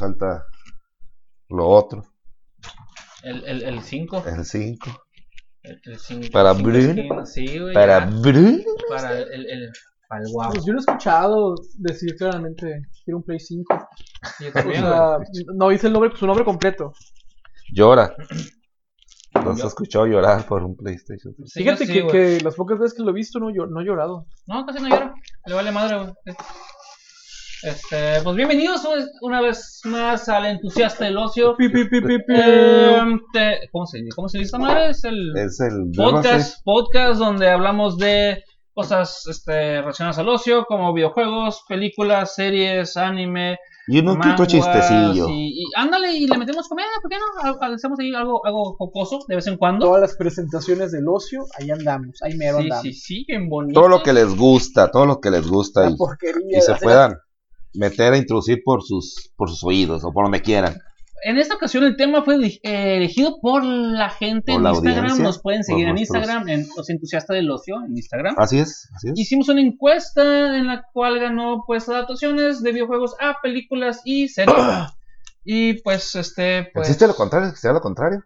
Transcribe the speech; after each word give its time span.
falta 0.00 0.44
lo 1.48 1.68
otro, 1.68 2.02
El, 3.22 3.44
el, 3.44 3.62
el 3.62 3.82
5. 3.82 4.24
el 4.26 4.44
5. 4.44 4.90
El, 5.62 5.80
Para 6.32 6.54
Sí, 7.26 7.58
güey. 7.58 7.74
Para 7.74 8.00
ya. 8.00 8.06
Bruno. 8.20 8.58
Para 8.88 9.18
el, 9.18 9.32
el, 9.32 9.50
el- 9.50 9.72
para 10.08 10.22
el 10.24 10.32
guapo. 10.32 10.54
Pues 10.54 10.64
yo 10.64 10.72
no 10.72 10.78
he 10.78 10.80
escuchado 10.80 11.54
decir 11.78 12.16
claramente 12.16 12.82
quiero 13.04 13.18
un 13.18 13.22
Play 13.24 13.38
5. 13.38 13.88
Yo 14.40 14.48
O 14.48 14.52
también, 14.52 14.80
sea, 14.82 15.18
no 15.54 15.68
dice 15.68 15.86
el 15.86 15.92
nombre, 15.92 16.10
su 16.16 16.26
nombre 16.26 16.44
completo. 16.44 16.92
Llora. 17.72 18.14
No 19.32 19.54
se 19.56 19.64
escuchó 19.68 20.06
llorar 20.06 20.44
por 20.44 20.64
un 20.64 20.76
PlayStation. 20.76 21.32
Sí, 21.46 21.60
Fíjate 21.60 21.86
sí, 21.86 22.04
que, 22.10 22.40
las 22.42 22.56
pocas 22.56 22.80
veces 22.80 22.96
que 22.96 23.04
lo 23.04 23.10
he 23.10 23.14
visto 23.14 23.38
no, 23.38 23.48
no 23.50 23.80
he 23.80 23.84
llorado. 23.84 24.26
No, 24.48 24.66
casi 24.66 24.82
no 24.82 24.88
lloro. 24.88 25.14
Le 25.46 25.54
vale 25.54 25.70
madre, 25.70 25.98
güey. 25.98 26.36
Este, 27.62 28.22
pues 28.24 28.36
bienvenidos 28.36 28.82
una- 29.20 29.42
vez 29.42 29.80
más 29.84 30.28
al 30.30 30.46
entusiasta 30.46 31.04
del 31.04 31.18
ocio. 31.18 31.56
Pi, 31.56 31.68
pi, 31.68 31.84
pi, 31.84 32.00
pi, 32.00 32.18
pi. 32.26 32.34
Em, 32.34 33.20
te- 33.32 33.68
¿cómo, 33.70 33.86
se, 33.86 33.98
¿Cómo 34.14 34.28
se 34.28 34.38
dice 34.38 34.46
esta 34.46 34.58
madre? 34.58 34.90
Es 34.90 35.04
el 35.04 35.36
Es 35.36 35.60
el 35.60 35.90
podcast, 35.94 36.64
podcast 36.64 37.18
donde 37.18 37.50
hablamos 37.50 37.98
de 37.98 38.42
cosas 38.72 39.26
este, 39.28 39.80
relacionadas 39.82 40.18
al 40.18 40.28
ocio, 40.30 40.64
como 40.66 40.94
videojuegos, 40.94 41.62
películas, 41.68 42.34
series, 42.34 42.96
anime, 42.96 43.58
Y 43.88 43.98
un 43.98 44.06
poquito 44.06 44.26
manguas, 44.28 44.48
chistecillo. 44.48 45.28
Y, 45.28 45.62
y 45.62 45.64
ándale, 45.76 46.12
y 46.14 46.26
le 46.26 46.38
metemos 46.38 46.66
comedia, 46.66 46.88
¿por 47.02 47.10
qué 47.10 47.18
no? 47.18 47.56
Ha- 47.60 47.74
Hacemos 47.74 47.98
ahí 47.98 48.14
algo, 48.14 48.40
algo 48.46 48.74
jocoso 48.78 49.18
de 49.28 49.34
vez 49.36 49.46
en 49.48 49.58
cuando. 49.58 49.84
Todas 49.84 50.00
las 50.00 50.16
presentaciones 50.16 50.92
del 50.92 51.06
ocio, 51.08 51.44
ahí 51.58 51.70
andamos, 51.70 52.16
ahí 52.22 52.34
mero 52.38 52.56
Sí, 52.58 52.62
andamos. 52.62 52.82
sí, 52.84 52.92
sí, 52.94 53.24
bien 53.28 53.50
bonito. 53.50 53.78
Todo 53.78 53.88
lo 53.90 54.02
que 54.02 54.14
les 54.14 54.34
gusta, 54.34 54.90
todo 54.90 55.04
lo 55.04 55.20
que 55.20 55.30
les 55.30 55.46
gusta 55.46 55.82
La 55.82 55.90
y, 55.90 55.96
porquería. 55.96 56.58
y 56.58 56.60
se 56.62 56.74
puedan 56.76 57.18
meter 57.74 58.12
a 58.12 58.16
introducir 58.18 58.62
por 58.64 58.82
sus, 58.82 59.32
por 59.36 59.48
sus 59.48 59.62
oídos 59.64 60.02
o 60.04 60.12
por 60.12 60.24
donde 60.24 60.40
quieran. 60.42 60.76
En 61.22 61.36
esta 61.38 61.54
ocasión 61.54 61.84
el 61.84 61.96
tema 61.96 62.22
fue 62.24 62.36
eh, 62.46 62.96
elegido 62.96 63.38
por 63.42 63.62
la 63.62 64.08
gente 64.08 64.52
Por 64.52 64.56
en 64.60 64.62
la 64.64 64.70
Instagram. 64.70 65.22
Nos 65.22 65.42
pueden 65.42 65.64
seguir 65.64 65.86
en 65.88 65.94
nuestros- 65.96 66.22
Instagram, 66.22 66.48
en 66.48 66.66
Los 66.74 66.88
Entusiastas 66.88 67.34
del 67.34 67.50
Ocio, 67.50 67.76
en 67.84 67.94
Instagram. 67.94 68.34
Así 68.38 68.58
es, 68.58 68.88
así 68.96 69.08
es. 69.10 69.18
Hicimos 69.18 69.50
una 69.50 69.60
encuesta 69.60 70.56
en 70.56 70.66
la 70.66 70.82
cual 70.94 71.18
ganó 71.20 71.62
pues 71.66 71.86
adaptaciones 71.90 72.62
de 72.62 72.72
videojuegos 72.72 73.16
a 73.20 73.36
películas 73.42 74.00
y 74.06 74.28
series. 74.28 74.56
y 75.44 75.74
pues 75.82 76.14
este 76.14 76.70
pues 76.72 76.88
¿Existe 76.88 77.06
lo 77.06 77.14
contrario? 77.14 77.48
¿Existe 77.48 77.70
lo 77.70 77.80
contrario? 77.82 78.22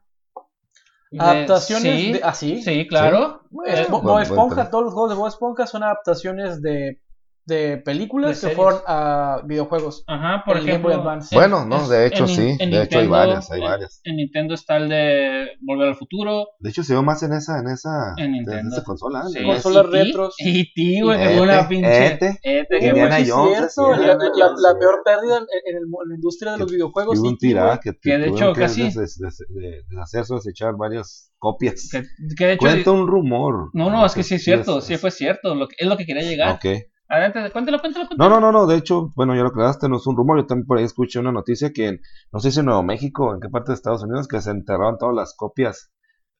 de- 1.11 1.21
Adaptaciones 1.21 1.83
sí, 2.01 2.13
de. 2.13 2.21
¿Ah, 2.23 2.35
sí? 2.35 2.63
Sí, 2.63 2.87
claro. 2.87 3.41
Eh, 3.67 3.83
Eh, 3.83 3.87
Buen- 3.89 4.03
Bob 4.05 4.21
Esponja, 4.21 4.71
todos 4.71 4.85
los 4.85 4.95
juegos 4.95 5.11
de 5.11 5.17
Bob 5.17 5.27
Esponja 5.29 5.67
son 5.67 5.83
adaptaciones 5.83 6.63
de, 6.63 7.01
de 7.47 7.77
películas 7.79 8.41
De 8.41 8.49
que 8.49 8.55
fueron 8.57 8.81
a 8.87 9.43
videojuegos. 9.45 10.03
Ajá, 10.07 10.43
por 10.47 10.57
el 10.57 10.69
ejemplo. 10.69 10.95
Advance. 10.95 11.35
Bueno, 11.35 11.65
no, 11.67 11.89
de 11.89 12.07
hecho 12.07 12.25
en- 12.25 12.29
sí. 12.29 12.57
en 12.59 12.71
De 12.71 12.83
hecho 12.83 12.99
hay 13.01 13.07
varias, 13.07 13.51
hay 13.51 13.61
en- 13.61 13.67
varias. 13.67 14.01
En 14.05 14.17
Nintendo 14.17 14.55
está 14.55 14.77
el 14.79 14.89
de 14.89 15.49
Volver 15.61 15.89
al 15.89 15.95
Futuro. 15.97 16.47
De 16.59 16.71
hecho 16.71 16.83
se 16.83 16.95
ve 16.95 17.03
más 17.03 17.23
en 17.23 17.33
esa, 17.35 17.59
en 17.59 17.69
esa, 17.69 18.15
En 18.17 18.35
esa 18.73 18.83
consola. 18.83 19.25
Sí. 19.29 19.43
Consolas 19.45 19.87
E.T., 19.87 20.05
retros. 20.05 20.35
E.T., 20.39 21.01
güey, 21.03 21.19
que 21.19 21.25
Ete, 21.25 21.35
fue 21.37 21.43
una 21.43 21.69
pinche. 21.69 22.07
Ete. 22.07 22.39
Ete, 22.43 22.79
que 22.79 22.87
Indiana 22.87 23.19
Jones, 23.27 23.75
cierto, 23.75 23.91
la, 23.93 24.07
la- 24.15 24.55
la 24.57 24.79
peor 24.79 25.03
pérdida 25.05 25.37
en, 25.39 25.43
en 25.43 25.77
el- 25.77 25.83
en 25.85 26.09
la 26.09 26.15
industria 26.15 26.53
de 26.53 26.59
los 26.59 26.71
videojuegos. 26.73 27.19
Hubo 27.19 27.25
un 27.29 27.35
güey. 27.35 27.39
tirada 27.39 27.79
que, 27.79 27.93
Que 28.01 28.19
de 28.19 28.29
hecho 28.29 28.53
que 28.53 28.61
casi- 28.61 28.85
des- 28.85 29.19
des- 29.19 29.45
de- 29.49 29.83
deshacerse 29.89 30.33
o 30.33 30.37
desechar 30.37 30.75
varias 30.79 31.31
copias. 31.39 31.89
que, 31.93 32.03
que 32.37 32.47
de 32.47 32.53
hecho. 32.55 32.61
Cuenta 32.61 32.91
un 32.93 33.07
rumor. 33.07 33.71
No, 33.75 33.91
no, 33.91 34.07
es 34.07 34.15
que 34.15 34.23
sí 34.23 34.37
es 34.37 34.45
cierto, 34.45 34.81
sí 34.81 34.97
fue 34.97 35.11
cierto, 35.11 35.55
lo 35.55 35.69
que, 35.69 35.77
es 35.79 35.87
lo 35.87 35.97
que 35.99 36.07
quería 36.07 36.23
llegar. 36.23 36.55
Ok. 36.55 36.65
Adelante, 37.09 37.51
cuéntalo, 37.53 37.81
cuéntalo, 37.81 38.07
cuéntalo. 38.09 38.31
No, 38.31 38.41
no, 38.41 38.53
no, 38.53 38.61
no, 38.61 38.67
de 38.67 38.77
hecho, 38.77 39.13
bueno, 39.15 39.35
ya 39.35 39.43
lo 39.43 39.49
aclaraste, 39.49 39.89
no 39.89 39.97
es 39.97 40.07
un 40.07 40.17
rumor, 40.17 40.39
yo 40.39 40.47
también 40.47 40.67
por 40.67 40.79
ahí 40.79 40.85
escuché 40.85 41.19
una 41.19 41.33
noticia 41.33 41.73
que, 41.73 41.89
en- 41.89 42.01
no 42.33 42.41
sé 42.41 42.51
si 42.51 42.61
en 42.61 42.67
Nuevo 42.67 42.83
México, 42.83 43.35
en 43.35 43.41
qué 43.41 43.49
parte 43.49 43.73
de 43.73 43.75
Estados 43.77 44.03
Unidos, 44.03 44.27
que 44.27 44.41
se 44.41 44.51
enterraron 44.51 44.97
todas 44.99 45.15
las 45.15 45.35
copias, 45.37 45.91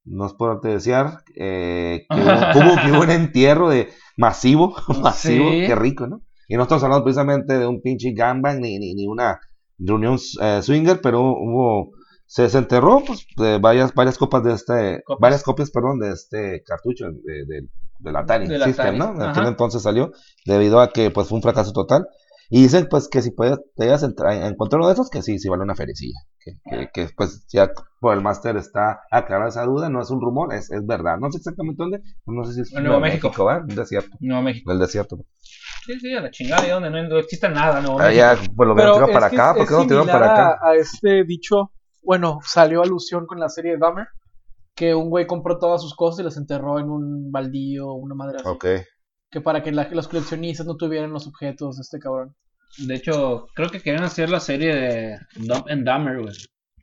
no 0.05 0.27
es 0.27 0.33
por 0.35 0.61
te 0.61 0.69
desear, 0.69 1.19
eh, 1.37 2.07
que, 2.09 2.21
hubo, 2.59 2.81
que 2.83 2.93
hubo- 2.93 3.03
un 3.03 3.11
entierro 3.11 3.69
de 3.69 3.91
masivo, 4.17 4.75
masivo, 5.03 5.51
Sí. 5.51 5.65
qué 5.67 5.75
rico, 5.75 6.07
¿no? 6.07 6.23
Y 6.49 6.57
no 6.57 6.63
estamos 6.65 6.85
hablando 6.85 7.05
precisamente 7.05 7.59
de 7.59 7.67
un 7.67 7.81
pinche 7.83 8.13
gangbang 8.13 8.61
ni, 8.61 8.79
ni, 8.79 8.95
ni 8.95 9.07
una 9.07 9.41
reunión 9.79 10.19
eh, 10.41 10.61
swinger, 10.63 11.01
pero 11.03 11.21
hubo, 11.21 11.91
se, 12.27 12.49
se 12.49 12.59
enterró, 12.59 13.03
pues, 13.07 13.27
de 13.37 13.59
varias, 13.59 13.95
varias 13.95 14.19
copas 14.19 14.43
de 14.45 14.53
este, 14.55 15.03
Copias. 15.05 15.21
varias 15.21 15.43
copias, 15.43 15.71
perdón, 15.71 15.99
de 16.01 16.11
este 16.11 16.63
cartucho, 16.65 17.07
de, 17.07 17.45
de, 17.47 17.69
del 18.05 18.17
Atari 18.17 18.47
Del 18.47 18.63
System, 18.63 18.95
Atari, 18.95 18.99
¿no? 18.99 19.11
En 19.17 19.23
ajá. 19.23 19.31
aquel 19.33 19.47
entonces 19.47 19.83
salió, 19.83 20.13
debido 20.47 20.81
a 20.81 20.91
que, 20.93 21.11
pues, 21.11 21.29
fue 21.29 21.37
un 21.37 21.43
fracaso 21.43 21.73
total. 21.73 22.07
Y 22.51 22.63
dicen, 22.63 22.87
pues, 22.91 23.09
que 23.09 23.23
si 23.23 23.31
puedes, 23.31 23.59
te 23.75 23.85
llegas 23.85 24.05
a 24.05 24.47
encontrar 24.47 24.79
uno 24.81 24.89
de 24.89 24.93
esos, 24.93 25.09
que 25.11 25.23
sí, 25.23 25.39
sí 25.39 25.49
vale 25.49 25.63
una 25.63 25.75
fericilla. 25.75 26.19
Que, 26.39 26.53
que, 26.69 26.91
que, 26.93 27.09
pues, 27.17 27.47
ya 27.51 27.71
por 28.01 28.15
el 28.15 28.21
máster 28.23 28.57
está 28.59 29.01
aclarada 29.11 29.49
esa 29.49 29.65
duda, 29.65 29.89
no 29.89 30.03
es 30.03 30.11
un 30.11 30.21
rumor, 30.21 30.53
es, 30.55 30.71
es 30.71 30.87
verdad. 30.87 31.17
No 31.19 31.33
sé 31.33 31.39
exactamente 31.39 31.83
dónde, 31.83 32.03
no 32.27 32.45
sé 32.45 32.53
si 32.53 32.61
es 32.61 32.73
En 32.75 32.85
Nuevo 32.85 33.01
México. 33.01 33.33
¿va? 33.45 33.59
Un 33.59 33.75
desierto, 33.75 34.17
Nuevo 34.21 34.43
México. 34.43 34.71
el 34.71 34.79
desierto. 34.79 35.17
Sí, 35.87 35.99
sí, 36.01 36.15
a 36.15 36.21
la 36.21 36.31
chingada, 36.31 36.67
y 36.67 36.71
donde 36.71 36.91
no, 36.91 37.03
no 37.09 37.19
existe 37.19 37.49
nada, 37.49 37.81
Nuevo 37.81 37.99
Allá, 37.99 38.39
pues, 38.55 38.69
lo 38.69 38.75
vieron 38.75 39.11
para 39.13 39.27
acá, 39.27 39.51
es- 39.53 39.57
¿por 39.57 39.67
qué 39.67 39.73
es 39.75 39.81
no 39.81 39.87
tiraron 39.87 40.07
para 40.09 40.27
acá? 40.27 40.59
A, 40.63 40.71
a 40.71 40.75
este 40.77 41.25
dicho, 41.25 41.73
bueno, 42.03 42.41
salió 42.45 42.83
alusión 42.83 43.27
con 43.27 43.41
la 43.41 43.49
serie 43.49 43.73
de 43.73 43.79
Dahmer, 43.79 44.07
que 44.75 44.95
un 44.95 45.09
güey 45.11 45.27
compró 45.27 45.59
todas 45.59 45.81
sus 45.83 45.95
cosas 45.95 46.21
y 46.21 46.23
las 46.25 46.37
enterró 46.37 46.79
en 46.79 46.91
un 46.91 47.31
baldío, 47.31 47.93
una 47.93 48.15
madre 48.15 48.37
así. 48.39 48.49
Ok. 48.49 48.67
Que 49.31 49.41
para 49.41 49.63
que 49.63 49.73
la- 49.73 49.89
los 49.91 50.09
coleccionistas 50.09 50.67
no 50.67 50.77
tuvieran 50.77 51.13
los 51.13 51.27
objetos 51.27 51.77
de 51.77 51.83
este 51.83 51.99
cabrón. 51.99 52.35
De 52.87 52.95
hecho, 52.95 53.47
creo 53.55 53.69
que 53.69 53.81
querían 53.81 54.05
hacer 54.05 54.31
la 54.31 54.41
serie 54.41 54.75
de 54.75 55.19
Dump 55.37 55.67
and 55.69 55.89
Dumber, 55.89 56.21
güey. 56.23 56.35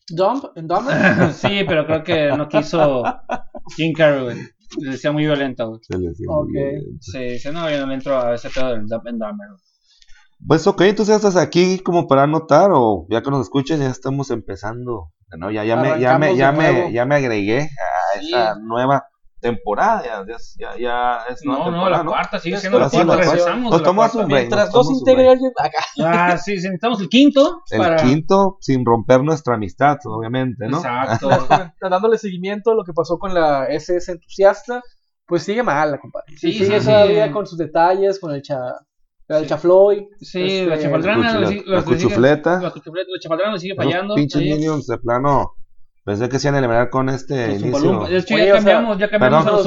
Dump 0.09 0.45
en 0.55 0.67
Dahmer. 0.67 1.33
sí, 1.33 1.61
pero 1.67 1.85
creo 1.85 2.03
que 2.03 2.27
no 2.35 2.47
quiso 2.49 3.03
Jim 3.75 3.93
Carrey, 3.93 4.23
güey. 4.23 4.37
Le 4.79 4.91
decía 4.91 5.11
muy 5.11 5.23
violenta, 5.25 5.65
güey. 5.65 5.79
Se 5.83 5.97
le 5.97 6.09
decía 6.09 6.25
Ok. 6.29 6.47
muy. 6.49 6.97
Sí, 7.01 7.19
dice, 7.19 7.51
no, 7.51 7.69
yo 7.69 7.79
no 7.81 7.87
le 7.87 7.93
entro 7.95 8.17
a 8.19 8.35
ese 8.35 8.49
pedo 8.49 8.69
del 8.69 8.87
Dump 8.87 9.07
and 9.07 9.19
Dumber, 9.21 9.47
güey. 9.49 9.61
Pues 10.47 10.65
ok, 10.67 10.81
entonces 10.81 11.13
ya 11.13 11.15
estás 11.17 11.35
aquí 11.35 11.79
como 11.79 12.07
para 12.07 12.23
anotar 12.23 12.71
o 12.73 13.05
ya 13.09 13.21
que 13.21 13.31
nos 13.31 13.41
escuches 13.41 13.79
ya 13.79 13.87
estamos 13.89 14.31
empezando, 14.31 15.11
¿no? 15.37 15.51
Ya, 15.51 15.63
ya, 15.63 15.75
me, 15.75 15.99
ya, 15.99 16.17
me, 16.17 16.35
ya, 16.35 16.51
me, 16.51 16.91
ya 16.91 17.05
me 17.05 17.15
agregué 17.15 17.61
a 17.61 18.01
Sí. 18.19 18.27
esa 18.27 18.55
nueva 18.59 19.05
temporada, 19.39 20.03
ya, 20.03 20.23
ya, 20.57 20.77
ya, 20.77 21.23
es 21.29 21.43
nueva 21.43 21.65
No, 21.65 21.71
no, 21.71 21.89
la 21.89 22.03
cuarta, 22.03 22.39
sigue 22.39 22.57
siendo 22.57 22.79
la 22.79 22.89
cuarta, 22.89 23.15
regresamos. 23.15 23.71
Nos 23.71 23.83
tomamos 23.83 24.15
un 24.15 24.27
break. 24.27 24.49
Mientras 24.49 24.71
dos 24.71 24.87
alguien 25.07 25.51
acá. 25.57 25.83
Ah, 25.99 26.37
sí, 26.37 26.57
sí, 26.57 26.67
necesitamos 26.67 27.01
el 27.01 27.09
quinto. 27.09 27.61
El 27.71 27.79
para... 27.79 27.95
quinto 27.97 28.57
sin 28.61 28.85
romper 28.85 29.23
nuestra 29.23 29.55
amistad, 29.55 29.97
obviamente, 30.05 30.67
¿no? 30.67 30.77
Exacto. 30.77 31.29
dándole 31.89 32.17
seguimiento 32.17 32.71
a 32.71 32.75
lo 32.75 32.83
que 32.83 32.93
pasó 32.93 33.17
con 33.17 33.33
la 33.33 33.65
SS 33.65 34.11
entusiasta, 34.11 34.81
pues 35.25 35.43
sigue 35.43 35.63
mal, 35.63 35.99
compadre. 35.99 36.37
Sí, 36.37 36.53
sigue 36.53 36.79
sí, 36.79 36.85
todavía 36.85 37.27
sí. 37.27 37.31
con 37.31 37.47
sus 37.47 37.57
detalles, 37.57 38.19
con 38.19 38.33
el 38.33 38.41
cha, 38.43 38.59
el 39.39 39.47
chafloy. 39.47 40.07
Sí, 40.19 40.41
Este, 40.41 40.65
la 40.67 40.79
chapaldrana, 40.79 41.33
la 41.39 41.49
la. 41.49 41.63
La 41.65 41.81
cuchufleta, 41.83 42.61
la 42.61 42.73
chapaldrana 43.19 43.53
le 43.53 43.59
sigue 43.59 43.75
fallando. 43.75 44.15
pinches 44.15 44.41
minions 44.41 44.87
de 44.87 44.97
plano, 44.97 45.55
pensé 46.03 46.29
que 46.29 46.39
se 46.39 46.47
iban 46.47 46.55
a 46.55 46.59
eliminar 46.59 46.89
con 46.89 47.09
este 47.09 47.47
Los 47.47 47.61
inicio. 47.61 48.05
De 48.05 48.17
hecho, 48.17 48.35
Oye, 48.35 48.47
ya 48.47 48.55
o 48.55 48.61
sea, 48.61 48.73
cambiamos, 48.73 48.97
ya 48.97 49.09
cambiamos 49.09 49.47
a 49.47 49.51
los 49.51 49.63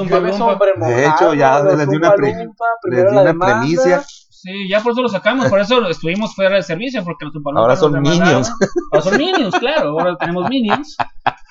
De 0.89 1.07
hecho, 1.07 1.35
ya 1.35 1.63
les 1.63 1.89
di 1.89 1.97
una 1.97 2.15
pre- 2.15 2.49
Les 2.85 2.99
di 2.99 3.05
la 3.05 3.11
una 3.11 3.23
demanda. 3.25 3.65
Sí, 4.45 4.69
ya 4.69 4.81
por 4.83 4.93
eso 4.93 5.01
lo 5.01 5.09
sacamos, 5.09 5.49
por 5.49 5.59
eso 5.59 5.89
estuvimos 5.89 6.35
fuera 6.35 6.57
de 6.57 6.63
servicio, 6.63 7.03
porque 7.03 7.25
los 7.25 7.33
Zumbalumpa 7.33 7.61
Ahora 7.63 7.73
nos 7.75 7.81
son 7.81 8.03
minions. 8.03 8.53
Ahora 8.93 9.03
son 9.03 9.17
minions, 9.17 9.55
claro, 9.59 9.89
ahora 9.99 10.17
tenemos 10.21 10.51
minions. 10.51 10.97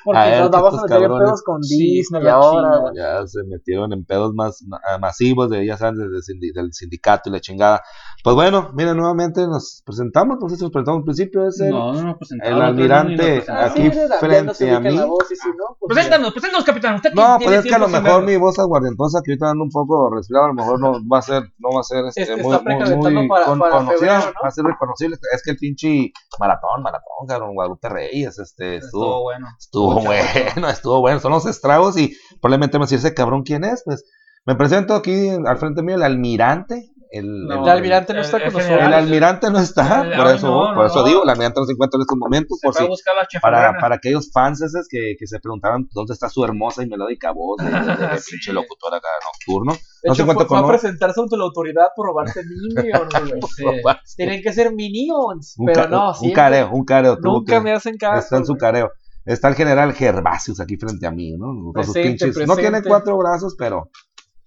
Porque 0.05 0.19
A 0.19 0.25
ver, 0.25 0.41
nos 0.41 0.51
vamos 0.51 0.73
a 0.91 0.95
en 0.97 1.01
pedos 1.17 1.41
con 1.43 1.63
Sí, 1.63 1.77
Disney 1.77 2.21
la 2.23 2.33
ahora. 2.33 2.71
chingada. 2.91 3.21
ya 3.21 3.25
se 3.27 3.41
metieron 3.45 3.93
en 3.93 4.03
pedos 4.05 4.33
más 4.35 4.61
ma- 4.67 4.79
masivos 4.99 5.49
de 5.49 5.65
ya 5.65 5.77
saben 5.77 5.95
desde 5.97 6.17
el 6.17 6.21
sindi- 6.21 6.53
del 6.53 6.73
sindicato 6.73 7.29
y 7.29 7.31
la 7.31 7.39
chingada 7.39 7.81
pues 8.21 8.35
bueno 8.35 8.71
mira 8.73 8.93
nuevamente 8.93 9.47
nos 9.47 9.81
presentamos 9.85 10.39
si 10.39 10.61
nos 10.61 10.71
presentamos 10.71 10.99
al 10.99 11.03
principio 11.05 11.47
es 11.47 11.57
el, 11.61 11.69
No, 11.71 11.93
no 11.93 12.03
nos 12.03 12.17
presentaron. 12.17 12.53
el 12.53 12.59
no, 12.59 12.65
almirante 12.65 13.27
no, 13.27 13.35
nos 13.37 13.49
Ah, 13.49 13.65
aquí 13.67 13.89
frente 14.19 14.71
a 14.71 14.79
mí. 14.81 14.91
la 14.91 15.05
voz, 15.05 15.31
y 15.31 15.35
si 15.37 15.47
no, 15.47 15.77
pues 15.79 15.93
Preséntanos, 15.93 16.31
preséntanos, 16.33 16.65
capitán. 16.65 16.95
Usted 16.95 17.13
no 17.13 17.37
pues 17.41 17.57
es 17.59 17.63
que 17.65 17.75
a 17.75 17.79
lo 17.79 17.87
mejor 17.87 18.23
mi 18.25 18.35
voz 18.35 18.59
aguardentosa 18.59 19.21
que 19.23 19.31
ahorita 19.31 19.51
ando 19.51 19.63
un 19.63 19.71
poco 19.71 20.13
resfriado 20.13 20.45
a 20.45 20.47
lo 20.49 20.53
mejor 20.53 20.79
no 20.81 20.91
va 21.07 21.19
a 21.19 21.21
ser 21.21 21.43
no 21.59 21.69
va 21.73 21.79
a 21.79 21.83
ser 21.83 22.03
este, 22.13 22.35
muy, 22.43 22.53
muy 22.91 23.27
para- 23.27 23.45
con- 23.45 23.59
para 23.59 23.71
conocido, 23.71 23.99
febrero, 23.99 24.19
¿no? 24.35 24.39
va 24.43 24.47
a 24.47 24.51
ser 24.51 24.65
reconocible 24.65 25.17
es 25.33 25.41
que 25.43 25.51
el 25.51 25.57
pinche 25.57 26.11
maratón 26.39 26.81
maratón 26.83 27.27
cabrón 27.27 27.53
Guadalupe 27.55 27.89
Reyes 27.89 28.39
este 28.39 28.75
Estuvo 28.77 29.03
estuvo 29.05 29.21
bueno. 29.23 29.47
Estuvo 29.59 29.97
Estuvo 29.99 30.05
bueno, 30.05 30.69
estuvo 30.69 30.99
bueno. 31.01 31.19
Son 31.19 31.31
los 31.31 31.45
estragos 31.45 31.97
y 31.97 32.15
probablemente 32.41 32.77
me 32.77 32.85
decir 32.85 32.99
ese 32.99 33.13
cabrón 33.13 33.43
quién 33.43 33.63
es. 33.63 33.81
Pues 33.85 34.03
me 34.45 34.55
presento 34.55 34.95
aquí 34.95 35.29
al 35.29 35.57
frente 35.57 35.83
mío 35.83 35.95
el 35.95 36.03
almirante, 36.03 36.91
el, 37.13 37.45
No, 37.45 37.63
El 37.63 37.69
almirante 37.69 38.13
no 38.13 38.21
está 38.21 38.37
el 38.37 38.43
con 38.51 38.53
nosotros. 38.53 38.81
el 38.87 38.93
almirante 38.93 39.49
no 39.51 39.59
está, 39.59 40.01
el- 40.01 40.17
por 40.17 40.27
eso, 40.27 40.47
no, 40.47 40.75
por 40.75 40.85
eso 40.87 40.99
no. 40.99 41.03
digo, 41.05 41.23
el 41.23 41.29
almirante 41.29 41.59
no 41.59 41.65
se 41.67 41.73
encuentra 41.73 41.97
en 41.97 42.01
estos 42.01 42.17
momentos, 42.17 42.57
Se 42.59 42.67
por 42.67 42.75
a 42.75 42.79
si, 42.81 42.87
buscar 42.87 43.15
la 43.15 43.27
para, 43.41 43.77
para 43.79 43.95
aquellos 43.95 44.31
fans 44.31 44.61
esos 44.61 44.87
que, 44.89 45.15
que 45.19 45.27
se 45.27 45.39
preguntaban 45.39 45.87
dónde 45.93 46.13
está 46.13 46.27
su 46.29 46.43
hermosa 46.43 46.83
y 46.83 46.87
melódica 46.87 47.31
voz 47.31 47.57
de, 47.57 47.65
de- 47.65 47.71
de- 47.71 48.07
de 48.07 48.17
Sí. 48.19 48.31
pinche 48.31 48.51
locutor 48.53 48.93
acá 48.95 49.07
nocturno. 49.31 49.73
De 49.73 49.79
No 50.09 50.15
se 50.15 50.21
hecho, 50.21 50.23
encuentra 50.23 50.33
fue, 50.33 50.47
fue 50.47 50.47
con 50.47 50.57
a 50.57 50.61
uno. 50.61 50.67
presentarse 50.69 51.21
ante 51.21 51.37
la 51.37 51.43
autoridad 51.43 51.85
por 51.95 52.07
robarse 52.07 52.41
Minions. 52.43 53.13
Sí. 54.05 54.15
Tienen 54.17 54.41
que 54.41 54.51
ser 54.51 54.73
Minions, 54.73 55.55
Un, 55.57 55.65
pero 55.67 55.87
no, 55.87 56.09
un 56.09 56.15
siempre- 56.15 56.33
careo, 56.35 56.69
un 56.71 56.83
careo. 56.85 57.17
tuvo 57.17 57.33
Nunca 57.39 57.53
que- 57.53 57.61
me 57.61 57.71
hacen 57.73 57.97
caso. 57.97 58.19
Está 58.19 58.37
en 58.37 58.45
su 58.45 58.55
careo. 58.55 58.91
Está 59.25 59.47
el 59.47 59.55
general 59.55 59.93
Gervasius 59.93 60.59
aquí 60.59 60.75
frente 60.75 61.07
a 61.07 61.11
mí, 61.11 61.31
¿no? 61.37 61.45
Con 61.73 61.83
sus 61.85 61.93
Presente, 61.93 62.25
pinches. 62.25 62.47
No 62.47 62.55
tiene 62.55 62.69
presente. 62.71 62.89
cuatro 62.89 63.17
brazos, 63.17 63.55
pero 63.57 63.89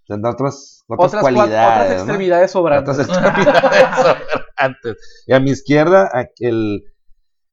tendrá 0.06 0.30
otras, 0.32 0.84
otras, 0.88 1.08
Otras, 1.08 1.24
cua- 1.24 1.34
cualidades. 1.34 1.76
otras 1.84 1.88
¿no? 1.88 1.94
extremidades 2.12 2.50
sobrantes. 2.50 2.98
Otras 2.98 3.08
extremidades 3.08 3.88
sobrantes. 3.96 5.24
Y 5.26 5.32
a 5.32 5.40
mi 5.40 5.50
izquierda, 5.50 6.10
el 6.40 6.82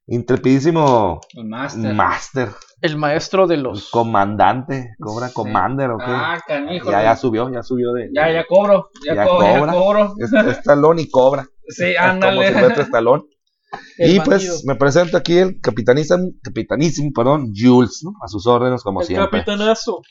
intrepidísimo 0.07 1.21
El 1.35 1.45
máster. 1.45 1.93
Master, 1.93 2.49
El 2.81 2.97
maestro 2.97 3.47
de 3.47 3.55
el 3.55 3.63
los. 3.63 3.89
comandante, 3.89 4.95
cobra 4.99 5.27
Sí. 5.29 5.33
Commander, 5.33 5.91
¿o 5.91 5.97
qué? 5.97 6.05
Ah, 6.07 6.39
canijo. 6.45 6.91
ya, 6.91 7.03
ya 7.03 7.15
subió, 7.15 7.49
ya 7.51 7.63
subió 7.63 7.93
de. 7.93 8.09
Ya, 8.13 8.31
ya 8.31 8.45
cobro. 8.45 8.89
Ya, 9.05 9.15
Ya 9.15 9.25
co- 9.25 9.41
ya 9.41 9.59
cobra. 9.59 9.73
cobro. 9.73 10.13
Es, 10.19 10.33
es 10.33 10.63
talón 10.63 10.99
y 10.99 11.09
cobra. 11.09 11.45
Sí, 11.67 11.93
Como 11.97 12.07
ándale. 12.09 12.47
Silvestre 12.53 12.83
Stallone. 12.83 13.23
el 13.97 14.11
y 14.11 14.17
bandido. 14.19 14.25
pues 14.25 14.65
me 14.65 14.75
presento 14.75 15.17
aquí 15.17 15.37
el 15.37 15.59
capitanísimo, 15.61 16.31
capitanísimo, 16.43 17.09
perdón, 17.15 17.51
Jules, 17.55 18.01
¿no? 18.03 18.11
A 18.23 18.27
sus 18.27 18.45
órdenes, 18.45 18.83
como 18.83 19.01
el 19.01 19.07
siempre. 19.07 19.39
capitanazo. 19.43 20.01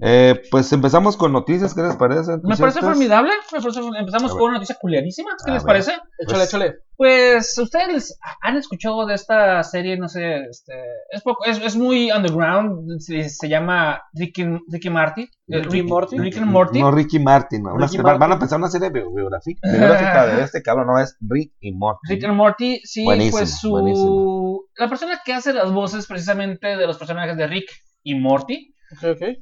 Eh, 0.00 0.40
pues 0.50 0.72
empezamos 0.72 1.16
con 1.16 1.32
noticias, 1.32 1.74
¿qué 1.74 1.82
les 1.82 1.96
parece? 1.96 2.20
Me 2.20 2.26
parece 2.38 2.52
entusiastas? 2.52 2.84
formidable. 2.84 3.30
me 3.52 3.60
parece- 3.60 3.80
empezamos 3.98 4.32
con 4.32 4.42
una 4.42 4.54
noticia 4.54 4.76
culiarísima. 4.80 5.30
¿Qué 5.44 5.50
A 5.50 5.54
les 5.54 5.62
ver. 5.64 5.66
parece? 5.68 5.90
Échale, 5.92 6.38
Pues- 6.38 6.48
échale. 6.48 6.74
Pues, 6.94 7.58
¿ustedes 7.58 8.16
han 8.42 8.56
escuchado 8.56 9.06
de 9.06 9.14
esta 9.14 9.60
serie? 9.64 9.96
No 9.96 10.08
sé, 10.08 10.36
este, 10.48 10.72
es, 11.10 11.22
poco, 11.22 11.44
es, 11.46 11.58
es 11.60 11.74
muy 11.76 12.12
underground. 12.12 13.00
Se, 13.00 13.28
se 13.28 13.48
llama 13.48 14.00
Ricky, 14.12 14.44
Ricky 14.68 14.88
Marty. 14.90 15.22
eh, 15.22 15.58
Ricky 15.58 15.80
Rick- 15.80 15.88
Morty. 15.88 16.18
Rick 16.18 16.36
and 16.38 16.46
Morty. 16.50 16.80
No, 16.80 16.90
Ricky 16.92 17.18
Martin. 17.18 17.62
¿no? 17.64 17.76
Ricky 17.76 17.96
se- 17.96 18.02
van- 18.02 18.14
Van 18.14 18.14
a 18.14 18.18
Martin. 18.28 18.38
pensar 18.40 18.58
una 18.58 18.68
serie 18.70 18.90
bio- 18.90 19.12
biográfica, 19.12 19.60
biográfica 19.72 20.26
de 20.26 20.42
este 20.44 20.62
cabrón, 20.62 20.86
no 20.86 20.98
es 20.98 21.16
Rick 21.20 21.52
y 21.60 21.72
Morty. 21.72 22.00
Rick 22.08 22.24
and 22.24 22.34
Morty, 22.36 22.80
sí, 22.84 23.04
Buenísimo, 23.04 23.38
pues 23.38 23.58
su... 23.58 23.70
buenísimo. 23.70 24.60
La 24.76 24.88
persona 24.88 25.20
que 25.24 25.32
hace 25.32 25.52
las 25.52 25.72
voces 25.72 26.06
precisamente 26.06 26.76
de 26.76 26.86
los 26.86 26.98
personajes 26.98 27.36
de 27.36 27.46
Rick 27.48 27.68
y 28.04 28.14
Morty, 28.14 28.74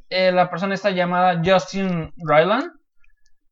Eh, 0.08 0.32
la 0.32 0.48
persona 0.50 0.74
está 0.74 0.90
llamada 0.90 1.40
Justin 1.44 2.12
Ryland, 2.16 2.70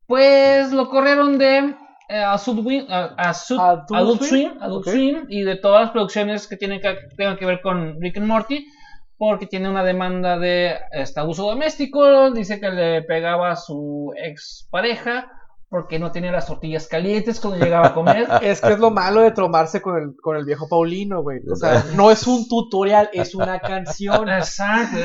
pues 0.06 0.72
lo 0.72 0.88
corrieron 0.88 1.38
de 1.38 1.74
eh, 2.08 2.16
Adult 2.22 2.62
Swim, 2.62 2.86
a- 2.88 3.14
Adult 3.18 3.90
Adult 3.92 4.22
Swim, 4.22 4.28
Swim, 4.50 4.62
Adult 4.62 4.86
ok. 4.86 4.92
Swim, 4.92 5.26
y 5.28 5.42
de 5.42 5.56
todas 5.56 5.82
las 5.82 5.90
producciones 5.90 6.46
que 6.46 6.56
tienen 6.56 6.80
que, 6.80 6.96
tengan 7.16 7.36
que 7.36 7.46
ver 7.46 7.60
con 7.60 8.00
Rick 8.00 8.16
and 8.18 8.26
Morty, 8.26 8.66
porque 9.18 9.46
tiene 9.46 9.68
una 9.68 9.82
demanda 9.84 10.38
de 10.38 10.76
este, 10.92 11.20
abuso 11.20 11.46
doméstico, 11.46 12.30
dice 12.30 12.60
que 12.60 12.70
le 12.70 13.02
pegaba 13.02 13.50
a 13.50 13.56
su 13.56 14.12
ex 14.16 14.66
pareja 14.70 15.30
porque 15.68 15.98
no 15.98 16.12
tenía 16.12 16.32
las 16.32 16.46
tortillas 16.46 16.86
calientes 16.88 17.40
cuando 17.40 17.62
llegaba 17.62 17.88
a 17.88 17.94
comer. 17.94 18.26
Es 18.42 18.60
que 18.60 18.72
es 18.72 18.78
lo 18.78 18.90
malo 18.90 19.20
de 19.20 19.32
tromarse 19.32 19.82
con 19.82 19.96
el, 19.96 20.16
con 20.20 20.36
el 20.36 20.44
viejo 20.44 20.68
Paulino, 20.68 21.22
güey. 21.22 21.40
O 21.50 21.56
sea, 21.56 21.84
no 21.94 22.10
es 22.10 22.26
un 22.26 22.48
tutorial, 22.48 23.10
es 23.12 23.34
una 23.34 23.58
canción. 23.60 24.28
Exacto, 24.28 24.96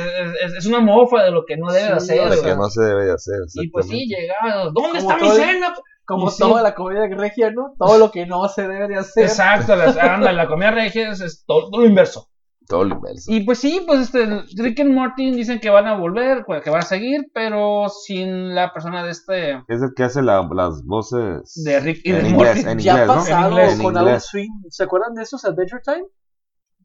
es, 0.57 0.65
una 0.65 0.79
mofa 0.79 1.23
de 1.23 1.31
lo 1.31 1.45
que 1.45 1.57
no 1.57 1.71
debe 1.71 1.99
Sí, 1.99 2.17
hacer. 2.17 2.29
de 2.29 2.37
sea, 2.37 2.51
que 2.51 2.55
no 2.55 2.69
se 2.69 2.81
debe 2.81 3.05
de 3.05 3.13
hacer. 3.13 3.39
y 3.55 3.67
pues 3.69 3.87
sí, 3.87 4.07
llegaba, 4.07 4.71
¿dónde 4.73 4.99
está 4.99 5.17
mi 5.17 5.29
cena? 5.31 5.73
Como 6.05 6.27
Y 6.27 6.31
sí. 6.31 6.39
toda 6.39 6.61
la 6.61 6.75
comida 6.75 7.07
regia, 7.07 7.51
¿no? 7.51 7.75
Todo 7.77 7.97
lo 7.97 8.11
que 8.11 8.25
no 8.25 8.47
se 8.49 8.67
debe 8.67 8.87
de 8.89 8.97
hacer. 8.97 9.23
Exacto, 9.23 9.75
la, 9.75 9.85
anda, 9.85 10.33
la 10.33 10.47
comida 10.47 10.71
regia 10.71 11.11
es, 11.11 11.21
es 11.21 11.45
todo, 11.45 11.69
todo 11.69 11.81
lo 11.81 11.87
inverso. 11.87 12.29
Todo 12.67 12.83
lo 12.85 12.95
inverso. 12.95 13.31
Y 13.31 13.41
pues 13.43 13.59
sí, 13.59 13.83
pues 13.85 13.99
este, 14.01 14.25
Rick 14.57 14.79
and 14.79 14.93
Morty 14.93 15.31
dicen 15.31 15.59
que 15.59 15.69
van 15.69 15.87
a 15.87 15.97
volver, 15.97 16.43
pues, 16.45 16.61
que 16.63 16.69
van 16.69 16.79
a 16.79 16.85
seguir, 16.85 17.29
pero 17.33 17.87
sin 17.89 18.55
la 18.55 18.71
persona 18.73 19.03
de 19.03 19.11
este, 19.11 19.51
Es 19.67 19.81
el 19.81 19.93
que 19.95 20.03
hace 20.03 20.21
la- 20.21 20.47
las 20.53 20.83
voces 20.85 21.61
de 21.65 21.79
Rick 21.79 22.01
y 22.03 22.11
en 22.11 22.23
de 22.23 22.29
inglés, 22.29 22.55
Morty. 22.57 22.69
en 22.71 22.79
ya 22.79 23.03
ha 23.03 23.07
pasado 23.07 23.57
con 23.81 23.97
Adult. 23.97 24.19
Swim. 24.19 24.49
¿Se 24.69 24.83
acuerdan 24.83 25.13
de 25.13 25.23
esos 25.23 25.43
Adventure 25.45 25.81
Time? 25.83 26.03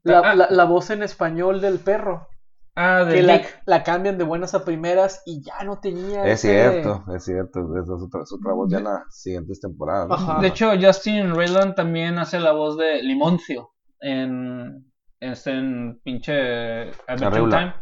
La, 0.03 0.19
Ah. 0.19 0.35
la, 0.35 0.47
la 0.49 0.63
voz 0.65 0.89
en 0.91 1.03
español 1.03 1.59
del 1.61 1.79
perro. 1.79 2.27
Ah, 2.75 3.03
de 3.03 3.15
Que 3.15 3.45
la, 3.65 3.83
cambian 3.83 4.17
de 4.17 4.23
buenas 4.23 4.53
a 4.53 4.63
primeras 4.63 5.21
y 5.25 5.41
ya 5.43 5.65
no 5.65 5.79
tenía. 5.81 6.23
Es 6.25 6.45
ese- 6.45 6.53
cierto, 6.71 7.03
es 7.13 7.25
cierto. 7.25 7.59
Esa 7.77 7.95
es 7.95 8.01
otra, 8.03 8.21
es 8.23 8.31
otra 8.31 8.53
voz 8.53 8.71
ya 8.71 8.77
en 8.77 8.83
las 8.85 9.01
siguientes 9.09 9.59
temporadas. 9.59 10.07
¿no? 10.07 10.15
Ajá. 10.15 10.39
De 10.41 10.47
hecho, 10.47 10.71
Justin 10.81 11.35
Rayland 11.35 11.75
también 11.75 12.17
hace 12.19 12.39
la 12.39 12.53
voz 12.53 12.77
de 12.77 13.03
Limoncio 13.03 13.71
en, 13.99 14.88
este, 15.19 15.51
en 15.51 15.99
pinche 16.03 16.91
Adventure. 17.07 17.49
Time. 17.49 17.73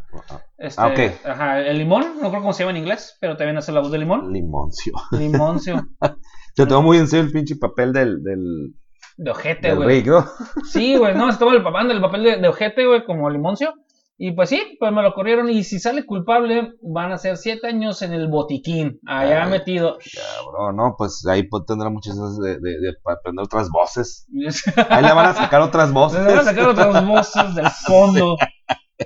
Este, 0.57 0.81
Ah, 0.81 0.87
ok. 0.87 1.25
Ajá, 1.25 1.61
el 1.61 1.77
limón, 1.77 2.19
no 2.21 2.29
creo 2.29 2.41
cómo 2.41 2.53
se 2.53 2.63
llama 2.63 2.71
en 2.71 2.83
inglés, 2.83 3.17
pero 3.21 3.37
también 3.37 3.57
hace 3.57 3.71
la 3.71 3.81
voz 3.81 3.91
de 3.91 3.99
limón. 3.99 4.31
Limoncio. 4.31 4.93
Limoncio. 5.11 5.87
Se 6.55 6.65
tomó 6.65 6.81
muy 6.81 6.97
en 6.97 7.07
serio 7.07 7.25
el 7.25 7.31
pinche 7.31 7.55
papel 7.55 7.93
del, 7.93 8.23
del, 8.23 8.73
De 9.17 9.29
ojete, 9.29 9.75
güey. 9.75 10.03
¿no? 10.03 10.25
Sí, 10.65 10.97
güey, 10.97 11.15
no, 11.15 11.31
se 11.31 11.37
toma 11.37 11.53
el 11.55 11.61
papá 11.61 11.81
el 11.81 12.01
papel 12.01 12.23
de, 12.23 12.37
de 12.37 12.47
ojete, 12.47 12.87
güey, 12.87 13.05
como 13.05 13.29
limoncio. 13.29 13.75
Y 14.19 14.31
pues 14.31 14.49
sí, 14.49 14.59
pues 14.79 14.91
me 14.91 15.03
lo 15.03 15.13
corrieron. 15.13 15.47
Y 15.49 15.63
si 15.63 15.79
sale 15.79 16.03
culpable, 16.05 16.71
van 16.81 17.11
a 17.11 17.17
ser 17.19 17.37
siete 17.37 17.67
años 17.67 18.01
en 18.01 18.13
el 18.13 18.27
botiquín. 18.29 18.99
Allá 19.05 19.43
Ay. 19.43 19.51
metido. 19.51 19.97
Cabrón, 20.43 20.75
no, 20.75 20.95
pues 20.97 21.23
ahí 21.27 21.43
pues, 21.43 21.65
tendrá 21.67 21.89
muchas 21.91 22.17
cosas 22.17 22.39
de, 22.39 22.59
de, 22.59 22.79
de- 22.79 22.93
aprender 23.05 23.43
otras 23.45 23.69
voces. 23.69 24.25
Ahí 24.89 25.03
le 25.03 25.13
van 25.13 25.27
a 25.27 25.33
sacar 25.33 25.61
otras 25.61 25.93
voces. 25.93 26.19
Se 26.19 26.25
van 26.25 26.39
a 26.39 26.43
sacar 26.43 26.67
otras 26.69 27.05
voces 27.07 27.55
del 27.55 27.67
fondo. 27.85 28.35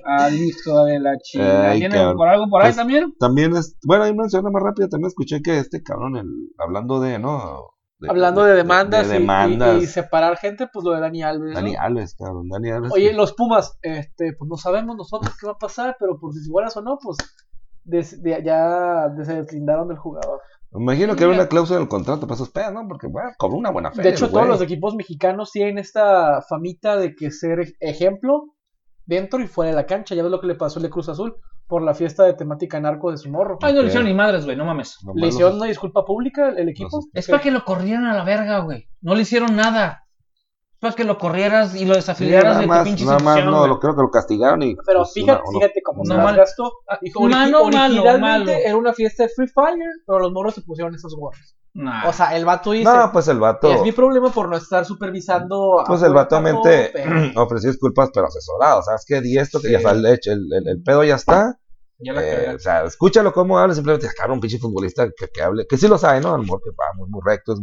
Al 0.05 0.33
hijo 0.33 0.85
de 0.85 0.99
la 1.01 1.17
chica. 1.17 1.71
Ay, 1.71 1.79
¿Tiene 1.79 2.13
por 2.13 2.29
algo 2.29 2.47
por 2.49 2.61
ahí 2.61 2.67
Pues, 2.67 2.77
también? 2.77 3.13
También 3.19 3.53
es, 3.57 3.77
bueno, 3.85 4.05
ahí 4.05 4.15
menciona 4.15 4.49
más 4.49 4.63
rápido, 4.63 4.87
también 4.87 5.09
escuché 5.09 5.41
que 5.41 5.57
este 5.59 5.83
cabrón, 5.83 6.15
el, 6.15 6.27
hablando 6.57 7.01
de, 7.01 7.19
¿no? 7.19 7.57
Hablando 8.09 8.43
de 8.43 8.53
demandas, 8.55 9.07
de 9.09 9.13
y- 9.13 9.17
y- 9.17 9.19
demandas. 9.21 9.83
Y, 9.83 9.85
separar 9.87 10.37
gente, 10.37 10.67
pues 10.71 10.83
lo 10.85 10.91
de 10.93 11.01
Dani 11.01 11.23
Alves. 11.23 11.49
¿no? 11.49 11.55
Dani 11.55 11.75
Alves, 11.75 12.15
cabrón, 12.15 12.49
Dani 12.49 12.69
Alves. 12.71 12.91
Oye, 12.93 13.13
los 13.13 13.33
Pumas, 13.33 13.77
este, 13.81 14.33
pues 14.33 14.49
no 14.49 14.57
sabemos 14.57 14.95
nosotros 14.95 15.35
qué 15.39 15.45
va 15.47 15.53
a 15.53 15.57
pasar, 15.57 15.95
pero 15.99 16.19
por 16.19 16.33
si 16.33 16.49
fueras 16.49 16.75
o 16.77 16.81
no, 16.81 16.97
pues 17.01 17.17
des- 17.83 18.21
ya 18.43 19.13
se 19.23 19.35
deslindaron 19.35 19.87
del 19.87 19.97
jugador. 19.97 20.41
Me 20.71 20.81
imagino 20.83 21.15
que 21.15 21.25
era 21.25 21.33
una 21.33 21.47
cláusula 21.49 21.79
del 21.79 21.89
contrato 21.89 22.21
para 22.21 22.35
esos 22.35 22.49
pedos, 22.49 22.71
¿no? 22.73 22.87
Porque, 22.87 23.07
bueno, 23.07 23.29
cobró 23.37 23.57
una 23.57 23.71
buena 23.71 23.91
feria. 23.91 24.03
De 24.03 24.15
hecho, 24.15 24.29
todos 24.29 24.47
los 24.47 24.61
equipos 24.61 24.95
mexicanos 24.95 25.51
tienen 25.51 25.77
esta 25.77 26.41
famita 26.47 26.95
de 26.95 27.13
que 27.13 27.29
ser 27.29 27.59
ej- 27.59 27.75
ejemplo 27.81 28.55
dentro 29.05 29.41
y 29.41 29.47
fuera 29.47 29.71
de 29.71 29.75
la 29.75 29.85
cancha. 29.85 30.15
Ya 30.15 30.23
ves 30.23 30.31
lo 30.31 30.39
que 30.39 30.47
le 30.47 30.55
pasó 30.55 30.79
al 30.79 30.83
de 30.83 30.89
Cruz 30.89 31.09
Azul 31.09 31.35
por 31.71 31.81
la 31.83 31.93
fiesta 31.93 32.25
de 32.25 32.33
temática 32.33 32.81
narco 32.81 33.11
de 33.11 33.17
su 33.17 33.29
morro. 33.31 33.57
Ay, 33.61 33.73
no 33.73 33.79
le 33.81 33.87
hicieron 33.87 34.07
ni 34.09 34.13
madres, 34.13 34.43
güey, 34.43 34.57
no 34.57 34.65
mames. 34.65 34.97
Le 35.15 35.21
los- 35.21 35.29
hicieron 35.29 35.55
una 35.55 35.67
disculpa 35.67 36.03
pública 36.03 36.49
el, 36.49 36.57
el 36.59 36.67
equipo. 36.69 36.89
los- 36.91 37.07
Es 37.13 37.27
para 37.29 37.41
que 37.41 37.49
lo 37.49 37.63
corrieran 37.63 38.05
a 38.07 38.13
la 38.13 38.25
verga, 38.25 38.59
güey. 38.59 38.89
No 38.99 39.15
le 39.15 39.21
hicieron 39.21 39.55
nada. 39.55 40.05
Es 40.81 40.95
para 40.95 40.95
que 40.95 41.03
lo 41.03 41.17
corrieras 41.19 41.75
y 41.75 41.85
lo 41.85 41.93
desafiliaras 41.93 42.57
de 42.57 42.63
tu 42.63 42.69
más, 42.69 42.83
pinche 42.83 43.05
nada 43.05 43.19
más, 43.19 43.45
no, 43.45 43.67
lo 43.67 43.79
creo 43.79 43.95
que 43.95 44.01
lo 44.01 44.09
castigaron 44.09 44.63
y. 44.63 44.75
Pero 44.83 45.01
pues, 45.01 45.13
fíjate, 45.13 45.41
una- 45.45 45.59
fíjate 45.59 45.81
cómo 45.83 46.03
se 46.03 46.09
No, 46.09 46.15
mal- 46.17 46.25
malgastó. 46.25 46.71
Dijo, 47.01 47.19
ori- 47.19 47.29
Malo, 47.31 47.51
malo, 47.65 47.65
originalmente 47.67 48.19
malo. 48.19 48.51
era 48.51 48.77
una 48.77 48.93
fiesta 48.93 49.23
de 49.23 49.29
Free 49.29 49.47
Fire, 49.47 49.77
pero 50.07 50.17
los 50.19 50.31
morros 50.31 50.55
se 50.55 50.61
pusieron 50.61 50.95
esas 50.95 51.13
gorras. 51.13 51.55
Nah. 51.75 52.09
O 52.09 52.13
sea, 52.13 52.35
el 52.35 52.45
vato 52.45 52.71
dice, 52.71 52.83
No, 52.91 53.11
pues 53.13 53.27
el 53.27 53.39
vato. 53.39 53.71
es 53.71 53.81
mi 53.83 53.91
problema 53.91 54.31
por 54.31 54.49
no 54.49 54.57
estar 54.57 54.83
supervisando. 54.83 55.79
a 55.81 55.83
Pues 55.85 56.01
el 56.01 56.13
vato 56.13 56.41
mente 56.41 56.89
pero- 56.91 57.11
ofreció 57.35 57.69
disculpas, 57.69 58.09
pero 58.11 58.25
asesorado. 58.25 58.81
¿Sabes 58.81 59.05
qué? 59.07 59.21
Di 59.21 59.37
esto, 59.37 59.61
que 59.61 59.67
Sí. 59.67 59.73
ya 59.73 59.77
está 59.77 59.91
el, 59.91 60.03
el, 60.05 60.19
el, 60.53 60.67
el 60.67 60.81
pedo 60.83 61.03
ya 61.03 61.15
está. 61.15 61.59
ya 61.99 62.13
la 62.13 62.23
Eh, 62.23 62.55
o 62.55 62.59
sea, 62.59 62.83
escúchalo 62.85 63.31
cómo 63.31 63.59
habla, 63.59 63.75
simplemente, 63.75 64.07
"Ah, 64.07 64.13
cabrón, 64.17 64.37
un 64.37 64.41
pinche 64.41 64.57
futbolista 64.57 65.07
que, 65.15 65.27
que 65.31 65.43
hable, 65.43 65.67
que 65.69 65.77
sí 65.77 65.87
lo 65.87 65.99
sabe, 65.99 66.19
¿no? 66.19 66.29
A 66.33 66.37
lo 66.37 66.43
mejor 66.43 66.59
que 66.63 66.71
va 66.71 66.85
muy, 66.97 67.07
muy 67.07 67.21
recto, 67.23 67.53
es 67.53 67.59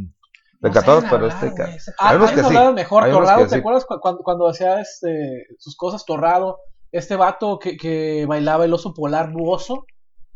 recatado, 0.61 1.01
No 1.03 1.09
pero 1.11 1.25
hablar, 1.27 1.45
este, 1.45 1.93
Ah, 1.99 2.11
Hay 2.11 2.19
que 2.35 2.43
sí, 2.43 2.55
mejor, 2.75 3.05
hay 3.05 3.13
Torrado, 3.13 3.43
¿te 3.45 3.49
sí. 3.51 3.55
acuerdas 3.57 3.85
cu- 3.85 4.01
cuando, 4.01 4.23
cuando 4.23 4.49
hacía 4.49 4.81
este, 4.81 5.47
sus 5.59 5.77
cosas 5.77 6.05
Torrado? 6.05 6.59
Este 6.91 7.17
vato 7.17 7.59
que, 7.59 7.77
que 7.77 8.25
bailaba 8.27 8.65
el 8.65 8.73
oso 8.73 8.95
polar 8.95 9.31
nuoso, 9.31 9.85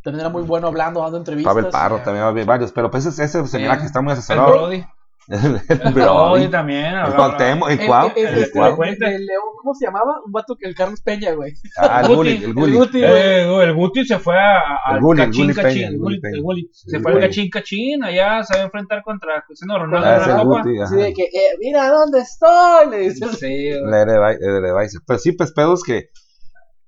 también 0.03 0.21
era 0.21 0.29
muy 0.29 0.43
bueno 0.43 0.67
hablando, 0.69 1.01
dando 1.01 1.17
entrevistas. 1.19 1.55
Pavel 1.55 1.71
Parro 1.71 1.99
ya. 1.99 2.05
también 2.05 2.25
varios, 2.45 2.73
pero 2.73 2.91
pues 2.91 3.07
ese, 3.07 3.25
ese 3.25 3.47
se 3.47 3.59
mira 3.59 3.75
Sí. 3.75 3.81
que 3.81 3.87
está 3.87 4.01
muy 4.03 4.13
asesorado. 4.13 4.71
El, 4.71 4.85
Brody, 5.29 5.93
Brody 5.93 6.49
también. 6.49 6.87
el 6.87 6.97
habla- 6.97 7.17
Cuauhtémoc, 7.17 7.71
el 7.71 7.81
el 7.81 9.27
León, 9.27 9.43
¿Cómo 9.63 9.75
se 9.75 9.87
llamaba? 9.87 10.17
Un 10.27 10.33
vato 10.33 10.57
que 10.59 10.67
el 10.69 10.75
Carlos 10.75 11.01
Peña, 11.03 11.33
güey. 11.35 11.53
Ah, 11.79 12.01
el 12.01 12.09
Guti, 12.09 12.17
Gulli, 12.17 12.31
el 12.37 12.43
el 12.45 12.55
Gulli. 12.55 12.77
Guti, 12.77 12.99
güey. 12.99 13.13
Eh, 13.13 13.63
el 13.63 13.75
Guti 13.75 14.05
se 14.05 14.19
fue 14.19 14.37
a, 14.37 14.59
a- 14.59 14.79
al 14.87 14.97
El 14.97 15.03
Gulli, 15.03 15.23
el 15.23 15.27
cachín, 15.29 15.43
Gulli 15.45 15.55
cachín, 15.55 15.73
Peña, 15.75 15.87
el 15.89 15.95
el 15.95 16.01
Gulli, 16.01 16.17
Gulli 16.17 16.21
Peña. 16.21 16.37
el 16.37 16.43
Gulli. 16.43 16.71
Se 16.73 16.97
El 16.97 17.03
fue 17.03 17.13
al 17.13 17.21
cachín, 17.21 17.51
cachín, 17.51 18.05
allá 18.05 18.43
se 18.43 18.55
va 18.57 18.61
a 18.61 18.65
enfrentar 18.65 19.03
contra 19.05 19.43
Cristiano 19.47 19.79
Ronaldo 19.79 20.07
Ah, 20.09 20.15
en 20.17 20.21
ese 20.23 20.31
la 20.31 20.43
copa. 20.43 20.63
Guti, 20.63 20.81
Así 20.81 20.95
ajá. 20.95 21.05
de 21.05 21.13
que, 21.15 21.23
eh, 21.23 21.57
mira 21.61 21.89
dónde 21.89 22.19
estoy, 22.21 22.91
le 22.91 22.99
dice. 22.99 23.25
el- 23.25 23.31
Sí, 23.33 23.71
güey. 23.81 24.03
El. 24.03 25.01
Pues 25.07 25.23
sí, 25.23 25.33
pues 25.33 25.53
pedos 25.53 25.83
que, 25.85 26.09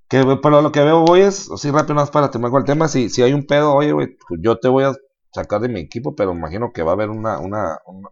que 0.09 0.23
pero 0.43 0.61
lo 0.61 0.73
que 0.73 0.83
veo 0.83 1.05
hoy 1.05 1.21
es, 1.21 1.50
así 1.50 1.71
rápido 1.71 1.95
más 1.95 2.11
para 2.11 2.31
terminar 2.31 2.50
con 2.50 2.62
el 2.62 2.67
tema, 2.67 2.88
si, 2.88 3.09
si 3.09 3.23
hay 3.23 3.33
un 3.33 3.47
pedo, 3.47 3.75
oye, 3.75 3.93
güey, 3.93 4.17
yo 4.41 4.59
te 4.59 4.69
voy 4.69 4.85
a 4.85 4.93
sacar 5.35 5.61
de 5.61 5.69
mi 5.69 5.81
equipo, 5.81 6.14
pero 6.14 6.33
imagino 6.33 6.73
que 6.73 6.83
va 6.83 6.93
a 6.93 6.95
haber 6.95 7.11
una, 7.11 7.38
una, 7.41 7.79
una, 7.87 8.09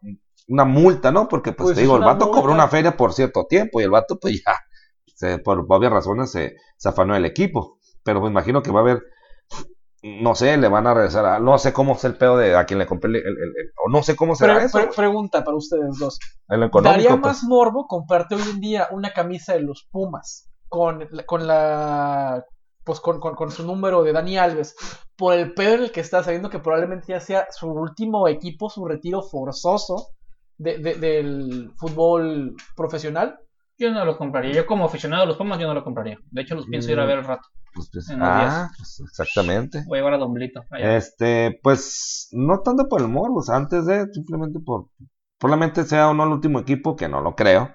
una 0.48 0.64
multa, 0.64 1.12
¿no? 1.12 1.28
Porque 1.28 1.52
pues, 1.52 1.68
Pues 1.68 1.76
te 1.76 1.82
digo, 1.82 1.96
el 1.96 2.02
vato 2.02 2.30
cobró 2.30 2.52
una 2.52 2.68
feria 2.68 2.96
por 2.96 3.12
cierto 3.12 3.46
tiempo 3.48 3.80
y 3.80 3.84
el 3.84 3.90
vato 3.90 4.18
pues 4.20 4.34
ya, 4.46 4.54
se- 5.14 5.38
por 5.38 5.64
obvias 5.68 5.92
razones 5.92 6.30
se, 6.32 6.56
se 6.76 6.88
afanó 6.88 7.14
del 7.14 7.24
equipo. 7.24 7.78
Pero 8.04 8.20
me 8.20 8.28
imagino 8.28 8.62
que 8.62 8.72
va 8.72 8.80
a 8.80 8.82
haber, 8.82 9.02
no 10.02 10.34
sé, 10.34 10.56
le 10.56 10.68
van 10.68 10.86
a 10.88 10.94
regresar 10.94 11.24
a, 11.26 11.38
no 11.38 11.56
sé 11.58 11.72
cómo 11.72 11.94
es 11.94 12.02
el 12.04 12.16
pedo 12.16 12.36
de 12.36 12.56
a 12.56 12.64
quien 12.66 12.80
le 12.80 12.86
compré 12.86 13.08
el, 13.10 13.16
el- 13.16 13.22
el- 13.24 13.54
el- 13.56 13.72
o 13.84 13.88
no 13.88 14.02
sé 14.02 14.16
cómo 14.16 14.34
será 14.34 14.56
Pre- 14.56 14.64
eso, 14.64 14.78
pre- 14.78 14.88
pregunta 14.88 15.44
para 15.44 15.56
ustedes 15.56 15.96
dos. 15.98 16.18
económico. 16.48 16.80
¿Daría 16.82 17.10
pues. 17.10 17.20
más 17.20 17.44
morbo 17.44 17.86
comprarte 17.86 18.34
hoy 18.34 18.42
en 18.50 18.60
día 18.60 18.88
una 18.90 19.12
camisa 19.12 19.52
de 19.54 19.60
los 19.60 19.86
Pumas 19.92 20.48
con, 20.68 21.08
con 21.26 21.46
la 21.46 22.44
pues 22.84 23.00
con, 23.00 23.20
con- 23.20 23.34
con 23.34 23.50
su 23.50 23.64
número 23.66 24.02
de 24.02 24.12
Dani 24.12 24.36
Alves 24.38 24.74
por 25.16 25.34
el 25.34 25.54
pedo 25.54 25.74
en 25.74 25.82
el 25.84 25.92
que 25.92 26.00
está 26.00 26.22
sabiendo 26.22 26.50
que 26.50 26.58
probablemente 26.58 27.06
ya 27.08 27.20
sea 27.20 27.46
su 27.50 27.68
último 27.68 28.26
equipo, 28.28 28.68
su 28.70 28.84
retiro 28.86 29.22
forzoso 29.22 30.08
de- 30.58 30.78
de- 30.78 30.94
del 30.96 31.72
fútbol 31.76 32.54
profesional? 32.76 33.38
Yo 33.78 33.90
no 33.90 34.04
lo 34.04 34.16
compraría. 34.16 34.52
Yo 34.52 34.66
como 34.66 34.84
aficionado 34.84 35.22
a 35.24 35.26
los 35.26 35.36
Pumas, 35.36 35.58
yo 35.58 35.66
no 35.66 35.74
lo 35.74 35.82
compraría. 35.84 36.18
De 36.30 36.42
hecho, 36.42 36.54
los 36.54 36.66
pienso 36.66 36.90
ir 36.92 37.00
a 37.00 37.04
Mm. 37.04 37.08
ver 37.08 37.18
al 37.18 37.24
rato. 37.24 37.48
Pues, 37.74 37.88
pues, 37.90 38.06
ah, 38.20 38.68
pues, 38.76 39.00
exactamente. 39.00 39.82
Voy 39.86 39.98
a 39.98 40.00
llevar 40.00 40.14
a 40.14 40.18
Don 40.18 40.34
Blito. 40.34 40.62
allá. 40.70 40.96
Este, 40.96 41.58
pues, 41.62 42.28
no 42.32 42.60
tanto 42.60 42.86
por 42.88 43.00
el 43.00 43.08
sea, 43.42 43.56
antes 43.56 43.86
de, 43.86 44.06
simplemente 44.12 44.60
por, 44.60 44.88
probablemente 45.38 45.84
sea 45.84 46.10
o 46.10 46.14
no 46.14 46.24
el 46.24 46.30
último 46.32 46.60
equipo, 46.60 46.94
que 46.94 47.08
no 47.08 47.20
lo 47.22 47.34
creo, 47.34 47.74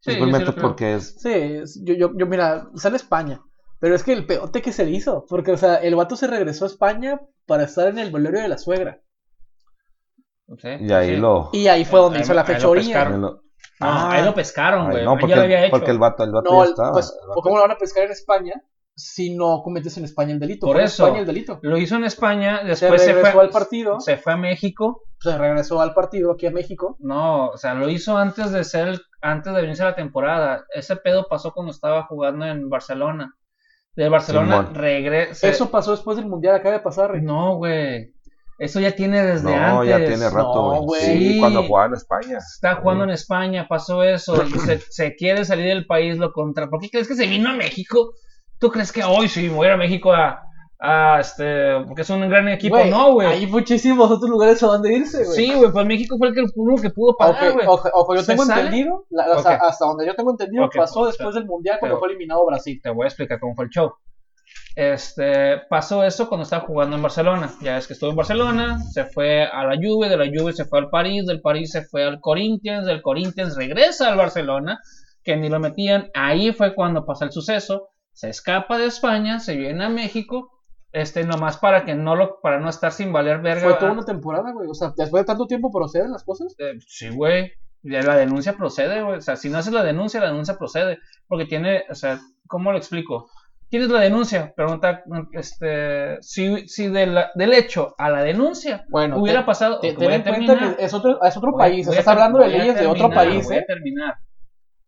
Sí, 0.00 0.10
yo 0.10 0.12
sí 0.12 0.18
simplemente 0.18 0.46
lo 0.46 0.52
creo. 0.54 0.62
porque 0.68 0.94
es, 0.96 1.14
Sí, 1.20 1.30
es- 1.32 1.80
yo, 1.84 1.94
yo, 1.94 2.10
yo 2.18 2.26
mira, 2.26 2.68
sale 2.74 2.96
España, 2.96 3.40
pero 3.86 3.94
es 3.94 4.02
que 4.02 4.12
el 4.12 4.26
peote 4.26 4.62
que 4.62 4.72
se 4.72 4.84
le 4.84 4.90
hizo, 4.90 5.24
porque 5.28 5.52
o 5.52 5.56
sea, 5.56 5.76
el 5.76 5.94
vato 5.94 6.16
se 6.16 6.26
regresó 6.26 6.64
a 6.64 6.66
España 6.66 7.20
para 7.46 7.62
estar 7.62 7.86
en 7.86 8.00
el 8.00 8.10
velorio 8.10 8.40
de 8.42 8.48
la 8.48 8.58
suegra. 8.58 9.00
Sí, 10.58 10.68
y 10.80 10.92
ahí 10.92 11.10
sí. 11.14 11.16
lo, 11.18 11.50
Y 11.52 11.68
ahí 11.68 11.84
fue 11.84 12.00
donde 12.00 12.18
Ahí- 12.18 12.24
hizo 12.24 12.34
la 12.34 12.40
ahí 12.42 12.48
lo 12.48 12.54
fechoría. 12.54 12.82
pescaron. 12.84 13.14
ahí 13.14 13.20
lo- 13.20 13.42
Ah, 13.78 14.10
ahí 14.10 14.24
lo 14.24 14.34
pescaron, 14.34 14.90
güey. 14.90 15.04
no, 15.04 15.14
ya 15.14 15.20
porque, 15.20 15.36
lo 15.36 15.42
había 15.42 15.60
hecho. 15.66 15.70
porque 15.70 15.90
el 15.92 15.98
vato, 15.98 16.24
el 16.24 16.32
vato 16.32 16.50
No, 16.52 16.64
ya 16.64 16.70
estaba, 16.70 16.92
pues, 16.94 17.16
vato- 17.28 17.40
¿cómo 17.42 17.54
lo 17.56 17.62
van 17.62 17.70
a 17.70 17.78
pescar 17.78 18.02
en 18.06 18.10
España 18.10 18.54
si 18.96 19.36
no 19.36 19.62
cometes 19.62 19.96
en 19.98 20.04
España 20.04 20.32
el 20.32 20.40
delito? 20.40 20.66
Por 20.66 20.74
Fue 20.74 20.80
en 20.82 20.86
eso. 20.86 21.04
España 21.04 21.20
el 21.20 21.26
delito. 21.28 21.60
Lo 21.62 21.78
hizo 21.78 21.94
en 21.94 22.04
España, 22.04 22.62
después 22.64 23.02
se, 23.02 23.12
regresó 23.12 23.32
fue 23.36 23.42
al 23.44 23.50
partido, 23.50 24.00
Se 24.00 24.16
fue 24.16 24.32
a 24.32 24.36
México. 24.36 25.02
se 25.20 25.38
regresó 25.38 25.80
al 25.80 25.94
partido 25.94 26.32
aquí 26.32 26.46
a 26.46 26.50
México. 26.50 26.96
No, 26.98 27.50
o 27.50 27.56
sea, 27.56 27.74
lo 27.74 27.88
hizo 27.88 28.16
antes 28.16 28.50
de 28.50 28.64
ser, 28.64 28.88
el- 28.88 29.00
antes 29.20 29.54
de 29.54 29.60
venirse 29.60 29.84
la 29.84 29.94
temporada. 29.94 30.64
Ese 30.74 30.96
pedo 30.96 31.26
pasó 31.28 31.52
cuando 31.52 31.70
estaba 31.70 32.04
jugando 32.06 32.46
en 32.46 32.68
Barcelona. 32.68 33.34
De 33.96 34.08
Barcelona 34.08 34.58
Simón. 34.58 34.74
regresa. 34.74 35.48
Eso 35.48 35.70
pasó 35.70 35.92
después 35.92 36.16
del 36.16 36.26
mundial, 36.26 36.54
acaba 36.54 36.74
de 36.74 36.80
pasar. 36.80 37.12
Rey. 37.12 37.22
No, 37.22 37.56
güey. 37.56 38.12
Eso 38.58 38.80
ya 38.80 38.92
tiene 38.92 39.22
desde 39.22 39.54
no, 39.54 39.80
antes. 39.80 39.90
ya 39.90 39.98
tiene 39.98 40.30
rato, 40.30 40.74
No, 40.74 40.82
güey. 40.82 41.00
Sí, 41.02 41.38
cuando 41.38 41.62
jugaba 41.64 41.88
en 41.88 41.94
España. 41.94 42.38
Está 42.38 42.76
jugando 42.76 43.04
en 43.04 43.10
España, 43.10 43.66
pasó 43.68 44.02
eso. 44.02 44.42
y 44.44 44.50
se, 44.60 44.78
se 44.78 45.14
quiere 45.14 45.44
salir 45.44 45.66
del 45.66 45.86
país, 45.86 46.16
lo 46.18 46.32
contra. 46.32 46.68
¿Por 46.68 46.80
qué 46.80 46.88
crees 46.90 47.08
que 47.08 47.16
se 47.16 47.26
vino 47.26 47.50
a 47.50 47.54
México? 47.54 48.14
¿Tú 48.58 48.70
crees 48.70 48.92
que 48.92 49.04
hoy 49.04 49.28
sí 49.28 49.48
me 49.48 49.56
voy 49.56 49.66
a 49.66 49.68
ir 49.70 49.74
a 49.74 49.78
México 49.78 50.12
a, 50.12 50.45
a 50.78 51.18
este. 51.20 51.80
porque 51.86 52.02
es 52.02 52.10
un 52.10 52.28
gran 52.28 52.48
equipo? 52.48 52.76
Güey, 52.76 52.90
no, 52.90 53.12
güey. 53.14 53.26
Hay 53.28 53.46
muchísimos 53.46 54.10
otros 54.10 54.28
lugares 54.30 54.62
a 54.62 54.66
donde 54.66 54.92
irse, 54.92 55.24
güey. 55.24 55.36
Sí, 55.36 55.54
güey, 55.54 55.70
pues 55.72 55.86
México 55.86 56.16
fue 56.18 56.28
el 56.28 56.34
que 56.34 56.44
único 56.54 56.82
que 56.82 56.90
pudo 56.90 57.16
pagar, 57.16 57.52
güey. 57.54 57.66
ojo, 57.66 57.88
ojo, 57.94 58.14
yo 58.14 58.20
¿Se 58.22 58.32
tengo 58.32 58.44
sale? 58.44 58.62
entendido, 58.62 59.06
la- 59.10 59.24
o 59.36 59.38
sea, 59.42 59.56
Ok. 59.56 59.62
hasta 59.64 59.86
donde 59.86 60.06
yo 60.06 60.14
tengo 60.14 60.30
entendido, 60.32 60.64
Ok, 60.66 60.76
pasó 60.76 61.00
pues, 61.00 61.16
después 61.16 61.34
del 61.34 61.46
mundial 61.46 61.78
cuando 61.80 61.98
fue 61.98 62.08
eliminado 62.08 62.44
Brasil. 62.46 62.78
Te 62.82 62.90
voy 62.90 63.04
a 63.04 63.08
explicar 63.08 63.40
cómo 63.40 63.54
fue 63.54 63.64
el 63.64 63.70
show. 63.70 63.92
Este, 64.74 65.58
pasó 65.70 66.04
eso 66.04 66.28
cuando 66.28 66.42
estaba 66.44 66.66
jugando 66.66 66.96
en 66.96 67.02
Barcelona. 67.02 67.50
Ya 67.62 67.78
es 67.78 67.86
que 67.86 67.94
estuvo 67.94 68.10
en 68.10 68.16
Barcelona, 68.16 68.78
se 68.78 69.04
fue 69.06 69.44
a 69.44 69.64
la 69.64 69.76
Juve, 69.76 70.08
de 70.10 70.16
la 70.18 70.26
Juve 70.26 70.52
se 70.52 70.66
fue 70.66 70.78
al 70.80 70.90
París, 70.90 71.26
del 71.26 71.40
París 71.40 71.70
se 71.72 71.82
fue 71.82 72.04
al 72.04 72.20
Corinthians, 72.20 72.86
del 72.86 73.00
Corinthians 73.02 73.56
regresa 73.56 74.08
al 74.08 74.18
Barcelona, 74.18 74.78
que 75.24 75.36
ni 75.36 75.48
lo 75.48 75.58
metían. 75.60 76.10
Ahí 76.14 76.52
fue 76.52 76.74
cuando 76.74 77.06
pasa 77.06 77.24
el 77.24 77.32
suceso. 77.32 77.88
Se 78.12 78.28
escapa 78.28 78.78
de 78.78 78.86
España, 78.86 79.40
se 79.40 79.56
viene 79.56 79.84
a 79.84 79.88
México, 79.88 80.50
este, 80.96 81.24
nomás 81.24 81.58
para 81.58 81.84
que 81.84 81.94
no 81.94 82.16
lo, 82.16 82.40
para 82.40 82.58
no 82.58 82.68
estar 82.68 82.90
sin 82.92 83.12
valer 83.12 83.40
verga. 83.40 83.62
Fue 83.68 83.74
toda 83.74 83.92
una 83.92 84.04
temporada, 84.04 84.52
güey. 84.52 84.68
O 84.68 84.74
sea, 84.74 84.92
después 84.96 85.22
de 85.22 85.26
tanto 85.26 85.46
tiempo 85.46 85.70
proceden 85.70 86.10
las 86.12 86.24
cosas. 86.24 86.54
Eh, 86.58 86.74
sí, 86.86 87.08
güey. 87.10 87.52
La 87.82 88.16
denuncia 88.16 88.54
procede, 88.54 89.02
güey. 89.02 89.18
O 89.18 89.20
sea, 89.20 89.36
si 89.36 89.48
no 89.48 89.58
haces 89.58 89.72
la 89.72 89.84
denuncia, 89.84 90.20
la 90.20 90.28
denuncia 90.28 90.56
procede. 90.58 90.98
Porque 91.28 91.44
tiene, 91.44 91.84
o 91.90 91.94
sea, 91.94 92.18
¿cómo 92.48 92.72
lo 92.72 92.78
explico? 92.78 93.28
Tienes 93.68 93.88
la 93.90 94.00
denuncia, 94.00 94.52
pregunta, 94.56 95.02
este, 95.32 96.16
si, 96.22 96.68
si 96.68 96.88
de 96.88 97.06
la- 97.06 97.30
del 97.34 97.52
hecho 97.52 97.94
a 97.98 98.10
la 98.10 98.22
denuncia 98.22 98.84
Bueno, 98.88 99.18
hubiera 99.18 99.40
te- 99.40 99.46
pasado, 99.46 99.80
te- 99.80 99.92
ten 99.92 100.10
en 100.12 100.22
cuenta 100.22 100.56
que 100.76 100.84
es 100.84 100.94
otro, 100.94 101.20
es 101.22 101.36
otro 101.36 101.50
Voy- 101.52 101.58
país. 101.58 101.86
voy 101.86 101.96
Estás 101.96 102.12
hablando 102.14 102.38
de 102.38 102.48
leyes 102.48 102.78
de 102.78 102.86
otro 102.86 103.10
país, 103.10 103.44
Voy 103.44 103.56
¿eh? 103.56 103.60
a 103.60 103.64
terminar. 103.66 104.14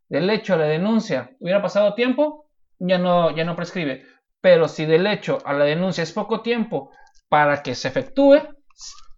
Del 0.09 0.31
hecho 0.31 0.55
a 0.55 0.59
la 0.59 0.65
denuncia 0.67 1.31
hubiera 1.41 1.61
pasado 1.61 1.95
tiempo, 1.95 2.49
ya 2.79 2.99
no, 2.99 3.35
ya 3.37 3.45
no 3.45 3.57
prescribe. 3.57 4.05
Pero 4.41 4.69
si 4.69 4.87
del 4.87 5.07
hecho 5.07 5.39
a 5.45 5.53
la 5.53 5.65
denuncia 5.65 6.03
es 6.03 6.13
poco 6.13 6.43
tiempo 6.43 6.91
para 7.29 7.63
que 7.63 7.75
se 7.75 7.89
efectúe, 7.89 8.41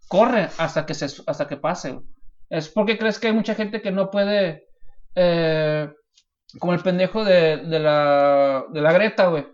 corre 0.08 0.48
hasta 0.58 0.86
que 0.86 0.94
se 0.94 1.06
hasta 1.26 1.46
que 1.46 1.56
pase. 1.56 2.00
Es 2.48 2.68
porque 2.68 2.98
crees 2.98 3.18
que 3.18 3.28
hay 3.28 3.32
mucha 3.32 3.54
gente 3.54 3.80
que 3.82 3.92
no 3.92 4.10
puede 4.10 4.64
eh, 5.14 5.88
como 6.58 6.72
el 6.72 6.82
pendejo 6.82 7.24
de, 7.24 7.58
de 7.58 7.78
la 7.78 8.64
de 8.72 8.80
la 8.80 8.92
Greta, 8.92 9.28
güey, 9.28 9.46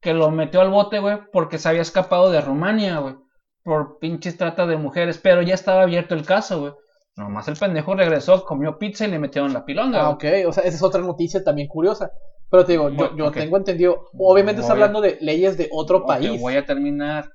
que 0.00 0.14
lo 0.14 0.30
metió 0.30 0.60
al 0.60 0.70
bote, 0.70 0.98
güey, 1.00 1.18
porque 1.32 1.58
se 1.58 1.68
había 1.68 1.82
escapado 1.82 2.30
de 2.30 2.40
Rumania, 2.40 2.98
güey, 2.98 3.16
por 3.64 3.98
pinches 3.98 4.36
trata 4.36 4.66
de 4.66 4.76
mujeres, 4.76 5.18
pero 5.18 5.42
ya 5.42 5.54
estaba 5.54 5.82
abierto 5.82 6.14
el 6.14 6.24
caso, 6.24 6.60
güey. 6.60 6.72
Nomás 7.16 7.48
el 7.48 7.56
pendejo 7.56 7.96
regresó, 7.96 8.44
comió 8.44 8.78
pizza 8.78 9.04
y 9.04 9.10
le 9.10 9.18
metieron 9.18 9.52
la 9.52 9.64
pilonga. 9.64 10.06
Ah, 10.06 10.14
güey. 10.14 10.44
ok. 10.44 10.48
O 10.48 10.52
sea, 10.52 10.62
esa 10.62 10.76
es 10.76 10.82
otra 10.82 11.00
noticia 11.00 11.42
también 11.42 11.66
curiosa. 11.66 12.12
Pero 12.50 12.64
te 12.64 12.72
digo, 12.72 12.88
yo, 12.90 13.14
yo 13.16 13.30
tengo 13.30 13.56
entendido. 13.58 14.06
Obviamente 14.18 14.60
está 14.60 14.72
a- 14.72 14.76
hablando 14.76 15.00
de 15.00 15.18
leyes 15.20 15.56
de 15.58 15.68
otro 15.70 15.98
Ok, 15.98 16.06
país. 16.06 16.40
voy 16.40 16.56
a 16.56 16.64
terminar. 16.64 17.30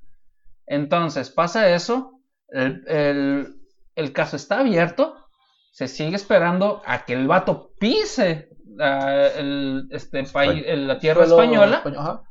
Entonces, 0.65 1.29
pasa 1.29 1.70
eso, 1.70 2.20
el, 2.50 2.84
el- 2.88 3.55
el 3.96 4.13
caso 4.13 4.36
está 4.36 4.60
abierto, 4.60 5.15
se 5.72 5.88
sigue 5.88 6.15
esperando 6.15 6.82
a 6.86 7.05
que 7.05 7.13
el 7.13 7.27
vato 7.27 7.72
pise 7.79 8.50
ah, 8.79 9.27
el, 9.38 9.88
este 9.91 10.24
país, 10.24 10.63
la 10.67 10.98
tierra 11.00 11.25
Suelo 11.27 11.43
española, 11.43 11.77
español, 11.77 12.22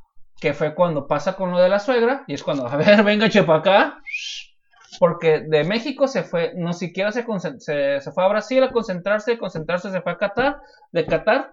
que 0.41 0.53
fue 0.55 0.75
cuando 0.75 1.07
pasa 1.07 1.37
con 1.37 1.53
lo 1.53 1.59
de 1.61 1.69
la 1.69 1.79
suegra, 1.79 2.25
y 2.27 2.35
es 2.35 2.43
cuando, 2.43 2.67
a 2.67 2.77
ver, 2.77 3.03
venga, 3.05 3.29
chepa 3.29 3.57
acá, 3.57 4.01
porque 4.99 5.41
de 5.41 5.65
México 5.65 6.09
se 6.09 6.23
fue, 6.25 6.53
no 6.57 6.73
siquiera 6.73 7.13
se, 7.13 7.25
se, 7.59 8.01
se 8.01 8.13
fue 8.13 8.25
a 8.25 8.29
Brasil 8.29 8.63
a 8.63 8.73
concentrarse, 8.73 9.39
concentrarse 9.39 9.91
se 9.91 10.01
fue 10.01 10.13
a 10.13 10.19
Qatar, 10.19 10.61
de 10.91 11.07
Qatar 11.07 11.53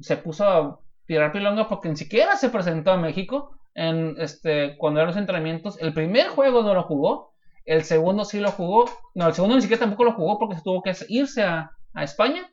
se 0.00 0.16
puso 0.16 0.44
a 0.48 0.80
tirar 1.06 1.32
pilonga 1.32 1.68
porque 1.68 1.88
ni 1.88 1.96
siquiera 1.96 2.36
se 2.36 2.48
presentó 2.50 2.90
a 2.92 2.96
México 2.96 3.50
en 3.74 4.14
este 4.18 4.76
cuando 4.78 5.00
eran 5.00 5.08
los 5.08 5.16
entrenamientos. 5.18 5.78
El 5.80 5.92
primer 5.94 6.28
juego 6.28 6.62
no 6.62 6.74
lo 6.74 6.82
jugó, 6.84 7.32
el 7.64 7.84
segundo 7.84 8.24
sí 8.24 8.40
lo 8.40 8.50
jugó, 8.50 8.86
no, 9.14 9.26
el 9.28 9.34
segundo 9.34 9.56
ni 9.56 9.62
siquiera 9.62 9.80
tampoco 9.80 10.04
lo 10.04 10.12
jugó 10.14 10.38
porque 10.38 10.56
se 10.56 10.62
tuvo 10.62 10.82
que 10.82 10.94
irse 11.08 11.42
a, 11.42 11.70
a 11.94 12.04
España 12.04 12.50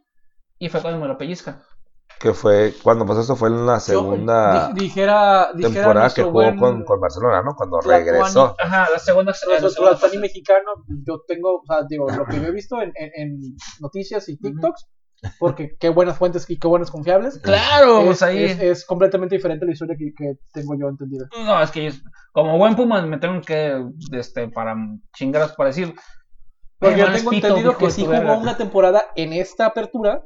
y 0.60 0.70
fue 0.70 0.82
cuando 0.82 1.00
me 1.00 1.08
lo 1.08 1.18
pellizca. 1.18 1.64
Que 2.20 2.32
fue, 2.34 2.74
cuando 2.82 3.06
pasó 3.06 3.20
eso 3.22 3.36
fue 3.36 3.50
en 3.50 3.66
la 3.66 3.80
segunda 3.82 4.70
di- 4.74 4.82
dijera, 4.84 5.52
dijera 5.54 5.74
temporada 5.88 6.10
que 6.14 6.22
jugó 6.22 6.34
buen 6.34 6.58
con, 6.58 6.84
con 6.86 7.02
Barcelona, 7.02 7.42
¿no? 7.42 7.54
Cuando 7.56 7.82
regresó. 7.82 8.56
Ajá, 8.60 8.90
la 8.92 9.00
segunda, 9.00 9.34
Zlatan 9.34 10.22
mexicano, 10.22 10.70
yo 11.06 11.22
tengo, 11.28 11.56
o 11.58 11.64
sea, 11.66 11.84
digo, 11.90 12.08
lo 12.10 12.26
que 12.26 12.40
yo 12.40 12.48
he 12.48 12.52
visto 12.52 12.82
en, 12.82 12.94
en- 12.96 13.12
en 13.16 13.40
noticias 13.82 14.30
y 14.30 14.38
TikToks, 14.38 14.88
porque 15.40 15.76
qué 15.80 15.90
buenas 15.90 16.18
fuentes 16.18 16.50
y 16.50 16.58
qué 16.58 16.68
buenas 16.68 16.92
confiables, 16.92 17.40
Claro, 17.40 18.00
es, 18.00 18.06
pues 18.06 18.24
ahí. 18.24 18.44
es- 18.44 18.60
es 18.60 18.86
completamente 18.86 19.36
diferente 19.36 19.66
la 19.66 19.72
historia 19.74 19.96
que, 19.98 20.14
que 20.16 20.36
tengo 20.54 20.76
yo 20.78 20.88
entendida. 20.90 21.28
No, 21.38 21.62
es 21.62 21.72
que 21.72 21.88
es- 21.88 22.02
como 22.32 22.58
buen 22.58 22.76
Puma 22.76 23.02
me 23.06 23.18
tengo 23.18 23.42
que, 23.42 23.84
este, 24.12 24.48
para 24.50 24.76
chingaras 25.16 25.54
para 25.54 25.70
decir. 25.70 25.94
Porque 26.80 26.96
"Eh, 26.96 27.00
yo 27.00 27.06
tengo 27.12 27.32
espito, 27.32 27.48
entendido 27.48 27.78
que 27.78 27.90
sí 27.92 28.02
jugó 28.02 28.12
verga". 28.14 28.38
una 28.38 28.58
temporada 28.58 29.04
en 29.16 29.34
esta 29.34 29.68
apertura, 29.68 30.26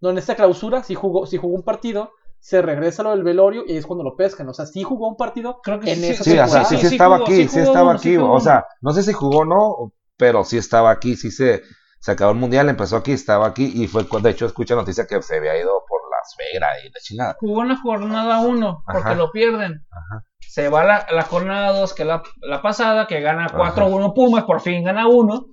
no 0.00 0.10
en 0.10 0.18
esta 0.18 0.36
clausura, 0.36 0.82
sí 0.82 0.94
jugó, 0.94 1.26
sí 1.26 1.36
jugó 1.36 1.54
un 1.56 1.62
partido, 1.64 2.12
se 2.38 2.62
regresa 2.62 3.02
lo 3.02 3.10
del 3.10 3.24
velorio 3.24 3.64
y 3.66 3.72
ahí 3.72 3.76
es 3.78 3.86
cuando 3.86 4.04
lo 4.04 4.14
pescan. 4.14 4.48
O 4.48 4.54
sea, 4.54 4.66
sí 4.66 4.82
jugó 4.84 5.08
un 5.08 5.16
partido 5.16 5.60
Creo 5.64 5.80
que 5.80 5.90
en 5.92 5.98
sí, 5.98 6.06
esa 6.06 6.22
Sí, 6.24 6.30
o 6.30 6.34
sea, 6.34 6.46
sí, 6.46 6.52
temporada. 6.52 6.68
sí 6.68 6.76
Sí 6.88 6.94
estaba 6.94 7.16
jugó, 7.16 7.26
aquí, 7.26 7.34
sí 7.36 7.42
sí 7.42 7.48
jugó 7.48 7.62
estaba 7.64 7.88
uno, 7.90 7.98
aquí. 7.98 8.16
O 8.18 8.40
sea, 8.40 8.64
no 8.82 8.92
sé 8.92 9.02
si 9.02 9.12
jugó 9.12 9.38
o 9.38 9.44
no, 9.44 9.92
pero 10.16 10.44
sí 10.44 10.58
estaba 10.58 10.90
aquí, 10.92 11.16
sí 11.16 11.30
se, 11.32 11.62
se 12.06 12.12
acabó 12.12 12.30
el 12.30 12.38
mundial, 12.38 12.68
empezó 12.68 12.96
aquí, 12.96 13.10
estaba 13.10 13.48
aquí 13.48 13.72
y 13.74 13.88
fue 13.88 14.06
cuando, 14.06 14.28
de 14.28 14.32
hecho, 14.34 14.46
escucha 14.46 14.76
noticia 14.76 15.08
que 15.08 15.20
se 15.22 15.38
había 15.38 15.58
ido 15.58 15.82
por 15.88 16.00
la 16.08 16.18
suegra 16.24 16.68
y 16.84 16.88
la 16.88 17.00
chingada. 17.00 17.36
Jugó 17.40 17.62
en 17.62 17.68
la 17.70 17.76
jornada 17.78 18.38
1 18.38 18.82
porque 18.86 19.00
Ajá. 19.08 19.14
lo 19.16 19.32
pierden. 19.32 19.84
Ajá. 19.90 20.22
Se 20.48 20.68
va 20.68 20.84
la, 20.84 21.04
la 21.10 21.22
jornada 21.22 21.72
2, 21.72 21.92
que 21.94 22.04
la, 22.04 22.22
la 22.42 22.62
pasada, 22.62 23.08
que 23.08 23.20
gana 23.20 23.48
4-1 23.48 24.14
Pumas, 24.14 24.44
por 24.44 24.60
fin 24.60 24.84
gana 24.84 25.08
1. 25.08 25.46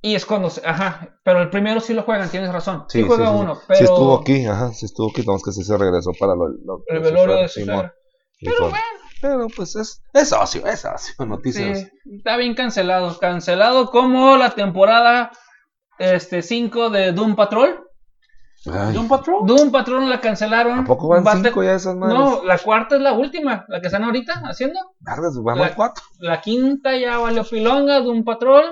Y 0.00 0.14
es 0.14 0.24
cuando, 0.24 0.48
se- 0.48 0.66
ajá, 0.66 1.18
pero 1.22 1.42
el 1.42 1.50
primero 1.50 1.80
sí 1.80 1.92
lo 1.92 2.02
juegan, 2.04 2.30
tienes 2.30 2.50
razón. 2.50 2.84
Sí, 2.88 3.02
Sí, 3.02 3.06
juega 3.06 3.26
sí, 3.26 3.32
sí. 3.34 3.38
uno, 3.38 3.58
pero 3.66 3.78
Sí 3.78 3.84
estuvo 3.84 4.18
aquí, 4.18 4.46
ajá, 4.46 4.72
sí 4.72 4.86
estuvo 4.86 5.10
aquí, 5.10 5.22
nomás 5.26 5.42
que 5.44 5.52
sí 5.52 5.62
se 5.64 5.76
regresó 5.76 6.12
para 6.18 6.34
lo, 6.34 6.48
lo- 6.48 6.82
el 6.86 7.00
velorio 7.00 7.36
de 7.36 7.48
su 7.48 7.60
Pero 7.66 7.90
bueno, 8.60 8.78
Pero 9.20 9.48
pues 9.54 9.76
es, 9.76 10.00
es 10.14 10.32
ocio, 10.32 10.64
es 10.66 10.84
ocio, 10.86 11.14
noticias. 11.26 11.90
Está 12.10 12.36
bien 12.38 12.54
cancelado. 12.54 13.18
Cancelado 13.18 13.90
como 13.90 14.36
la 14.38 14.50
temporada 14.54 15.30
este 15.98 16.42
5 16.42 16.90
de 16.90 17.12
Doom 17.12 17.34
Patrol. 17.36 17.84
Ay, 18.70 18.92
¿Doom 18.92 19.08
Patrol? 19.08 19.46
Doom 19.46 19.70
Patrol 19.70 20.08
la 20.10 20.20
cancelaron. 20.20 20.80
¿A 20.80 20.84
poco 20.84 21.08
van 21.08 21.24
Va 21.24 21.30
a 21.32 21.34
ter- 21.36 21.44
cinco 21.52 21.62
ya 21.62 21.74
esas 21.74 21.94
madres? 21.94 22.18
No, 22.18 22.42
la 22.44 22.58
cuarta 22.58 22.96
es 22.96 23.00
la 23.02 23.12
última, 23.12 23.64
la 23.68 23.80
que 23.80 23.86
están 23.86 24.02
ahorita 24.04 24.42
haciendo. 24.44 24.80
Vergas, 25.00 25.38
van 25.42 25.58
La- 25.58 25.74
cuatro. 25.74 26.02
La 26.18 26.40
quinta 26.40 26.96
ya 26.96 27.18
valió 27.18 27.44
pilonga, 27.44 28.00
Doom 28.00 28.24
Patrol. 28.24 28.64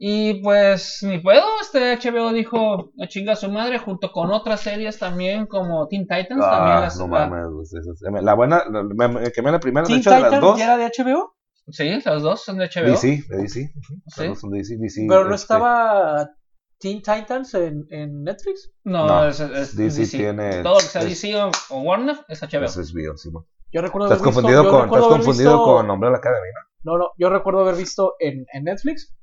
Y 0.00 0.40
pues 0.44 1.00
ni 1.02 1.18
puedo, 1.18 1.42
este 1.60 1.92
HBO 1.96 2.32
dijo 2.32 2.92
a 3.02 3.08
chinga 3.08 3.32
a 3.32 3.36
su 3.36 3.50
madre 3.50 3.78
junto 3.78 4.12
con 4.12 4.30
otras 4.30 4.60
series 4.60 4.96
también 4.96 5.46
como 5.46 5.88
Teen 5.88 6.02
Titans. 6.06 6.40
también 6.40 6.76
Ah, 6.76 6.80
las, 6.82 6.96
no 7.00 7.08
la- 7.08 7.26
mames, 7.26 7.46
pues, 7.52 7.74
esas- 7.74 8.00
La 8.22 8.34
buena, 8.34 8.62
la, 8.70 8.84
me, 8.84 9.08
me 9.08 9.32
quemé 9.32 9.50
la 9.50 9.58
primera, 9.58 9.84
de 9.88 9.94
hecho, 9.96 10.10
de 10.12 10.20
las 10.20 10.40
dos. 10.40 10.56
ya 10.56 10.64
era 10.66 10.76
de 10.76 10.84
HBO, 10.96 11.34
Sí, 11.70 12.00
las 12.04 12.22
dos 12.22 12.44
son 12.44 12.58
de 12.58 12.66
HBO. 12.68 12.84
DC, 12.92 13.24
de 13.28 13.36
DC. 13.38 13.72
ujú, 13.74 13.94
Sí. 14.06 14.20
Las 14.20 14.28
dos 14.28 14.40
son 14.40 14.50
de 14.50 14.58
DC, 14.58 14.76
DC, 14.78 15.06
pero 15.08 15.24
no 15.24 15.34
este, 15.34 15.42
estaba 15.42 16.28
Teen 16.78 17.02
Titans 17.02 17.54
en, 17.54 17.86
en 17.90 18.22
Netflix. 18.22 18.70
No, 18.84 19.06
No, 19.06 19.26
es, 19.28 19.40
es 19.40 19.76
DC 19.76 20.00
DC. 20.00 20.16
tiene- 20.18 20.62
Todo 20.62 20.74
lo 20.74 20.78
que 20.80 20.86
sea 20.86 21.02
es- 21.02 21.08
DC 21.08 21.34
o, 21.36 21.50
o 21.70 21.80
Warner 21.82 22.16
es 22.28 22.40
HBO. 22.42 22.64
Es 22.64 22.76
HBO, 22.76 23.16
sí. 23.16 23.30
Yo 23.70 23.82
recuerdo 23.82 24.06
Estás 24.06 24.06
haber 24.06 24.10
visto- 24.10 24.22
confundido, 24.24 24.64
yo 24.64 24.70
con, 24.70 24.82
recuerdo 24.82 25.04
estás 25.04 25.14
haber 25.16 25.26
confundido 25.26 25.52
visto- 25.52 25.64
con 25.64 25.90
Hombre 25.90 26.06
de 26.08 26.12
la 26.12 26.18
Academia, 26.18 26.52
No, 26.84 26.96
no, 26.98 27.08
yo 27.18 27.28
recuerdo 27.30 27.60
haber 27.60 27.74
visto 27.74 28.14
en, 28.20 28.46
en 28.52 28.64
Netflix 28.64 29.14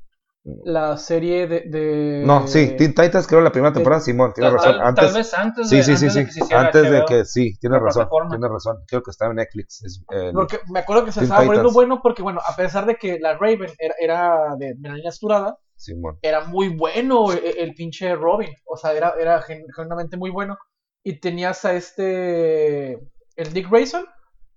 Mm. 0.48 0.62
la 0.66 0.98
serie 0.98 1.48
de... 1.48 1.62
de- 1.62 2.24
¿no? 2.24 2.46
Sí, 2.46 2.76
Teen 2.78 2.94
Titans 2.94 3.26
creo 3.26 3.42
la 3.42 3.52
primera 3.52 3.72
de- 3.72 3.76
temporada, 3.78 4.00
Simón, 4.02 4.32
tienes 4.36 4.54
razón. 4.54 4.74
tal- 4.74 4.82
Antes, 4.82 5.06
tal 5.06 5.14
vez 5.16 5.34
antes 5.34 5.70
de, 5.72 5.78
sí, 5.84 5.84
sí, 5.84 5.92
antes 6.06 6.14
de 6.14 6.22
sí. 6.22 6.26
que 6.40 6.46
se 6.46 6.54
Antes 6.56 6.92
de 6.92 7.06
que, 7.08 7.26
sí, 7.26 7.58
tienes 7.60 7.80
la 7.80 7.86
razón, 7.86 8.02
plataforma. 8.02 8.30
tienes 8.30 8.52
razón. 8.52 8.78
Creo 8.88 9.02
que 9.02 9.10
estaba 9.10 9.32
en 9.32 9.38
Netflix. 9.38 9.84
Es, 9.84 10.04
eh, 10.14 10.30
Porque 10.36 10.60
me 10.72 10.80
acuerdo 10.82 11.06
que 11.06 11.12
se 11.14 11.22
Teen 11.22 11.32
estaba 11.32 11.50
Titans. 11.50 11.74
bueno 11.74 12.00
porque, 12.04 12.22
bueno, 12.22 12.42
a 12.48 12.56
pesar 12.56 12.86
de 12.86 12.96
que 12.98 13.18
la 13.20 13.34
Raven 13.38 13.72
era, 13.80 13.96
era 14.00 14.56
de 14.60 14.76
Melania 14.78 15.10
Asturada, 15.10 15.58
Simón. 15.86 16.18
era 16.22 16.46
muy 16.46 16.70
bueno 16.70 17.32
el, 17.32 17.40
el 17.58 17.74
pinche 17.76 18.16
Robin. 18.16 18.50
O 18.66 18.76
sea, 18.78 18.94
era, 18.94 19.14
era 19.20 19.42
gen- 19.42 19.66
genuinamente 19.76 20.18
muy 20.18 20.30
bueno. 20.32 20.58
Y 21.04 21.20
tenías 21.20 21.64
a 21.66 21.74
este. 21.76 22.94
El 23.36 23.54
Dick 23.54 23.70
Grayson, 23.70 24.06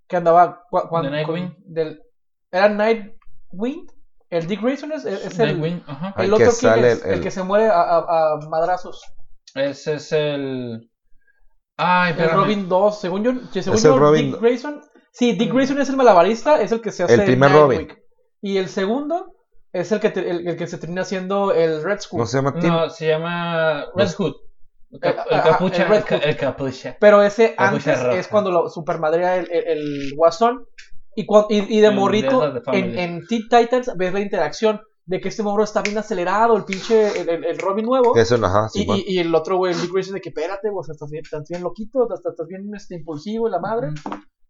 que 0.08 0.16
andaba. 0.16 0.62
cua- 0.70 0.88
cuan- 0.88 1.04
De 1.04 1.10
Nightwing. 1.10 1.48
con- 1.48 1.56
del, 1.74 2.02
¿Era 2.50 2.68
Nightwing? 2.68 3.86
El 4.30 4.46
Dick 4.46 4.60
Grayson 4.62 4.92
es, 4.92 5.04
es 5.04 5.38
el, 5.38 5.46
Nightwing, 5.58 5.82
ajá. 5.86 6.14
El 6.18 6.26
que 6.28 6.32
otro 6.34 6.36
quién 6.46 6.52
sale 6.52 6.92
es, 6.92 7.04
el- 7.04 7.12
el, 7.14 7.20
que 7.22 7.30
se 7.30 7.42
muere 7.42 7.66
a, 7.66 7.80
a- 7.82 8.32
a 8.34 8.36
madrazos. 8.48 9.02
Ese 9.54 9.94
es 9.94 10.12
el. 10.12 10.90
Ay, 11.76 12.12
El 12.12 12.18
espérame. 12.18 12.40
Robin 12.42 12.68
2, 12.68 13.00
según 13.00 13.22
yo, 13.24 13.32
que 13.52 13.62
según 13.62 13.78
Es 13.78 13.84
el 13.84 13.92
yo, 13.92 13.98
Robin- 13.98 14.32
Dick 14.32 14.40
Grayson. 14.40 14.82
Sí, 15.12 15.32
Dick 15.32 15.50
Mm. 15.52 15.56
Grayson 15.56 15.80
es 15.80 15.88
el 15.88 15.96
malabarista, 15.96 16.60
es 16.60 16.72
el 16.72 16.80
que 16.80 16.92
se 16.92 17.04
hace 17.04 17.14
El 17.14 17.24
primer 17.24 17.50
Nightwing. 17.50 17.88
Robin. 17.88 17.98
Y 18.42 18.56
el 18.58 18.68
segundo 18.68 19.34
es 19.72 19.92
el 19.92 20.00
que, 20.00 20.10
te- 20.10 20.28
el, 20.30 20.46
el 20.48 20.56
que 20.56 20.66
se 20.66 20.78
termina 20.78 21.02
haciendo 21.02 21.52
el 21.52 21.82
Red 21.82 22.00
Skull. 22.00 22.20
¿No 22.20 22.26
se 22.26 22.38
llama 22.38 22.54
Teen? 22.54 22.72
No, 22.72 22.88
se 22.90 23.06
llama 23.08 23.86
Red 23.94 24.10
Hood. 24.16 24.34
El, 24.90 25.00
cap- 25.00 25.26
Eh, 25.30 25.34
ajá, 25.34 25.50
capucha. 25.50 25.82
el 25.82 25.88
Red 25.88 25.96
El, 25.98 26.04
ca- 26.04 26.16
Hood. 26.16 26.24
el 26.24 26.36
capucha. 26.36 26.96
Pero 26.98 27.22
ese 27.22 27.54
antes 27.58 28.02
Roja. 28.02 28.18
es 28.18 28.28
cuando 28.28 28.50
lo 28.50 28.68
supermadrea 28.68 29.36
el, 29.36 29.50
el, 29.50 29.64
el 29.68 30.12
guasón. 30.16 30.64
Y, 31.14 31.22
y, 31.50 31.78
y 31.78 31.80
de 31.80 31.90
morrito, 31.90 32.54
en, 32.72 32.98
en 32.98 33.26
Teen 33.26 33.48
Titans, 33.48 33.90
ves 33.96 34.12
la 34.12 34.20
interacción 34.20 34.80
de 35.04 35.20
que 35.20 35.28
este 35.30 35.42
morro 35.42 35.64
está 35.64 35.82
bien 35.82 35.98
acelerado, 35.98 36.56
el 36.56 36.64
pinche, 36.64 37.20
el, 37.20 37.28
el- 37.28 37.44
el 37.44 37.58
Robin 37.58 37.84
nuevo. 37.86 38.16
Eso, 38.16 38.36
ajá, 38.44 38.68
Y, 38.74 38.82
y, 38.82 39.04
y 39.16 39.18
el 39.18 39.34
otro 39.34 39.56
güey, 39.56 39.72
el 39.74 39.80
Dick 39.80 39.90
Grayson, 39.92 40.14
de 40.14 40.20
que 40.20 40.28
espérate, 40.28 40.70
vos 40.70 40.88
estás 40.88 41.10
bien, 41.10 41.24
estás 41.24 41.48
bien 41.48 41.62
loquito, 41.62 42.04
estás, 42.04 42.20
estás 42.24 42.46
bien 42.46 42.70
este, 42.74 42.94
impulsivo 42.96 43.48
y 43.48 43.50
la 43.50 43.58
madre. 43.58 43.88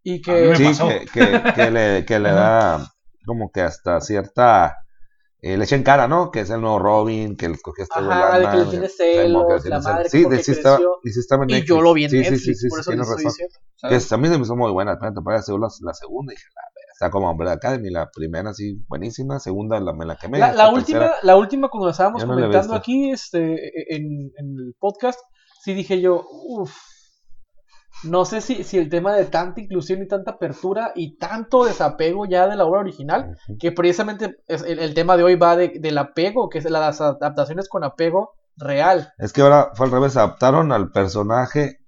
Y 0.03 0.21
que. 0.21 0.55
Sí, 0.57 0.73
que, 1.13 1.43
que 1.55 1.71
le, 1.71 2.05
que 2.05 2.19
le 2.19 2.31
da 2.31 2.87
como 3.25 3.51
que 3.51 3.63
hasta 3.63 4.01
cierta. 4.01 4.77
Eh, 5.40 5.57
le 5.57 5.64
echa 5.64 5.76
en 5.76 5.85
cara, 5.85 6.09
¿no? 6.09 6.30
Que 6.30 6.40
es 6.40 6.50
el 6.50 6.61
nuevo 6.61 6.78
Robin, 6.78 7.37
que 7.37 7.49
le 7.49 7.54
escogió 7.54 7.85
este 7.85 7.99
Ajá, 7.99 8.38
de 8.38 8.49
que 8.50 8.57
le 8.57 8.64
tiene 8.64 8.88
celos, 8.88 9.64
la 9.66 9.80
madre, 9.80 10.09
Sí, 10.09 10.25
de, 10.25 10.42
sí, 10.42 10.52
estaba, 10.52 10.78
y 11.04 11.11
sí 11.11 11.21
estaba 11.21 11.45
en 11.45 11.50
Y 11.50 11.52
Netflix. 11.54 11.68
yo 11.68 11.80
lo 11.80 11.92
vi 11.95 12.04
en 12.04 12.11
Sí, 12.11 12.16
sí, 12.25 12.30
Netflix, 12.30 12.42
sí, 12.45 12.54
sí, 12.54 12.68
por 12.68 12.78
sí, 12.78 12.80
eso 12.80 12.90
les 12.90 13.07
tienes 13.07 13.25
razón. 13.25 13.49
Que 13.88 14.16
mí 14.18 14.28
se 14.28 14.37
me 14.38 14.42
hizo 14.45 14.57
muy 14.57 14.73
buena 14.73 14.92
la 14.92 14.99
primera 14.99 15.14
temporada, 15.14 15.42
según 15.42 15.61
la, 15.61 15.68
la 15.83 15.95
segunda, 15.95 16.30
dije, 16.33 16.45
la 16.54 16.62
verga, 16.75 16.92
está 16.92 17.11
como 17.11 17.30
Hombre 17.30 17.49
de 17.49 17.54
Academy, 17.54 17.90
la 17.90 18.11
primera 18.11 18.52
sí, 18.52 18.83
buenísima, 18.88 19.38
segunda 19.38 19.78
la, 19.78 19.92
me 19.92 20.04
la 20.04 20.16
quemé. 20.16 20.38
La, 20.40 20.52
la 20.52 20.68
última, 20.71 20.99
tercera, 20.99 21.18
la 21.23 21.37
última 21.37 21.68
cuando 21.68 21.90
estábamos 21.90 22.21
Ya 22.21 22.26
no 22.26 22.35
la 22.35 22.40
comentando 22.40 22.75
aquí 22.75 23.11
este, 23.12 23.95
en, 23.95 24.33
en 24.37 24.57
el 24.59 24.75
podcast, 24.80 25.21
sí 25.62 25.73
dije 25.75 26.00
yo, 26.00 26.26
uff, 26.28 26.76
no 28.05 28.25
sé 28.25 28.40
si, 28.40 28.62
si 28.64 28.78
el 28.78 28.88
tema 28.88 29.12
de 29.14 29.25
tanta 29.25 29.61
inclusión 29.61 30.02
y 30.02 30.09
tanta 30.09 30.33
apertura 30.33 30.93
y 30.95 31.17
tanto 31.17 31.64
desapego 31.64 32.27
ya 32.27 32.46
de 32.46 32.57
la 32.57 32.64
obra 32.64 32.81
original, 32.81 33.37
que 33.59 33.73
precisamente 33.73 34.37
es- 34.46 34.62
el, 34.62 34.79
el 34.79 34.94
tema 34.94 35.16
de 35.16 35.25
hoy 35.25 35.35
va 35.37 35.57
de- 35.57 35.79
del 35.81 35.99
apego, 35.99 36.49
que 36.49 36.59
es 36.59 36.64
las 36.70 37.01
adaptaciones 37.01 37.68
con 37.68 37.85
apego 37.85 38.35
real. 38.57 39.12
Es 39.18 39.33
que 39.33 39.40
ahora 39.42 39.70
fue 39.75 39.87
al 39.87 39.92
revés, 39.92 40.16
adaptaron 40.16 40.73
al 40.73 40.90
personaje. 40.90 41.79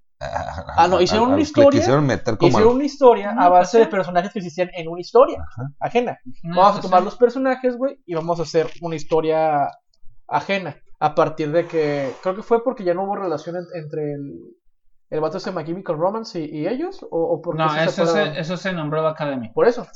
Ah, 0.77 0.87
no, 0.89 1.01
hicieron 1.01 1.29
una 1.29 1.37
le 1.37 1.43
historia, 1.43 1.81
quisieron 1.81 2.07
meter 2.07 2.37
como 2.37 2.49
Hicieron 2.51 2.71
al- 2.73 2.77
una 2.77 2.85
historia 2.85 3.31
a 3.39 3.49
base 3.49 3.79
de 3.79 3.87
personajes 3.87 4.33
que 4.33 4.41
existían 4.41 4.69
en 4.77 4.87
una 4.89 5.01
historia 5.01 5.39
ajena. 5.81 6.19
No, 6.43 6.57
Vamos 6.61 6.79
a 6.79 6.83
tomar 6.83 7.01
sí. 7.01 7.05
los 7.07 7.17
personajes, 7.17 7.77
güey, 7.79 7.97
y 8.05 8.15
vamos 8.15 8.39
a 8.39 8.43
hacer 8.43 8.67
una 8.83 8.97
historia 8.97 9.69
ajena. 10.29 10.77
A 10.99 11.15
partir 11.15 11.51
de 11.53 11.67
que. 11.67 12.13
Creo 12.23 12.37
que 12.37 12.43
fue 12.43 12.63
porque 12.63 12.85
ya 12.85 12.93
no 12.93 13.05
hubo 13.05 13.17
relación 13.17 13.57
en- 13.57 13.83
entre 13.83 14.13
el. 14.13 14.57
El 15.11 15.21
vato 15.21 15.39
ese 15.39 15.51
My 15.53 15.65
Chemical 15.65 15.97
Romance 15.99 16.39
y, 16.41 16.61
y 16.61 16.67
ellos. 16.69 17.03
O, 17.11 17.21
o 17.35 17.43
porque 17.43 17.63
No, 17.63 17.69
se 17.71 17.83
eso 17.85 18.07
separaron? 18.07 18.35
se, 18.35 18.41
eso 18.41 18.57
se 18.57 18.73
nombró 18.73 19.07
Academy. 19.07 19.49
Por 19.51 19.67
eso. 19.67 19.87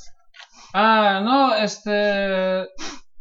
Ah, 0.72 1.20
no, 1.24 1.54
este. 1.54 2.66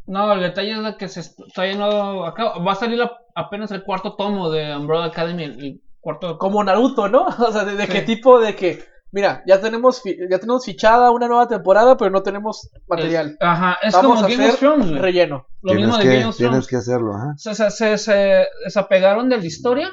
No, 0.06 0.34
el 0.34 0.42
detalle 0.42 0.72
es 0.74 0.84
de 0.84 0.98
que 0.98 1.08
se 1.08 1.22
est- 1.22 1.40
todavía 1.54 1.78
no 1.78 2.26
acaba. 2.26 2.58
Va 2.60 2.72
a 2.74 2.76
salir 2.76 2.98
la- 2.98 3.12
apenas 3.36 3.72
el 3.72 3.84
cuarto 3.84 4.16
tomo 4.16 4.50
de 4.50 4.76
Umbrella 4.76 5.06
Academy, 5.06 5.44
el, 5.44 5.82
cuarto. 6.02 6.38
Como 6.38 6.64
Naruto, 6.64 7.08
¿no? 7.10 7.26
O 7.40 7.52
sea, 7.52 7.64
de, 7.64 7.76
de 7.76 7.86
Sí. 7.86 7.92
qué 7.92 8.02
tipo 8.02 8.40
de 8.40 8.56
que. 8.56 8.84
Mira, 9.12 9.44
ya 9.46 9.62
tenemos, 9.62 10.02
fi- 10.02 10.18
ya 10.28 10.40
tenemos 10.40 10.66
fichada 10.66 11.12
una 11.12 11.28
nueva 11.28 11.48
temporada, 11.48 11.96
pero 11.96 12.10
no 12.10 12.24
tenemos 12.24 12.72
material. 12.88 13.28
Es- 13.30 13.38
ajá, 13.40 13.78
es 13.84 13.94
Vamos 13.94 14.16
como 14.16 14.26
a 14.26 14.30
Game 14.30 14.50
of 14.50 14.58
Thrones. 14.60 14.92
Relleno. 15.00 15.46
Lo 15.62 15.74
Tienes 15.74 15.86
mismo 15.88 15.98
de 16.00 16.04
que, 16.04 16.10
Game 16.18 16.26
of 16.30 16.36
tienes 16.38 16.52
Thrones. 16.52 16.68
que 16.68 16.76
hacerlo, 16.78 17.14
ajá. 17.16 17.34
Se, 17.38 17.54
se, 17.54 17.70
se, 17.70 17.98
se 18.00 18.48
desapegaron 18.66 19.30
de 19.30 19.38
la 19.38 19.46
historia 19.46 19.92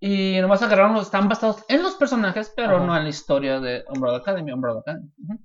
y 0.00 0.40
nomás 0.40 0.62
agarraron, 0.62 0.94
los- 0.94 1.04
están 1.06 1.28
basados 1.28 1.64
en 1.68 1.82
los 1.82 1.94
personajes, 1.94 2.52
pero 2.56 2.76
Ajá. 2.78 2.86
no 2.86 2.96
en 2.96 3.04
la 3.04 3.10
historia 3.10 3.60
de 3.60 3.84
Umbrella 3.88 4.18
Academy. 4.18 4.50
Umbrella 4.52 4.80
Academy. 4.80 5.10
Ujú. 5.24 5.38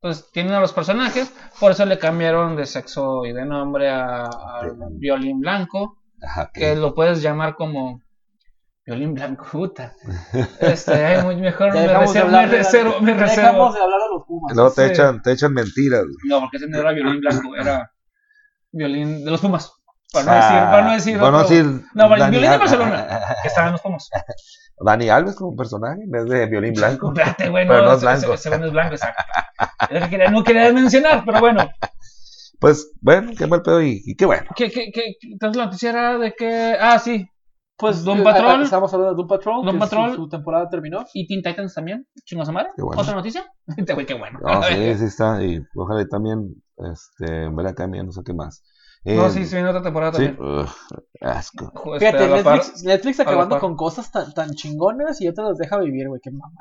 Entonces 0.00 0.30
tienen 0.32 0.52
a 0.54 0.60
los 0.60 0.72
personajes, 0.72 1.32
por 1.60 1.70
eso 1.70 1.84
le 1.86 1.96
cambiaron 1.98 2.56
de 2.56 2.66
sexo 2.66 3.24
y 3.24 3.32
de 3.32 3.44
nombre 3.46 3.88
a, 3.88 4.24
a 4.24 4.62
Violín 4.90 5.38
Blanco, 5.40 5.98
Ajá, 6.20 6.50
que- 6.52 6.74
lo 6.74 6.92
puedes 6.94 7.22
llamar 7.22 7.54
como 7.54 8.00
Violín 8.84 9.14
Blanco, 9.14 9.46
puta. 9.50 9.94
Este, 10.60 10.92
ay, 10.92 11.22
muy 11.24 11.36
mejor 11.36 11.72
me 11.72 11.82
dejamos 11.82 12.12
de 12.12 12.20
reservo, 12.20 12.26
hablar 12.26 12.46
me 12.46 12.50
de- 12.50 12.58
reservo, 12.58 13.00
me 13.00 13.14
reservo. 13.14 13.46
dejamos 13.52 13.74
de 13.74 13.80
hablar 13.80 14.00
de 14.00 14.08
los 14.16 14.26
Pumas. 14.26 14.56
Luego 14.56 14.70
te 14.72 14.86
sí. 14.86 14.92
echan, 14.92 15.22
te 15.22 15.32
echan 15.32 15.52
mentiras. 15.52 16.04
No, 16.24 16.40
porque 16.40 16.56
ese 16.56 16.66
no 16.68 16.78
era 16.80 16.90
Violín 16.92 17.20
Blanco, 17.20 17.54
era 17.54 17.92
Violín 18.72 19.24
de 19.24 19.30
los 19.30 19.40
Pumas. 19.40 19.72
Para 20.12 20.24
no 20.24 20.32
decir, 20.34 20.58
para 20.70 20.82
no 20.82 20.92
decir. 20.92 21.18
para 21.18 21.30
no 21.30 21.38
otro- 21.38 21.48
decir 21.48 21.84
No, 21.94 22.08
para- 22.08 22.18
Dani 22.24 22.30
Violín 22.32 22.50
de 22.50 22.58
Barcelona, 22.58 23.08
que 23.42 23.70
los 23.70 23.80
Pumas. 23.80 24.10
Dani 24.84 25.08
Alves 25.08 25.36
como 25.36 25.54
personaje 25.56 26.02
en 26.02 26.10
vez 26.10 26.24
de 26.26 26.46
violín 26.46 26.74
blanco. 26.74 27.08
Espérate, 27.08 27.48
güey, 27.48 27.66
Pero 27.66 27.82
no, 27.82 27.88
no 27.88 27.94
es 27.94 28.00
blanco. 28.02 28.34
ese- 28.34 28.48
ese 28.48 28.58
no 28.58 28.66
es 28.66 28.72
blanco, 28.72 28.94
exacto. 28.94 29.22
Es 29.88 30.00
lo 30.00 30.04
que 30.06 30.10
quería- 30.10 30.30
no 30.30 30.42
quería 30.44 30.72
mencionar, 30.72 31.22
pero 31.24 31.40
bueno. 31.40 31.68
Pues, 32.58 32.92
bueno, 33.00 33.32
qué 33.36 33.46
mal 33.46 33.62
pedo 33.62 33.82
y, 33.82 34.02
y 34.04 34.14
qué 34.14 34.24
bueno. 34.26 34.44
¿Qué, 34.54 34.70
qué, 34.70 34.90
qué, 34.92 35.16
entonces 35.22 35.56
la 35.56 35.64
noticia 35.66 35.90
era 35.90 36.18
de 36.18 36.32
que. 36.32 36.76
Ah, 36.80 36.98
sí. 36.98 37.26
Pues 37.76 38.04
Doom 38.04 38.20
eh, 38.20 38.22
Patrol. 38.22 38.62
Estamos 38.62 38.92
hablando 38.94 39.12
de 39.14 39.16
Doom 39.16 39.28
Patrol. 39.28 39.72
Que 39.72 39.78
Patrol. 39.78 40.10
Su, 40.10 40.16
su 40.16 40.28
temporada 40.28 40.68
terminó. 40.68 41.04
Y 41.14 41.26
Teen 41.26 41.42
Titans 41.42 41.74
también. 41.74 42.06
Chingos 42.24 42.48
a 42.48 42.52
madre. 42.52 42.68
Qué 42.76 42.82
bueno. 42.82 43.00
¿Otra 43.00 43.14
noticia? 43.14 43.44
Este 43.76 43.94
güey, 43.94 44.06
qué 44.06 44.14
bueno. 44.14 44.38
No, 44.40 44.62
sí, 44.62 44.94
sí 44.96 45.04
está. 45.04 45.42
Y 45.42 45.60
ojalá 45.74 46.02
y 46.02 46.08
también, 46.08 46.54
este, 46.92 47.48
ver 47.48 47.66
acá, 47.66 47.88
no 47.88 48.12
sé 48.12 48.20
qué 48.24 48.34
más. 48.34 48.62
No, 49.04 49.26
Eh, 49.26 49.30
sí, 49.30 49.44
se 49.46 49.56
viene 49.56 49.70
otra 49.70 49.82
temporada 49.82 50.12
Sí, 50.16 50.26
también. 50.28 50.40
ugh, 50.60 50.68
asco. 51.22 51.72
Este, 51.94 52.06
Fíjate, 52.06 52.24
a 52.24 52.28
la 52.36 52.42
par- 52.44 52.56
Netflix, 52.58 52.82
Netflix 52.84 53.20
a 53.20 53.24
la 53.24 53.30
acabando 53.30 53.54
par. 53.56 53.60
con 53.60 53.76
cosas 53.76 54.10
tan, 54.12 54.32
tan 54.32 54.50
chingonas 54.54 55.20
y 55.20 55.28
otras 55.28 55.48
las 55.48 55.58
deja 55.58 55.78
vivir, 55.78 56.08
güey. 56.08 56.20
Qué 56.22 56.30
mamada. 56.30 56.56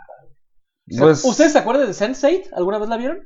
Pues, 0.97 1.23
¿Ustedes 1.23 1.51
se 1.53 1.59
acuerdan 1.59 1.85
de 1.87 1.93
Sense8? 1.93 2.49
¿Alguna 2.53 2.79
vez 2.79 2.89
la 2.89 2.97
vieron? 2.97 3.19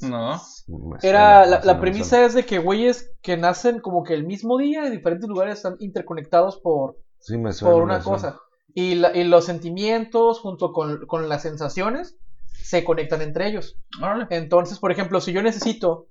No. 0.00 0.40
me 0.66 0.96
Era 1.02 1.02
suena, 1.02 1.20
la, 1.20 1.40
me 1.40 1.46
suena, 1.46 1.64
la 1.66 1.74
me 1.74 1.80
premisa 1.80 2.08
suena. 2.08 2.26
es 2.26 2.34
de 2.34 2.44
que 2.46 2.58
güeyes 2.58 3.12
que 3.22 3.36
nacen 3.36 3.80
como 3.80 4.02
que 4.02 4.14
el 4.14 4.24
mismo 4.26 4.58
día 4.58 4.84
en 4.86 4.92
diferentes 4.92 5.28
lugares 5.28 5.56
están 5.58 5.76
interconectados 5.78 6.58
por, 6.60 6.96
Sí, 7.20 7.36
me 7.38 7.52
suena. 7.52 7.72
por 7.74 7.82
me 7.82 7.92
una 7.92 8.02
suena. 8.02 8.16
cosa. 8.16 8.40
Y, 8.74 8.96
la- 8.96 9.14
y 9.16 9.24
los 9.24 9.44
sentimientos 9.44 10.40
junto 10.40 10.72
con, 10.72 11.06
con 11.06 11.28
las 11.28 11.42
sensaciones 11.42 12.16
se 12.46 12.82
conectan 12.82 13.20
entre 13.22 13.46
ellos. 13.48 13.76
Órale. 14.02 14.26
Entonces, 14.30 14.78
por 14.80 14.90
ejemplo, 14.90 15.20
si 15.20 15.32
yo 15.32 15.42
necesito 15.42 16.08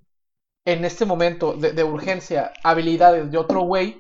en 0.66 0.86
este 0.86 1.06
momento 1.06 1.54
de, 1.54 1.72
de 1.74 1.84
urgencia 1.84 2.52
habilidades 2.64 3.30
de 3.32 3.38
otro 3.38 3.62
güey 3.62 4.00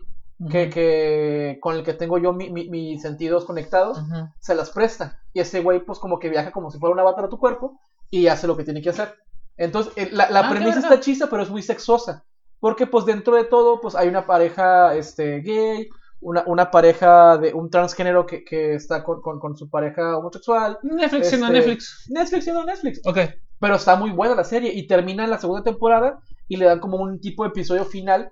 que, 0.49 0.69
que 0.69 1.58
con 1.62 1.76
el 1.76 1.84
que 1.84 1.93
tengo 1.93 2.17
yo 2.17 2.34
mi- 2.34 2.49
mi- 2.49 2.69
mis 2.69 3.02
sentidos 3.02 3.45
conectados, 3.45 3.99
se 4.39 4.56
las 4.56 4.69
presta. 4.71 5.19
Y 5.34 5.39
ese 5.39 5.62
güey, 5.62 5.80
pues 5.86 5.99
como 5.99 6.19
que 6.19 6.30
viaja 6.30 6.52
como 6.52 6.69
si 6.71 6.80
fuera 6.80 6.93
un 6.93 6.99
avatar 6.99 7.26
a 7.26 7.30
tu 7.30 7.39
cuerpo 7.39 7.80
y 8.10 8.28
hace 8.28 8.47
lo 8.47 8.56
que 8.58 8.63
tiene 8.63 8.82
que 8.82 8.89
hacer. 8.89 9.15
Entonces, 9.58 9.93
eh, 9.95 10.10
la, 10.12 10.30
la 10.30 10.41
Ah, 10.41 10.49
premisa 10.49 10.80
está 10.80 10.99
chisa, 10.99 11.28
pero 11.30 11.43
es 11.43 11.49
muy 11.49 11.62
sexosa. 11.62 12.23
Porque, 12.60 12.88
pues, 12.88 13.06
dentro 13.06 13.36
de 13.36 13.43
todo, 13.43 13.80
pues, 13.82 13.93
hay 13.95 14.08
una 14.08 14.26
pareja 14.26 14.95
este, 14.95 15.41
gay, 15.41 15.88
una, 16.21 16.43
una 16.47 16.71
pareja 16.71 17.38
de 17.38 17.54
un 17.54 17.69
transgénero 17.69 18.26
que, 18.26 18.43
que 18.43 18.73
está 18.76 19.04
con, 19.04 19.21
con, 19.21 19.39
con 19.39 19.56
su 19.58 19.69
pareja 19.69 20.17
homosexual. 20.17 20.80
Netflix 20.84 21.28
siendo 21.30 21.47
Este, 21.47 21.58
Netflix. 21.60 22.06
Netflix 22.10 22.43
siendo 22.43 22.63
Netflix. 22.65 23.02
Ok. 23.06 23.17
Pero 23.60 23.76
está 23.76 23.96
muy 23.96 24.12
buena 24.12 24.36
la 24.36 24.44
serie 24.44 24.74
y 24.74 24.88
termina 24.88 25.24
en 25.24 25.30
la 25.30 25.38
segunda 25.39 25.63
temporada 25.63 26.20
y 26.48 26.58
le 26.58 26.66
dan 26.66 26.80
como 26.80 26.98
un 26.98 27.20
tipo 27.20 27.44
de 27.44 27.50
episodio 27.50 27.86
final. 27.86 28.32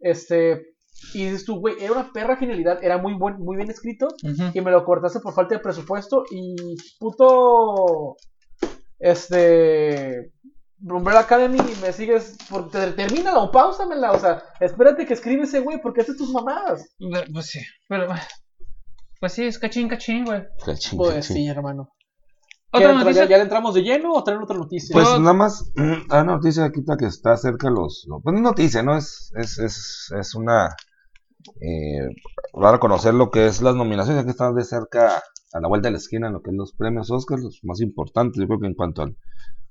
Este, 0.00 0.62
y 1.14 1.24
dices 1.24 1.44
tú, 1.44 1.58
güey, 1.60 1.76
era 1.80 1.92
una 1.92 2.12
perra 2.12 2.36
genialidad, 2.36 2.82
era 2.82 2.98
muy, 2.98 3.14
buen, 3.14 3.36
muy 3.38 3.56
bien 3.56 3.70
escrito 3.70 4.08
y 4.54 4.60
me 4.60 4.70
lo 4.70 4.84
cortaste 4.84 5.20
por 5.20 5.34
falta 5.34 5.54
de 5.54 5.60
presupuesto 5.60 6.24
y 6.30 6.54
puto, 6.98 8.16
este, 8.98 10.32
Umbrella 10.82 11.20
Academy, 11.20 11.58
me 11.80 11.92
sigues, 11.92 12.36
por, 12.48 12.70
te- 12.70 12.92
termínala 12.92 13.38
o 13.40 13.50
pausamela, 13.50 14.12
o 14.12 14.18
sea, 14.18 14.42
espérate 14.60 15.06
que 15.06 15.14
escribe 15.14 15.44
ese 15.44 15.60
güey 15.60 15.80
porque 15.80 16.00
haces 16.02 16.16
tus 16.16 16.30
mamadas. 16.32 16.84
De- 16.98 17.26
Pues 17.32 17.46
sí, 17.46 17.60
pero. 17.88 18.08
Pues 19.20 19.32
sí, 19.34 19.44
es 19.44 19.58
cachín, 19.58 19.88
cachín, 19.88 20.24
güey. 20.24 20.42
Ching, 20.78 20.98
Pues 20.98 21.26
ching. 21.28 21.36
sí, 21.36 21.46
hermano. 21.48 21.88
Otra 22.72 22.92
noticia. 22.94 23.24
¿Ya, 23.24 23.30
ya 23.30 23.36
le 23.36 23.42
entramos 23.42 23.74
de 23.74 23.82
lleno 23.82 24.12
o 24.12 24.24
traen 24.24 24.42
otra 24.42 24.56
noticia? 24.56 24.94
Pues 24.94 25.08
nada 25.20 25.32
más, 25.34 25.70
hay 25.76 26.20
una 26.22 26.24
noticia 26.24 26.64
aquí 26.64 26.82
que 26.98 27.06
está 27.06 27.36
cerca 27.36 27.70
los, 27.70 28.04
los- 28.08 28.22
pues 28.22 28.32
no 28.32 28.38
es 28.38 28.42
noticia, 28.42 28.82
¿no? 28.82 28.96
Es, 28.96 29.30
es, 29.36 29.58
es, 29.58 30.12
es 30.18 30.34
una, 30.34 30.74
eh, 31.60 32.08
a 32.62 32.78
conocer 32.78 33.14
lo 33.14 33.30
que 33.30 33.46
es 33.46 33.62
las 33.62 33.74
nominaciones, 33.74 34.24
que 34.24 34.30
están 34.30 34.54
de 34.54 34.64
cerca 34.64 35.22
a 35.52 35.60
la 35.60 35.68
vuelta 35.68 35.88
de 35.88 35.92
la 35.92 35.98
esquina, 35.98 36.28
en 36.28 36.34
lo 36.34 36.42
que 36.42 36.50
es 36.50 36.56
los 36.56 36.72
premios 36.72 37.10
Oscar, 37.10 37.38
los 37.38 37.60
más 37.62 37.80
importantes, 37.80 38.40
yo 38.40 38.46
creo 38.46 38.60
que 38.60 38.66
en 38.68 38.74
cuanto 38.74 39.02
al, 39.02 39.16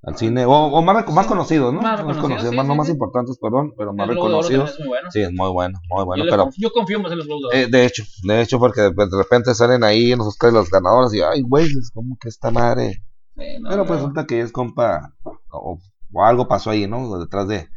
al 0.04 0.18
cine, 0.18 0.46
o, 0.46 0.52
o 0.52 0.82
más, 0.82 1.08
más 1.14 1.28
conocidos, 1.28 1.74
¿no? 1.74 1.82
Más 1.82 2.00
reconocidos, 2.04 2.50
sí, 2.50 2.56
más, 2.56 2.66
no 2.66 2.76
más 2.76 2.88
sí. 2.88 2.94
importantes, 2.94 3.38
perdón, 3.40 3.74
pero 3.78 3.94
más 3.94 4.10
El 4.10 4.16
reconocidos. 4.16 4.72
es 4.72 4.80
muy 4.80 4.88
bueno. 4.88 5.12
Sí, 5.12 5.22
es 5.22 5.32
muy 5.32 5.50
bueno, 5.52 5.80
muy 5.90 6.04
bueno, 6.06 6.26
yo, 6.26 6.32
pero... 6.32 6.46
conf- 6.48 6.56
yo 6.58 6.72
confío 6.72 7.00
más 7.00 7.12
en 7.12 7.18
los 7.20 7.28
Globos. 7.28 7.54
Eh, 7.54 7.68
de 7.70 7.86
hecho, 7.86 8.04
de 8.24 8.42
hecho, 8.42 8.58
porque 8.60 8.82
de 8.82 9.18
repente 9.18 9.54
salen 9.54 9.84
ahí 9.84 10.12
en 10.12 10.18
los 10.18 10.28
Oscars 10.28 10.54
los 10.54 10.70
ganadores 10.72 11.14
y, 11.14 11.22
ay, 11.22 11.42
güey, 11.44 11.66
es 11.66 11.92
como 11.94 12.18
que 12.20 12.30
esta 12.30 12.50
madre... 12.52 13.04
No, 13.36 13.70
Pero 13.70 13.86
pues 13.86 14.00
no. 14.00 14.08
resulta 14.08 14.26
que 14.28 14.42
es 14.42 14.52
compa, 14.52 15.14
o, 15.52 15.78
o 16.14 16.24
algo 16.26 16.48
pasó 16.48 16.70
ahí, 16.72 16.86
¿no? 16.88 17.18
Detrás 17.20 17.48
de, 17.48 17.70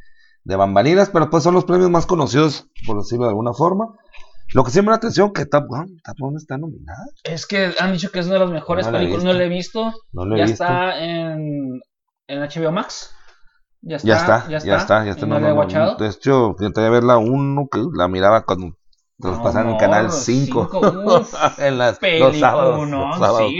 de 0.44 0.56
bambalinas, 0.56 1.10
pero 1.10 1.30
pues 1.30 1.42
son 1.42 1.54
los 1.54 1.64
premios 1.64 1.90
más 1.90 2.06
conocidos, 2.06 2.68
por 2.86 2.98
decirlo 2.98 3.24
de 3.24 3.30
alguna 3.30 3.52
forma. 3.54 3.86
Lo 4.52 4.62
que 4.62 4.70
siempre 4.70 4.90
da 4.90 4.96
atención 4.96 5.32
que 5.32 5.46
Top 5.46 5.64
Gun, 5.68 6.00
Top 6.04 6.16
Gun 6.18 6.36
está 6.36 6.58
nominada. 6.58 7.04
Es 7.22 7.46
que 7.46 7.72
han 7.78 7.92
dicho 7.92 8.10
que 8.10 8.18
es 8.18 8.26
una 8.26 8.34
de 8.34 8.40
las 8.40 8.50
mejores 8.50 8.84
No 8.86 8.92
la 8.92 8.98
películas. 8.98 9.24
No 9.24 9.32
la 9.32 9.44
he 9.44 9.48
visto. 9.48 9.92
No 10.12 10.26
lo 10.26 10.34
he 10.34 10.38
ya 10.40 10.44
visto. 10.44 10.64
está 10.64 11.02
en, 11.02 11.80
en 12.28 12.40
HBO 12.40 12.72
Max. 12.72 13.14
Ya 13.82 13.96
está. 13.96 14.08
ya 14.08 14.16
está, 14.16 14.48
ya 14.48 14.56
está, 14.76 15.04
ya 15.04 15.10
está. 15.10 15.26
y 15.26 15.28
no, 15.28 15.38
no, 15.40 15.54
no, 15.54 15.64
no, 15.66 15.96
de 15.96 16.08
hecho, 16.08 16.48
intenté 16.50 16.88
ver 16.88 17.04
la 17.04 17.18
1, 17.18 17.68
que 17.70 17.82
la 17.92 18.08
miraba 18.08 18.44
cuando 18.46 18.76
los 19.18 19.36
No, 19.36 19.42
pasaban 19.42 19.66
en 19.68 19.72
no, 19.74 19.78
Canal 19.78 20.04
los 20.06 20.14
5. 20.14 20.70
cinco, 20.72 20.90
uf, 21.20 21.34
en 21.58 21.76
las, 21.78 21.98
los 22.00 22.38
sábados. 22.38 22.88
no, 22.88 23.08
los 23.08 23.18
sábados. 23.18 23.50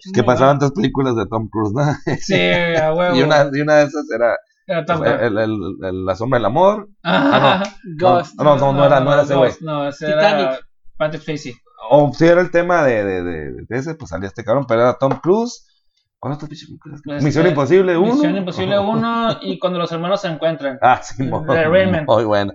sí, 0.00 0.12
que 0.12 0.24
pasaban 0.24 0.58
tres 0.58 0.72
películas 0.72 1.14
de 1.14 1.26
Tom 1.26 1.48
Cruise, 1.48 1.72
¿no? 1.74 1.82
Sí, 2.20 2.34
a 2.76 2.92
huevo. 2.92 3.14
y, 3.16 3.22
una, 3.22 3.48
y 3.52 3.60
una 3.60 3.74
de 3.76 3.84
esas 3.84 4.04
era 4.10 4.36
el, 4.66 5.38
el- 5.38 5.76
el- 5.84 6.04
La 6.04 6.16
Sombra 6.16 6.38
del 6.38 6.46
Amor. 6.46 6.88
Ah, 7.04 7.62
Ghost. 7.98 8.34
No, 8.40 8.56
no, 8.56 8.72
no 8.72 8.84
era, 8.84 9.00
no 9.00 9.12
era 9.12 9.22
ese 9.22 9.34
güey. 9.36 9.52
No, 9.60 9.88
ese 9.88 10.06
Titanic. 10.06 10.46
era 10.48 10.58
Patrick 10.96 11.22
Swayze. 11.22 11.54
O 11.90 12.12
si 12.12 12.26
era 12.26 12.40
el 12.40 12.50
tema 12.50 12.82
de, 12.82 13.04
de, 13.04 13.22
de, 13.22 13.52
de 13.68 13.78
ese, 13.78 13.94
pues 13.94 14.10
salía 14.10 14.28
este 14.28 14.44
cabrón, 14.44 14.64
pero 14.66 14.82
era 14.82 14.94
Tom 14.98 15.20
Cruise. 15.22 15.68
¿Cuál 16.22 16.34
otra 16.34 16.46
pinche 16.46 16.66
película? 16.66 16.98
Misión 17.20 17.48
Imposible 17.48 17.98
1. 17.98 18.14
Misión 18.14 18.36
Imposible 18.36 18.78
1 18.78 19.38
y 19.42 19.58
cuando 19.58 19.80
los 19.80 19.90
hermanos 19.90 20.20
se 20.20 20.28
encuentran. 20.28 20.78
Ah, 20.80 21.00
sí, 21.02 21.20
muy, 21.24 21.40
muy 22.06 22.24
buena. 22.24 22.52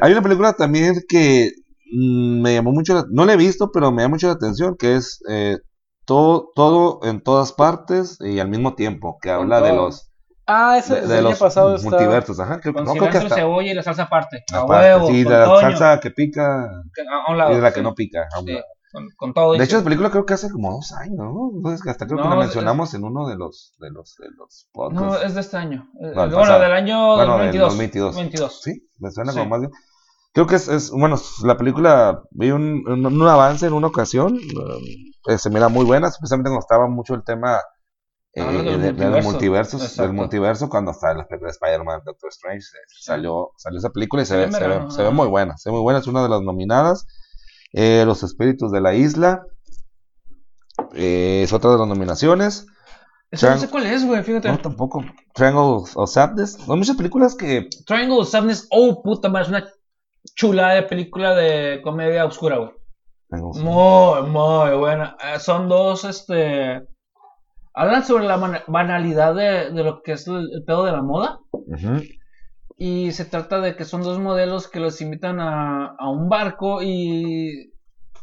Hay 0.00 0.12
una 0.12 0.22
película 0.22 0.52
también 0.52 0.94
que 1.08 1.50
mm, 1.92 2.40
me 2.40 2.54
llamó 2.54 2.70
mucho, 2.70 2.94
la- 2.94 3.04
no 3.10 3.24
la 3.24 3.32
he 3.32 3.36
visto, 3.36 3.72
pero 3.72 3.90
me 3.90 4.02
llama 4.02 4.12
mucho 4.14 4.28
la 4.28 4.34
atención, 4.34 4.76
que 4.78 4.94
es 4.94 5.18
eh, 5.28 5.58
todo, 6.04 6.52
todo 6.54 7.00
en 7.02 7.20
todas 7.20 7.52
partes 7.52 8.16
y 8.20 8.38
al 8.38 8.46
mismo 8.48 8.76
tiempo, 8.76 9.18
que 9.20 9.30
habla 9.32 9.60
de 9.60 9.72
los, 9.72 10.12
Ah, 10.46 10.76
ese 10.78 11.00
de, 11.00 11.06
de 11.08 11.14
año 11.14 11.30
los 11.30 11.38
pasado 11.40 11.76
multiversos. 11.78 12.38
Ajá, 12.38 12.60
creo, 12.60 12.74
con 12.74 12.84
no, 12.84 12.92
creo 12.92 13.10
que 13.10 13.18
hasta. 13.18 13.34
cebolla 13.34 13.72
y 13.72 13.74
la 13.74 13.82
salsa 13.82 14.04
aparte. 14.04 14.44
A 14.52 14.58
aparte, 14.60 14.94
huevo. 14.94 15.06
sí, 15.08 15.24
de 15.24 15.30
la 15.30 15.44
Toño, 15.46 15.60
salsa 15.62 15.98
que 16.00 16.10
pica 16.12 16.68
que- 16.94 17.02
a 17.02 17.32
un 17.32 17.38
lado. 17.38 17.50
y 17.50 17.56
de 17.56 17.60
la 17.60 17.70
que 17.72 17.80
sí, 17.80 17.82
no 17.82 17.94
pica. 17.96 18.28
a 18.32 18.38
un 18.38 18.46
sí, 18.46 18.52
lado. 18.52 18.64
Con, 18.94 19.08
con 19.16 19.34
todo. 19.34 19.52
De 19.52 19.64
hecho, 19.64 19.76
esa 19.76 19.84
película 19.84 20.10
creo 20.10 20.24
que 20.24 20.32
hace 20.34 20.50
como 20.50 20.72
dos 20.72 20.92
años, 20.92 21.18
¿no? 21.18 21.50
Entonces, 21.56 21.86
hasta 21.86 22.06
creo 22.06 22.18
que 22.18 22.24
No, 22.24 22.30
la 22.30 22.36
es- 22.36 22.46
mencionamos 22.46 22.94
en 22.94 23.04
uno 23.04 23.26
de 23.28 23.36
los, 23.36 23.74
de 23.80 23.90
los, 23.90 24.14
de 24.18 24.28
los 24.38 24.68
podcasts. 24.72 25.04
No, 25.06 25.16
es 25.20 25.34
de 25.34 25.40
este 25.40 25.56
año. 25.58 25.90
Eh, 26.00 26.12
No, 26.14 26.24
el 26.24 26.30
bueno, 26.30 26.36
pasado. 26.40 26.60
del 26.62 26.72
año 26.72 27.16
Bueno, 27.16 27.38
del 27.38 27.58
2022. 27.58 27.68
2022. 28.14 28.16
22. 28.16 28.62
Sí, 28.62 28.88
me 28.98 29.10
suena 29.10 29.32
Sí. 29.32 29.38
como 29.38 29.50
más 29.50 29.60
bien. 29.60 29.72
Creo 30.32 30.46
que 30.46 30.56
es, 30.56 30.68
es 30.68 30.90
bueno, 30.90 31.16
la 31.44 31.56
película 31.56 32.22
vi 32.30 32.50
un, 32.50 32.82
un, 32.88 33.06
un 33.06 33.28
avance 33.28 33.66
en 33.66 33.72
una 33.72 33.86
ocasión, 33.88 34.36
eh, 35.28 35.38
se 35.38 35.50
mira 35.50 35.68
muy 35.68 35.84
buena, 35.84 36.08
especialmente 36.08 36.48
cuando 36.50 36.60
estaba 36.64 36.88
mucho 36.88 37.14
el 37.14 37.22
tema 37.24 37.60
eh, 38.32 38.42
del 38.42 38.80
de, 38.82 38.92
multiverso. 38.92 39.30
multiversos, 39.30 39.82
Exacto. 39.82 40.02
del 40.02 40.12
multiverso, 40.12 40.68
cuando 40.68 40.90
hasta 40.90 41.14
las 41.14 41.26
películas 41.28 41.52
de 41.60 41.66
Spider-Man, 41.66 42.00
Doctor 42.04 42.30
Strange, 42.30 42.58
eh, 42.66 42.84
salió, 43.00 43.50
salió 43.56 43.78
esa 43.78 43.90
película 43.90 44.22
y 44.24 44.26
se, 44.26 44.36
ve, 44.36 44.50
se, 44.50 44.66
ve, 44.66 44.90
se 44.90 45.02
ve 45.04 45.10
muy 45.10 45.28
buena, 45.28 45.56
se 45.56 45.68
ve 45.70 45.74
muy 45.74 45.82
buena, 45.82 46.00
es 46.00 46.06
una 46.08 46.22
de 46.24 46.28
las 46.28 46.42
nominadas. 46.42 47.06
Eh, 47.76 48.04
los 48.06 48.22
espíritus 48.22 48.70
de 48.70 48.80
la 48.80 48.94
isla 48.94 49.42
eh, 50.94 51.42
es 51.42 51.52
otra 51.52 51.72
de 51.72 51.78
las 51.78 51.88
nominaciones. 51.88 52.66
Eso 53.32 53.50
no 53.50 53.58
sé 53.58 53.68
cuál 53.68 53.86
es, 53.86 54.06
güey, 54.06 54.22
fíjate. 54.22 54.48
No, 54.48 54.58
tampoco. 54.58 55.04
Triangle 55.34 55.82
of 55.96 56.08
Sadness. 56.08 56.56
Hay 56.68 56.76
muchas 56.76 56.96
películas 56.96 57.34
que 57.34 57.68
Triangle 57.84 58.20
of 58.20 58.28
Sadness. 58.28 58.68
Oh, 58.70 59.02
puta 59.02 59.28
madre, 59.28 59.42
es 59.42 59.48
una 59.48 59.64
chulada 60.36 60.74
de 60.74 60.84
película 60.84 61.34
de 61.34 61.80
comedia 61.82 62.24
oscura, 62.24 62.58
güey. 62.58 62.70
Muy, 63.30 64.22
muy 64.30 64.76
buena. 64.76 65.16
Eh, 65.20 65.40
son 65.40 65.68
dos, 65.68 66.04
este... 66.04 66.86
Hablan 67.76 68.04
sobre 68.04 68.24
la 68.26 68.62
banalidad 68.68 69.34
de, 69.34 69.72
de 69.72 69.82
lo 69.82 70.00
que 70.02 70.12
es 70.12 70.28
el, 70.28 70.48
el 70.54 70.62
pedo 70.64 70.84
de 70.84 70.92
la 70.92 71.02
moda. 71.02 71.40
Ujú. 71.50 72.02
Y 72.76 73.12
se 73.12 73.24
trata 73.24 73.60
de 73.60 73.76
que 73.76 73.84
son 73.84 74.02
dos 74.02 74.18
modelos 74.18 74.66
que 74.68 74.80
los 74.80 75.00
invitan 75.00 75.38
a, 75.40 75.94
a 75.98 76.08
un 76.10 76.28
barco 76.28 76.82
y... 76.82 77.70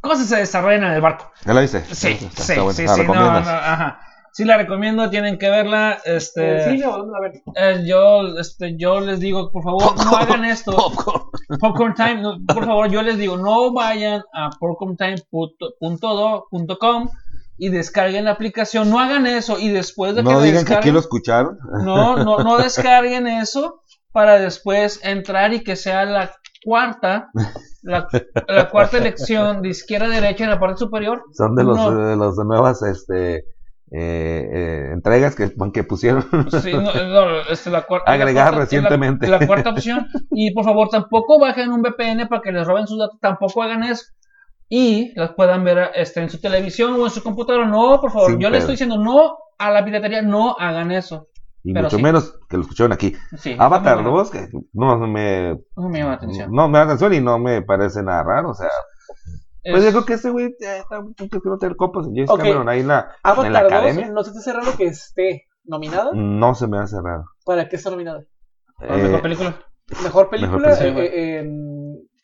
Cosas 0.01 0.27
se 0.27 0.35
desarrollan 0.37 0.83
en 0.85 0.91
el 0.93 1.01
barco. 1.01 1.31
¿Ya 1.45 1.53
la 1.53 1.61
viste? 1.61 1.83
Sí, 1.85 2.17
sí, 2.35 2.55
buena. 2.59 2.73
sí, 2.73 2.85
Ah, 2.89 2.95
sí, 2.95 3.03
no, 3.03 3.13
ajá. 3.13 3.99
Sí 4.33 4.45
la 4.45 4.57
recomiendo, 4.57 5.09
tienen 5.09 5.37
que 5.37 5.49
verla. 5.49 5.99
Este, 6.05 6.63
¿En 6.73 6.83
o 6.85 7.05
la 7.05 7.19
ven? 7.19 7.43
eh, 7.55 7.83
yo, 7.85 8.37
este, 8.39 8.77
yo 8.77 8.99
les 9.01 9.19
digo, 9.19 9.51
por 9.51 9.61
favor, 9.63 9.93
no 10.03 10.15
hagan 10.17 10.43
esto. 10.45 10.71
Popcorn. 10.75 11.23
Popcorn 11.59 11.93
Time, 11.95 12.21
no, 12.21 12.37
por 12.47 12.65
favor, 12.65 12.89
yo 12.89 13.01
les 13.03 13.17
digo, 13.17 13.35
no 13.37 13.71
vayan 13.73 14.23
a 14.33 14.49
popcorntime.do.com 14.59 17.09
y 17.57 17.69
descarguen 17.69 18.25
la 18.25 18.31
aplicación. 18.31 18.89
No 18.89 18.99
hagan 18.99 19.27
eso 19.27 19.59
y 19.59 19.69
después 19.69 20.15
de 20.15 20.23
que 20.23 20.29
No 20.31 20.39
la 20.39 20.45
digan 20.45 20.65
que 20.65 20.73
aquí 20.73 20.89
lo 20.91 20.99
escucharon. 20.99 21.59
no, 21.83 22.17
no, 22.23 22.39
no 22.39 22.57
descarguen 22.57 23.27
eso 23.27 23.81
para 24.11 24.39
después 24.39 24.99
entrar 25.03 25.53
y 25.53 25.63
que 25.63 25.75
sea 25.75 26.05
la 26.05 26.31
cuarta, 26.63 27.29
la, 27.81 28.07
la 28.47 28.69
cuarta 28.69 28.97
elección 28.97 29.61
de 29.61 29.69
izquierda 29.69 30.05
a 30.07 30.09
derecha 30.21 30.43
en 30.43 30.49
la 30.51 30.59
parte 30.59 30.77
superior. 30.79 31.23
Son 31.33 31.55
de 31.55 31.63
los, 31.63 31.77
No. 31.77 31.91
de 32.07 32.15
los 32.15 32.37
de 32.37 32.45
nuevas 32.45 32.83
este, 32.83 33.35
eh, 33.37 33.43
eh, 33.91 34.89
entregas 34.93 35.35
que, 35.35 35.51
que 35.73 35.83
pusieron. 35.83 36.23
Sí, 36.61 36.71
no, 36.73 36.81
no, 36.93 37.41
este, 37.49 37.69
la 37.69 37.81
cuarta, 37.83 38.11
Agregada 38.11 38.51
la 38.51 38.57
cuarta- 38.57 38.59
recientemente. 38.65 39.27
La, 39.27 39.39
la 39.39 39.47
cuarta 39.47 39.69
opción. 39.71 40.07
Y 40.31 40.53
por 40.53 40.63
favor, 40.65 40.89
tampoco 40.89 41.39
bajen 41.39 41.71
un 41.71 41.81
VPN 41.81 42.27
para 42.27 42.41
que 42.41 42.51
les 42.51 42.65
roben 42.67 42.87
sus 42.87 42.99
datos. 42.99 43.19
Tampoco 43.19 43.63
hagan 43.63 43.83
eso. 43.83 44.05
Y 44.69 45.11
las 45.19 45.33
puedan 45.33 45.63
ver 45.65 45.89
este, 45.95 46.21
en 46.21 46.29
su 46.29 46.39
televisión 46.39 46.93
o 46.93 47.03
en 47.05 47.11
su 47.11 47.21
computadora. 47.23 47.65
No, 47.65 47.99
por 47.99 48.11
favor. 48.11 48.31
Sin 48.31 48.39
yo 48.39 48.49
les 48.49 48.63
pedo. 48.63 48.71
estoy 48.71 48.73
diciendo 48.87 48.97
no 48.97 49.37
a 49.57 49.71
la 49.71 49.83
piratería. 49.83 50.21
No 50.21 50.55
hagan 50.57 50.91
eso. 50.91 51.27
Y 51.63 51.73
pero 51.73 51.85
mucho 51.85 51.97
sí. 51.97 52.03
menos 52.03 52.39
que 52.49 52.57
lo 52.57 52.63
escucharon 52.63 52.91
aquí. 52.93 53.13
Sí, 53.37 53.55
Avatar 53.57 54.03
no, 54.03 54.11
2, 54.11 54.31
que 54.31 54.47
no 54.73 54.97
me, 55.07 55.57
no 55.75 55.89
me 55.89 55.99
llama 55.99 56.11
la 56.11 56.15
atención. 56.17 56.51
no 56.51 56.67
me 56.67 56.77
da 56.79 56.83
atención 56.85 57.13
y 57.13 57.21
no 57.21 57.37
me 57.39 57.61
parece 57.61 58.01
nada 58.03 58.23
raro. 58.23 58.49
O 58.51 58.53
sea, 58.53 58.69
pues 59.63 59.83
Es- 59.83 59.85
yo 59.85 59.91
creo 59.91 60.05
que 60.05 60.13
ese 60.13 60.29
güey 60.31 60.55
ya 60.59 60.77
está 60.77 60.99
un 60.99 61.13
poquito 61.13 61.41
que 61.41 61.49
no 61.49 61.57
tener 61.57 61.75
copas. 61.75 62.05
James 62.07 62.29
Ok. 62.29 62.39
Cameron 62.39 62.67
ahí 62.69 62.79
en 62.81 62.87
la, 62.87 62.99
en 62.99 63.07
la 63.23 63.31
Avatar 63.31 63.63
2, 63.63 63.71
academia. 63.71 64.09
¿no 64.11 64.23
se 64.23 64.31
te 64.31 64.39
hace 64.39 64.53
raro 64.53 64.71
que 64.77 64.85
esté 64.85 65.47
nominada? 65.65 66.11
No 66.13 66.55
se 66.55 66.67
me 66.67 66.79
hace 66.79 66.97
raro. 67.01 67.25
¿Para 67.45 67.69
qué 67.69 67.75
está 67.75 67.91
nominada? 67.91 68.23
¿la 68.79 68.95
mejor 68.97 69.19
Eh, 69.19 69.21
película? 69.21 69.55
Mejor 70.03 70.29
película 70.29 70.57
Mejor 70.67 70.79
película. 70.79 71.05
eh, 71.05 71.07
eh, 71.13 71.39
en 71.41 71.80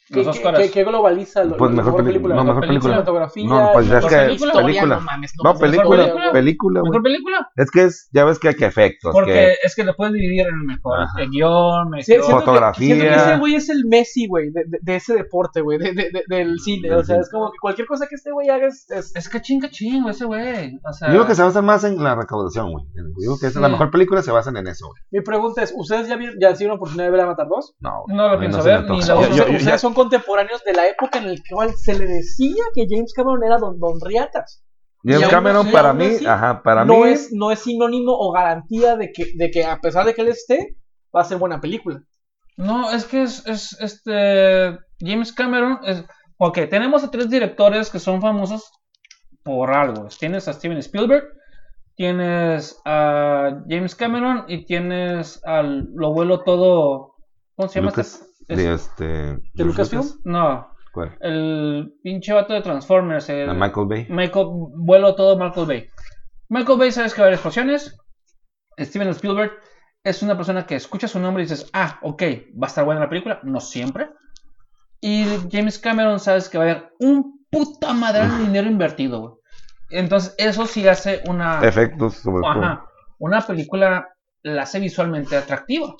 ¿Qué, 0.10 0.16
Los 0.24 0.26
qué- 0.26 0.30
Óscares. 0.30 0.62
qué- 0.68 0.72
qué 0.72 0.84
globaliza 0.86 1.44
lo, 1.44 1.58
Pues 1.58 1.72
lo- 1.72 1.78
mejor 1.78 2.04
película, 2.06 2.36
no, 2.36 2.44
mejor 2.46 2.62
película. 2.68 2.96
No, 2.98 3.72
pues 3.74 3.88
ya 3.88 3.98
es 3.98 4.04
mejor 4.06 4.10
que 4.28 4.34
historia, 4.34 4.62
película. 4.66 4.96
no 4.96 5.02
mames, 5.02 5.34
No, 5.44 5.52
es 5.52 5.60
película, 5.60 5.98
película. 6.04 6.32
película, 6.32 6.80
güey. 6.80 6.90
¿Mejor 6.92 7.04
película? 7.04 7.50
Es 7.58 7.72
que 7.72 7.84
es, 7.84 8.10
ya 8.14 8.24
ves 8.24 8.40
que 8.40 8.48
hay 8.48 8.56
que 8.56 8.66
efectos, 8.66 9.12
Porque 9.14 9.32
que 9.34 9.54
es 9.64 9.76
que 9.76 9.84
lo 9.84 9.96
puedes 9.96 10.14
dividir 10.14 10.48
en 10.48 10.66
mejor 10.66 11.02
Ajá. 11.02 11.14
guion, 11.30 11.90
mejor... 11.90 12.04
Sí, 12.04 12.12
siento 12.14 12.28
que- 12.28 12.34
Fotografía. 12.34 12.96
siento 12.96 13.04
que 13.06 13.16
ese 13.16 13.38
güey 13.38 13.56
es 13.56 13.70
el 13.70 13.86
Messi, 13.86 14.28
güey, 14.28 14.50
de, 14.52 14.64
de- 14.66 14.80
de 14.82 14.96
ese 14.96 15.14
deporte, 15.14 15.60
güey, 15.62 15.78
de, 15.78 15.92
de- 15.94 16.10
de- 16.12 16.24
del 16.28 16.60
cine. 16.60 16.94
O 16.96 17.04
sea, 17.04 17.18
es 17.20 17.30
como 17.30 17.52
que 17.52 17.58
cualquier 17.60 17.88
cosa 17.88 18.08
que 18.08 18.16
este 18.16 18.32
güey 18.32 18.48
haga 18.50 18.68
es, 18.68 18.90
es- 18.90 19.14
Es 19.16 19.28
que 19.28 19.42
chinga 19.42 19.70
chingo 19.70 20.10
ese 20.10 20.24
güey. 20.26 20.80
O 20.88 20.94
sea, 20.94 21.10
Yo 21.10 21.16
creo 21.16 21.28
que 21.28 21.36
se 21.36 21.44
basan 21.44 21.66
más 21.66 21.84
en 21.84 22.02
la 22.02 22.16
recaudación, 22.16 22.72
güey. 22.72 22.86
Yo 22.96 23.04
creo 23.18 23.38
que 23.42 23.48
es 23.48 23.54
Sí. 23.54 23.60
la 23.60 23.68
mejor 23.68 23.92
película 23.92 24.22
se 24.22 24.32
basan 24.32 24.56
en 24.58 24.68
eso, 24.68 24.88
güey. 24.88 25.02
Mi 25.12 25.22
pregunta 25.22 25.64
es, 25.64 25.74
¿ustedes 25.76 26.08
ya, 26.08 26.16
vieron, 26.16 26.38
ya 26.40 26.54
tuvieron 26.54 26.78
oportunidad 26.78 27.06
de 27.06 27.12
ver 27.12 27.22
a 27.22 27.26
Matar 27.26 27.48
2? 27.50 27.76
No, 27.82 28.04
No 28.08 28.30
lo 28.30 28.40
pienso 28.40 28.64
ver, 28.64 28.84
ni 28.90 29.02
la 29.02 29.16
ustedes 29.16 29.82
son 29.82 29.94
contemporáneos 29.98 30.64
de 30.64 30.74
la 30.74 30.88
época 30.88 31.20
en 31.20 31.28
la 31.34 31.42
cual 31.50 31.74
se 31.76 31.98
le 31.98 32.06
decía 32.06 32.64
que 32.74 32.86
James 32.90 33.14
Cameron 33.14 33.44
era 33.44 33.58
don, 33.58 33.80
don 33.80 34.00
Riatas. 34.00 34.64
James 35.04 35.28
Cameron 35.28 35.66
así- 35.66 35.72
para 35.72 35.94
mí, 35.94 36.06
así, 36.06 36.26
ajá, 36.26 36.62
para 36.64 36.84
no, 36.86 37.00
mí 37.04 37.10
es, 37.10 37.32
no 37.32 37.52
es 37.52 37.60
sinónimo 37.60 38.14
o 38.18 38.32
garantía 38.32 38.96
de 38.96 39.12
que, 39.12 39.26
de 39.36 39.50
que 39.52 39.64
a 39.66 39.80
pesar 39.80 40.06
de 40.06 40.14
que 40.14 40.22
él 40.22 40.28
esté, 40.30 40.78
va 41.16 41.22
a 41.22 41.26
ser 41.26 41.38
buena 41.38 41.60
película. 41.62 42.02
No, 42.58 42.92
es 42.92 43.06
que 43.06 43.24
es, 43.24 43.46
es 43.48 43.78
este 43.80 44.78
James 45.00 45.32
Cameron. 45.34 45.80
Es, 45.84 46.04
ok, 46.38 46.60
tenemos 46.70 47.04
a 47.04 47.12
tres 47.12 47.30
directores 47.30 47.90
que 47.90 48.00
son 48.00 48.22
famosos 48.22 48.72
por 49.44 49.72
algo. 49.72 50.08
Tienes 50.20 50.48
a 50.48 50.54
Steven 50.54 50.78
Spielberg, 50.80 51.24
tienes 51.96 52.80
a 52.86 53.62
James 53.70 53.96
Cameron 53.96 54.46
y 54.48 54.66
tienes 54.66 55.40
al 55.46 55.88
lo 55.94 56.14
vuelo 56.14 56.44
todo. 56.44 57.14
¿Cómo 57.56 57.70
se 57.70 57.80
llama? 57.80 57.92
Lucas, 57.92 58.14
este? 58.16 58.27
De 58.48 58.74
Es- 58.74 58.82
este 58.82 59.06
¿De 59.54 59.64
Lucasfilm? 59.64 60.04
no, 60.24 60.74
¿Cuál? 60.94 61.18
el 61.22 61.94
pinche 62.04 62.34
vato 62.34 62.54
de 62.54 62.62
Transformers. 62.62 63.30
El, 63.30 63.50
A 63.50 63.54
Michael 63.54 63.88
Bay. 63.88 64.08
Michael, 64.10 64.48
vuelo 64.76 65.16
todo 65.16 65.38
Michael 65.38 65.68
Bay. 65.68 65.90
Michael 66.50 66.80
Bay, 66.80 66.92
sabes 66.92 67.14
que 67.14 67.22
va 67.22 67.26
a 67.26 67.28
haber 67.28 67.36
explosiones. 67.36 67.98
Steven 68.80 69.10
Spielberg 69.10 69.52
es 70.04 70.22
una 70.24 70.38
persona 70.38 70.66
que 70.66 70.76
escucha 70.76 71.08
su 71.08 71.20
nombre 71.20 71.44
y 71.44 71.48
dices, 71.48 71.70
ah, 71.74 72.00
ok, 72.02 72.24
va 72.62 72.68
a 72.68 72.68
estar 72.68 72.86
buena 72.86 73.02
la 73.02 73.10
película. 73.10 73.40
No 73.44 73.60
siempre. 73.60 74.10
Y 75.02 75.26
James 75.52 75.78
Cameron, 75.80 76.20
sabes 76.20 76.48
que 76.50 76.58
va 76.58 76.64
a 76.66 76.68
haber 76.72 76.94
un 77.00 77.46
puta 77.52 77.94
madre 77.94 78.28
de 78.28 78.38
dinero 78.40 78.68
invertido, 78.68 79.20
güey. 79.22 79.34
Entonces, 79.90 80.36
eso 80.38 80.66
sí 80.66 80.88
hace 80.88 81.22
una, 81.28 81.62
Efectos 81.62 82.16
sobre 82.16 82.42
todo. 82.42 82.50
ajá, 82.64 82.86
una 83.20 83.42
película, 83.42 84.10
la 84.44 84.64
hace 84.64 84.80
visualmente 84.80 85.36
atractiva. 85.38 85.96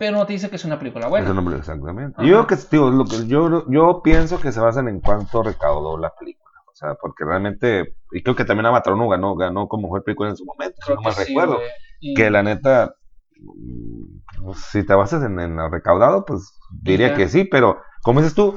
Pero 0.00 0.16
no 0.16 0.24
te 0.26 0.32
dice 0.32 0.48
que 0.48 0.56
es 0.56 0.64
una 0.64 0.78
película 0.78 1.08
buena. 1.08 1.28
exactamente. 1.58 2.14
Ajá. 2.16 2.26
Yo, 2.26 2.46
que, 2.46 2.56
digo, 2.70 2.90
lo 2.90 3.04
que- 3.04 3.26
yo, 3.26 3.66
yo 3.68 4.00
pienso 4.02 4.40
que 4.40 4.50
se 4.50 4.58
basan 4.58 4.88
en 4.88 5.00
cuánto 5.00 5.42
recaudó 5.42 5.98
la 5.98 6.10
película. 6.18 6.54
O 6.72 6.74
sea, 6.74 6.94
porque 6.94 7.22
realmente, 7.26 7.96
y 8.10 8.22
creo 8.22 8.34
que 8.34 8.46
también 8.46 8.64
Avatar 8.64 8.94
1 8.94 9.08
ganó, 9.10 9.36
ganó 9.36 9.68
como 9.68 9.88
mejor 9.88 10.02
película 10.02 10.30
en 10.30 10.36
su 10.36 10.46
momento, 10.46 10.76
si 10.86 10.94
no 10.94 11.12
sí, 11.12 11.24
recuerdo. 11.26 11.58
Y- 12.00 12.14
Que 12.14 12.30
la 12.30 12.42
neta, 12.42 12.94
mm, 13.42 14.42
pues, 14.46 14.58
si 14.60 14.86
te 14.86 14.94
basas 14.94 15.22
en, 15.22 15.38
en 15.38 15.54
lo 15.56 15.68
recaudado, 15.68 16.24
pues 16.24 16.50
diría 16.82 17.14
que 17.14 17.28
sí, 17.28 17.44
pero 17.44 17.76
como 18.02 18.20
dices 18.20 18.34
tú, 18.34 18.56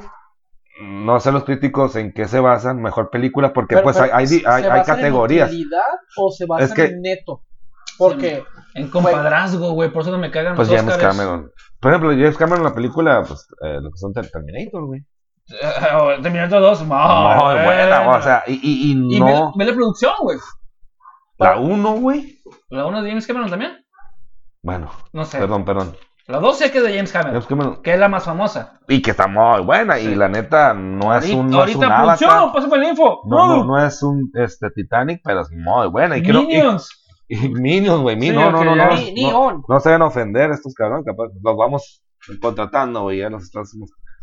no 0.82 1.20
sé 1.20 1.34
los 1.34 1.44
críticos 1.44 1.98
en 1.98 2.14
qué 2.14 2.24
se 2.30 2.40
basan, 2.40 2.82
mejor 2.82 3.10
película, 3.10 3.52
porque 3.52 3.76
Pero- 3.76 3.84
pues 3.84 3.98
pero, 3.98 4.06
hay, 4.16 4.22
hay, 4.22 4.28
¿se 4.28 4.48
hay, 4.48 4.84
categorías. 4.86 5.50
¿En 5.50 5.56
utilidad 5.58 5.82
o 6.16 6.32
se 6.32 6.46
basan 6.46 6.66
Es 6.70 6.74
que- 6.74 6.86
en 6.86 7.02
neto? 7.02 7.44
Porque, 7.98 8.44
En 8.76 8.90
compadrazgo, 8.90 9.72
güey, 9.74 9.92
por 9.92 10.02
eso 10.02 10.12
no 10.12 10.18
me 10.18 10.32
cagan 10.32 10.56
Pues 10.56 10.68
los 10.70 10.78
James. 10.78 10.98
Cameron. 10.98 11.52
Por 11.80 11.92
ejemplo, 11.92 12.10
James 12.12 12.38
Cameron 12.38 12.60
en 12.60 12.66
la 12.70 12.74
película, 12.76 13.24
pues 13.28 13.48
eh, 13.62 13.80
lo 13.82 13.92
que 13.92 13.98
son 13.98 14.14
Ter- 14.14 14.30
Terminator, 14.32 14.86
güey. 14.86 15.02
Eh, 15.50 16.22
Terminator 16.22 16.62
2, 16.62 16.80
muy 16.86 16.98
Muy 16.98 17.64
buena, 17.66 18.10
o 18.10 18.22
sea, 18.22 18.44
y, 18.48 18.54
y, 18.54 18.92
y 18.94 19.16
Y 19.18 19.20
no. 19.20 19.54
ve, 19.56 19.66
la 19.66 19.74
producción, 19.74 20.14
güey. 20.22 20.38
La 21.38 21.58
1, 21.60 21.92
güey. 21.96 22.42
¿La 22.70 22.86
1 22.86 23.02
de 23.04 23.10
James 23.10 23.28
Cameron 23.28 23.50
también? 23.50 23.86
Bueno, 24.62 24.90
No 25.12 25.26
sé. 25.26 25.40
perdón, 25.40 25.66
perdón. 25.66 25.96
La 26.28 26.40
2 26.40 26.58
sé 26.58 26.72
que 26.72 26.78
es 26.78 26.84
de 26.86 26.94
James 26.96 27.12
Cameron, 27.12 27.34
James 27.34 27.48
Cameron. 27.48 27.82
que 27.82 27.94
es 27.94 28.00
la 28.00 28.08
más 28.08 28.24
famosa. 28.24 28.80
Y 28.88 29.02
que 29.02 29.12
está 29.12 29.28
muy 29.28 29.62
buena, 29.62 30.00
y 30.00 30.16
la 30.16 30.30
neta 30.30 30.74
no 30.74 31.14
es 31.16 31.30
un, 31.32 31.50
no 31.50 31.66
es 31.66 31.76
ahorita 31.76 31.98
producción, 31.98 32.54
pásame 32.54 32.78
la 32.78 32.90
info. 32.90 33.22
No, 33.26 33.48
no, 33.48 33.64
no 33.66 33.86
es 33.86 34.02
un 34.02 34.32
este, 34.36 34.70
Titanic, 34.72 35.20
pero 35.22 35.42
es 35.42 35.52
muy 35.52 35.88
buena. 35.90 36.16
Y 36.18 36.24
creo, 36.24 36.44
y, 36.44 36.46
Minions. 36.48 37.03
Y 37.28 37.36
Minions, 37.50 38.02
güey. 38.02 38.16
Sí, 38.16 38.22
Minions, 38.30 38.52
no, 38.52 38.64
no, 38.64 38.76
ya. 38.76 38.88
no, 38.90 38.96
ni, 38.96 39.12
ni 39.14 39.30
no, 39.30 39.40
on. 39.40 39.64
no 39.68 39.80
se 39.80 39.90
van 39.90 40.02
a 40.02 40.06
ofender 40.08 40.52
estos 40.52 40.74
cabrones, 40.74 41.06
capaz 41.06 41.30
los 41.42 41.58
vamos 41.58 42.04
contratando, 42.42 43.04
güey. 43.04 43.20
Ya 43.20 43.30
nos 43.30 43.44
estamos 43.44 43.72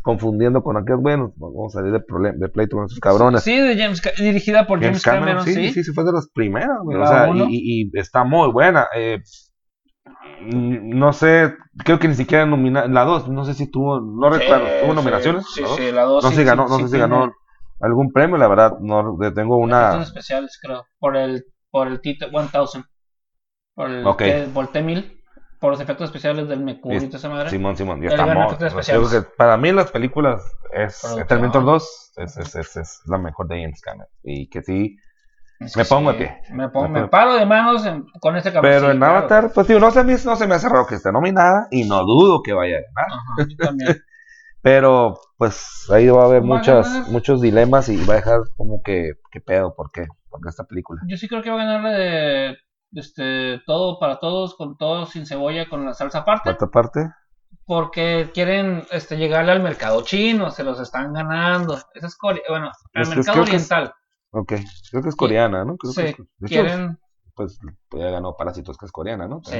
confundiendo 0.01 0.63
con 0.63 0.77
aquellos 0.77 1.01
buenos. 1.01 1.31
Vamos 1.35 1.75
a 1.75 1.79
salir 1.79 1.93
de, 1.93 1.99
problem- 1.99 2.37
de 2.37 2.49
pleito 2.49 2.75
con 2.77 2.85
estos 2.85 2.99
cabrones. 2.99 3.43
Sí, 3.43 3.57
de 3.57 3.77
James 3.77 4.01
dirigida 4.17 4.65
por 4.67 4.81
James, 4.81 5.03
Cameron, 5.03 5.43
sí. 5.43 5.71
sí, 5.71 5.83
sí, 5.83 5.93
fue 5.93 6.03
de 6.03 6.11
las 6.13 6.29
primeras, 6.33 6.79
güey. 6.83 6.97
La 6.97 7.03
O 7.03 7.07
sea, 7.07 7.29
y, 7.49 7.91
está 7.93 8.23
muy 8.23 8.51
buena. 8.51 8.87
Eh, 8.95 9.21
no 10.41 11.13
sé, 11.13 11.55
creo 11.83 11.99
que 11.99 12.07
ni 12.07 12.15
siquiera 12.15 12.45
nomina 12.45 12.87
la 12.87 13.03
2, 13.03 13.29
no 13.29 13.45
sé 13.45 13.53
si 13.53 13.69
tuvo, 13.69 13.99
no 13.99 14.29
recuerdo, 14.29 14.65
tuvo 14.81 14.93
nominaciones. 14.93 15.45
Sí, 15.53 15.61
¿La 15.61 15.67
dos? 15.67 15.77
sí, 15.77 15.91
la 15.91 16.03
2. 16.03 16.23
No 16.23 16.29
sé 16.31 16.35
si 16.35 16.43
ganó, 16.43 16.67
no 16.67 16.79
sé 16.79 16.87
si 16.87 16.97
ganó 16.97 17.31
algún 17.79 18.11
premio, 18.11 18.37
la 18.37 18.47
verdad, 18.47 18.77
no 18.79 19.17
tengo 19.35 19.57
una. 19.57 20.01
especiales, 20.01 20.57
creo. 20.61 20.85
Por 20.99 21.15
el, 21.17 21.45
por 21.69 21.87
el 21.87 22.01
Tito 22.01 22.27
1000. 22.29 22.83
Por 23.75 23.89
el 23.91 24.05
Ok. 24.05 24.17
que 24.19 24.45
volté 24.53 24.81
1000. 24.81 25.17
Por 25.59 25.71
los 25.71 25.79
efectos 25.79 26.05
especiales 26.05 26.47
del 26.47 26.61
Mercurio 26.61 26.97
y 26.97 27.05
toda 27.05 27.19
esa 27.19 27.29
madre. 27.29 27.49
Simón, 27.51 27.77
Simón, 27.77 28.01
ya 28.01 28.09
yo 28.09 28.15
creo 28.17 29.09
que 29.09 29.21
para 29.37 29.57
mí 29.57 29.71
las 29.71 29.91
películas 29.91 30.41
es 30.73 30.99
Producción. 31.01 31.27
Terminator 31.27 31.65
2 31.65 32.13
es, 32.17 32.37
es, 32.37 32.55
es, 32.55 32.77
es 32.77 33.01
la 33.05 33.19
mejor 33.19 33.47
de 33.47 33.61
James 33.61 33.79
Cameron 33.79 34.07
y 34.23 34.49
que 34.49 34.63
sí 34.63 34.97
Me 35.59 35.67
que 35.71 35.85
pongo 35.85 36.13
sí, 36.13 36.17
de 36.17 36.25
pie. 36.25 36.41
Me, 36.55 36.69
pongo, 36.69 36.89
Me 36.89 37.07
paro 37.09 37.35
de 37.35 37.45
manos 37.45 37.85
en- 37.85 38.05
con 38.19 38.35
este 38.37 38.51
cabrón. 38.51 38.71
pero 38.71 38.89
en 38.91 38.97
claro. 38.97 39.17
Avatar 39.17 39.51
pues 39.53 39.67
digo 39.67 39.79
no 39.79 39.91
se 39.91 40.03
me, 40.03 40.13
no 40.13 40.35
se 40.35 40.47
me 40.47 40.55
hace 40.55 40.67
raro 40.67 40.87
que 40.87 40.95
esté 40.95 41.11
nominada 41.11 41.67
y 41.69 41.83
no 41.87 42.03
dudo 42.05 42.41
que 42.41 42.53
vaya 42.53 42.77
a 42.77 42.81
ganar 42.81 43.11
Ajá, 43.11 43.47
yo 43.47 43.55
también. 43.57 43.97
pero 44.63 45.19
pues 45.37 45.85
ahí 45.91 46.07
va 46.09 46.23
a 46.23 46.25
haber 46.25 46.41
a 46.41 46.45
muchas 46.45 47.07
muchos 47.09 47.39
dilemas 47.39 47.87
y 47.89 48.03
va 48.03 48.13
a 48.15 48.17
dejar 48.17 48.39
como 48.57 48.81
que 48.81 49.13
qué 49.31 49.41
pedo 49.41 49.75
por 49.75 49.91
qué 49.91 50.07
porque 50.29 50.49
esta 50.49 50.63
película 50.63 51.01
Yo 51.07 51.17
sí 51.17 51.27
creo 51.27 51.43
que 51.43 51.51
va 51.51 51.61
a 51.61 51.65
ganar 51.65 51.81
la 51.83 51.91
de 51.91 52.57
este, 52.93 53.61
todo 53.65 53.99
para 53.99 54.19
todos, 54.19 54.55
con 54.55 54.77
todo 54.77 55.05
sin 55.05 55.25
cebolla, 55.25 55.67
con 55.69 55.85
la 55.85 55.93
salsa 55.93 56.19
aparte. 56.19 56.49
Porque 57.65 58.31
quieren 58.33 58.85
este, 58.91 59.17
llegarle 59.17 59.51
al 59.51 59.61
mercado 59.63 60.01
chino, 60.03 60.51
se 60.51 60.63
los 60.63 60.79
están 60.79 61.13
ganando. 61.13 61.77
Esa 61.93 62.07
es 62.07 62.15
bueno, 62.49 62.71
al 62.93 63.01
Es 63.01 63.09
mercado 63.09 63.43
creo 63.43 63.45
que 63.45 63.55
es- 63.55 63.71
oriental. 63.71 63.93
ok 64.31 64.53
creo 64.91 65.03
que 65.03 65.09
es 65.09 65.15
coreana 65.15 65.65
no 65.65 65.75
creo 65.77 65.91
Sí, 65.93 66.01
que 66.01 66.09
es- 66.09 66.15
hecho, 66.15 66.23
quieren, 66.45 66.99
pues, 67.35 67.59
pues 67.89 68.03
ya 68.03 68.09
ganó 68.11 68.35
Parásitos 68.37 68.77
que 68.77 68.85
es 68.85 68.91
coreana 68.91 69.27
no 69.27 69.41
sí. 69.43 69.57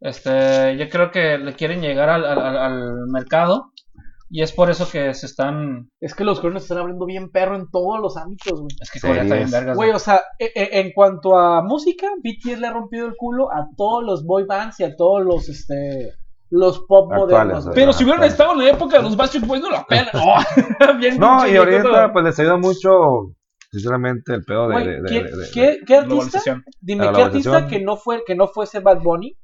Este, 0.00 0.76
yo 0.76 0.88
creo 0.90 1.10
que 1.10 1.38
le 1.38 1.54
quieren 1.54 1.80
llegar 1.80 2.10
al- 2.10 2.24
al 2.26 3.06
mercado 3.08 3.72
y 4.36 4.42
es 4.42 4.50
por 4.50 4.68
eso 4.68 4.90
que 4.90 5.14
se 5.14 5.26
están. 5.26 5.90
Es 6.00 6.12
que 6.12 6.24
los 6.24 6.40
coreanos 6.40 6.64
están 6.64 6.78
abriendo 6.78 7.06
bien 7.06 7.30
perro 7.30 7.54
en 7.54 7.70
todos 7.70 8.00
los 8.00 8.16
ámbitos, 8.16 8.60
güey. 8.60 8.74
Es 8.82 8.90
que 8.90 8.98
Corea 8.98 9.22
está 9.22 9.36
bien 9.36 9.48
vergas. 9.52 9.76
Güey, 9.76 9.90
o 9.92 9.98
sea, 10.00 10.22
e- 10.40 10.50
e- 10.56 10.80
en 10.80 10.92
cuanto 10.92 11.38
a 11.38 11.62
música, 11.62 12.08
BTS 12.20 12.58
le 12.58 12.66
ha 12.66 12.72
rompido 12.72 13.06
el 13.06 13.14
culo 13.16 13.52
a 13.52 13.68
todos 13.76 14.02
los 14.02 14.24
boy 14.26 14.42
bands 14.44 14.80
y 14.80 14.84
a 14.84 14.96
todos 14.96 15.24
los, 15.24 15.48
este, 15.48 16.14
los 16.50 16.80
pop 16.80 17.12
Actuales, 17.12 17.32
modernos. 17.54 17.68
Pero 17.76 17.92
si 17.92 18.02
hubieran 18.02 18.24
estado 18.24 18.54
en 18.54 18.58
la 18.58 18.70
época 18.70 18.96
de 18.96 19.04
los 19.04 19.16
Backstreet 19.16 19.46
Boys, 19.46 19.62
no 19.62 19.70
la 19.70 19.84
pelan. 19.86 20.08
Oh, 20.14 20.94
bien 20.98 21.16
no 21.20 21.46
y 21.46 21.56
ahorita 21.56 21.82
viejo. 21.88 22.12
pues 22.12 22.24
les 22.24 22.40
ayuda 22.40 22.56
mucho 22.56 22.90
sinceramente 23.70 24.34
el 24.34 24.44
pedo 24.44 24.66
de, 24.66 24.72
Güey, 24.74 24.86
de- 24.86 25.00
de- 25.02 25.08
¿qué, 25.08 25.22
de- 25.22 25.36
de- 25.36 25.50
qué- 25.54 25.78
qué 25.86 25.96
artista? 25.96 26.40
Dime, 26.80 27.04
La 27.04 27.12
¿qué 27.12 27.22
artista 27.22 27.66
que 27.68 27.80
no, 27.80 27.96
fue, 27.96 28.24
que 28.26 28.34
no 28.34 28.48
fuese 28.48 28.80
Bad 28.80 28.98
Bunny? 29.00 29.36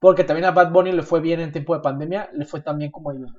Porque 0.00 0.24
también 0.24 0.46
a 0.46 0.52
Bad 0.52 0.70
Bunny 0.72 0.92
le 0.92 1.02
fue 1.02 1.20
bien 1.20 1.40
en 1.40 1.52
tiempo 1.52 1.74
de 1.74 1.80
pandemia, 1.82 2.30
le 2.32 2.46
fue 2.46 2.60
tan 2.62 2.78
bien 2.78 2.90
como 2.90 3.10
a 3.10 3.14
ellos. 3.14 3.30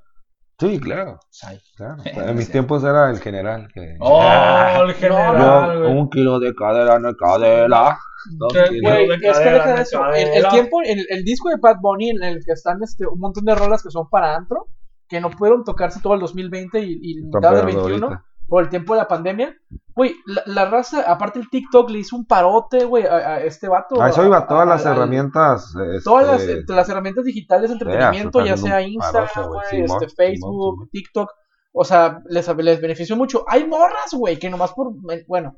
Sí, 0.59 0.79
claro, 0.79 1.19
Sai. 1.29 1.59
claro. 1.75 2.03
En 2.29 2.35
mis 2.35 2.51
tiempos 2.51 2.83
era 2.83 3.09
el 3.09 3.19
general. 3.19 3.69
Que... 3.73 3.97
Oh, 4.01 4.21
el 4.21 4.87
Yo, 4.89 4.93
general, 4.93 5.83
un 5.85 6.09
kilo 6.09 6.39
de 6.39 6.53
cadera, 6.53 6.99
no 6.99 7.09
es 7.09 7.15
que 9.19 9.27
cadera, 9.27 9.53
deja 9.53 9.69
de 9.69 9.75
de 9.75 9.81
eso. 9.81 10.05
El, 10.13 10.27
el 10.43 10.47
tiempo, 10.49 10.81
el, 10.83 11.05
el 11.09 11.23
disco 11.23 11.49
de 11.49 11.55
Bad 11.61 11.77
Bunny 11.81 12.09
en 12.09 12.23
el 12.23 12.45
que 12.45 12.51
están 12.51 12.83
este, 12.83 13.07
un 13.07 13.19
montón 13.19 13.45
de 13.45 13.55
rolas 13.55 13.81
que 13.81 13.89
son 13.89 14.09
para 14.09 14.35
antro, 14.35 14.67
que 15.07 15.21
no 15.21 15.29
pudieron 15.29 15.63
tocarse 15.63 16.01
todo 16.01 16.15
el 16.15 16.19
2020 16.19 16.79
y, 16.81 16.99
y 17.01 17.23
mitad 17.23 17.55
del 17.55 17.65
pegando 17.65 17.83
21 17.85 18.07
ahorita. 18.07 18.28
Por 18.49 18.63
el 18.63 18.69
tiempo 18.69 18.93
de 18.95 18.99
la 19.01 19.07
pandemia. 19.07 19.55
Güey, 19.95 20.15
la, 20.25 20.41
la 20.45 20.65
raza, 20.69 21.01
aparte 21.11 21.39
el 21.39 21.49
TikTok 21.49 21.89
le 21.89 21.99
hizo 21.99 22.15
un 22.15 22.25
parote, 22.25 22.85
güey, 22.85 23.05
a, 23.05 23.15
a 23.15 23.39
este 23.41 23.67
vato. 23.67 24.01
A 24.01 24.09
eso 24.09 24.25
iba, 24.25 24.37
a- 24.37 24.47
todas 24.47 24.63
a- 24.63 24.69
las 24.69 24.85
herramientas. 24.85 25.73
Todas 26.03 26.25
las, 26.27 26.41
este, 26.41 26.73
las 26.73 26.89
herramientas 26.89 27.25
digitales 27.25 27.69
de 27.69 27.73
entretenimiento, 27.73 28.43
ya 28.45 28.57
sea 28.57 28.77
un 28.77 28.83
Instagram, 28.93 29.47
güey. 29.47 29.65
Simón, 29.69 30.03
este, 30.03 30.15
Facebook, 30.15 30.51
Simón, 30.51 30.73
Simón. 30.75 30.89
TikTok. 30.91 31.31
O 31.71 31.83
sea, 31.83 32.19
les, 32.27 32.47
les 32.57 32.81
benefició 32.81 33.15
mucho. 33.15 33.43
Hay 33.47 33.67
morras, 33.67 34.11
güey, 34.13 34.39
que 34.39 34.49
nomás 34.49 34.71
por. 34.73 34.91
Bueno, 35.27 35.55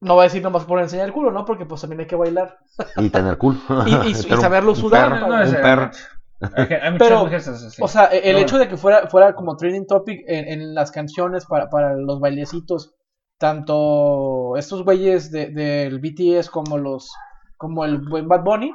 no 0.00 0.14
voy 0.14 0.22
a 0.22 0.24
decir 0.24 0.42
nomás 0.42 0.64
por 0.64 0.78
enseñar 0.80 1.06
el 1.06 1.12
culo, 1.12 1.30
¿no? 1.32 1.44
Porque 1.44 1.66
pues 1.66 1.80
también 1.80 2.00
hay 2.00 2.06
que 2.06 2.16
bailar. 2.16 2.58
Y 2.96 3.10
tener 3.10 3.36
culo. 3.38 3.58
Y- 3.86 3.90
y- 3.90 4.12
y 4.28 4.32
un- 4.32 4.40
saberlo 4.40 4.70
un 4.70 4.76
sudar, 4.76 5.10
perro, 5.12 5.28
¿no? 5.28 5.44
un 5.44 5.52
perro. 5.54 5.90
Hay, 6.40 6.64
hay 6.64 6.92
muchas 6.92 7.08
Pero, 7.08 7.18
mujeres 7.20 7.48
así. 7.48 7.82
O 7.82 7.88
sea, 7.88 8.04
el 8.06 8.22
Pero 8.22 8.38
hecho 8.38 8.58
de 8.58 8.68
que 8.68 8.76
fuera, 8.76 9.08
fuera 9.08 9.34
como 9.34 9.56
trending 9.56 9.86
topic 9.86 10.20
en, 10.26 10.48
en 10.48 10.74
las 10.74 10.90
canciones 10.90 11.46
para, 11.46 11.68
para 11.70 11.94
los 11.96 12.20
bailecitos, 12.20 12.94
tanto 13.38 14.56
estos 14.56 14.84
güeyes 14.84 15.30
de- 15.30 15.50
del 15.50 15.98
BTS 16.00 16.50
como 16.50 16.78
los 16.78 17.10
como 17.58 17.84
el 17.86 17.98
buen 18.06 18.28
Bad 18.28 18.42
Bunny, 18.44 18.70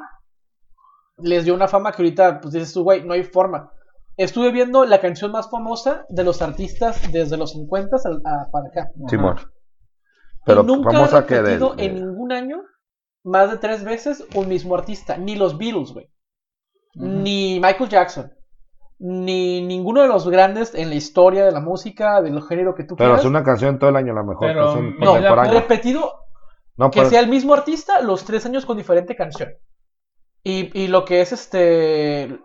les 1.18 1.46
dio 1.46 1.54
una 1.54 1.68
fama 1.68 1.92
que 1.92 2.02
ahorita, 2.02 2.42
pues 2.42 2.54
dices 2.54 2.74
tú, 2.74 2.84
güey, 2.84 3.04
no 3.04 3.14
hay 3.14 3.24
forma. 3.24 3.72
Estuve 4.18 4.52
viendo 4.52 4.86
la 4.86 5.00
canción 5.00 5.32
más 5.32 5.50
famosa 5.52 6.06
de 6.10 6.24
los 6.24 6.42
artistas 6.42 7.00
desde 7.12 7.38
los 7.38 7.52
50 7.52 7.98
al- 8.04 8.22
a- 8.26 8.48
para 8.52 8.68
acá. 8.70 8.90
Simón. 9.08 9.38
Pero 10.46 10.64
y 10.64 10.66
nunca 10.66 10.90
vamos 10.92 11.14
ha 11.14 11.20
a 11.20 11.26
que 11.28 11.36
de, 11.36 11.42
repetido 11.42 11.76
de- 11.76 11.86
en 11.86 11.96
ningún 11.96 12.32
año 12.32 12.64
más 13.24 13.52
de 13.52 13.58
tres 13.58 13.84
veces 13.84 14.26
un 14.34 14.48
mismo 14.48 14.74
artista. 14.76 15.16
Ni 15.18 15.36
los 15.36 15.58
Beatles, 15.60 15.92
güey. 15.94 16.10
Ni 16.96 17.60
Michael 17.60 17.90
Jackson. 17.90 18.32
Ni 19.00 19.62
ninguno 19.62 20.02
de 20.02 20.08
los 20.08 20.28
grandes 20.30 20.76
en 20.76 20.90
la 20.90 20.96
historia 20.96 21.44
de 21.46 21.52
la 21.52 21.60
música, 21.60 22.22
del 22.22 22.42
género 22.44 22.76
que 22.76 22.84
tú 22.84 22.96
Pero 22.96 23.10
quieras. 23.12 23.22
es 23.22 23.26
una 23.30 23.44
canción 23.44 23.80
todo 23.80 23.90
el 23.90 23.96
año, 23.96 24.14
la 24.14 24.24
mejor 24.24 24.48
Pero, 24.48 24.66
canción 24.66 24.96
no, 25.00 25.06
contemporánea. 25.08 25.54
repetido 25.60 26.14
No, 26.78 26.92
que 26.92 27.00
pero- 27.00 27.10
sea 27.10 27.20
el 27.20 27.28
mismo 27.28 27.54
artista 27.56 28.00
los 28.02 28.26
tres 28.26 28.46
años 28.46 28.66
con 28.66 28.78
diferente 28.78 29.16
canción. 29.16 29.50
Y, 30.44 30.70
y 30.80 30.88
lo 30.88 31.04
que 31.06 31.22
es 31.22 31.32
este 31.32 32.40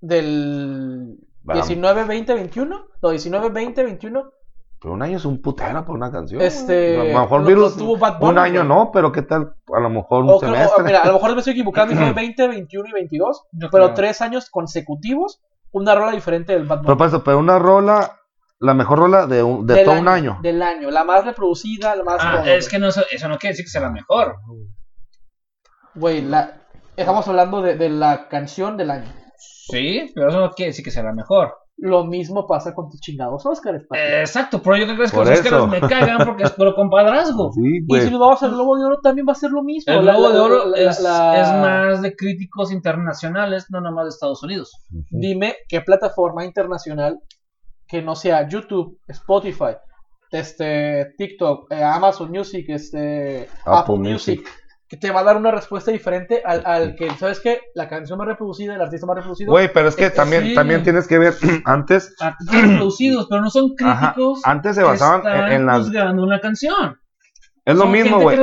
del 0.00 1.16
Vamos. 1.42 1.66
19, 1.68 2.04
20, 2.04 2.34
21, 2.34 2.86
no, 3.02 3.10
19, 3.10 3.48
20, 3.50 3.82
21, 3.84 4.32
pero 4.84 4.92
un 4.96 5.02
año 5.02 5.16
es 5.16 5.24
un 5.24 5.40
putero 5.40 5.82
por 5.86 5.96
una 5.96 6.12
canción. 6.12 6.42
Este, 6.42 7.00
A 7.00 7.04
lo 7.04 7.20
mejor 7.20 7.40
lo- 7.40 7.46
Virus, 7.46 7.72
lo 7.72 7.78
tuvo 7.84 7.96
Bad 7.96 8.18
Bunny, 8.18 8.32
un 8.32 8.38
año 8.38 8.64
güey. 8.66 8.68
no, 8.68 8.90
pero 8.92 9.12
¿qué 9.12 9.22
tal? 9.22 9.54
A 9.74 9.80
lo 9.80 9.88
mejor 9.88 10.24
un 10.24 10.30
o 10.30 10.38
creo- 10.38 10.52
semestre. 10.52 10.84
mira, 10.84 11.00
a 11.00 11.06
lo 11.06 11.14
mejor 11.14 11.32
me 11.32 11.38
estoy 11.38 11.52
equivocando, 11.54 11.94
fue 11.96 12.12
20, 12.12 12.48
21 12.48 12.88
y 12.90 12.92
22, 12.92 13.44
Yo 13.52 13.70
pero 13.70 13.84
creo. 13.86 13.94
tres 13.94 14.20
años 14.20 14.50
consecutivos, 14.50 15.40
una 15.72 15.94
rola 15.94 16.12
diferente 16.12 16.52
del 16.52 16.64
Bad 16.66 16.82
Bunny. 16.82 16.96
Pero, 16.98 17.06
eso, 17.08 17.24
pero 17.24 17.38
una 17.38 17.58
rola, 17.58 18.20
la 18.58 18.74
mejor 18.74 18.98
rola 18.98 19.26
de, 19.26 19.42
un- 19.42 19.66
de 19.66 19.72
Del 19.72 19.84
todo 19.86 19.98
un 19.98 20.08
año. 20.08 20.38
Del 20.42 20.60
año, 20.60 20.90
la 20.90 21.02
más 21.04 21.24
reproducida, 21.24 21.96
la 21.96 22.04
más... 22.04 22.18
Ah, 22.20 22.42
es 22.44 22.68
que 22.68 22.78
no, 22.78 22.88
eso 22.88 23.02
eso 23.10 23.26
no 23.28 23.38
quiere 23.38 23.52
decir 23.52 23.64
que 23.64 23.70
sea 23.70 23.80
la 23.80 23.90
mejor. 23.90 24.36
Güey, 25.94 26.20
la... 26.22 26.60
estamos 26.96 27.26
hablando 27.28 27.62
de, 27.62 27.76
de 27.76 27.88
la 27.88 28.28
canción 28.28 28.76
del 28.76 28.90
año. 28.90 29.10
Sí, 29.38 30.12
pero 30.14 30.28
eso 30.28 30.40
no 30.40 30.50
quiere 30.50 30.70
decir 30.72 30.84
que 30.84 30.90
sea 30.90 31.02
la 31.04 31.12
mejor. 31.14 31.54
Lo 31.76 32.04
mismo 32.04 32.46
pasa 32.46 32.72
con 32.72 32.88
tus 32.88 33.00
chingados 33.00 33.44
Óscares. 33.44 33.82
Eh, 33.94 34.20
exacto, 34.20 34.62
pero 34.62 34.76
yo 34.76 34.84
creo 34.84 34.96
que 34.96 35.08
Por 35.10 35.26
los 35.26 35.38
Oscars 35.40 35.46
eso. 35.56 35.66
me 35.66 35.80
cagan 35.80 36.18
porque 36.24 36.44
es 36.44 36.50
puro 36.52 36.74
compadrazgo. 36.74 37.52
Sí, 37.52 37.80
y 37.86 38.00
si 38.00 38.10
nos 38.10 38.20
vamos 38.20 38.42
al 38.44 38.52
Globo 38.52 38.78
de 38.78 38.84
Oro 38.84 39.00
también 39.02 39.26
va 39.28 39.32
a 39.32 39.34
ser 39.34 39.50
lo 39.50 39.62
mismo. 39.62 39.92
El 39.92 40.02
Globo 40.02 40.28
la- 40.28 40.34
de 40.34 40.40
Oro 40.40 40.66
la- 40.66 40.78
es, 40.78 41.00
la- 41.00 41.40
es 41.42 41.48
más 41.48 42.00
de 42.02 42.14
críticos 42.14 42.70
internacionales, 42.72 43.66
no 43.70 43.80
nada 43.80 43.94
más 43.94 44.04
de 44.04 44.10
Estados 44.10 44.42
Unidos. 44.44 44.72
Dime 45.10 45.56
qué 45.68 45.80
plataforma 45.80 46.44
internacional 46.44 47.18
que 47.88 48.00
no 48.02 48.14
sea 48.14 48.48
YouTube, 48.48 48.98
Spotify, 49.08 49.76
este, 50.30 51.12
TikTok, 51.18 51.70
eh, 51.72 51.82
Amazon 51.82 52.30
Music, 52.30 52.66
este, 52.68 53.48
Apple 53.66 53.94
Apple, 53.94 53.96
Music, 54.12 54.48
que 54.94 55.00
te 55.00 55.10
va 55.10 55.20
a 55.20 55.24
dar 55.24 55.36
una 55.36 55.50
respuesta 55.50 55.90
diferente 55.90 56.40
al, 56.44 56.62
al 56.64 56.94
que, 56.94 57.10
¿sabes 57.16 57.40
qué? 57.40 57.60
La 57.74 57.88
canción 57.88 58.16
más 58.18 58.28
reproducida, 58.28 58.74
el 58.74 58.80
artista 58.80 59.06
más 59.06 59.16
reproducido. 59.16 59.50
Güey, 59.50 59.72
pero 59.72 59.88
es 59.88 59.96
que 59.96 60.04
Este, 60.06 60.16
también, 60.16 60.44
sí. 60.44 60.54
también 60.54 60.82
tienes 60.82 61.08
que 61.08 61.18
ver, 61.18 61.34
antes, 61.64 62.14
Artistas 62.20 62.62
reproducidos, 62.62 63.26
pero 63.28 63.42
no 63.42 63.50
son 63.50 63.72
ajá, 63.84 64.12
críticos. 64.12 64.40
antes 64.44 64.76
se 64.76 64.82
que 64.82 64.86
basaban 64.86 65.18
están 65.18 65.46
en, 65.46 65.52
en 65.52 65.66
las... 65.66 65.78
juzgando 65.84 66.22
una 66.22 66.40
canción. 66.40 67.00
Es 67.64 67.74
lo 67.74 67.82
Son 67.82 67.92
mismo, 67.92 68.20
güey. 68.20 68.38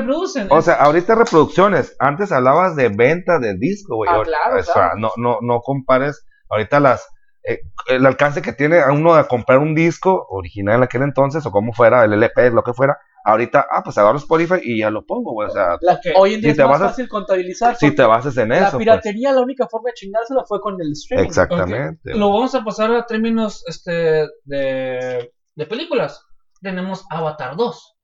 O 0.49 0.61
sea, 0.63 0.73
ahorita 0.75 1.13
reproducciones. 1.15 1.95
Antes 1.99 2.31
hablabas 2.31 2.75
de 2.75 2.89
venta 2.89 3.37
de 3.39 3.55
disco, 3.55 3.95
güey. 3.95 4.09
Ah, 4.11 4.21
claro, 4.23 4.59
o 4.59 4.63
sea, 4.63 4.73
claro. 4.73 4.97
no, 4.97 5.11
no, 5.17 5.37
no 5.41 5.59
compares 5.61 6.25
ahorita 6.49 6.79
las 6.79 7.07
eh, 7.43 7.59
el 7.87 8.05
alcance 8.05 8.41
que 8.41 8.51
tiene 8.53 8.79
a 8.79 8.91
uno 8.91 9.15
de 9.15 9.25
comprar 9.27 9.59
un 9.59 9.73
disco 9.73 10.27
original 10.29 10.77
en 10.77 10.83
aquel 10.83 11.01
entonces 11.03 11.45
o 11.45 11.51
como 11.51 11.71
fuera, 11.73 12.03
el 12.03 12.13
LP, 12.13 12.51
lo 12.51 12.63
que 12.63 12.73
fuera. 12.73 12.97
Ahorita, 13.23 13.67
ah, 13.71 13.81
pues 13.83 13.97
agarro 13.97 14.17
Spotify 14.17 14.55
y 14.63 14.79
ya 14.79 14.89
lo 14.89 15.05
pongo, 15.05 15.33
güey. 15.33 15.47
O 15.47 15.51
sea, 15.51 15.77
La-. 15.81 15.99
Hoy 16.15 16.35
en 16.35 16.41
día 16.41 16.47
Si 16.49 16.51
es 16.51 16.57
te 16.57 16.63
más 16.63 16.79
vas 16.79 16.89
fácil 16.91 17.07
contabilizar. 17.09 17.75
si 17.75 17.91
te 17.95 18.03
bases 18.03 18.35
en 18.37 18.49
la 18.49 18.57
eso, 18.59 18.71
pues. 18.71 18.79
piratería, 18.79 19.31
la 19.31 19.41
única 19.41 19.67
forma 19.67 19.89
de 19.89 19.93
chingársela 19.93 20.43
fue 20.47 20.59
con 20.61 20.79
el 20.81 20.91
streaming. 20.93 21.25
Exactamente. 21.27 22.13
Lo 22.15 22.29
vamos 22.31 22.55
a 22.55 22.63
pasar 22.63 22.91
a 22.93 23.05
términos 23.05 23.63
este, 23.67 24.27
de, 24.45 25.31
de 25.55 25.65
películas. 25.67 26.25
Tenemos 26.61 27.05
Avatar 27.09 27.55
2. 27.55 27.97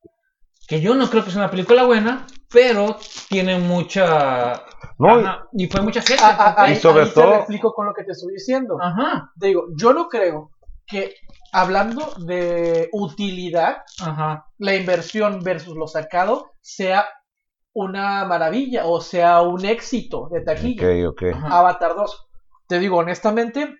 Que 0.67 0.81
yo 0.81 0.95
no 0.95 1.09
creo 1.09 1.23
que 1.23 1.29
es 1.29 1.35
una 1.37 1.49
película 1.49 1.85
buena, 1.85 2.27
pero 2.51 2.97
tiene 3.29 3.57
mucha. 3.57 4.63
No, 4.99 5.21
y- 5.53 5.67
fue 5.67 5.81
mucha 5.81 6.01
gente. 6.01 6.21
Ah, 6.25 6.55
ah, 6.57 6.71
Y 6.71 6.75
sobre 6.75 7.03
ahí 7.05 7.11
todo- 7.13 7.31
te 7.31 7.37
explico 7.37 7.71
con 7.73 7.85
lo 7.85 7.93
que 7.93 8.03
te 8.03 8.11
estoy 8.11 8.33
diciendo. 8.33 8.77
Ajá, 8.81 9.31
Te 9.39 9.47
digo, 9.47 9.67
yo 9.77 9.93
no 9.93 10.07
creo 10.09 10.51
que 10.87 11.13
hablando 11.51 12.13
de 12.25 12.89
utilidad, 12.93 13.77
ajá. 14.01 14.45
la 14.57 14.75
inversión 14.75 15.41
versus 15.43 15.75
lo 15.75 15.87
sacado 15.87 16.51
sea 16.61 17.05
una 17.73 18.25
maravilla 18.25 18.85
o 18.85 19.01
sea 19.01 19.41
un 19.41 19.63
éxito 19.65 20.29
de 20.31 20.41
taquilla. 20.41 20.87
Ok, 21.09 21.21
ok. 21.23 21.35
ajá. 21.35 21.59
Avatar 21.59 21.95
2. 21.95 22.27
Te 22.67 22.79
digo 22.79 22.97
honestamente, 22.97 23.75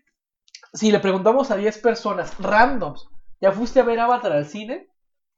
si 0.74 0.92
le 0.92 1.00
preguntamos 1.00 1.50
a 1.52 1.56
10 1.58 1.78
personas 1.80 2.38
randoms, 2.40 3.08
¿ya 3.42 3.52
fuiste 3.52 3.80
a 3.80 3.84
ver 3.84 4.00
Avatar 4.00 4.32
al 4.34 4.46
cine? 4.46 4.88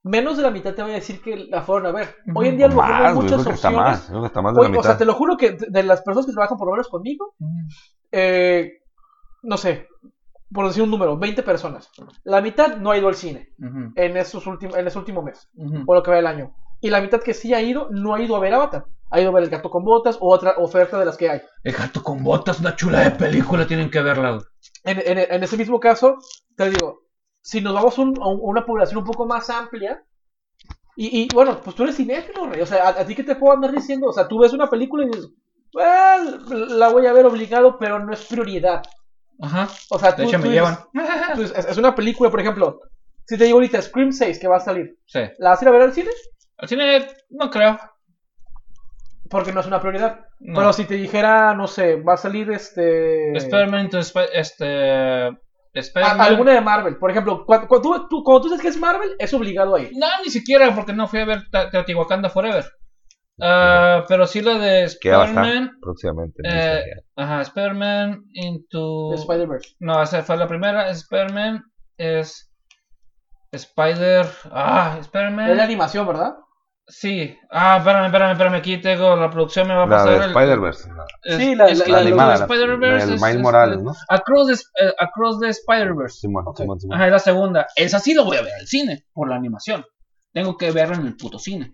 Menos 0.04 0.38
de 0.38 0.44
la 0.44 0.52
mitad 0.52 0.74
te 0.74 0.82
voy 0.82 0.92
a 0.92 0.96
decir 0.96 1.22
que 1.22 1.36
la 1.36 1.62
fueron 1.62 1.88
a 1.88 1.92
ver. 1.92 2.16
Hoy 2.34 2.48
en 2.48 2.58
día 2.58 2.68
a 2.68 2.70
lo 2.70 2.76
mejor 2.76 2.92
hay 3.06 3.14
muchas 3.16 3.46
que 3.46 3.52
está 3.54 3.70
más. 3.70 4.00
opciones. 4.00 4.10
Creo 4.10 4.22
que 4.22 4.28
está 4.28 4.42
más 4.42 4.54
de 4.56 4.60
Hoy- 4.62 4.72
la 4.72 4.80
o 4.80 4.82
sea, 4.84 4.92
mitad. 4.92 4.98
te 5.00 5.06
lo 5.06 5.14
juro 5.14 5.38
que 5.38 5.52
de 5.52 5.68
de 5.70 5.84
las 5.84 6.02
personas 6.02 6.26
que 6.26 6.32
trabajan 6.34 6.58
por 6.58 6.68
lo 6.68 6.72
menos 6.74 6.88
conmigo, 6.88 7.34
eh, 8.12 8.72
no 9.44 9.58
sé, 9.58 9.88
por 10.54 10.68
decir 10.68 10.84
un 10.84 10.90
número, 10.92 11.18
20 11.18 11.44
personas. 11.44 11.90
La 12.24 12.42
mitad 12.42 12.78
no 12.78 12.92
ha 12.92 12.98
ido 12.98 13.08
al 13.08 13.16
cine 13.16 13.54
Ujú, 13.60 13.92
en, 13.96 14.18
estos 14.18 14.46
últimos, 14.48 14.76
en 14.78 14.88
ese 14.88 14.98
último 14.98 15.22
mes, 15.22 15.50
por 15.86 15.98
lo 15.98 16.04
que 16.04 16.12
va 16.12 16.20
el 16.20 16.28
año. 16.28 16.56
Y 16.82 16.90
la 16.90 17.02
mitad 17.02 17.22
que 17.22 17.34
sí 17.34 17.54
ha 17.54 17.62
ido, 17.62 17.88
no 17.92 18.16
ha 18.16 18.22
ido 18.22 18.36
a 18.36 18.40
ver 18.40 18.54
Avatar. 18.54 18.86
Ha 19.12 19.20
ido 19.20 19.30
a 19.32 19.34
ver 19.34 19.44
El 19.44 19.50
Gato 19.50 19.70
con 19.70 19.84
Botas 19.84 20.18
o 20.22 20.34
otra 20.34 20.56
oferta 20.58 21.00
de 21.00 21.06
las 21.06 21.18
que 21.18 21.30
hay. 21.30 21.42
El 21.64 21.74
gato 21.74 22.04
con 22.04 22.24
botas, 22.24 22.60
una 22.60 22.76
chula 22.76 23.02
de 23.02 23.12
película, 23.12 23.66
tienen 23.68 23.90
que 23.90 24.02
verla. 24.02 24.40
En, 24.84 25.00
en- 25.00 25.32
en 25.34 25.44
ese 25.44 25.58
mismo 25.58 25.80
caso, 25.80 26.18
te 26.56 26.70
digo, 26.70 27.02
si 27.42 27.60
nos 27.62 27.74
vamos 27.74 27.98
a 27.98 28.02
un- 28.04 28.22
a 28.22 28.28
una 28.28 28.66
población 28.66 29.00
un 29.00 29.06
poco 29.06 29.26
más 29.26 29.50
amplia, 29.50 30.04
y, 30.96 31.22
y, 31.24 31.28
bueno, 31.34 31.62
pues 31.64 31.76
tú 31.76 31.84
eres 31.84 31.96
cinéfilo, 31.96 32.48
rey. 32.50 32.62
O 32.62 32.66
sea, 32.66 32.84
¿a, 32.88 32.90
a 33.02 33.06
ti 33.06 33.16
qué 33.16 33.24
te 33.24 33.36
puedo 33.36 33.54
andar 33.54 33.72
diciendo? 33.72 34.08
O 34.08 34.14
sea, 34.14 34.28
tú 34.28 34.40
ves 34.40 34.52
una 34.54 34.70
película 34.70 35.06
y 35.06 35.08
dices, 35.08 35.30
"Well, 35.74 36.78
la 36.78 36.90
voy 36.90 37.06
a 37.08 37.14
ver 37.14 37.26
obligado, 37.26 37.78
pero 37.80 38.00
no 38.00 38.12
es 38.14 38.26
prioridad. 38.26 38.82
Ajá. 39.42 39.68
O 39.90 40.00
sea, 40.00 40.12
De 40.12 40.18
tú, 40.18 40.30
hecho, 40.30 40.38
tú 40.38 40.44
me 40.48 40.50
dices, 40.50 40.54
llevan. 40.54 41.36
tú 41.36 41.42
dices, 41.42 41.66
es, 41.66 41.78
una 41.78 41.96
película, 41.96 42.30
por 42.30 42.40
ejemplo, 42.42 42.80
si 43.26 43.38
te 43.38 43.46
digo 43.46 43.58
ahorita 43.58 43.82
Scream 43.82 44.12
6 44.12 44.40
que 44.40 44.48
va 44.48 44.58
a 44.58 44.62
salir, 44.62 44.98
Sí. 45.06 45.22
¿la 45.38 45.52
vas 45.52 45.62
a 45.62 45.66
ir 45.66 45.70
a 45.70 45.72
ver 45.72 45.82
al 45.84 45.94
cine? 45.94 46.10
Al 46.58 46.68
cine, 46.68 47.08
no 47.30 47.50
creo. 47.50 47.80
Porque 49.30 49.54
no 49.54 49.60
es 49.62 49.68
una 49.68 49.80
prioridad. 49.80 50.26
No. 50.40 50.60
Pero 50.60 50.74
si 50.74 50.86
te 50.86 50.96
dijera, 50.96 51.54
no 51.54 51.68
sé, 51.68 51.98
va 51.98 52.14
a 52.14 52.18
salir 52.18 52.50
este... 52.52 53.32
Into 53.38 54.00
Spi- 54.02 54.30
este. 54.34 55.30
alguna 55.96 56.54
de 56.54 56.62
Marvel. 56.62 56.98
Por 56.98 57.12
ejemplo, 57.12 57.46
cuando, 57.46 57.68
cuando 57.68 58.08
tú, 58.08 58.24
cuando 58.24 58.42
tú 58.42 58.50
sabes 58.50 58.62
que 58.62 58.70
es 58.70 58.78
Marvel, 58.80 59.16
es 59.20 59.34
obligado 59.34 59.76
a 59.76 59.82
ir. 59.82 59.92
No, 59.96 60.08
ni 60.26 60.32
siquiera, 60.32 60.74
porque 60.74 60.94
no 60.94 61.08
fui 61.08 61.20
a 61.20 61.26
ver 61.26 61.44
Teotihuacán 61.72 62.28
Forever. 62.32 62.66
Ah, 63.42 64.06
pero 64.08 64.26
sí 64.28 64.42
la 64.42 64.58
de 64.58 64.84
Spider-Man. 64.86 65.72
próximamente. 65.82 66.42
en 66.44 66.52
eh, 66.58 66.84
ajá, 67.16 67.42
Spider-Man 67.42 68.24
into. 68.34 69.10
De 69.12 69.16
Spider-Verse. 69.18 69.76
No, 69.80 70.02
esa 70.02 70.24
fue 70.24 70.38
la 70.38 70.48
primera. 70.48 70.90
Spider-Man 70.90 71.64
es. 71.98 72.46
Spider. 73.52 74.28
Ah, 74.52 74.96
Es 75.00 75.06
Spider-Man. 75.08 75.58
la 75.58 75.64
animación, 75.64 76.06
¿verdad? 76.08 76.36
Sí. 76.88 77.38
Ah, 77.52 77.78
espérame, 77.78 78.06
espérame, 78.08 78.32
espérame. 78.32 78.56
Aquí 78.56 78.78
tengo 78.82 79.16
la 79.16 79.30
producción. 79.30 79.68
Me 79.68 79.76
va 79.76 79.84
a 79.84 79.88
la 79.88 79.96
pasar. 79.98 80.10
de 80.10 80.16
el- 80.26 80.32
Spider-Verse. 80.32 80.90
es- 81.24 81.38
Sí, 81.38 81.56
la- 81.56 81.66
es 81.68 81.80
la- 81.80 81.88
la 81.88 81.98
animada, 82.00 82.30
la- 82.38 82.46
Spider-Verse 82.46 83.14
es- 83.16 83.22
Miles 83.22 83.36
es- 83.36 83.42
Morales, 83.42 83.80
¿no? 83.82 83.94
Across 84.10 84.48
the, 84.48 84.86
eh, 84.86 84.94
Across 85.00 85.40
the 85.40 85.50
Spider-Verse. 85.50 86.20
Simón, 86.20 86.44
Ok. 86.48 86.58
Simón, 86.58 86.80
Simón. 86.80 86.96
Ajá, 86.98 87.06
es 87.08 87.12
la 87.12 87.20
segunda. 87.20 87.68
Esa 87.76 88.00
sí 88.00 88.14
lo 88.16 88.26
voy 88.26 88.38
a 88.38 88.42
ver 88.42 88.54
al 88.60 88.66
cine, 88.68 89.06
por 89.14 89.30
la 89.30 89.36
animación. 89.36 89.86
Tengo 90.34 90.58
que 90.58 90.72
verla 90.72 90.96
en 90.96 91.06
el 91.08 91.16
puto 91.16 91.38
cine. 91.40 91.74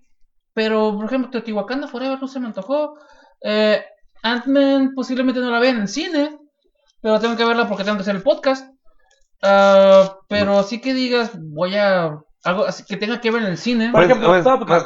Pero, 0.55 0.95
por 0.95 1.05
ejemplo, 1.05 1.29
Teotihuacán 1.29 1.81
de 1.81 1.87
Forever 1.87 2.19
no 2.19 2.27
se 2.27 2.39
me 2.39 2.47
antojó. 2.47 2.95
Eh, 3.43 3.83
Ant-Man 4.23 4.93
posiblemente 4.95 5.39
no 5.39 5.51
la 5.51 5.59
vea 5.59 5.69
en 5.71 5.81
el 5.81 5.87
cine. 5.87 6.39
Pero 7.01 7.19
tengo 7.19 7.35
que 7.37 7.45
verla 7.45 7.67
porque 7.67 7.83
tengo 7.83 7.97
que 7.97 8.01
hacer 8.01 8.15
el 8.15 8.23
podcast. 8.23 8.67
Ah, 9.43 10.17
pero 10.27 10.63
sí 10.63 10.79
que 10.81 10.93
digas, 10.93 11.31
voy 11.39 11.75
a. 11.75 12.17
Algo 12.43 12.65
así 12.65 12.83
que 12.85 12.97
tenga 12.97 13.19
que 13.21 13.31
ver 13.31 13.41
en 13.43 13.49
el 13.49 13.57
cine. 13.57 13.85
Por 13.91 13.99
Pues, 14.01 14.05
ejemplo, 14.05 14.27
pues, 14.29 14.39
estaba- 14.39 14.65
pues, 14.65 14.85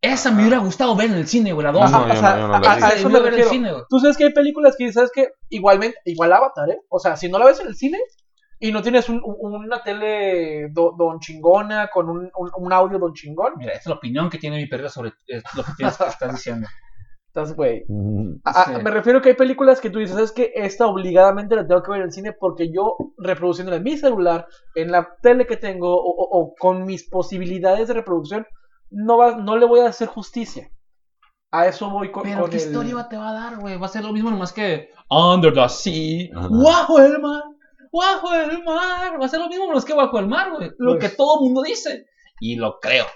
Esa 0.00 0.32
me 0.32 0.42
hubiera 0.42 0.58
gustado 0.58 0.96
ver 0.96 1.06
en 1.10 1.16
el 1.18 1.28
cine, 1.28 1.52
güey, 1.52 1.64
la 1.64 1.70
dos. 1.72 1.88
No, 1.90 2.02
o 2.04 2.16
sea, 2.16 2.36
no- 2.36 2.48
no 2.48 2.54
a, 2.54 2.58
a- 2.72 2.88
eso 2.90 3.08
me 3.08 3.20
ver 3.20 3.22
en 3.22 3.26
el 3.28 3.30
refiero. 3.34 3.50
cine, 3.50 3.70
güey. 3.72 3.84
Tú 3.88 4.00
sabes 4.00 4.16
que 4.16 4.24
hay 4.24 4.32
películas 4.32 4.74
que 4.76 4.92
sabes 4.92 5.10
que 5.14 5.28
igualmente, 5.48 5.96
igual 6.06 6.32
Avatar, 6.32 6.68
¿eh? 6.70 6.80
O 6.88 6.98
sea, 6.98 7.16
si 7.16 7.28
no 7.28 7.38
la 7.38 7.46
ves 7.46 7.60
en 7.60 7.68
el 7.68 7.76
cine 7.76 7.98
y 8.64 8.70
no 8.72 8.80
tienes 8.80 9.08
un- 9.08 9.20
un- 9.24 9.54
una 9.64 9.82
tele 9.82 10.68
do- 10.70 10.94
don 10.96 11.18
chingona 11.18 11.88
con 11.92 12.08
un, 12.08 12.30
un- 12.36 12.50
un 12.56 12.72
audio 12.72 12.98
don 12.98 13.12
chingón, 13.12 13.54
Mira, 13.56 13.72
esta 13.72 13.80
es 13.82 13.86
la 13.88 13.94
opinión 13.96 14.30
que 14.30 14.38
tiene 14.38 14.56
mi 14.56 14.66
perrita 14.66 14.88
sobre 14.88 15.10
eh, 15.28 15.42
lo 15.56 15.64
que 15.64 15.72
tienes- 15.76 15.96
que 15.98 16.04
estás 16.08 16.32
diciendo. 16.32 16.68
Estás, 17.26 17.56
güey. 17.56 17.82
Mm, 17.88 18.34
Sí. 18.44 18.72
Me 18.84 18.90
refiero 18.90 19.22
que 19.22 19.30
hay 19.30 19.34
películas 19.36 19.80
que 19.80 19.88
tú 19.88 19.98
dices, 20.00 20.14
¿sabes 20.14 20.32
que 20.32 20.52
Esta 20.54 20.86
obligadamente 20.86 21.56
la 21.56 21.66
tengo 21.66 21.82
que 21.82 21.90
ver 21.90 22.00
en 22.00 22.06
el 22.08 22.12
cine 22.12 22.32
porque 22.38 22.70
yo 22.70 22.94
reproduciéndola 23.16 23.78
en 23.78 23.82
mi 23.84 23.96
celular, 23.96 24.46
en 24.74 24.92
la 24.92 25.08
tele 25.22 25.46
que 25.46 25.56
tengo 25.56 25.88
o, 25.96 26.10
o- 26.10 26.40
o 26.40 26.54
con 26.54 26.84
mis 26.84 27.08
posibilidades 27.08 27.88
de 27.88 27.94
reproducción, 27.94 28.46
no, 28.90 29.16
va, 29.16 29.36
no 29.36 29.56
le 29.56 29.64
voy 29.66 29.80
a 29.80 29.88
hacer 29.88 30.08
justicia. 30.08 30.68
A 31.50 31.66
eso 31.66 31.88
voy 31.90 32.10
con, 32.12 32.22
Pero 32.22 32.42
con 32.42 32.50
qué 32.50 32.56
el- 32.58 32.62
historia 32.62 33.08
te 33.08 33.16
va 33.16 33.30
a 33.30 33.32
dar, 33.32 33.58
güey. 33.60 33.78
Va 33.78 33.86
a 33.86 33.88
ser 33.88 34.04
lo 34.04 34.12
mismo 34.12 34.30
nomás 34.30 34.52
que 34.52 34.90
Under 35.10 35.52
the 35.54 35.68
Sea, 35.70 36.28
Ajá. 36.36 36.48
bajo 36.50 36.98
el 36.98 37.18
mar, 37.18 37.42
bajo 37.92 38.34
el 38.34 38.62
mar. 38.64 39.20
Va 39.20 39.26
a 39.26 39.28
ser 39.28 39.40
lo 39.40 39.48
mismo 39.48 39.66
nomás 39.66 39.84
que 39.84 39.94
bajo 39.94 40.18
el 40.18 40.26
mar, 40.28 40.50
güey. 40.50 40.70
Lo 40.78 40.92
Pues- 40.98 41.10
que 41.10 41.16
todo 41.16 41.40
mundo 41.40 41.62
dice. 41.62 42.06
Y 42.40 42.56
lo 42.56 42.78
creo. 42.80 43.06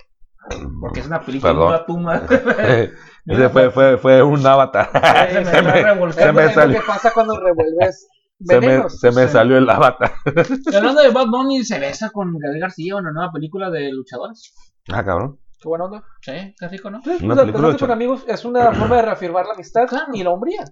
Porque 0.80 1.00
es 1.00 1.06
una 1.06 1.20
película 1.24 1.52
Perdón. 1.52 1.68
de 1.70 1.76
una 1.76 1.86
tumba. 1.86 2.22
Ese 3.26 3.48
fue, 3.48 3.70
fue, 3.70 3.98
fue 3.98 4.22
un 4.22 4.46
avatar. 4.46 4.90
Se 5.32 5.40
me 5.40 5.44
se 6.12 6.32
me, 6.32 6.48
se 6.48 6.54
salió, 6.54 6.80
que 6.80 6.86
pasa 6.86 7.10
cuando 7.12 7.40
revuelves 7.40 8.06
se 8.44 8.60
me, 8.60 8.88
se 8.90 9.10
me 9.12 9.26
Sí. 9.26 9.32
salió 9.32 9.56
el 9.56 9.68
avatar. 9.68 10.12
Y 10.70 10.74
hablando 10.76 11.00
de 11.00 11.08
Bad 11.10 11.26
Bunny, 11.28 11.64
se 11.64 11.78
besa 11.80 12.10
con 12.10 12.38
Gael 12.38 12.60
García 12.60 12.92
en 12.92 12.98
una 13.00 13.12
nueva 13.12 13.32
película 13.32 13.70
de 13.70 13.90
luchadores. 13.90 14.54
Ah, 14.92 15.02
cabrón. 15.02 15.40
Qué 15.58 15.68
buena 15.68 15.86
onda. 15.86 16.04
Sí, 16.20 16.54
qué 16.58 16.68
rico, 16.68 16.90
¿no? 16.90 17.00
Sí, 17.02 17.16
Una 17.22 17.32
o 17.32 17.36
sea, 17.36 17.44
película 17.46 17.68
de 17.70 17.78
con 17.78 17.90
amigos 17.90 18.24
es 18.28 18.44
una 18.44 18.72
forma 18.74 18.96
de 18.96 19.02
reafirmar 19.02 19.46
la 19.46 19.54
amistad 19.54 19.86
Claro. 19.88 20.06
y 20.12 20.22
la 20.22 20.30
hombría. 20.30 20.64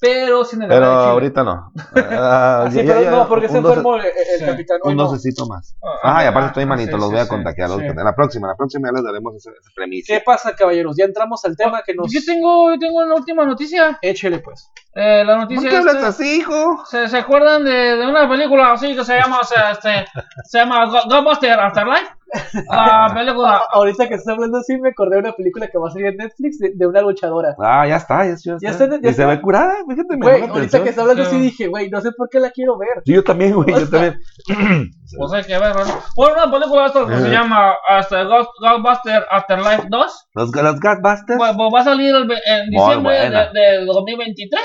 Pero 0.00 0.44
sin 0.44 0.62
el 0.62 0.68
Pero 0.68 0.86
de 0.86 0.92
Chile. 0.96 1.10
ahorita 1.10 1.42
no. 1.44 1.72
Ah, 1.94 2.64
Así, 2.66 2.76
ya- 2.78 2.84
pero 2.94 3.02
ya, 3.02 3.10
no, 3.10 3.28
porque 3.28 3.48
se 3.48 3.58
un 3.58 3.66
enfermó 3.66 3.96
el, 3.96 4.06
el 4.06 4.38
Sí. 4.38 4.44
capitán. 4.46 4.78
Un 4.82 4.90
hoy 4.90 4.96
no. 4.96 5.02
docecito 5.04 5.46
más. 5.46 5.76
Ah, 5.82 6.18
Ah, 6.18 6.24
y 6.24 6.26
aparte 6.26 6.46
ah, 6.46 6.48
estoy 6.48 6.66
manito, 6.66 6.92
sí, 6.92 6.96
los 6.96 7.06
sí, 7.08 7.12
voy 7.12 7.20
a 7.20 7.24
sí, 7.24 7.28
contagiar. 7.28 7.68
sí. 7.68 7.86
La 7.94 8.14
próxima, 8.14 8.48
la 8.48 8.56
próxima 8.56 8.88
ya 8.88 8.92
les 8.92 9.04
daremos 9.04 9.34
ese, 9.36 9.50
ese 9.50 9.70
premisa. 9.74 10.14
¿Qué 10.14 10.22
pasa, 10.24 10.54
caballeros? 10.56 10.96
Ya 10.96 11.04
entramos 11.04 11.44
al 11.44 11.56
tema 11.56 11.82
que 11.84 11.94
nos... 11.94 12.10
Yo 12.10 12.20
tengo, 12.26 12.72
yo 12.72 12.78
tengo 12.78 12.98
una 13.00 13.14
última 13.14 13.44
noticia. 13.44 13.98
Échele, 14.00 14.38
pues. 14.38 14.70
Eh, 14.94 15.22
la 15.24 15.34
¿Por 15.34 15.42
noticia 15.42 15.68
qué 15.70 15.76
es 15.76 15.86
hablas 15.86 16.02
así, 16.04 16.38
hijo? 16.38 16.84
¿Se, 16.86 17.06
se 17.08 17.18
acuerdan 17.18 17.64
de, 17.64 17.70
de 17.96 18.06
una 18.06 18.28
película 18.28 18.72
así 18.72 18.96
que 18.96 19.04
se 19.04 19.16
llama, 19.18 19.40
o 19.40 19.44
sea, 19.44 19.72
este, 19.72 20.06
se 20.44 20.58
llama 20.58 20.86
Ghostbuster 20.86 21.60
Afterlife? 21.60 22.06
La 22.70 23.10
película. 23.14 23.56
A- 23.56 23.66
Ahorita 23.72 24.08
que 24.08 24.14
estás 24.14 24.34
hablando 24.34 24.58
así, 24.58 24.76
me 24.78 24.90
acordé 24.90 25.16
de 25.16 25.20
una 25.22 25.32
película 25.32 25.68
que 25.68 25.78
va 25.78 25.88
a 25.88 25.90
salir 25.90 26.06
en 26.08 26.16
Netflix 26.16 26.58
de, 26.58 26.72
de 26.74 26.86
una 26.86 27.00
luchadora. 27.02 27.54
Ah, 27.58 27.86
ya 27.86 27.96
está, 27.96 28.24
ya, 28.24 28.30
ya 28.30 28.34
está. 28.34 28.56
Ya 28.60 28.70
está, 28.70 29.00
ya 29.00 29.10
y 29.10 29.14
se 29.14 29.24
ve 29.26 29.40
curada, 29.40 29.74
fíjate, 29.88 30.16
me 30.16 30.26
Güey, 30.26 30.34
ahorita 30.42 30.52
atención. 30.58 30.82
que 30.84 30.88
está 30.90 31.02
hablando 31.02 31.22
así 31.22 31.38
dije, 31.40 31.66
güey, 31.68 31.90
no 31.90 32.00
sé 32.00 32.12
por 32.12 32.28
qué 32.28 32.40
la 32.40 32.50
quiero 32.50 32.76
ver. 32.78 33.02
Sí, 33.04 33.12
yo 33.14 33.24
también, 33.24 33.54
güey, 33.54 33.74
yo 33.74 33.88
también. 33.88 34.18
Pues 35.18 35.32
hay 35.32 35.42
que 35.42 35.58
ver, 35.58 35.74
¿no? 35.74 35.82
Bueno, 36.14 36.34
una 36.44 36.52
película 36.52 36.86
esta 36.86 37.04
que 37.04 37.16
se 37.16 37.22
Ajá. 37.26 37.28
llama 37.32 37.74
Ghost- 37.88 38.52
Ghostbuster 38.60 39.26
Afterlife 39.28 39.86
2. 39.88 40.28
Los, 40.34 40.54
los 40.54 40.80
Ghostbusters. 40.80 41.36
Pues, 41.36 41.52
pues, 41.56 41.68
va 41.74 41.80
a 41.80 41.84
salir 41.84 42.14
el 42.14 42.22
en 42.30 42.70
diciembre 42.70 43.18
buena. 43.18 43.46
de, 43.52 43.60
de 43.80 43.84
2023. 43.86 44.62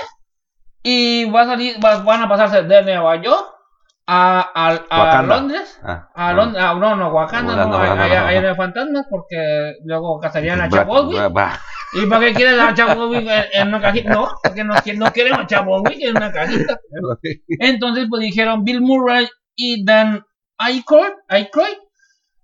Y 0.83 1.29
va 1.31 1.41
a 1.41 1.45
salir, 1.45 1.83
va- 1.83 2.03
van 2.03 2.21
a 2.21 2.29
pasarse 2.29 2.61
de 2.61 2.81
Nueva 2.83 3.19
York 3.23 3.54
a, 4.07 4.51
a, 4.53 4.67
a 4.89 5.03
Wakanda. 5.03 5.35
Londres. 5.35 5.79
Ah, 5.83 6.09
A 6.13 6.29
ah. 6.29 6.33
Londres, 6.33 6.63
ah, 6.63 6.73
no, 6.75 6.95
no, 6.95 7.09
Wakanda, 7.09 7.53
Wakanda, 7.53 7.65
no, 7.65 7.77
Wakanda, 7.77 8.03
allá 8.05 8.21
no, 8.21 8.27
hay 8.27 8.41
no. 8.41 8.47
de 8.47 8.55
fantasmas 8.55 9.05
porque 9.09 9.73
luego 9.83 10.19
cazarían 10.19 10.61
a 10.61 10.69
Chapolwick. 10.69 11.19
¿Y 11.93 12.05
para 12.07 12.25
qué 12.25 12.33
quieren 12.33 12.59
a 12.59 12.73
Chapolwick 12.73 13.27
en, 13.27 13.43
en 13.53 13.67
una 13.69 13.81
cajita? 13.81 14.09
No, 14.09 14.29
porque 14.43 14.63
no, 14.63 14.75
no 14.75 15.11
quieren 15.13 15.33
a 15.33 15.47
Chapolwick 15.47 16.01
en 16.01 16.17
una 16.17 16.31
cajita. 16.31 16.77
Entonces, 17.59 18.07
pues 18.09 18.21
dijeron 18.21 18.63
Bill 18.63 18.81
Murray 18.81 19.27
y 19.55 19.83
Dan 19.85 20.23
Aykroyd, 20.57 21.13
Aykroyd 21.29 21.77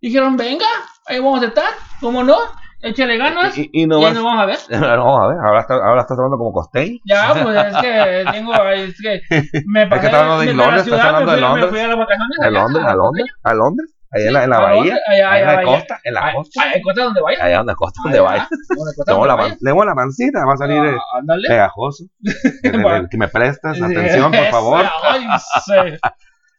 dijeron, 0.02 0.36
venga, 0.38 0.66
ahí 1.06 1.20
vamos 1.20 1.42
a 1.44 1.48
estar, 1.48 1.72
¿cómo 2.00 2.24
no? 2.24 2.38
Échale 2.84 3.18
ganas 3.18 3.58
y, 3.58 3.70
Y, 3.74 3.84
y 3.84 3.88
no 3.88 4.02
vas. 4.02 4.14
nos 4.14 4.24
vamos 4.24 4.42
a 4.42 4.46
ver. 4.46 4.58
Vamos 4.70 5.22
a 5.24 5.28
ver, 5.28 5.38
ahora, 5.46 5.60
está, 5.62 5.74
ahora 5.76 6.02
estás 6.02 6.18
hablando 6.18 6.38
como 6.38 6.52
costeño. 6.52 6.98
Ya, 7.06 7.34
pues 7.44 7.56
es 7.56 7.78
que 7.78 8.26
tengo, 8.32 8.54
es 8.70 8.96
que 9.02 9.22
me 9.68 9.88
pasé 9.88 10.06
estás 10.08 10.22
hablando 10.22 10.40
de 10.42 10.46
la 10.48 10.54
Londres, 10.54 10.84
estás 10.88 11.00
ciudad, 11.02 11.08
hablando 11.08 11.32
me 11.32 11.36
de 11.36 11.42
Londres. 11.42 11.66
Me 11.66 11.72
fui 11.72 11.80
a 11.80 11.88
las 11.88 11.98
vacaciones 11.98 12.38
¿A 12.40 12.46
allá, 12.46 12.52
Londres? 12.60 12.84
¿A 12.86 12.94
Londres? 12.96 13.26
¿A 13.44 13.54
Londres? 13.54 13.94
Ahí 14.14 14.28
en 14.28 14.34
la, 14.34 14.44
en 14.44 14.50
la 14.50 14.60
bahía. 14.60 14.98
Allá, 15.08 15.08
Ahí 15.08 15.20
en 15.20 15.26
allá, 15.26 15.46
la 15.46 15.52
allá. 15.60 15.64
costa, 15.78 16.00
en 16.04 16.14
la 16.14 16.34
costa. 16.34 16.62
ay, 16.64 16.72
¿Hay 16.76 16.82
costa 16.82 17.04
donde 17.04 17.22
vaya? 17.22 17.46
Allá 17.46 17.58
donde 17.60 17.76
costa, 17.76 18.00
donde 18.04 18.20
Allá, 18.20 18.28
vaya. 18.30 18.48
donde 18.52 18.94
costa 18.98 19.12
donde 19.14 19.28
la, 19.28 19.36
man- 19.38 19.58
tengo 19.64 19.86
la 19.86 19.96
mancita, 19.96 20.46
va 20.46 20.54
a 20.54 20.58
salir 20.58 20.80
Ah, 20.80 21.22
pegajoso. 21.48 22.04
Que, 22.62 22.72
me- 22.74 23.08
que 23.10 23.18
prestas 23.30 23.78
Sí, 23.78 23.84
atención, 23.84 24.32
por 24.32 24.46
favor. 24.48 24.86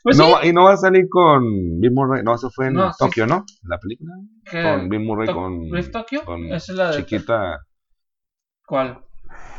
Pues 0.02 0.16
sí, 0.16 0.22
No, 0.22 0.42
y 0.42 0.52
no 0.52 0.64
va 0.64 0.72
a 0.72 0.76
salir 0.76 1.08
con 1.08 1.44
Bill 1.80 1.92
Murray. 1.92 2.22
No, 2.24 2.34
eso 2.34 2.50
fue 2.50 2.66
en 2.66 2.74
No, 2.74 2.92
sí. 2.92 2.98
Tokio, 2.98 3.26
¿no? 3.26 3.44
La 3.64 3.78
película. 3.78 4.12
que- 4.50 4.62
Con 4.62 4.88
Bill 4.88 5.00
Murray, 5.00 5.26
To- 5.28 5.34
con. 5.34 6.44
Esa 6.52 6.72
es 6.72 6.78
la 6.78 6.90
de- 6.90 6.96
chiquita. 6.96 7.60
¿Cuál? 8.66 8.98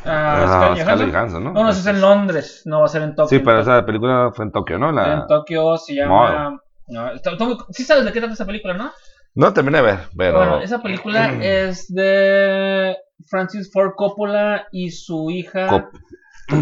Ah, 0.05 0.73
Ah, 0.73 0.75
Scarlett 0.77 1.13
Johansson. 1.13 1.43
¿no? 1.43 1.53
No, 1.53 1.63
no, 1.63 1.69
eso 1.69 1.79
es 1.79 1.85
en 1.87 2.01
Londres, 2.01 2.61
no 2.65 2.79
va 2.79 2.85
a 2.85 2.89
ser 2.89 3.03
en 3.03 3.15
Tokio. 3.15 3.37
Sí, 3.37 3.43
pero 3.43 3.59
esa 3.61 3.85
película 3.85 4.31
fue 4.35 4.45
en 4.45 4.51
Tokio, 4.51 4.77
¿no? 4.77 4.91
La... 4.91 5.13
En 5.13 5.27
Tokio 5.27 5.77
se 5.77 5.95
llama... 5.95 6.59
No, 6.87 7.09
muy- 7.39 7.57
sí 7.71 7.83
sabes 7.83 8.03
de 8.03 8.11
qué 8.11 8.19
trata 8.19 8.33
esa 8.33 8.45
película, 8.45 8.73
¿no? 8.73 8.91
No 9.35 9.53
terminé 9.53 9.77
de 9.77 9.83
ver, 9.83 9.99
pero. 10.17 10.37
Bueno, 10.37 10.59
esa 10.61 10.81
película 10.81 11.31
es 11.41 11.87
de 11.93 12.97
Francis 13.29 13.71
Ford 13.71 13.93
Coppola 13.95 14.67
y 14.71 14.91
su 14.91 15.29
hija... 15.31 15.67
Cop- 15.67 15.89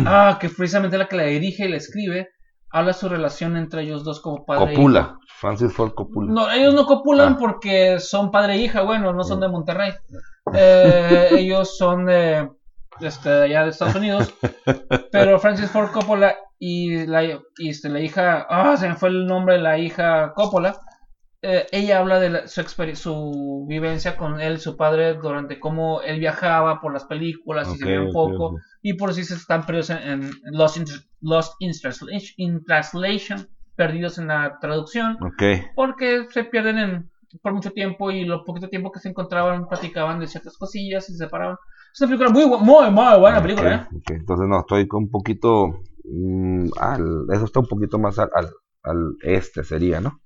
Ah, 0.06 0.38
que 0.40 0.48
precisamente 0.50 0.98
la 0.98 1.08
que 1.08 1.16
la 1.18 1.24
dirige 1.24 1.66
y 1.66 1.70
la 1.70 1.78
escribe. 1.78 2.30
Habla 2.74 2.94
su 2.94 3.10
relación 3.10 3.58
entre 3.58 3.84
ellos 3.84 4.04
dos 4.04 4.22
como 4.22 4.46
padre 4.46 4.72
e 4.72 4.76
Copula. 4.76 5.18
Francis 5.40 5.74
Ford 5.74 5.94
Copula. 5.94 6.32
No, 6.32 6.52
ellos 6.52 6.74
no 6.74 6.86
copulan 6.86 7.34
Ah. 7.34 7.38
porque 7.40 8.00
son 8.00 8.32
padre 8.32 8.54
e 8.56 8.58
hija, 8.60 8.82
bueno, 8.82 9.12
no 9.14 9.24
son 9.24 9.40
de 9.40 9.48
Monterrey. 9.50 9.92
Eh, 10.54 11.30
ellos 11.38 11.78
son 11.78 12.06
de, 12.06 12.50
este, 13.02 13.30
allá 13.30 13.64
de 13.64 13.70
Estados 13.72 13.96
Unidos. 13.96 14.34
Pero 15.12 15.40
Francis 15.40 15.70
Ford 15.70 15.92
Coppola 15.92 16.36
y 16.60 17.06
la, 17.08 17.24
y 17.24 17.40
este, 17.70 17.90
la 17.90 18.00
hija, 18.00 18.46
ah, 18.50 18.78
se 18.78 18.88
me 18.88 18.96
fue 18.96 19.10
el 19.10 19.26
nombre 19.26 19.56
de 19.56 19.62
la 19.62 19.78
hija 19.78 20.34
Coppola. 20.34 20.80
Eh, 21.44 21.68
ella 21.72 22.00
habla 22.00 22.20
de 22.20 22.30
la- 22.30 22.48
su, 22.48 22.62
su 22.96 23.66
vivencia 23.68 24.16
con 24.18 24.40
él, 24.40 24.60
su 24.60 24.76
padre, 24.78 25.16
durante 25.16 25.60
cómo 25.60 26.02
él 26.02 26.20
viajaba 26.20 26.80
por 26.82 26.94
las 26.94 27.06
películas 27.06 27.68
y 27.76 27.78
se 27.80 27.86
veía 27.86 28.00
un 28.02 28.12
poco. 28.14 28.56
Y 28.84 28.94
por 28.94 29.14
si 29.14 29.24
se 29.24 29.36
están 29.36 29.66
perdidos 29.66 29.90
en, 29.92 30.00
en 30.24 30.32
Lost, 30.52 30.78
in, 30.78 30.86
Lost 31.22 31.54
in 31.60 31.72
Translation- 31.72 32.34
in 32.38 32.64
Translation, 32.66 33.48
perdidos 33.76 34.18
en 34.18 34.28
la 34.28 34.58
traducción 34.60 35.18
porque 35.76 36.28
se 36.32 36.44
pierden 36.44 36.78
en, 36.78 37.10
por 37.42 37.54
mucho 37.54 37.72
tiempo 37.72 38.12
y 38.12 38.26
lo 38.26 38.44
poquito 38.44 38.70
tiempo 38.70 38.92
que 38.92 39.00
se 39.00 39.10
encontraban 39.10 39.68
platicaban 39.68 40.20
de 40.20 40.28
ciertas 40.28 40.58
cosillas 40.58 41.10
y 41.10 41.14
se 41.14 41.20
separaban. 41.26 41.56
Es 41.94 42.02
una 42.02 42.10
película 42.10 42.30
muy, 42.30 42.46
muy, 42.46 42.90
muy 42.92 43.20
buena 43.20 43.42
película, 43.42 43.76
¿eh? 43.76 43.88
Entonces, 44.16 44.48
no, 44.48 44.60
estoy 44.60 44.88
con 44.88 45.04
un 45.04 45.10
poquito. 45.10 45.82
mm, 46.04 46.70
al- 46.80 47.26
eso 47.34 47.46
está 47.46 47.60
un 47.60 47.68
poquito 47.68 47.98
más 48.00 48.18
al, 48.20 48.30
al, 48.36 48.50
al 48.84 49.16
este, 49.24 49.64
sería, 49.64 50.02
¿no? 50.02 50.20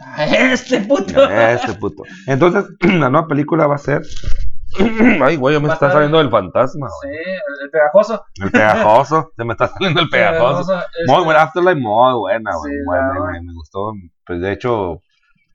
Este 0.18 0.80
puto. 0.80 1.28
Este 1.30 1.74
puto. 1.74 2.02
Entonces, 2.26 2.64
la 2.80 3.10
nueva 3.10 3.26
película 3.26 3.66
va 3.66 3.74
a 3.76 3.78
ser. 3.78 4.02
Ay, 5.22 5.36
güey, 5.36 5.60
me 5.60 5.68
está 5.72 5.90
saliendo 5.90 6.20
el 6.20 6.30
fantasma, 6.30 6.88
Sí, 7.02 7.08
güey. 7.08 7.18
el, 7.18 7.64
el 7.64 7.70
pegajoso. 7.70 8.24
El 8.42 8.50
pegajoso. 8.50 9.32
Se 9.36 9.44
me 9.44 9.52
está 9.52 9.68
saliendo 9.68 10.00
el 10.00 10.08
pegajoso. 10.08 10.80
Muy 11.06 11.24
buena, 11.24 11.42
Afterlife, 11.42 11.76
muy 11.80 12.14
buena, 12.20 12.50
güey. 12.56 12.72
Sí, 12.72 12.78
muy 12.78 12.84
buena, 12.86 13.14
la- 13.18 13.32
me, 13.32 13.42
me 13.42 13.52
gustó. 13.54 13.92
Pues 14.26 14.40
de 14.40 14.52
hecho, 14.52 15.00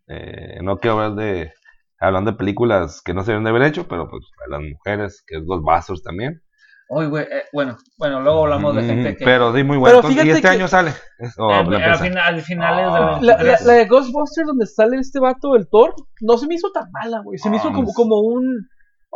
eh, 0.07 0.59
no 0.61 0.77
quiero 0.77 0.99
hablar 1.01 1.15
de. 1.15 1.51
Hablando 1.97 2.31
de 2.31 2.37
películas 2.37 3.01
que 3.01 3.13
no 3.13 3.23
se 3.23 3.31
deben 3.31 3.45
de 3.45 3.51
haber 3.51 3.63
hecho, 3.63 3.87
pero 3.87 4.09
pues 4.09 4.23
las 4.49 4.59
mujeres, 4.61 5.23
que 5.25 5.37
es 5.37 5.45
Ghostbusters 5.45 6.03
también. 6.03 6.41
Uy, 6.87 7.07
güey, 7.07 7.23
eh, 7.23 7.43
bueno, 7.51 7.77
bueno, 7.97 8.21
luego 8.21 8.43
hablamos 8.43 8.75
de 8.75 8.83
Mm, 8.83 8.85
gente 8.87 9.15
que... 9.17 9.25
Pero 9.25 9.55
sí, 9.55 9.63
muy 9.63 9.77
bueno. 9.77 9.97
Pero 10.01 10.07
Entonces, 10.09 10.25
y 10.25 10.29
este 10.29 10.41
que- 10.43 10.47
año 10.49 10.67
sale. 10.67 10.91
Es- 11.17 11.33
oh, 11.39 11.49
eh, 11.51 11.83
al, 11.83 11.97
final, 11.97 12.23
al 12.35 12.41
finales 12.41 12.85
Ah. 12.87 13.17
del 13.19 13.25
La, 13.27 13.33
la, 13.33 13.43
23. 13.43 13.65
la 13.65 13.73
de 13.73 13.85
Ghostbusters 13.87 14.47
donde 14.47 14.65
sale 14.67 14.97
este 14.97 15.19
vato, 15.19 15.55
el 15.55 15.67
Thor, 15.67 15.95
no 16.21 16.37
se 16.37 16.45
me 16.47 16.55
hizo 16.55 16.71
tan 16.71 16.91
mala, 16.91 17.21
güey. 17.23 17.39
Se 17.39 17.49
me 17.49 17.57
Ah, 17.57 17.59
hizo 17.59 17.71
como, 17.73 17.89
es- 17.89 17.95
como 17.95 18.19
un... 18.21 18.67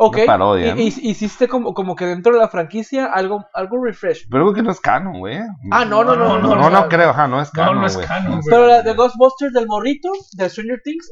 Ok, 0.02 0.16
Una 0.16 0.26
parodia, 0.28 0.76
¿no? 0.76 0.82
y- 0.82 0.86
y- 0.86 1.10
hiciste 1.10 1.48
como, 1.50 1.74
como 1.74 1.94
que 1.96 2.06
dentro 2.06 2.32
de 2.34 2.40
la 2.40 2.48
franquicia 2.48 3.06
algo, 3.06 3.46
algo 3.54 3.84
refresh. 3.84 4.28
Pero 4.32 4.46
creo 4.46 4.54
que 4.56 4.64
no 4.64 4.72
es 4.72 4.80
canon, 4.80 5.20
güey. 5.20 5.38
Ah, 5.72 5.84
no, 5.84 6.06
no, 6.06 6.16
No, 6.16 6.40
no, 6.40 6.40
no, 6.40 6.56
no, 6.56 6.70
no. 6.70 6.88
creo, 6.88 7.10
ajá, 7.10 7.28
no 7.28 7.42
es 7.42 7.50
No, 7.54 7.64
canon. 7.64 7.82
no 7.82 7.86
es 7.86 7.96
güey. 7.96 8.08
canon, 8.08 8.32
güey. 8.40 8.44
Pero 8.50 8.66
la 8.66 8.82
de 8.82 8.94
Ghostbusters 8.94 9.52
del 9.52 9.68
morrito, 9.68 10.10
de 10.38 10.50
Stranger 10.50 10.80
Things, 10.84 11.12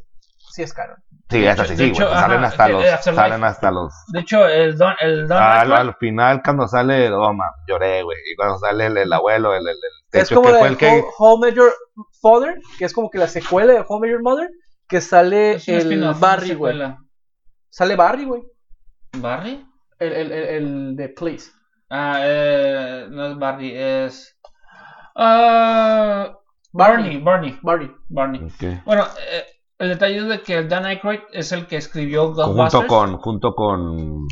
sí 0.58 0.64
es 0.64 0.74
canon. 0.74 0.98
Sí, 1.30 1.46
esa 1.46 1.66
sí, 1.66 1.76
De 1.76 1.78
sí, 1.78 1.90
hecho, 1.92 2.06
güey. 2.08 2.20
Salen 2.20 2.38
ajá, 2.40 2.48
hasta 2.48 2.66
que- 2.68 2.72
los. 2.74 2.84
eh. 2.86 2.98
Salen 3.02 3.44
hasta 3.44 3.72
los. 3.72 3.94
De 4.14 4.20
hecho, 4.22 4.48
el 4.48 4.78
Don, 4.78 4.94
el 5.02 5.28
Don 5.28 5.38
Al, 5.42 5.96
final, 5.96 6.42
cuando 6.44 6.68
sale, 6.68 7.12
oh, 7.12 7.34
man, 7.34 7.50
lloré, 7.68 8.02
güey. 8.04 8.18
Y 8.32 8.36
cuando 8.36 8.58
sale 8.60 8.86
el, 8.88 8.98
el 8.98 9.12
abuelo, 9.14 9.54
el, 9.54 9.68
el, 9.68 9.76
el 10.14 10.22
Es 10.22 10.30
como 10.30 10.44
que 10.48 10.54
la 10.54 10.60
fue 10.60 10.68
el 10.70 10.78
que. 10.78 11.04
Met 11.42 11.54
Your 11.56 11.74
Father, 12.22 12.56
que 12.80 12.86
es 12.86 12.94
como 12.94 13.10
que 13.10 13.18
la 13.18 13.28
secuela 13.28 13.74
de 13.74 13.84
How 13.88 14.00
Met 14.00 14.12
Your 14.12 14.24
Mother, 14.24 14.50
que 14.88 15.02
sale 15.02 15.56
es 15.56 15.68
el 15.68 16.14
Barry, 16.20 16.54
güey. 16.56 16.80
Sale 17.70 17.96
Barry, 17.96 18.26
güey. 18.26 18.42
¿Barry? 19.18 19.66
El, 20.00 20.14
el, 20.14 20.32
el, 20.32 20.44
el 20.48 20.96
de 20.96 21.10
Please. 21.10 21.52
Ah, 21.90 22.20
eh, 22.24 23.08
no 23.10 23.28
es 23.28 23.38
Barry, 23.38 23.74
es. 23.76 24.38
Ah, 25.16 26.32
Barney, 26.72 27.18
Barney, 27.22 27.58
Barney. 27.62 27.92
Barney. 28.08 28.48
Bueno, 28.86 29.06
eh, 29.32 29.46
el 29.80 29.90
detalle 29.90 30.18
es 30.18 30.28
de 30.28 30.42
que 30.42 30.56
el 30.56 30.70
Dan 30.70 30.86
Aykroyd 30.86 31.20
es 31.34 31.52
el 31.52 31.68
que 31.68 31.78
escribió 31.78 32.28
Junto 32.34 32.48
Ghostbusters. 32.54 32.88
con, 32.88 33.18
junto 33.18 33.54
con, 33.56 34.28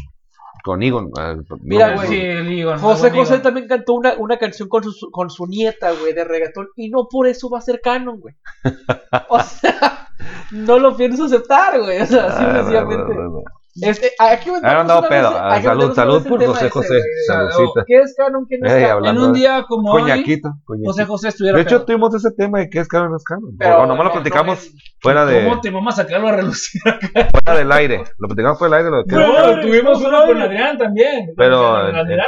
con 0.63 0.81
Egon. 0.83 1.11
eh, 1.19 1.35
Mira, 1.61 1.95
güey. 1.95 2.07
Sí, 2.07 2.19
el 2.19 2.59
Egon, 2.59 2.79
José 2.79 3.11
José 3.11 3.33
Egon. 3.35 3.43
también 3.43 3.67
cantó 3.67 3.93
una, 3.93 4.13
una 4.17 4.37
canción 4.37 4.67
con 4.69 4.83
su, 4.83 5.09
con 5.11 5.29
su 5.29 5.45
nieta, 5.47 5.91
güey, 5.91 6.13
de 6.13 6.23
reggaetón. 6.23 6.69
Y 6.75 6.89
no 6.89 7.07
por 7.09 7.27
eso 7.27 7.49
va 7.49 7.59
a 7.59 7.61
ser 7.61 7.79
canon, 7.81 8.19
güey. 8.19 8.35
O 9.29 9.39
sea, 9.41 10.09
no 10.51 10.79
lo 10.79 10.95
pienso 10.97 11.25
aceptar, 11.25 11.79
güey. 11.79 12.01
O 12.01 12.05
sea, 12.05 12.25
Ah, 12.27 12.31
simple 12.37 12.53
y 12.53 12.55
sencillamente. 12.57 13.03
bueno, 13.05 13.29
bueno. 13.31 13.49
Este, 13.81 14.13
aquí 14.19 14.49
Ah, 14.63 14.83
no, 14.87 15.01
no, 15.01 15.07
pedo. 15.09 15.31
salud, 15.61 15.93
salud 15.93 16.25
por 16.27 16.45
José 16.45 16.61
ese, 16.67 16.69
José. 16.69 17.01
Saludcita. 17.27 17.83
¿Qué 17.85 17.97
es 17.99 18.15
canon? 18.15 18.45
¿Qué 18.47 18.57
no 18.57 18.67
es 18.67 18.87
canon? 18.87 19.05
En 19.05 19.17
un 19.17 19.33
día 19.33 19.65
como 19.67 19.91
hoy, 19.91 20.03
Coñaquito, 20.03 20.49
coñaquito. 20.63 20.91
José 20.91 21.05
José 21.05 21.27
estuviera 21.27 21.57
De 21.57 21.63
hecho, 21.63 21.75
pedo. 21.79 21.85
tuvimos 21.87 22.15
ese 22.15 22.31
tema 22.31 22.59
de 22.59 22.69
qué 22.69 22.79
es 22.79 22.87
canon 22.87 23.07
o 23.07 23.09
no 23.11 23.17
es 23.17 23.23
canon. 23.25 23.51
Pero 23.59 23.81
o 23.81 23.85
nomás 23.85 24.05
lo 24.05 24.11
platicamos 24.13 24.65
no, 24.73 24.79
fuera, 25.01 25.25
de, 25.25 25.43
¿Cómo 25.43 25.59
te 25.59 25.69
vamos 25.71 25.93
a 25.99 26.03
sacarlo 26.03 26.29
a 26.29 26.31
relucir? 26.37 26.81
fuera 27.11 27.59
del 27.59 27.71
aire. 27.73 28.03
Lo 28.17 28.27
platicamos 28.29 28.59
fuera 28.59 28.77
del 28.77 28.85
aire. 28.85 28.97
Lo 28.97 29.03
que 29.03 29.15
No, 29.15 29.59
tuvimos 29.61 30.01
no, 30.01 30.07
uno 30.07 30.19
no, 30.21 30.25
con. 30.27 30.41
Adrián 30.41 30.77
también. 30.77 31.33
pero 31.35 31.57
Con 31.57 31.89
en, 31.89 31.95
el 32.07 32.19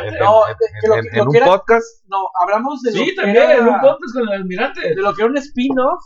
en- 1.13 1.21
un 1.21 1.31
que 1.31 1.37
era- 1.37 1.47
podcast. 1.47 1.85
No, 2.09 2.17
hablamos 2.43 2.81
de 2.81 2.91
Sí, 2.91 3.15
también, 3.15 3.51
en 3.51 3.67
un 3.67 3.79
podcast 3.79 4.13
con 4.13 4.23
el 4.23 4.33
almirante. 4.33 4.81
de 4.95 5.01
lo 5.01 5.13
que 5.13 5.21
era 5.21 5.31
un 5.31 5.37
spin-off 5.37 6.03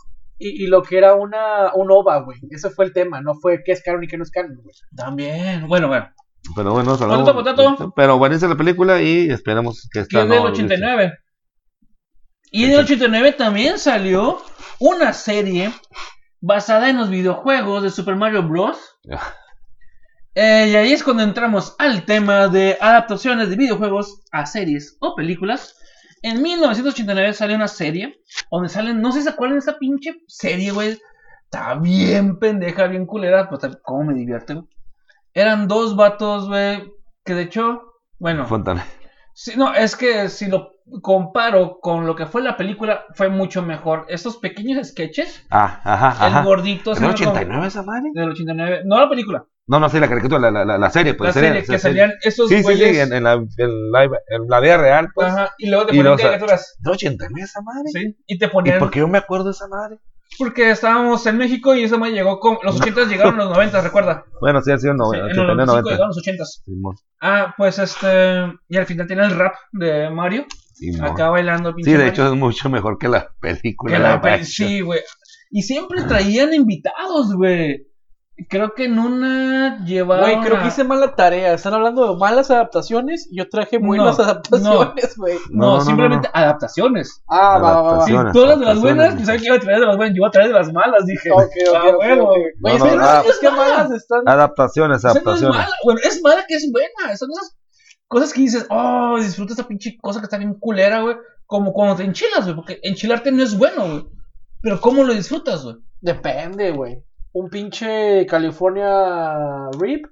y, 0.48 0.64
y 0.64 0.66
lo 0.66 0.82
que 0.82 0.98
era 0.98 1.14
una 1.14 1.72
un 1.74 1.90
OVA, 1.90 2.20
güey. 2.20 2.38
Ese 2.50 2.70
fue 2.70 2.84
el 2.86 2.92
tema, 2.92 3.20
no 3.20 3.34
fue 3.34 3.62
qué 3.64 3.72
es 3.72 3.82
canon 3.82 4.04
y 4.04 4.08
qué 4.08 4.16
no 4.16 4.24
es 4.24 4.30
canon, 4.30 4.56
güey. 4.62 4.74
También, 4.96 5.66
bueno, 5.68 5.88
bueno. 5.88 6.08
Pero 6.56 6.72
bueno, 6.72 6.94
hablamos- 6.94 7.30
Potato, 7.32 7.64
potato. 7.64 7.92
Pero 7.94 8.18
buenísima 8.18 8.50
la 8.50 8.56
película 8.58 9.00
y 9.00 9.30
esperemos 9.30 9.88
que 9.92 10.00
esta 10.00 10.22
es 10.22 10.28
del 10.28 10.38
no- 10.42 10.48
89. 10.50 11.12
Y 12.50 12.64
en 12.64 12.72
el 12.72 12.80
89 12.80 13.32
también 13.32 13.78
salió 13.78 14.42
una 14.80 15.12
serie 15.12 15.72
basada 16.40 16.90
en 16.90 16.98
los 16.98 17.08
videojuegos 17.08 17.82
de 17.84 17.90
Super 17.90 18.16
Mario 18.16 18.42
Bros. 18.42 18.78
Eh, 20.34 20.68
y 20.70 20.76
ahí 20.76 20.92
es 20.92 21.04
cuando 21.04 21.22
entramos 21.22 21.74
al 21.78 22.04
tema 22.04 22.48
de 22.48 22.76
adaptaciones 22.80 23.48
de 23.50 23.56
videojuegos 23.56 24.22
a 24.32 24.46
series 24.46 24.96
o 25.00 25.14
películas. 25.14 25.76
En 26.22 26.40
1989 26.40 27.34
salió 27.34 27.56
una 27.56 27.68
serie 27.68 28.22
donde 28.50 28.68
salen, 28.68 29.00
no 29.00 29.10
sé 29.10 29.18
si 29.18 29.24
se 29.24 29.30
acuerdan 29.30 29.58
de 29.58 29.62
esa 29.62 29.78
pinche 29.78 30.22
serie, 30.28 30.70
güey. 30.70 30.98
Está 31.44 31.74
bien 31.74 32.38
pendeja, 32.38 32.86
bien 32.86 33.06
culera. 33.06 33.48
Pues, 33.48 33.60
¿cómo 33.82 34.04
me 34.04 34.14
divierte, 34.14 34.54
güey? 34.54 34.66
Eran 35.34 35.66
dos 35.66 35.96
vatos, 35.96 36.48
güey, 36.48 36.92
que 37.24 37.34
de 37.34 37.42
hecho, 37.42 37.82
bueno, 38.18 38.46
Fontana. 38.46 38.86
Sí, 39.44 39.54
no, 39.56 39.74
es 39.74 39.96
que 39.96 40.28
si 40.28 40.46
lo 40.46 40.70
comparo 41.00 41.80
con 41.80 42.06
lo 42.06 42.14
que 42.14 42.26
fue 42.26 42.42
la 42.42 42.56
película, 42.56 43.06
fue 43.14 43.28
mucho 43.28 43.60
mejor. 43.60 44.06
Estos 44.08 44.36
pequeños 44.36 44.86
sketches, 44.86 45.44
Ah, 45.50 45.80
ajá, 45.82 46.26
el 46.28 46.32
ajá. 46.32 46.44
gordito, 46.44 46.92
¿Es 46.92 46.98
se 46.98 47.04
del 47.04 47.12
llama 47.14 47.24
como- 47.24 47.30
89 47.32 47.66
esa 47.66 47.82
madre? 47.82 48.10
del 48.14 48.28
89, 48.30 48.82
no 48.84 49.00
la 49.00 49.08
película, 49.08 49.44
No, 49.66 49.80
no, 49.80 49.88
sí, 49.88 49.98
la 49.98 50.08
caricatura, 50.08 50.48
la, 50.48 50.64
la, 50.64 50.78
la, 50.78 50.90
serie, 50.90 51.14
pues. 51.14 51.34
la 51.34 51.40
serie, 51.40 51.64
que 51.64 51.78
salían 51.80 52.12
esos 52.22 52.48
Sí, 52.48 52.56
sí, 52.56 52.60
sí, 52.60 52.64
güeyes. 52.64 52.98
en, 52.98 53.12
en 53.14 53.24
la, 53.24 53.32
en, 53.32 54.48
la 54.48 54.60
vida 54.60 54.76
real, 54.76 55.08
pues. 55.12 55.28
Ajá, 55.28 55.50
y 55.58 55.70
luego 55.70 55.86
te 55.86 55.94
Y 55.94 55.98
ponían 55.98 56.16
caricaturas. 56.18 56.76
¿De 56.78 56.90
89 56.92 57.44
esa 57.44 57.62
madre? 57.62 57.88
Sí, 57.92 58.16
y 58.26 58.38
te 58.38 58.46
¿Y 58.46 58.48
ponían. 58.48 58.78
por 58.78 58.90
qué 58.92 59.00
yo 59.00 59.08
me 59.08 59.18
acuerdo 59.18 59.46
de 59.46 59.50
esa 59.52 59.66
madre? 59.66 59.98
Porque 60.38 60.70
estábamos 60.70 61.24
en 61.26 61.36
México 61.38 61.74
y 61.74 61.84
esa 61.84 61.98
madre 61.98 62.14
llegó 62.14 62.40
con. 62.40 62.58
Los 62.62 62.80
80 62.80 63.04
llegaron 63.04 63.36
los 63.36 63.48
90, 63.50 63.80
recuerda. 63.80 64.24
Bueno, 64.40 64.60
sí, 64.62 64.72
ha 64.72 64.78
sido 64.78 64.94
no, 64.94 65.10
Sí, 65.10 65.18
en 65.18 65.22
los 65.22 65.30
89, 65.38 65.56
95 65.66 65.72
90. 65.72 65.90
llegaron 65.90 66.08
los 66.08 66.18
80. 66.18 66.44
Simón, 66.46 66.96
Ah, 67.20 67.54
pues 67.56 67.78
este. 67.78 68.52
Y 68.68 68.76
al 68.76 68.86
final 68.86 69.06
tiene 69.06 69.22
el 69.24 69.30
rap 69.36 69.54
de 69.72 70.10
Mario. 70.10 70.46
Acá 71.02 71.28
bailando. 71.28 71.70
Sí, 71.70 71.74
pinche 71.76 71.90
de 71.92 71.96
Mario. 71.98 72.12
hecho 72.12 72.26
es 72.28 72.32
mucho 72.38 72.68
mejor 72.70 72.98
que 72.98 73.08
la 73.08 73.28
película. 73.40 73.92
Que 73.94 74.02
la 74.02 74.20
peli- 74.20 74.34
action. 74.42 74.68
sí, 74.68 74.80
güey. 74.80 75.00
Y 75.50 75.62
siempre 75.62 76.02
traían 76.02 76.52
invitados, 76.54 77.34
güey. 77.34 77.86
Creo 78.48 78.74
que 78.74 78.84
en 78.86 78.98
una 78.98 79.84
llevaron. 79.84 80.24
Güey, 80.24 80.40
creo 80.46 80.60
que 80.62 80.68
hice 80.68 80.84
mala 80.84 81.14
tarea. 81.14 81.52
Están 81.54 81.74
hablando 81.74 82.12
de 82.12 82.18
malas 82.18 82.50
adaptaciones 82.50 83.28
y 83.30 83.38
yo 83.38 83.48
traje 83.48 83.78
buenas 83.78 84.18
No, 84.18 84.24
adaptaciones, 84.24 85.16
güey. 85.16 85.36
No, 85.50 85.66
No, 85.66 85.66
no, 85.72 85.74
no, 85.78 85.80
simplemente 85.84 86.28
adaptaciones. 86.32 87.22
Ah, 87.28 87.58
va, 87.58 87.60
va, 87.60 87.82
va, 87.82 87.88
Adaptaciones, 87.90 88.32
tú 88.32 88.40
hablas 88.42 88.58
de 88.60 88.64
las 88.64 88.74
adaptaciones. 88.76 88.96
buenas, 89.06 89.20
yo 89.20 89.26
sabía 89.26 89.40
que 89.40 89.46
iba 89.46 89.56
a 89.56 89.60
traer 89.60 89.80
de 89.80 89.86
las 89.86 89.96
buenas, 89.96 90.14
yo 90.14 90.18
iba 90.20 90.28
a 90.28 90.30
traer 90.30 90.48
de 90.48 90.54
las 90.54 90.72
malas, 90.72 91.06
dije. 91.06 91.30
Ok, 91.30 91.40
ok, 91.40 91.74
Ah, 91.76 91.88
ok, 91.88 92.00
huevo. 92.00 92.28
ok. 92.30 92.36
Oye, 92.36 92.52
No, 92.60 92.68
es 92.70 92.78
no, 92.78 92.84
que- 92.90 92.96
ah. 93.00 93.22
es 93.28 93.38
que 93.38 93.50
malas 93.50 93.90
están. 93.90 94.22
Adaptaciones, 94.28 94.96
O 94.98 95.00
sea, 95.00 95.08
no 95.12 95.12
es 95.20 95.22
adaptaciones. 95.26 95.56
mala, 95.58 95.72
bueno, 95.84 96.00
es 96.04 96.22
mala 96.22 96.44
que 96.48 96.54
es 96.54 96.70
buena. 96.72 97.16
Son 97.16 97.28
esas 97.30 97.56
cosas 98.08 98.32
que 98.32 98.40
dices, 98.40 98.66
oh, 98.70 99.16
disfruta 99.18 99.52
esta 99.52 99.66
pinche 99.68 99.96
cosa 100.00 100.20
que 100.20 100.24
está 100.24 100.38
bien 100.38 100.54
culera, 100.58 101.00
güey. 101.02 101.16
Como 101.46 101.72
cuando 101.72 101.96
te 101.96 102.04
enchilas, 102.04 102.44
güey, 102.44 102.54
porque 102.56 102.78
enchilarte 102.82 103.30
no 103.32 103.42
es 103.42 103.56
bueno, 103.58 103.82
güey. 103.88 104.06
Pero 104.62 104.80
¿cómo 104.80 105.02
lo 105.04 105.12
disfrutas, 105.12 105.64
güey? 105.64 105.76
Depende, 106.00 106.70
güey. 106.72 107.02
Un 107.32 107.48
pinche 107.48 108.26
California 108.26 109.68
Rip. 109.78 110.06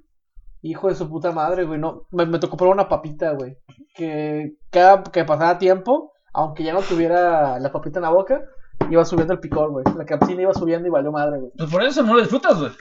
Hijo 0.63 0.89
de 0.89 0.95
su 0.95 1.09
puta 1.09 1.31
madre, 1.31 1.63
güey. 1.63 1.79
No, 1.79 2.07
me, 2.11 2.25
me 2.27 2.37
tocó 2.39 2.55
probar 2.55 2.75
una 2.75 2.87
papita, 2.89 3.31
güey. 3.31 3.57
Que 3.95 4.53
cada 4.69 5.01
que 5.03 5.23
pasaba 5.25 5.57
tiempo, 5.57 6.13
aunque 6.33 6.63
ya 6.63 6.73
no 6.73 6.81
tuviera 6.81 7.57
la 7.59 7.71
papita 7.71 7.97
en 7.97 8.03
la 8.03 8.11
boca, 8.11 8.41
iba 8.89 9.03
subiendo 9.03 9.33
el 9.33 9.39
picor, 9.39 9.71
güey. 9.71 9.83
La 9.97 10.05
capsina 10.05 10.43
iba 10.43 10.53
subiendo 10.53 10.87
y 10.87 10.91
valió 10.91 11.11
madre, 11.11 11.39
güey. 11.39 11.51
Pues 11.57 11.71
por 11.71 11.83
eso 11.83 12.03
no 12.03 12.13
lo 12.13 12.19
disfrutas, 12.19 12.59
güey. 12.59 12.71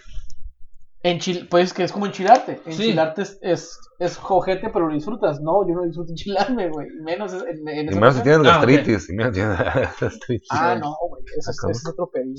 Enchil 1.02 1.48
pues 1.48 1.72
que 1.72 1.82
es 1.84 1.92
como 1.92 2.04
enchilarte. 2.04 2.56
Sí. 2.66 2.70
Enchilarte 2.70 3.22
es, 3.22 3.38
es, 3.40 3.78
es 3.98 4.18
jojete, 4.18 4.68
pero 4.70 4.86
lo 4.88 4.92
disfrutas. 4.94 5.40
No, 5.40 5.66
yo 5.66 5.74
no 5.74 5.84
disfruto 5.84 6.10
enchilarme, 6.10 6.68
güey. 6.68 6.86
Menos 7.02 7.32
en, 7.32 7.66
en 7.66 7.86
Y 7.90 7.94
menos 7.94 8.16
si 8.16 8.20
cosa. 8.20 8.22
tienes 8.22 8.40
Ah, 8.46 8.50
gastritis. 8.56 9.08
y 9.08 9.12
menos 9.14 9.34
si 9.34 9.40
tienes 9.40 9.58
gastritis. 10.00 10.48
Ah, 10.50 10.74
no, 10.78 10.94
güey. 11.08 11.22
Eso 11.38 11.50
es, 11.50 11.56
eso 11.56 11.70
es 11.70 11.88
otro 11.88 12.10
pedido. 12.10 12.34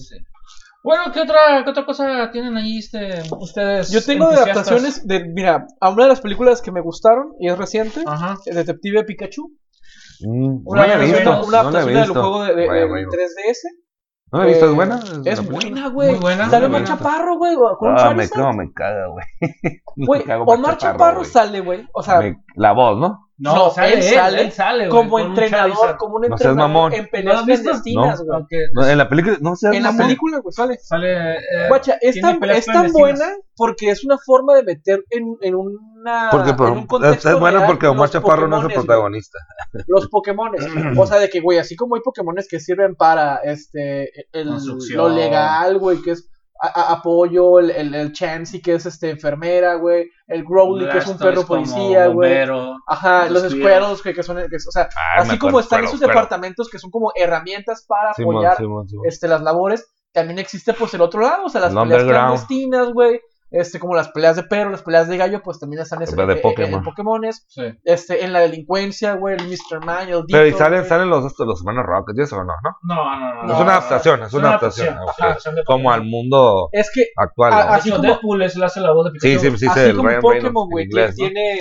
Bueno, 0.83 1.03
¿qué 1.13 1.21
otra, 1.21 1.61
qué 1.63 1.69
otra 1.69 1.85
cosa 1.85 2.29
tienen 2.31 2.57
ahí 2.57 2.79
este, 2.79 3.21
ustedes? 3.39 3.91
Yo 3.91 4.03
tengo 4.03 4.29
de 4.31 4.37
adaptaciones 4.37 5.05
de, 5.07 5.25
mira, 5.25 5.67
a 5.79 5.89
una 5.89 6.03
de 6.03 6.09
las 6.09 6.21
películas 6.21 6.61
que 6.61 6.71
me 6.71 6.81
gustaron 6.81 7.33
y 7.39 7.49
es 7.49 7.57
reciente, 7.57 8.01
Ajá. 8.05 8.35
el 8.47 8.55
Detective 8.55 9.03
Pikachu. 9.03 9.43
Mm, 10.21 10.61
Una, 10.65 10.87
no 10.87 10.93
adaptación- 10.93 11.47
una 11.47 11.63
no 11.63 11.69
adaptación 11.69 11.93
del 11.93 12.09
juego 12.09 12.43
de, 12.43 12.55
de- 12.55 12.67
vaya. 12.67 12.85
3DS. 12.85 13.67
¿No 14.31 14.39
la 14.39 14.45
he 14.45 14.47
visto? 14.49 14.65
¿Es 14.65 14.71
Eh, 14.71 14.75
buena? 14.75 14.99
Es 15.25 15.39
una 15.39 15.49
buena, 15.51 15.87
güey. 15.89 16.09
Muy 16.11 16.19
buena, 16.19 16.49
Sale 16.49 16.65
Omar. 16.67 16.83
Chaparro, 16.85 17.37
güey. 17.37 17.55
Con 17.55 17.91
un 17.91 17.99
Ah, 17.99 18.13
me, 18.13 18.27
no, 18.37 18.53
me 18.53 18.71
caga, 18.73 19.07
güey. 19.07 19.25
Güey, 19.93 20.21
Me 20.21 20.25
cago 20.25 20.43
Omar 20.45 20.77
Chaparro 20.77 21.23
sale, 21.25 21.59
güey. 21.59 21.85
O 21.93 22.01
sea, 22.01 22.19
Me- 22.21 22.41
La 22.55 22.71
voz, 22.71 22.97
¿no? 22.97 23.27
No, 23.37 23.55
No, 23.55 23.69
sale 23.71 23.93
él 23.95 23.99
él, 24.03 24.13
sale 24.13 24.41
él 24.43 24.51
sale, 24.51 24.87
güey, 24.87 24.89
como 24.89 25.15
un 25.15 25.21
entrenador, 25.23 25.97
como 25.97 26.15
un 26.17 26.21
No 26.21 26.37
seas 26.37 26.51
entrenador 26.51 26.71
mamón. 26.71 26.93
en 26.93 27.03
¿No 27.03 27.09
peleas 27.09 27.41
clandestinas, 27.43 28.21
güey. 28.23 28.91
En 28.91 28.97
la 28.99 29.09
película, 29.09 29.37
no 29.41 29.55
sé. 29.55 29.67
En 29.75 29.83
la 29.83 29.91
película, 29.97 30.37
güey, 30.39 30.53
sale. 30.53 30.77
sale. 30.77 31.33
eh, 31.33 31.67
Guacha, 31.67 31.97
es 31.99 32.21
tan, 32.21 32.39
es 32.43 32.93
buena 32.93 33.25
porque 33.57 33.89
es 33.89 34.05
una 34.05 34.17
forma 34.17 34.55
de 34.55 34.63
meter 34.63 35.03
en, 35.09 35.35
en 35.41 35.55
una. 36.01 36.29
Porque 36.31 36.53
por- 36.53 36.67
en 36.67 36.73
un 36.73 36.79
es, 36.79 36.87
contexto 36.87 37.29
es 37.29 37.39
buena 37.39 37.59
real 37.59 37.67
porque 37.71 37.87
Omar 37.87 38.01
los 38.01 38.11
Chaparro 38.11 38.47
no 38.47 38.57
es 38.57 38.61
el 38.63 38.67
güey. 38.69 38.75
protagonista. 38.85 39.37
los 39.87 40.07
Pokémones. 40.09 40.65
o 40.97 41.05
sea, 41.07 41.19
de 41.19 41.29
que, 41.29 41.39
güey, 41.39 41.57
así 41.59 41.75
como 41.75 41.95
hay 41.95 42.01
Pokémones 42.01 42.47
que 42.49 42.59
sirven 42.59 42.95
para 42.95 43.37
este 43.37 44.11
el, 44.33 44.49
lo 44.95 45.09
legal, 45.09 45.77
güey, 45.79 46.01
que 46.01 46.11
es 46.11 46.27
a- 46.63 46.67
a- 46.79 46.91
apoyo, 46.93 47.57
el, 47.59 47.71
el, 47.71 47.95
el 47.95 48.11
Chansey, 48.13 48.61
que 48.61 48.75
es 48.75 48.85
este 48.85 49.09
enfermera, 49.09 49.75
güey, 49.75 50.09
el 50.27 50.43
Growly, 50.43 50.87
que 50.89 50.99
es 50.99 51.07
un 51.07 51.17
perro 51.17 51.43
policía, 51.45 52.05
güey. 52.07 52.39
Ajá, 52.87 53.27
los 53.29 53.41
los 53.43 53.51
Squirrels. 53.51 54.01
Que, 54.03 54.13
que 54.13 54.21
son, 54.21 54.37
que- 54.37 54.55
o 54.55 54.71
sea, 54.71 54.87
Ah, 54.95 55.21
así 55.21 55.39
como 55.39 55.57
acuerdo, 55.57 55.59
están 55.61 55.83
esos 55.85 55.99
departamentos 55.99 56.69
que 56.69 56.77
son 56.77 56.91
como 56.91 57.11
herramientas 57.15 57.83
para 57.87 58.11
apoyar 58.11 58.57
Simón, 58.57 58.87
Simón. 58.87 59.05
este, 59.07 59.27
las 59.27 59.41
labores, 59.41 59.87
también 60.13 60.37
existe 60.39 60.73
pues 60.73 60.93
el 60.93 61.01
otro 61.01 61.21
lado, 61.21 61.45
o 61.45 61.49
sea, 61.49 61.61
las 61.61 61.71
El 61.73 61.79
peleas 61.79 62.03
clandestinas, 62.03 62.91
güey, 62.93 63.19
este, 63.51 63.79
como 63.79 63.95
las 63.95 64.09
peleas 64.09 64.35
de 64.37 64.43
perro, 64.43 64.71
las 64.71 64.81
peleas 64.81 65.07
de 65.07 65.17
gallo, 65.17 65.41
pues 65.43 65.59
también 65.59 65.81
están 65.81 66.01
ese- 66.01 66.15
Las 66.15 66.27
de 66.27 66.37
Pokémon. 66.37 66.79
en 66.79 66.83
Pokémones, 66.83 67.45
Sí. 67.49 67.61
este, 67.83 68.23
en 68.25 68.33
la 68.33 68.39
delincuencia, 68.39 69.13
güey, 69.15 69.35
el 69.35 69.45
Mr. 69.47 69.85
Man, 69.85 70.07
el 70.09 70.23
Pero 70.25 70.43
y 70.43 70.45
Dito, 70.47 70.57
salen, 70.57 70.79
güey. 70.79 70.89
salen 70.89 71.09
los, 71.09 71.37
los 71.37 71.59
hermanos 71.59 71.85
Rocket 71.85 72.17
y 72.17 72.21
eso, 72.21 72.37
¿no? 72.43 72.53
¿no? 72.63 72.77
No, 72.83 72.95
no, 73.19 73.33
no. 73.35 73.43
No, 73.43 73.53
es 73.53 73.59
una 73.59 73.71
adaptación, 73.77 74.23
es 74.23 74.33
una 74.33 74.47
adaptación. 74.49 74.95
Como 75.65 75.91
al 75.91 76.03
mundo 76.05 76.69
Es 76.71 76.89
que, 76.93 77.07
actual. 77.17 77.53
Así 77.53 77.91
como- 77.91 78.01
Deadpool 78.01 78.41
es, 78.43 78.55
le 78.55 78.65
hace 78.65 78.79
la 78.79 78.91
voz 78.93 79.11
de 79.11 79.19
Sí, 79.19 79.27
Pikachu. 79.35 79.51
sí, 79.51 79.57
sí, 79.57 79.67
así 79.67 79.79
sé, 79.79 79.89
el 79.89 79.95
como 79.97 80.07
Ryan 80.09 80.21
Pokémon, 80.21 80.63
en 80.63 80.69
güey, 80.69 80.89
tiene 81.15 81.59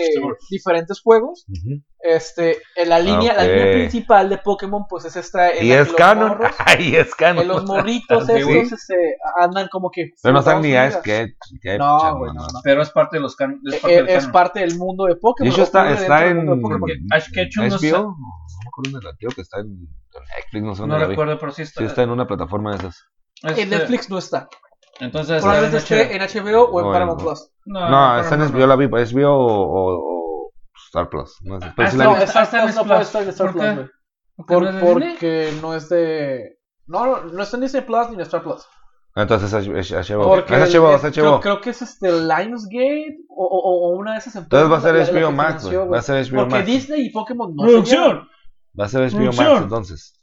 diferentes 0.50 1.00
juegos, 1.00 1.44
Ujú. 1.48 1.82
Este, 2.02 2.58
en 2.76 2.88
la 2.88 2.98
línea, 2.98 3.34
la 3.34 3.42
Ok. 3.42 3.48
línea 3.48 3.72
principal 3.72 4.28
de 4.28 4.38
Pokémon, 4.38 4.86
pues 4.88 5.04
es 5.04 5.16
esta, 5.16 5.50
en 5.50 5.66
Y 5.66 5.68
la 5.70 5.80
es 5.80 5.88
los 5.88 5.96
canon. 5.96 6.30
morros- 6.38 6.54
Ay, 6.66 6.96
es 6.96 7.14
canon. 7.14 7.42
en 7.42 7.48
los 7.48 7.64
morritos 7.66 8.26
Sí, 8.26 8.32
estos 8.32 8.72
este, 8.80 9.16
andan 9.38 9.68
como 9.68 9.90
que... 9.90 10.10
Pero 10.22 10.32
no 10.34 10.38
frustrados 10.42 10.62
ni 10.62 10.74
a 10.76 10.90
sketch. 10.90 11.32
No, 11.78 11.98
no, 12.26 12.32
no. 12.32 12.60
Pero 12.64 12.82
es 12.82 12.90
parte 12.90 13.16
de 13.16 13.22
los 13.22 13.36
can 13.36 13.60
es 13.66 13.74
Eh, 13.74 13.80
parte 13.80 13.94
eh, 13.94 13.96
del 14.02 14.08
es 14.08 14.14
canon. 14.18 14.32
parte 14.32 14.60
del 14.60 14.76
mundo 14.78 15.04
de 15.06 15.16
Pokémon. 15.16 15.48
De 15.48 15.54
hecho, 15.54 15.62
está, 15.62 15.90
está 15.92 16.26
en. 16.26 16.48
Ash 17.12 17.30
Ketchum 17.32 17.68
no 17.68 17.78
me 17.80 18.68
acuerdo 18.68 18.98
de 18.98 19.04
la 19.04 19.14
tío 19.16 19.28
que 19.30 19.40
está 19.42 19.60
en 19.60 19.66
en 20.12 20.24
Netflix, 20.36 20.62
no 20.64 20.74
sé 20.74 20.86
No 20.86 20.98
la 20.98 21.06
recuerdo, 21.06 21.38
pero 21.38 21.52
sí 21.52 21.62
está. 21.62 21.80
Sí, 21.80 21.86
está 21.86 22.02
en 22.02 22.10
una 22.10 22.26
plataforma 22.26 22.72
de 22.72 22.78
esas. 22.78 23.04
Este, 23.42 23.62
En 23.62 23.70
Netflix 23.70 24.10
no 24.10 24.18
está. 24.18 24.48
Entonces, 24.98 25.40
Probablemente 25.40 25.76
en 25.76 25.82
esté 25.82 26.16
en 26.16 26.44
HBO 26.44 26.64
o 26.64 26.80
en 26.80 26.86
No, 26.86 26.92
Paramount. 26.92 27.20
Plus. 27.22 27.50
No, 27.64 28.20
está 28.20 28.34
en 28.34 28.40
HBO, 28.42 28.66
la 28.66 28.76
vi. 28.76 28.86
HBO 28.88 29.30
o 29.34 30.19
Star 30.90 31.08
Plus. 31.08 31.36
No 31.42 31.60
sé. 31.60 31.72
Pero 31.76 31.88
Ah, 31.88 31.90
sí 31.92 31.96
la 31.96 32.04
No, 32.04 32.16
está- 32.16 32.42
Star 32.42 32.62
Plus 32.64 32.74
no 32.74 32.84
puede 32.84 33.02
estar 33.02 33.22
en 33.22 33.28
Star 33.28 33.46
¿Por 33.52 33.60
Plus, 33.60 33.74
güey. 33.76 33.86
¿Por 34.36 34.46
qué 34.46 34.54
Por- 34.54 34.62
no 34.62 34.68
es 34.68 34.74
de 34.74 34.80
Disney? 34.80 35.10
porque 35.12 35.52
no 35.62 35.74
es 35.74 35.88
de. 35.88 36.58
No, 36.86 37.06
no, 37.06 37.24
no 37.32 37.42
está 37.42 37.56
en 37.56 37.62
Disney 37.62 37.82
Plus 37.82 38.08
ni 38.08 38.14
en 38.16 38.20
Star 38.22 38.42
Plus. 38.42 38.66
Entonces 39.14 39.52
es 39.52 39.66
es- 39.66 39.90
es 39.92 40.10
HBO. 40.10 40.22
Porque 40.24 40.54
Es 40.54 40.74
HBO, 40.74 40.94
es 40.94 41.02
HBO. 41.04 41.12
creo, 41.12 41.40
creo 41.40 41.60
que 41.60 41.70
es 41.70 41.82
este 41.82 42.10
Lionsgate 42.10 43.18
o, 43.28 43.44
o, 43.44 43.88
o 43.92 43.96
una 43.98 44.12
de 44.12 44.18
esas 44.18 44.34
Entonces 44.36 44.70
va 44.70 44.78
a 44.78 44.80
ser 44.80 44.94
la- 44.94 45.04
la- 45.04 45.12
la 45.12 45.20
HBO 45.20 45.32
Max, 45.32 45.64
güey. 45.66 45.88
Va 45.88 45.98
a 45.98 46.02
ser 46.02 46.16
HBO 46.24 46.36
Porque 46.40 46.54
Max. 46.54 46.66
Disney 46.66 47.06
y 47.06 47.10
Pokémon 47.10 47.54
no 47.54 47.62
se. 47.64 47.68
Producción. 47.70 48.28
Va 48.78 48.84
a 48.84 48.88
ser 48.88 49.00
HBO 49.02 49.24
Max 49.26 49.36
Producción. 49.36 49.62
entonces. 49.64 50.20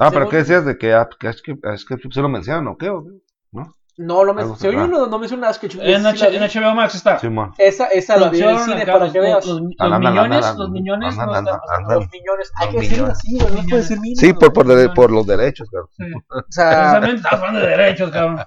Ah, 0.00 0.10
pero 0.12 0.28
¿qué 0.28 0.36
decías 0.38 0.64
de 0.64 0.78
que, 0.78 0.94
ah, 0.94 1.08
que, 1.18 1.28
es 1.28 1.42
que, 1.42 1.56
es 1.74 1.84
que 1.84 1.96
se 2.10 2.20
lo 2.22 2.28
mencionan 2.28 2.68
o 2.68 2.76
qué? 2.76 2.88
o 2.88 3.02
qué? 3.04 3.10
¿No? 3.52 3.72
No, 4.00 4.22
lo 4.22 4.32
me... 4.32 4.42
Algo 4.42 4.54
si 4.56 4.68
oye 4.68 4.76
uno 4.76 5.08
no 5.08 5.18
menciona 5.18 5.48
nada 5.48 5.58
que 5.58 5.68
yo 5.68 5.82
En, 5.82 6.06
H- 6.06 6.28
en 6.36 6.40
HBO 6.40 6.72
Max 6.72 6.94
está. 6.94 7.18
Simón. 7.18 7.52
Esa, 7.58 7.88
esa 7.88 8.16
la 8.16 8.28
vi 8.28 8.40
en 8.40 8.50
el 8.50 8.58
cine 8.60 8.86
para 8.86 9.00
los, 9.00 9.12
que 9.12 9.18
veas. 9.18 9.44
los, 9.44 9.60
los 9.60 9.72
Anda, 9.78 9.96
anda, 9.96 10.10
millones, 10.10 10.46
anda, 10.46 10.58
los 10.62 10.70
millones 10.70 11.16
no 11.16 11.22
anda, 11.22 11.38
están. 11.40 11.58
anda. 11.78 11.94
Los 11.96 12.08
millones. 12.12 12.52
Hay 12.60 12.66
Los 12.66 12.74
que 12.76 12.80
decirlo 12.88 13.06
así, 13.08 13.32
güey. 13.32 13.40
No 13.40 13.48
Millones. 13.48 13.66
puede 13.70 13.82
decir 13.82 14.00
mínimo. 14.00 14.20
Sí, 14.20 14.32
por, 14.34 14.52
por, 14.52 14.66
de- 14.68 14.88
por 14.90 15.10
los 15.10 15.26
derechos, 15.26 15.68
claro. 15.68 15.88
Sí. 15.96 16.04
O 16.30 16.42
sea, 16.48 16.70
Precisamente 17.00 17.16
estamos 17.16 17.40
hablando 17.44 17.60
de 17.60 17.66
derechos, 17.76 18.10
cabrón. 18.12 18.38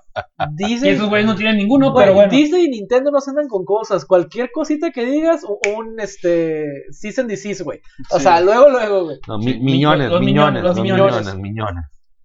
Y 0.57 0.63
Disney. 0.65 0.91
esos 0.93 1.09
güeyes 1.09 1.27
no 1.27 1.35
tienen 1.35 1.57
ninguno, 1.57 1.91
Güey, 1.91 2.05
pero 2.05 2.15
bueno. 2.15 2.31
Disney 2.31 2.65
y 2.65 2.69
Nintendo 2.69 3.11
no 3.11 3.19
se 3.19 3.31
andan 3.31 3.49
con 3.49 3.65
cosas. 3.65 4.05
Cualquier 4.05 4.51
cosita 4.53 4.91
que 4.91 5.05
digas, 5.05 5.43
u- 5.43 5.59
un 5.77 5.99
este. 5.99 6.65
Cease 6.91 7.19
and 7.19 7.29
desist, 7.29 7.61
güey. 7.61 7.81
O 8.09 8.17
Sí. 8.19 8.23
sea, 8.23 8.39
luego, 8.39 8.69
luego, 8.69 9.03
güey. 9.03 9.17
No, 9.27 9.37
mi- 9.37 9.59
millones, 9.59 10.09
los 10.09 10.21
millones, 10.21 10.61
millones, 10.61 10.63
los 10.63 10.75
los 10.77 10.83
millones, 10.83 11.35
millones. 11.35 11.83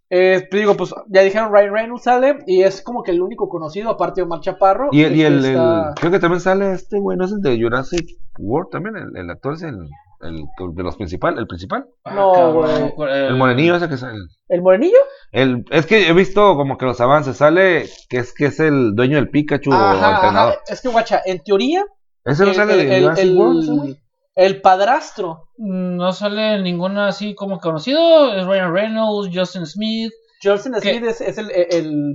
Eh, 0.08 0.46
te 0.50 0.56
digo, 0.58 0.76
pues 0.76 0.94
ya 1.08 1.22
dijeron 1.22 1.52
Ryan 1.52 1.72
Reynolds 1.72 2.04
sale 2.04 2.38
y 2.46 2.62
es 2.62 2.80
como 2.80 3.02
que 3.02 3.10
el 3.10 3.20
único 3.20 3.48
conocido, 3.48 3.90
aparte 3.90 4.20
de 4.20 4.24
Omar 4.26 4.40
Chaparro. 4.40 4.88
Y 4.92 5.02
el, 5.02 5.16
y 5.16 5.22
el, 5.22 5.44
está- 5.44 5.88
el- 5.88 5.94
creo 5.96 6.10
que 6.12 6.18
también 6.20 6.40
sale 6.40 6.72
este 6.72 6.98
güey, 7.00 7.18
no 7.18 7.24
es 7.24 7.32
el 7.32 7.40
de 7.40 7.60
Jurassic 7.60 8.06
World 8.38 8.70
también, 8.70 8.96
el, 8.96 9.16
el 9.16 9.30
actor 9.30 9.54
es 9.54 9.62
el, 9.62 9.76
el 10.20 10.44
de 10.74 10.82
los 10.84 10.96
principal, 10.96 11.36
el 11.38 11.46
principal, 11.48 11.86
Ah, 12.04 12.14
No, 12.14 12.52
güey. 12.52 13.10
el- 13.10 13.24
el 13.26 13.36
morenillo 13.36 13.74
ese 13.76 13.88
que 13.88 13.96
sale. 13.96 14.18
¿El 14.48 14.62
morenillo? 14.62 14.98
El, 15.32 15.64
es 15.70 15.86
que 15.86 16.08
he 16.08 16.12
visto 16.12 16.54
como 16.56 16.78
que 16.78 16.86
los 16.86 17.00
avances, 17.00 17.36
sale 17.38 17.86
que 18.08 18.18
es 18.18 18.32
que 18.32 18.46
es 18.46 18.60
el 18.60 18.94
dueño 18.94 19.16
del 19.16 19.28
Pikachu 19.28 19.70
o 19.72 19.74
Ajá, 19.74 20.12
entrenador. 20.14 20.52
ajá. 20.52 20.62
Es 20.68 20.80
que, 20.82 20.88
guacha, 20.88 21.20
en 21.26 21.42
teoría, 21.42 21.84
Ese 22.24 22.44
no 22.44 22.50
el, 22.50 22.54
sale 22.56 22.74
el- 22.74 22.88
de 22.88 22.96
el- 22.96 23.02
Jurassic 23.02 23.24
el- 23.24 23.36
World, 23.36 23.62
ese 23.64 23.72
güey. 23.72 23.96
El 24.36 24.60
padrastro, 24.60 25.48
No 25.58 26.12
sale 26.12 26.60
ninguna 26.62 27.08
así 27.08 27.34
como 27.34 27.58
conocido. 27.58 28.32
Es 28.34 28.46
Ryan 28.46 28.72
Reynolds, 28.72 29.34
Justin 29.36 29.66
Smith. 29.66 30.12
Justin. 30.42 30.74
Smith, 30.80 31.04
es, 31.04 31.20
es 31.22 31.38
el, 31.38 31.50
el, 31.50 31.66
el. 31.70 32.14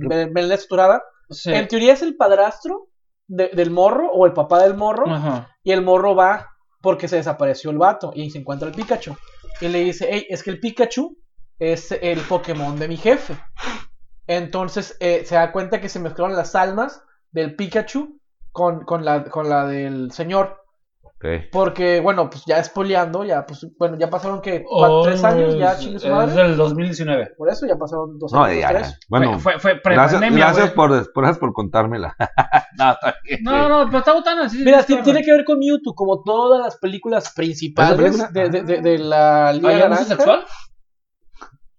Sí. 1.30 1.52
En 1.52 1.66
teoría 1.68 1.92
es 1.94 2.02
el 2.02 2.16
padrastro 2.16 2.88
de- 3.26 3.48
del 3.48 3.70
morro 3.70 4.10
o 4.12 4.24
el 4.26 4.32
papá 4.32 4.62
del 4.62 4.74
morro. 4.76 5.10
Ajá. 5.12 5.48
Y 5.64 5.72
el 5.72 5.82
morro 5.82 6.14
va 6.14 6.48
porque 6.80 7.08
se 7.08 7.16
desapareció 7.16 7.70
el 7.70 7.78
vato 7.78 8.12
y 8.14 8.30
se 8.30 8.38
encuentra 8.38 8.68
el 8.68 8.74
Pikachu. 8.74 9.16
Y 9.60 9.68
le 9.68 9.80
dice, 9.80 10.08
hey, 10.10 10.26
es 10.28 10.42
que 10.42 10.50
el 10.50 10.60
Pikachu 10.60 11.16
es 11.58 11.92
el 11.92 12.20
Pokémon 12.20 12.78
de 12.78 12.88
mi 12.88 12.96
jefe. 12.96 13.36
Entonces 14.26 14.96
eh, 15.00 15.24
se 15.24 15.34
da 15.34 15.52
cuenta 15.52 15.80
que 15.80 15.88
se 15.88 15.98
mezclaron 16.00 16.36
las 16.36 16.54
almas 16.54 17.02
del 17.32 17.56
Pikachu 17.56 18.20
con, 18.52 18.84
con, 18.84 19.04
la, 19.04 19.24
con 19.24 19.48
la 19.48 19.66
del 19.66 20.12
señor. 20.12 20.61
Porque, 21.52 22.00
bueno, 22.00 22.28
pues 22.28 22.44
ya 22.46 22.62
spoileando, 22.62 23.24
ya, 23.24 23.46
pues, 23.46 23.66
bueno, 23.78 23.96
ya 23.98 24.10
pasaron 24.10 24.40
que 24.40 24.64
Oh, 24.68 25.02
tres 25.02 25.22
años, 25.24 25.56
ya 25.56 25.72
es- 25.72 25.78
chingue 25.80 25.98
su 25.98 26.06
Es 26.06 26.12
madre. 26.12 26.34
del 26.42 26.56
2019. 26.56 27.34
Por 27.36 27.48
eso 27.48 27.66
ya 27.66 27.76
pasaron 27.76 28.18
dos 28.18 28.32
No, 28.32 28.44
años, 28.44 28.60
ya, 28.60 28.68
tres. 28.68 28.98
Bueno, 29.08 29.38
fue, 29.38 29.52
fue, 29.58 29.78
fue 29.80 29.94
gracias, 29.94 30.20
prepandemia, 30.20 30.46
gracias 30.46 30.70
por, 30.72 30.90
gracias 31.14 31.38
por 31.38 31.52
contármela. 31.52 32.16
no, 32.78 32.92
está 32.92 33.14
bien. 33.24 33.40
No, 33.42 33.68
no, 33.68 33.86
pero 33.86 33.98
está 33.98 34.12
botana. 34.14 34.48
Sí, 34.48 34.62
Mira, 34.64 34.82
sí, 34.82 34.96
tiene 35.02 35.22
que 35.22 35.32
ver 35.32 35.44
con 35.44 35.58
Mewtwo, 35.58 35.94
como 35.94 36.22
todas 36.22 36.60
las 36.64 36.76
películas 36.78 37.32
principales 37.34 37.96
película? 37.96 38.28
de, 38.32 38.48
de, 38.50 38.62
de, 38.62 38.80
de 38.80 38.98
la 38.98 39.52
Liga 39.52 39.68
¿Hay 39.68 39.74
abuso 39.80 39.88
Naranja. 39.90 40.04
sexual? 40.16 40.44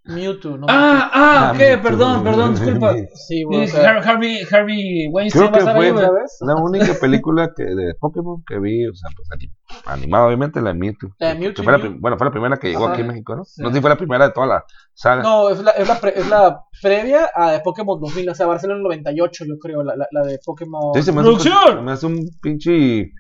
Mewtwo, 0.06 0.58
no 0.58 0.66
Ah, 0.70 1.10
ah, 1.14 1.48
Ah, 1.48 1.52
ok, 1.54 1.58
Mewtwo. 1.60 1.84
perdón, 1.84 2.24
perdón, 2.26 2.56
disculpa. 2.56 2.94
Sí, 3.14 3.44
güey, 3.44 3.60
o 3.62 3.64
Y 3.64 3.68
sea, 3.70 3.90
Har- 3.92 4.06
Harvey, 4.10 4.40
Harvey 4.52 5.08
Weinstein 5.10 5.48
Creo 5.50 5.52
va 5.66 5.72
a 5.72 5.74
que 5.76 5.86
ahí, 5.86 5.92
fue. 5.94 6.02
¿sabes? 6.04 6.38
la 6.42 6.56
única 6.56 6.94
película 7.00 7.54
que 7.56 7.64
de 7.64 7.96
Pokémon 7.96 8.44
que 8.46 8.60
vi, 8.60 8.86
o 8.86 8.94
sea, 8.94 9.10
pues 9.16 9.30
aquí, 9.34 9.50
animada 9.86 10.26
obviamente, 10.26 10.60
la 10.62 10.74
de 10.74 10.80
Mewtwo. 10.80 11.10
La 11.20 11.30
de 11.30 11.36
Mewtwo 11.40 11.64
fue 11.64 11.72
la 11.78 11.96
bueno, 12.00 12.18
fue 12.18 12.26
la 12.28 12.32
primera 12.32 12.58
que 12.58 12.68
llegó 12.68 12.84
Ajá. 12.86 12.94
aquí 12.94 13.02
en 13.02 13.08
México, 13.08 13.36
¿no? 13.38 13.46
Sí. 13.46 13.62
No 13.62 13.70
sé 13.70 13.76
si 13.76 13.82
fue 13.82 13.90
la 13.90 13.98
primera 13.98 14.28
de 14.28 14.34
toda 14.34 14.48
la 14.48 14.66
saga. 14.94 15.24
No, 15.24 15.50
es 15.50 15.64
la, 15.64 15.72
es 15.72 15.88
la, 15.88 16.00
pre- 16.02 16.20
es 16.20 16.30
la 16.30 16.64
previa 16.82 17.30
a 17.34 17.52
de 17.52 17.60
Pokémon 17.62 17.98
2000, 18.02 18.30
o 18.30 18.36
sea, 18.36 18.46
Barcelona 18.46 18.82
98, 18.84 19.46
yo 19.48 19.58
creo, 19.58 19.84
la, 19.84 19.96
la, 19.96 20.08
la 20.12 20.22
de 20.26 20.38
Pokémon. 20.46 20.94
Sí, 20.96 21.02
se 21.04 21.14
me 21.14 21.22
hace, 21.22 21.30
un- 21.30 21.86
me 21.86 21.92
hace 21.94 22.06
un 22.08 22.30
pinche 22.42 23.12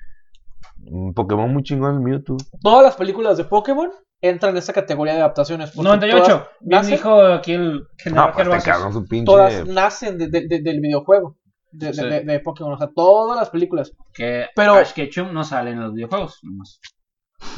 un 0.85 1.13
Pokémon 1.13 1.49
muy 1.53 1.63
chingón 1.63 1.95
el 1.95 2.01
Mewtwo. 2.01 2.35
Todas 2.61 2.83
las 2.83 2.95
películas 2.97 3.37
de 3.37 3.45
Pokémon 3.45 3.89
entran 4.23 4.53
en 4.53 4.57
esa 4.57 4.73
categoría 4.73 5.13
de 5.13 5.19
adaptaciones. 5.19 5.71
porque 5.71 5.83
98. 5.87 6.23
Todas 6.25 6.47
Bien 6.61 6.79
nacen, 6.79 6.91
dijo 6.95 7.21
aquí 7.21 7.53
el 7.53 7.83
general 7.97 8.27
No, 8.29 8.33
pues 8.33 8.63
te 8.63 9.01
pinche. 9.09 9.25
todas 9.25 9.67
nacen 9.67 10.17
de- 10.17 10.27
de- 10.27 10.47
de- 10.47 10.61
del 10.61 10.79
videojuego. 10.79 11.37
De, 11.71 11.87
de- 11.87 11.93
Sí. 11.93 12.03
de- 12.07 12.21
de 12.21 12.39
Pokémon, 12.39 12.73
o 12.73 12.77
sea, 12.77 12.89
todas 12.95 13.37
las 13.37 13.49
películas. 13.49 13.91
Que 14.13 14.45
Pero- 14.55 14.75
Ash 14.75 14.93
Ketchum 14.93 15.33
no 15.33 15.43
sale 15.43 15.71
en 15.71 15.81
los 15.81 15.93
videojuegos. 15.93 16.39
nomás. 16.43 16.79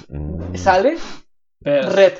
Mm. 0.09 0.55
Sale 0.55 0.97
Pero, 1.61 1.89
Red, 1.89 2.13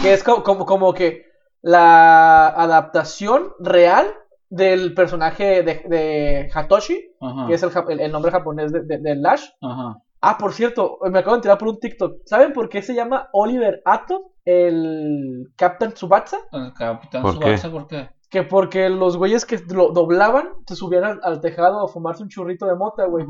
que 0.00 0.12
es 0.12 0.22
como, 0.22 0.42
como, 0.42 0.64
como 0.66 0.94
que 0.94 1.24
la 1.62 2.48
adaptación 2.48 3.52
real 3.60 4.06
del 4.50 4.92
personaje 4.94 5.62
de, 5.62 5.82
de 5.88 6.50
Hatoshi, 6.52 7.14
Ajá, 7.20 7.46
que 7.48 7.54
es 7.54 7.62
el, 7.62 7.70
el- 7.88 8.00
el 8.00 8.12
nombre 8.12 8.30
japonés 8.30 8.70
de, 8.72 8.82
de, 8.82 8.98
de 8.98 9.16
Lash. 9.16 9.44
ajá. 9.62 9.96
Ah, 10.24 10.38
por 10.38 10.52
cierto, 10.52 10.98
me 11.10 11.18
acabo 11.18 11.32
de 11.34 11.38
enterar 11.38 11.58
por 11.58 11.68
un 11.68 11.80
TikTok. 11.80 12.18
¿Saben 12.26 12.52
por 12.52 12.68
qué 12.68 12.80
se 12.80 12.94
llama 12.94 13.28
Oliver 13.32 13.82
Atom, 13.84 14.22
el 14.44 15.52
Captain 15.56 15.92
Tsubasa? 15.92 16.38
El 16.52 16.72
Capitán 16.72 17.22
¿Por 17.22 17.38
qué? 17.40 17.68
¿por 17.68 17.86
qué? 17.88 18.08
Que 18.30 18.42
porque 18.44 18.88
los 18.88 19.16
güeyes 19.16 19.44
que 19.44 19.58
lo 19.68 19.90
doblaban 19.92 20.48
se 20.66 20.76
subían 20.76 21.04
al, 21.04 21.20
al 21.24 21.40
tejado 21.40 21.84
a 21.84 21.88
fumarse 21.88 22.22
un 22.22 22.28
churrito 22.28 22.66
de 22.66 22.76
mota, 22.76 23.04
güey. 23.06 23.26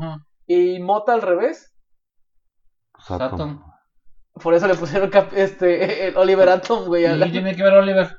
Y 0.47 0.79
mota 0.79 1.13
al 1.13 1.21
revés. 1.23 1.73
Saturn. 2.99 3.61
Por 4.41 4.53
eso 4.53 4.67
le 4.67 4.75
pusieron 4.75 5.09
cap- 5.09 5.33
este, 5.35 6.07
el 6.07 6.17
Oliver 6.17 6.49
Atom, 6.49 6.85
güey. 6.85 7.03
¿Y 7.03 7.05
al- 7.07 7.19
qué 7.23 7.29
tiene 7.29 7.55
que 7.55 7.63
ver 7.63 7.73
Oliver? 7.73 8.17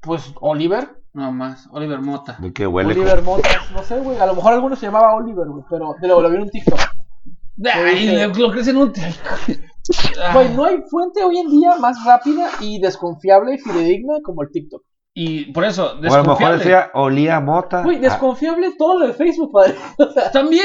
Pues 0.00 0.32
Oliver. 0.40 1.02
No 1.12 1.30
más, 1.30 1.68
Oliver 1.70 2.00
Mota. 2.00 2.36
De 2.40 2.52
que 2.52 2.66
huele. 2.66 2.90
Oliver 2.92 3.22
Mota, 3.22 3.48
no 3.72 3.82
sé, 3.82 4.00
güey. 4.00 4.18
A 4.18 4.26
lo 4.26 4.34
mejor 4.34 4.52
alguno 4.52 4.74
se 4.76 4.86
llamaba 4.86 5.14
Oliver, 5.14 5.46
güey. 5.46 5.64
Pero 5.70 5.94
de 6.00 6.08
lo, 6.08 6.20
lo 6.20 6.28
vi 6.28 6.36
en 6.36 6.42
un 6.42 6.50
TikTok. 6.50 6.78
Ay, 7.72 8.32
lo 8.36 8.50
crees 8.50 8.68
en 8.68 8.76
un. 8.76 8.92
Güey, 10.32 10.54
no 10.54 10.64
hay 10.64 10.78
fuente 10.88 11.22
hoy 11.22 11.36
en 11.38 11.50
día 11.50 11.76
más 11.78 12.02
rápida 12.06 12.48
y 12.60 12.80
desconfiable 12.80 13.54
y 13.54 13.58
fidedigna 13.58 14.14
como 14.22 14.42
el 14.42 14.48
TikTok. 14.50 14.82
Y 15.12 15.52
por 15.52 15.64
eso, 15.64 15.84
O 15.84 15.88
a 15.88 15.92
lo 15.92 16.00
mejor 16.00 16.14
desconfiable. 16.16 16.56
decía 16.58 16.90
olía 16.94 17.38
mota. 17.40 17.82
Güey, 17.82 17.98
Ah, 17.98 18.00
desconfiable 18.00 18.72
todo 18.78 18.98
lo 19.00 19.06
de 19.08 19.12
Facebook, 19.12 19.52
padre. 19.52 19.74
O 19.98 20.10
sea, 20.10 20.30
También. 20.32 20.64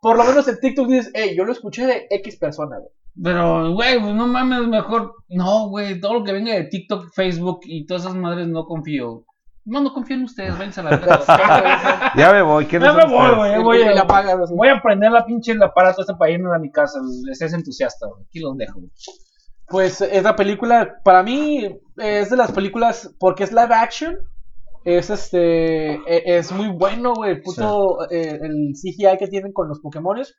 por 0.00 0.16
lo 0.16 0.24
menos 0.24 0.46
en 0.48 0.58
TikTok 0.60 0.88
dices, 0.88 1.10
hey, 1.14 1.34
yo 1.36 1.44
lo 1.44 1.52
escuché 1.52 1.86
de 1.86 2.06
X 2.10 2.36
persona, 2.36 2.78
güey. 2.78 2.90
Pero, 3.22 3.72
güey, 3.74 4.00
pues 4.00 4.12
no 4.14 4.26
mames, 4.26 4.66
mejor. 4.66 5.14
No, 5.28 5.68
güey, 5.68 6.00
todo 6.00 6.14
lo 6.14 6.24
que 6.24 6.32
venga 6.32 6.52
de 6.54 6.64
TikTok, 6.64 7.12
Facebook 7.14 7.60
y 7.62 7.86
todas 7.86 8.02
esas 8.04 8.16
madres 8.16 8.48
no 8.48 8.64
confío. 8.64 9.24
No, 9.64 9.80
no 9.80 9.92
confío 9.92 10.16
en 10.16 10.24
ustedes, 10.24 10.56
váyanse 10.58 10.80
a 10.80 10.84
la 10.84 10.90
verga. 10.96 12.12
Ya 12.16 12.32
me 12.32 12.42
voy. 12.42 12.66
¿quiénes 12.66 12.88
Ya 12.88 12.94
me 12.94 13.04
voy, 13.04 13.34
güey. 13.36 13.62
Voy 13.62 13.82
a- 13.82 13.92
así. 14.02 14.54
Voy 14.54 14.68
a 14.68 14.80
prender 14.82 15.12
la 15.12 15.24
pinche 15.24 15.52
el 15.52 15.62
aparato 15.62 16.00
este 16.02 16.14
para 16.14 16.30
irme 16.32 16.54
a 16.54 16.58
mi 16.58 16.70
casa. 16.70 16.98
Estés 17.30 17.52
entusiasta, 17.52 18.06
güey. 18.06 18.24
Aquí 18.24 18.40
los 18.40 18.56
dejo. 18.56 18.80
güey. 18.80 18.90
Pues 19.68 20.00
esa 20.00 20.34
película, 20.36 20.96
para 21.04 21.22
mí, 21.22 21.78
es 21.96 22.30
de 22.30 22.36
las 22.36 22.52
películas, 22.52 23.14
porque 23.18 23.44
es 23.44 23.52
live 23.52 23.72
action, 23.74 24.18
es 24.84 25.08
este, 25.10 25.92
e- 25.94 26.36
es 26.38 26.50
muy 26.52 26.68
bueno, 26.68 27.14
güey, 27.14 27.30
el 27.30 27.40
puto, 27.42 28.10
eh, 28.10 28.38
el 28.42 28.72
CGI 28.74 29.16
que 29.18 29.28
tienen 29.28 29.52
con 29.52 29.68
los 29.68 29.80
Pokémones. 29.80 30.34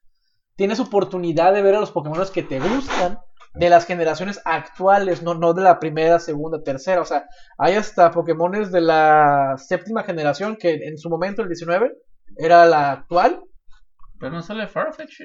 Tienes 0.55 0.79
oportunidad 0.79 1.51
de 1.53 1.63
ver 1.63 1.75
a 1.75 1.79
los 1.79 1.91
Pokémones 1.91 2.29
que 2.29 2.43
te 2.43 2.59
gustan 2.59 3.17
de 3.55 3.69
las 3.69 3.85
generaciones 3.85 4.41
actuales, 4.45 5.21
no, 5.21 5.35
no 5.35 5.53
de 5.53 5.61
la 5.61 5.79
primera, 5.79 6.19
segunda, 6.19 6.63
tercera, 6.63 7.01
o 7.01 7.05
sea, 7.05 7.25
hay 7.57 7.75
hasta 7.75 8.09
Pokémones 8.11 8.71
de 8.71 8.81
la 8.81 9.55
séptima 9.57 10.03
generación 10.03 10.55
que 10.59 10.73
en 10.73 10.97
su 10.97 11.09
momento, 11.09 11.41
el 11.43 11.49
19, 11.49 11.91
era 12.37 12.65
la 12.65 12.91
actual. 12.91 13.41
Pero 14.19 14.31
no 14.33 14.41
sale 14.41 14.67
Farfetch. 14.67 15.19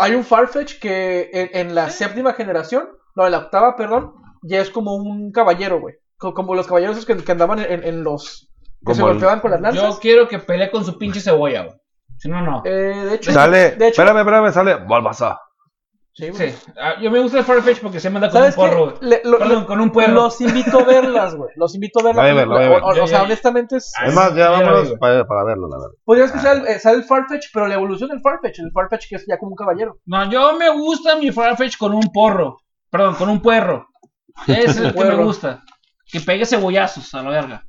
Hay 0.00 0.14
un 0.14 0.24
Farfetch 0.24 0.78
que 0.80 1.30
en, 1.32 1.68
en 1.68 1.74
la 1.74 1.88
séptima 1.90 2.32
generación, 2.34 2.88
no, 3.16 3.24
en 3.26 3.32
la 3.32 3.38
octava, 3.38 3.76
perdón, 3.76 4.12
ya 4.42 4.60
es 4.60 4.70
como 4.70 4.94
un 4.96 5.30
caballero, 5.32 5.80
güey. 5.80 5.94
Co- 6.18 6.34
Como 6.34 6.54
los 6.54 6.66
caballeros 6.66 7.04
que, 7.06 7.16
que 7.16 7.32
andaban 7.32 7.58
en, 7.60 7.84
en 7.84 8.02
los... 8.04 8.50
que 8.84 8.94
se 8.94 9.00
el- 9.02 9.08
golpeaban 9.08 9.40
con 9.40 9.50
las 9.52 9.60
Yo 9.60 9.82
lanzas. 9.82 10.00
quiero 10.00 10.28
que 10.28 10.38
pelee 10.38 10.70
con 10.70 10.84
su 10.84 10.98
pinche 10.98 11.20
cebolla, 11.20 11.62
güey. 11.64 11.76
Si 12.18 12.28
no, 12.28 12.40
no. 12.42 12.62
Eh, 12.64 12.70
de 12.70 13.14
hecho... 13.14 13.32
Sale. 13.32 13.70
De 13.76 13.88
hecho... 13.88 14.02
Espérame, 14.02 14.18
espérame, 14.18 14.52
sale. 14.52 14.74
Bulbasaur. 14.84 15.36
Sí, 16.14 16.28
güey. 16.28 16.50
Sí. 16.50 16.58
Ah, 16.78 16.96
yo 17.00 17.10
me 17.10 17.20
gusta 17.20 17.38
el 17.38 17.44
Farfetch 17.44 17.80
porque 17.80 17.98
se 17.98 18.10
manda 18.10 18.28
con 18.28 18.36
un 18.42 18.52
¿Sabes 18.52 18.54
porro, 18.54 18.92
qué? 18.92 18.98
güey. 19.06 19.10
Le- 19.10 19.22
lo- 19.24 19.38
Perdón, 19.38 19.64
con 19.64 19.80
un 19.80 19.90
puerro. 19.90 20.12
los 20.12 20.40
invito 20.42 20.80
a 20.80 20.84
verlas, 20.84 21.34
güey. 21.34 21.50
Los 21.56 21.74
invito 21.74 22.00
a 22.00 22.02
ver 22.02 22.14
la 22.16 22.22
Voy 22.22 22.30
a 22.30 22.44
voy 22.44 22.64
a 22.64 22.68
O, 22.68 22.74
o- 22.86 22.90
o 22.90 22.94
Ya, 22.96 23.06
sea, 23.06 23.18
ya. 23.20 23.24
honestamente 23.24 23.76
es... 23.76 23.92
Es 24.06 24.14
más, 24.14 24.34
ya 24.34 24.50
la 24.50 24.60
vámonos 24.60 24.92
para, 25.00 25.26
para 25.26 25.44
verlo, 25.44 25.68
la 25.68 25.76
verdad. 25.78 25.94
Podrías 26.04 26.30
que 26.32 26.38
sale, 26.38 26.70
eh, 26.70 26.78
sale 26.78 26.98
el 26.98 27.04
Farfetch, 27.04 27.46
pero 27.54 27.66
la 27.66 27.74
evolución 27.74 28.10
del 28.10 28.20
Farfetch. 28.20 28.58
El 28.58 28.70
Farfetch 28.72 29.08
que 29.08 29.16
es 29.16 29.24
ya 29.26 29.38
como 29.38 29.52
un 29.52 29.56
caballero. 29.56 30.00
No, 30.04 30.30
yo 30.30 30.54
me 30.58 30.68
gusta 30.70 31.16
mi 31.16 31.32
Farfetch 31.32 31.78
con 31.78 31.94
un 31.94 32.12
porro. 32.12 32.58
Perdón, 32.90 33.14
con 33.14 33.30
un 33.30 33.40
puerro. 33.40 33.86
Es 34.46 34.76
el 34.76 34.82
que 34.82 34.88
me 34.88 34.92
Puerro. 34.92 35.24
gusta. 35.24 35.62
Que 36.10 36.20
pegue 36.20 36.44
cebollazos 36.44 37.14
a 37.14 37.22
la 37.22 37.30
verga. 37.30 37.64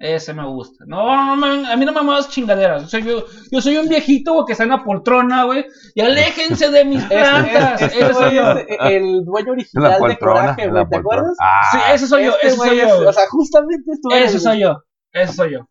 Ese 0.00 0.32
me 0.32 0.46
gusta. 0.46 0.84
No, 0.86 1.26
no 1.26 1.36
me- 1.36 1.72
a 1.72 1.76
mí 1.76 1.84
no 1.84 1.92
me 1.92 2.02
muevas 2.02 2.28
chingaderas. 2.28 2.82
Yo 2.82 2.88
soy, 2.88 3.02
yo, 3.02 3.24
yo 3.50 3.60
soy 3.60 3.76
un 3.78 3.88
viejito 3.88 4.32
güey, 4.32 4.44
que 4.46 4.52
está 4.52 4.62
en 4.62 4.70
la 4.70 4.84
poltrona, 4.84 5.42
güey. 5.44 5.66
Y 5.94 6.00
aléjense 6.02 6.70
de 6.70 6.84
mis 6.84 7.02
plantas. 7.08 7.82
Este 7.82 8.00
Ese 8.04 8.14
soy 8.14 8.34
yo. 8.36 8.52
es 8.52 8.66
el 8.80 9.24
dueño 9.24 9.46
La 9.46 9.52
original 9.52 10.00
de. 10.08 10.18
Coraje, 10.18 10.68
güey, 10.68 10.88
¿te 10.88 10.96
acuerdas? 10.98 11.36
Ah, 11.40 11.60
Sí, 11.72 11.78
ese 11.94 12.06
soy 12.06 12.24
yo, 12.26 12.32
Este 12.34 12.46
ese 12.48 12.56
soy 12.56 12.76
yo. 12.78 12.84
es-. 12.86 12.92
O 13.08 13.12
sea, 13.12 13.24
justamente 13.28 13.90
estuvo 13.92 14.14
en 14.14 14.22
Ese 14.22 14.38
soy 14.38 14.60
yo. 14.60 14.82
Ese 15.12 15.32
soy 15.32 15.52
yo. 15.54 15.68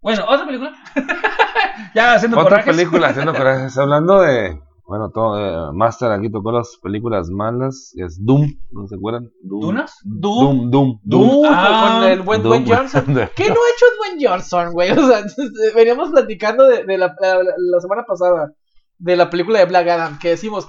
Bueno, 0.00 0.24
otra 0.28 0.44
película. 0.44 0.72
ya 1.94 2.14
haciendo 2.14 2.36
Otra 2.38 2.50
corajes. 2.50 2.74
película 2.76 3.08
haciendo 3.10 3.32
corajes. 3.32 3.78
Hablando 3.78 4.20
de. 4.22 4.60
Bueno, 4.84 5.10
todo, 5.10 5.38
eh, 5.38 5.72
Master 5.72 6.10
aquí 6.10 6.30
tocó 6.30 6.52
las 6.52 6.76
películas 6.82 7.30
malas. 7.30 7.92
Es 7.96 8.22
Doom, 8.24 8.46
¿no 8.72 8.86
se 8.88 8.96
acuerdan? 8.96 9.30
Doom. 9.42 9.60
¿Dunas? 9.60 9.94
Doom, 10.04 10.70
Doom, 10.70 10.98
Doom, 11.02 11.44
Ah, 11.48 11.98
con 12.02 12.10
el 12.10 12.22
buen 12.22 12.42
Doom. 12.42 12.64
Dwayne 12.64 12.76
Johnson. 12.76 13.04
¿Qué 13.36 13.48
no 13.48 13.54
ha 13.54 13.70
hecho 13.74 13.86
Dwayne 13.98 14.26
Johnson, 14.28 14.72
güey? 14.72 14.90
O 14.90 15.06
sea, 15.06 15.24
veníamos 15.74 16.10
platicando 16.10 16.66
de, 16.66 16.84
de 16.84 16.98
la, 16.98 17.14
la, 17.20 17.34
la 17.36 17.80
semana 17.80 18.02
pasada 18.06 18.52
de 18.98 19.16
la 19.16 19.30
película 19.30 19.60
de 19.60 19.66
Black 19.66 19.88
Adam, 19.88 20.18
que 20.18 20.30
decimos, 20.30 20.68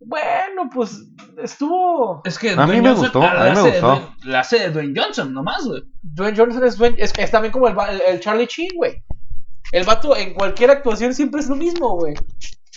bueno, 0.00 0.68
pues 0.74 1.00
estuvo. 1.42 2.20
Es 2.24 2.38
que 2.38 2.50
A 2.50 2.66
mí 2.66 2.80
me 2.80 2.88
Johnson 2.88 2.98
gustó, 3.04 3.22
a 3.22 3.30
mí 3.30 3.36
la 3.50 3.54
me 3.54 3.62
gustó. 3.70 3.86
Dwayne- 3.86 4.08
La 4.24 4.40
hace 4.40 4.58
de 4.58 4.70
Dwayne 4.70 5.00
Johnson, 5.00 5.32
nomás, 5.32 5.64
güey. 5.66 5.82
Dwayne 6.02 6.36
Johnson 6.36 6.64
es, 6.64 6.78
Dwayne- 6.78 6.96
es, 6.98 7.12
es 7.16 7.30
también 7.30 7.52
como 7.52 7.68
el, 7.68 7.78
va- 7.78 7.90
el, 7.90 8.02
el 8.08 8.20
Charlie 8.20 8.46
Sheen, 8.46 8.70
güey. 8.76 9.02
El 9.70 9.84
vato 9.84 10.16
en 10.16 10.34
cualquier 10.34 10.70
actuación 10.72 11.14
siempre 11.14 11.40
es 11.40 11.48
lo 11.48 11.54
mismo, 11.56 11.96
güey. 11.96 12.14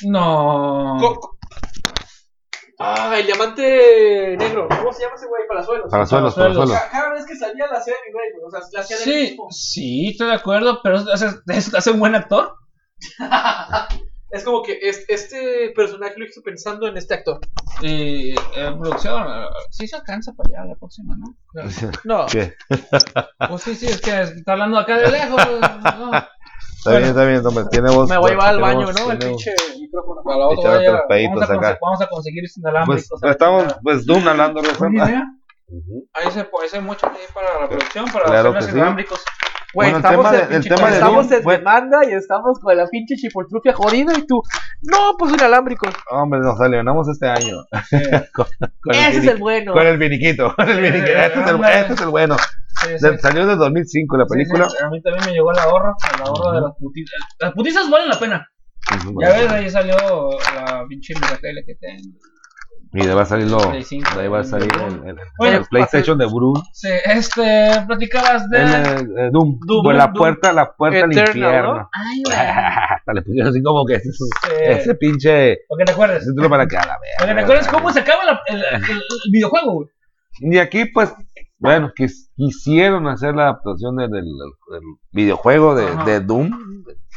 No. 0.04 0.98
Co- 1.00 1.16
co- 1.20 1.38
Ah, 2.78 3.16
el 3.18 3.26
diamante 3.26 4.36
negro. 4.38 4.68
¿Cómo 4.68 4.92
se 4.92 5.04
llama 5.04 5.16
ese 5.16 5.28
güey? 5.28 5.44
Palazuelos. 5.48 5.90
Palazuelos, 5.90 6.36
Palazuelos. 6.36 6.72
Ca- 6.78 6.90
Cada 6.92 7.14
vez 7.14 7.26
que 7.26 7.36
salía 7.38 7.68
la 7.68 7.78
hacía 7.78 7.94
de 7.94 8.00
mi 8.08 8.12
güey. 8.12 8.26
O 8.46 8.52
sea, 8.52 8.60
la 8.74 8.80
hacía 8.82 8.98
de 8.98 9.04
Sí, 9.04 9.30
mismo. 9.32 9.48
sí, 9.50 10.10
estoy 10.10 10.28
de 10.28 10.34
acuerdo, 10.34 10.82
pero 10.84 10.98
hace, 10.98 11.28
hace 11.78 11.92
un 11.92 12.00
buen 12.00 12.16
actor. 12.16 12.54
Es 14.32 14.44
como 14.44 14.64
que 14.64 14.78
es- 14.82 15.06
este 15.08 15.72
personaje 15.74 16.16
lo 16.18 16.26
hizo 16.26 16.42
pensando 16.42 16.88
en 16.88 16.98
este 16.98 17.14
actor. 17.14 17.40
Y 17.82 18.32
eh, 18.34 18.76
producción, 18.82 19.24
eh, 19.30 19.46
sí 19.72 19.88
se 19.88 19.96
alcanza 19.96 20.34
para 20.34 20.50
allá 20.62 20.70
la 20.72 20.76
próxima, 20.76 21.16
¿no? 21.16 21.38
No. 22.04 22.26
¿Qué? 22.30 22.54
Pues 23.48 23.62
sí, 23.62 23.76
sí, 23.76 23.86
es 23.86 24.02
que 24.02 24.20
está 24.24 24.54
hablando 24.54 24.78
acá 24.78 24.98
de 24.98 25.10
lejos. 25.10 25.42
¿no? 26.00 26.12
Está 26.86 27.00
bien, 27.00 27.10
está 27.10 27.26
bien, 27.26 27.44
hombre. 27.44 27.66
Tiene 27.72 27.90
voz. 27.90 28.08
Me 28.08 28.18
voy 28.20 28.28
a 28.28 28.34
llevar 28.34 28.48
al 28.50 28.62
baño, 28.62 28.86
voz, 28.86 28.96
¿no? 29.00 29.12
El 29.12 29.18
pinche 29.18 29.56
micrófono. 29.80 30.22
Para 30.24 30.38
la 30.38 30.48
otra 30.50 30.70
vaya, 30.70 30.92
vamos, 31.30 31.50
a 31.50 31.54
acá. 31.56 31.80
vamos 31.82 32.02
a 32.02 32.08
conseguir 32.08 32.46
este 32.46 32.62
Pues 32.62 32.72
inalámbricos. 32.72 33.24
estamos, 33.24 33.76
pues 33.82 34.06
Doom 34.06 34.28
hablando. 34.28 34.62
Ujú. 34.62 36.08
Ahí 36.14 36.32
se, 36.32 36.42
ahí 36.42 36.70
se 36.70 36.80
mucho 36.82 37.08
ahí 37.08 37.18
para 37.34 37.62
la 37.62 37.68
producción, 37.68 38.06
para 38.14 38.26
Claro 38.26 38.50
hacer 38.50 38.76
los 38.76 38.96
que 38.96 39.16
sí. 39.16 39.16
Güey, 39.76 39.92
Bueno, 39.92 39.98
el 39.98 40.04
estamos, 40.06 40.32
tema 40.32 40.44
en, 40.44 40.50
de- 40.50 40.56
el 40.56 40.64
tema 40.68 40.88
de 40.88 40.94
estamos 40.96 41.30
Doom 41.30 41.40
en 41.42 41.48
demanda 41.58 41.98
y 42.10 42.14
estamos 42.14 42.60
con 42.60 42.78
la 42.78 42.88
pinche 42.88 43.16
chipoltrufia 43.16 43.74
jodida 43.74 44.14
y 44.18 44.26
tú, 44.26 44.42
no, 44.84 45.16
pues 45.20 45.34
inalámbrico. 45.34 45.88
Hombre, 46.12 46.40
nos 46.40 46.60
alienamos 46.62 47.08
este 47.10 47.28
año. 47.28 47.58
Sí, 47.90 47.98
con, 48.34 48.46
con 48.82 48.96
Ese 48.96 49.18
es 49.20 49.28
el 49.28 49.38
bueno. 49.38 49.74
Con 49.74 49.86
el 49.86 49.98
viniquito. 49.98 50.54
Con 50.56 50.70
el 50.70 50.80
viniquito. 50.82 51.12
Este 51.12 51.40
es 51.42 51.48
el, 51.48 51.64
este 51.64 51.94
es 51.94 52.02
el 52.02 52.08
bueno. 52.10 52.38
sí, 52.38 52.88
sí. 52.98 53.06
De- 53.10 53.20
Salió 53.20 53.46
de 53.46 53.56
2005 53.58 54.18
la 54.18 54.26
película. 54.26 54.68
A 54.84 54.90
mí 54.90 55.02
también 55.02 55.26
me 55.26 55.32
llegó 55.34 55.52
el 55.52 55.60
ahorro, 55.60 55.94
el 56.16 56.22
ahorro 56.22 56.52
de 56.54 56.62
las 56.62 56.72
putizas. 56.80 57.20
Las 57.40 57.54
putizas 57.54 57.90
valen 57.90 58.10
la 58.10 58.20
pena. 58.20 58.48
Ya 59.20 59.30
ves, 59.30 59.50
ahí 59.52 59.70
salió 59.70 59.96
la 60.56 60.86
pinche 60.88 61.14
tele 61.42 61.64
que 61.66 61.76
tengo. 61.76 62.18
Y 62.94 63.06
de 63.06 63.14
va 63.14 63.24
a 63.24 63.26
salir 63.26 63.50
lo. 63.50 63.58
De 63.58 63.84
ahí 64.22 64.28
va 64.30 64.40
a 64.40 64.44
salir 64.46 64.70
el- 64.74 65.04
el, 65.04 65.10
el- 65.10 65.18
Bueno, 65.38 65.58
el 65.58 65.66
PlayStation 65.66 66.18
de 66.18 66.26
Bruce. 66.28 66.62
Sí, 66.74 66.88
este, 67.06 67.84
platicabas 67.88 68.50
de... 68.50 68.62
El, 68.62 69.18
eh, 69.18 69.30
Doom. 69.34 69.60
Doom, 69.66 69.84
Pues 69.84 69.98
la 69.98 70.06
Doom. 70.08 70.14
puerta, 70.16 70.54
la 70.54 70.72
puerta 70.74 71.04
al 71.04 71.12
infierno. 71.18 71.90
Ay, 71.92 72.22
güey. 72.26 72.38
Hasta 72.38 73.14
le 73.14 73.22
pusieron 73.22 73.50
así 73.50 73.62
como 73.62 73.86
que 73.86 73.96
ese, 73.96 74.12
Sí. 74.12 74.28
ese 74.62 74.96
pinche 74.96 75.58
Para 75.68 75.80
que 75.80 75.86
te 75.86 75.92
acuerdes. 75.92 76.26
título 76.26 76.50
para 76.50 76.68
que 76.68 76.78
a 76.78 76.82
la 76.82 76.86
Para 76.88 76.98
que 76.98 77.18
te 77.20 77.26
verga. 77.26 77.42
acuerdes 77.44 77.68
cómo 77.68 77.92
se 77.92 78.00
acaba 78.00 78.24
la- 78.24 78.42
el, 78.48 78.58
el- 78.64 78.84
el 78.92 79.32
videojuego, 79.32 79.74
güey. 79.74 79.88
Y 80.40 80.58
aquí, 80.58 80.86
pues, 80.86 81.14
bueno, 81.58 81.92
quis- 81.96 82.30
quisieron 82.36 83.08
hacer 83.08 83.36
la 83.36 83.44
adaptación 83.44 83.96
del, 83.98 84.10
del- 84.12 84.26
del 84.26 84.82
videojuego 85.12 85.76
de, 85.76 86.20
Doom, 86.22 86.52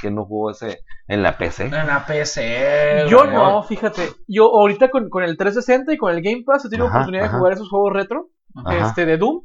que 0.00 0.10
no 0.10 0.24
jugó 0.24 0.50
ese 0.50 0.80
en 1.08 1.22
la 1.22 1.36
PC. 1.38 1.64
En 1.66 1.72
la 1.72 2.04
PC. 2.06 3.06
Yo 3.08 3.24
no, 3.24 3.62
fíjate. 3.62 4.10
Yo 4.26 4.44
ahorita 4.44 4.90
con, 4.90 5.08
con 5.08 5.22
el 5.24 5.36
360 5.36 5.92
y 5.92 5.96
con 5.96 6.14
el 6.14 6.22
Game 6.22 6.42
Pass 6.44 6.64
he 6.66 6.68
tenido 6.68 6.86
Ajá, 6.88 6.98
oportunidad 6.98 7.24
ajá. 7.24 7.32
de 7.34 7.38
jugar 7.38 7.52
esos 7.54 7.68
juegos 7.68 7.92
retro. 7.94 8.28
Ajá. 8.54 8.86
Este, 8.86 9.06
de 9.06 9.16
Doom. 9.16 9.42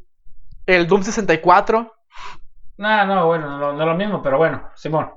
El 0.66 0.88
Doom 0.88 1.04
64. 1.04 1.92
No, 2.78 3.06
no, 3.06 3.28
bueno, 3.28 3.58
no, 3.58 3.74
no 3.74 3.80
es 3.82 3.86
lo 3.88 3.96
mismo, 3.96 4.22
pero 4.22 4.38
bueno, 4.38 4.64
Simón. 4.76 5.10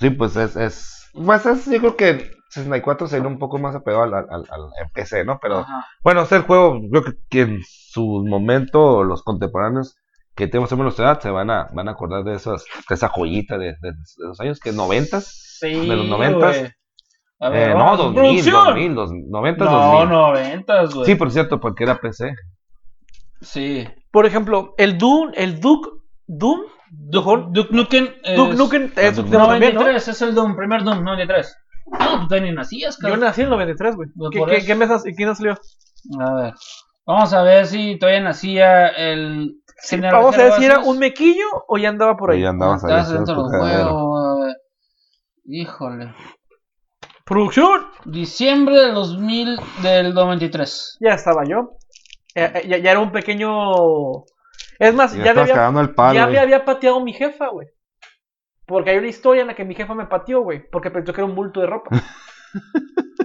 Sí, 0.00 0.10
pues 0.10 0.36
es, 0.36 0.54
es, 0.56 1.10
pues 1.12 1.46
es, 1.46 1.64
yo 1.66 1.78
creo 1.78 1.96
que 1.96 2.30
64 2.50 3.06
sería 3.08 3.26
un 3.26 3.38
poco 3.38 3.58
más 3.58 3.74
apegado 3.74 4.04
al, 4.04 4.14
al, 4.14 4.26
al- 4.30 4.46
al 4.50 4.90
PC, 4.94 5.24
¿no? 5.24 5.38
Pero 5.40 5.58
Ajá. 5.60 5.86
bueno, 6.02 6.22
es 6.22 6.32
el 6.32 6.42
juego, 6.42 6.78
yo 6.90 7.02
creo 7.02 7.14
que 7.30 7.60
su 7.98 8.24
momento 8.26 9.02
los 9.04 9.22
contemporáneos 9.22 9.96
que 10.36 10.46
tenemos 10.46 10.70
en 10.70 10.78
nuestra 10.78 11.06
edad 11.06 11.20
se 11.20 11.30
van 11.30 11.50
a, 11.50 11.68
van 11.72 11.88
a 11.88 11.92
acordar 11.92 12.22
de, 12.24 12.34
esas, 12.34 12.64
de 12.88 12.94
esa 12.94 13.08
joyita 13.08 13.58
de, 13.58 13.74
de, 13.80 13.90
de 13.92 14.26
los 14.28 14.38
años 14.40 14.60
que 14.60 14.70
90 14.72 15.20
Sí. 15.20 15.88
de 15.88 15.96
los 15.96 16.06
90 16.06 16.38
güey. 16.38 16.68
A 17.40 17.48
ver, 17.50 17.70
eh, 17.70 17.72
no, 17.72 17.78
vamos, 17.78 17.98
2000, 17.98 18.14
producción. 18.22 18.64
2000, 18.66 18.94
dos- 18.94 19.10
90 19.12 19.64
No, 19.64 19.70
2000. 19.70 20.08
noventas, 20.08 20.94
güey. 20.94 21.06
Sí, 21.06 21.14
por 21.16 21.30
cierto, 21.32 21.58
porque 21.60 21.84
era 21.84 22.00
PC. 22.00 22.34
Sí. 23.40 23.86
Por 24.10 24.26
ejemplo, 24.26 24.74
el 24.78 24.98
Doom, 24.98 25.32
el 25.34 25.60
Duke, 25.60 25.90
Doom, 26.26 26.60
Duke, 26.90 27.44
Duke 27.50 27.74
Nukem. 27.74 28.08
es- 28.24 28.36
Duke 28.36 28.54
Nukem 28.54 28.92
es 28.96 29.16
Duke 29.16 29.30
de 29.30 29.38
los 29.38 29.48
también, 29.48 29.74
¿no? 29.74 29.80
93, 29.80 30.08
es 30.08 30.22
el 30.22 30.34
Doom, 30.34 30.56
primer 30.56 30.82
Doom, 30.84 31.04
93. 31.04 31.56
No, 31.98 32.20
tú 32.20 32.28
también 32.28 32.54
nacías, 32.54 32.96
Yo 32.96 33.02
cabrón. 33.02 33.20
nací 33.20 33.40
en 33.40 33.46
el 33.46 33.50
93, 33.50 33.96
güey. 33.96 34.08
Pues 34.16 34.30
¿Qué, 34.32 34.44
qué, 34.60 34.66
qué 34.66 34.74
mes 34.74 34.90
y 35.06 35.14
quién 35.14 35.34
salió? 35.34 35.52
A 36.20 36.34
ver. 36.34 36.54
Vamos 37.08 37.32
a 37.32 37.40
ver 37.40 37.66
si 37.66 37.98
todavía 37.98 38.20
nacía 38.20 38.88
el. 38.88 39.62
Vamos 40.12 40.36
a 40.36 40.42
ver 40.42 40.52
si 40.52 40.64
era 40.66 40.80
un 40.80 40.98
mequillo 40.98 41.46
o 41.66 41.78
ya 41.78 41.88
andaba 41.88 42.18
por 42.18 42.32
ahí. 42.32 42.40
Ahí 42.40 42.44
andabas 42.44 42.84
ahí. 42.84 42.92
Haciendo 42.92 43.48
dentro 43.48 43.64
a 43.64 44.44
ver. 44.44 44.56
Híjole. 45.46 46.14
Producción. 47.24 47.86
Diciembre 48.04 48.76
del 48.78 48.94
2000 48.94 49.58
del 49.82 50.12
93. 50.12 50.98
Ya 51.00 51.14
estaba 51.14 51.44
yo. 51.48 51.78
Eh, 52.34 52.52
eh, 52.56 52.68
ya, 52.68 52.76
ya 52.76 52.90
era 52.90 53.00
un 53.00 53.10
pequeño. 53.10 53.72
Es 54.78 54.92
más, 54.92 55.14
Ya 55.14 55.24
ya, 55.24 55.34
me 55.34 55.40
había, 55.40 55.54
cagando 55.54 55.80
el 55.80 55.94
palo. 55.94 56.14
ya 56.14 56.26
me 56.26 56.38
había 56.38 56.66
pateado 56.66 57.00
mi 57.00 57.14
jefa, 57.14 57.48
güey. 57.48 57.68
Porque 58.66 58.90
hay 58.90 58.98
una 58.98 59.08
historia 59.08 59.40
en 59.40 59.46
la 59.46 59.54
que 59.54 59.64
mi 59.64 59.74
jefa 59.74 59.94
me 59.94 60.04
pateó, 60.04 60.42
güey. 60.42 60.68
Porque 60.70 60.90
pensó 60.90 61.14
que 61.14 61.22
era 61.22 61.26
un 61.26 61.34
bulto 61.34 61.60
de 61.60 61.68
ropa. 61.68 61.88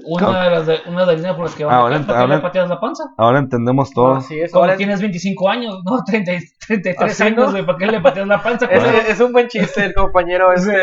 Una 0.06 0.44
de 0.44 0.50
las 0.52 0.68
de, 0.68 0.80
una 0.88 1.02
de 1.02 1.06
las 1.08 1.16
líneas 1.16 1.36
por 1.36 1.46
las 1.46 1.56
que 1.56 1.64
van 1.64 1.76
Ahora 1.76 1.96
a 1.96 2.00
ent- 2.00 2.06
¿Por 2.06 2.16
qué 2.16 2.22
ahora- 2.22 2.36
le 2.36 2.42
pateas 2.42 2.68
la 2.70 2.80
panza? 2.80 3.04
Ahora 3.18 3.40
entendemos 3.40 3.90
todo. 3.92 4.16
Así 4.16 4.38
es. 4.40 4.52
Como 4.52 4.66
Ahora 4.66 4.76
tienes 4.76 5.00
25 5.00 5.50
años, 5.50 5.80
no, 5.86 6.04
30, 6.04 6.32
33 6.68 7.12
Así, 7.12 7.24
años, 7.24 7.54
¿para 7.66 7.78
qué 7.78 7.86
le 7.88 8.02
pateas 8.02 8.28
la 8.28 8.44
panza? 8.44 8.66
es, 8.66 8.84
güey? 8.84 8.96
es 9.08 9.20
un 9.22 9.32
buen 9.32 9.48
chiste 9.48 9.86
el 9.86 9.94
compañero 9.94 10.52
este, 10.56 10.74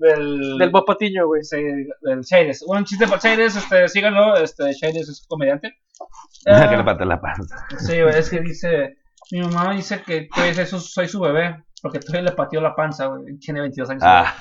del, 0.00 0.58
del 0.58 0.70
Bob 0.70 0.84
Patiño, 0.86 1.26
güey. 1.28 1.44
sí, 1.44 1.56
del 2.02 2.22
Shades. 2.22 2.64
Un 2.66 2.84
chiste 2.84 3.06
para 3.06 3.20
Shades, 3.20 3.54
este, 3.54 3.88
síganlo, 3.88 4.36
este, 4.36 4.72
Shades 4.72 5.08
es 5.08 5.24
comediante. 5.28 5.74
que 6.44 6.50
Eh, 6.50 6.76
le 6.76 6.84
pateé 6.84 7.06
la 7.06 7.20
panza. 7.20 7.64
sí, 7.78 8.00
güey, 8.02 8.18
es 8.18 8.28
que 8.28 8.40
dice, 8.40 8.96
mi 9.30 9.40
mamá 9.42 9.72
dice 9.72 10.02
que 10.02 10.28
soy 10.34 10.66
su, 10.66 10.80
soy 10.80 11.06
su 11.06 11.20
bebé, 11.20 11.62
porque 11.80 11.98
todavía 12.00 12.30
le 12.30 12.36
pateó 12.36 12.60
la 12.60 12.74
panza, 12.74 13.06
güey, 13.06 13.38
tiene 13.38 13.60
22 13.60 13.90
años. 13.90 14.02
Ah. 14.04 14.34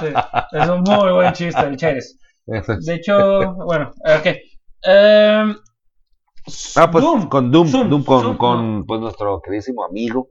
Sí, 0.00 0.06
es 0.52 0.68
un 0.68 0.80
muy 0.82 1.12
buen 1.12 1.32
chiste 1.32 1.60
el 1.60 1.76
Shades. 1.76 2.18
Eso 2.46 2.72
es. 2.74 2.84
De 2.86 2.94
hecho, 2.94 3.54
bueno, 3.54 3.92
ok. 4.04 4.26
Em, 4.82 5.56
Ah, 6.76 6.90
pues 6.90 7.04
Doom. 7.04 7.28
con 7.28 7.50
Doom, 7.50 7.68
Zoom, 7.68 7.90
Doom 7.90 8.04
con, 8.04 8.22
Zoom, 8.22 8.36
con 8.38 8.86
pues, 8.86 9.00
nuestro 9.00 9.40
queridísimo 9.42 9.84
amigo 9.84 10.28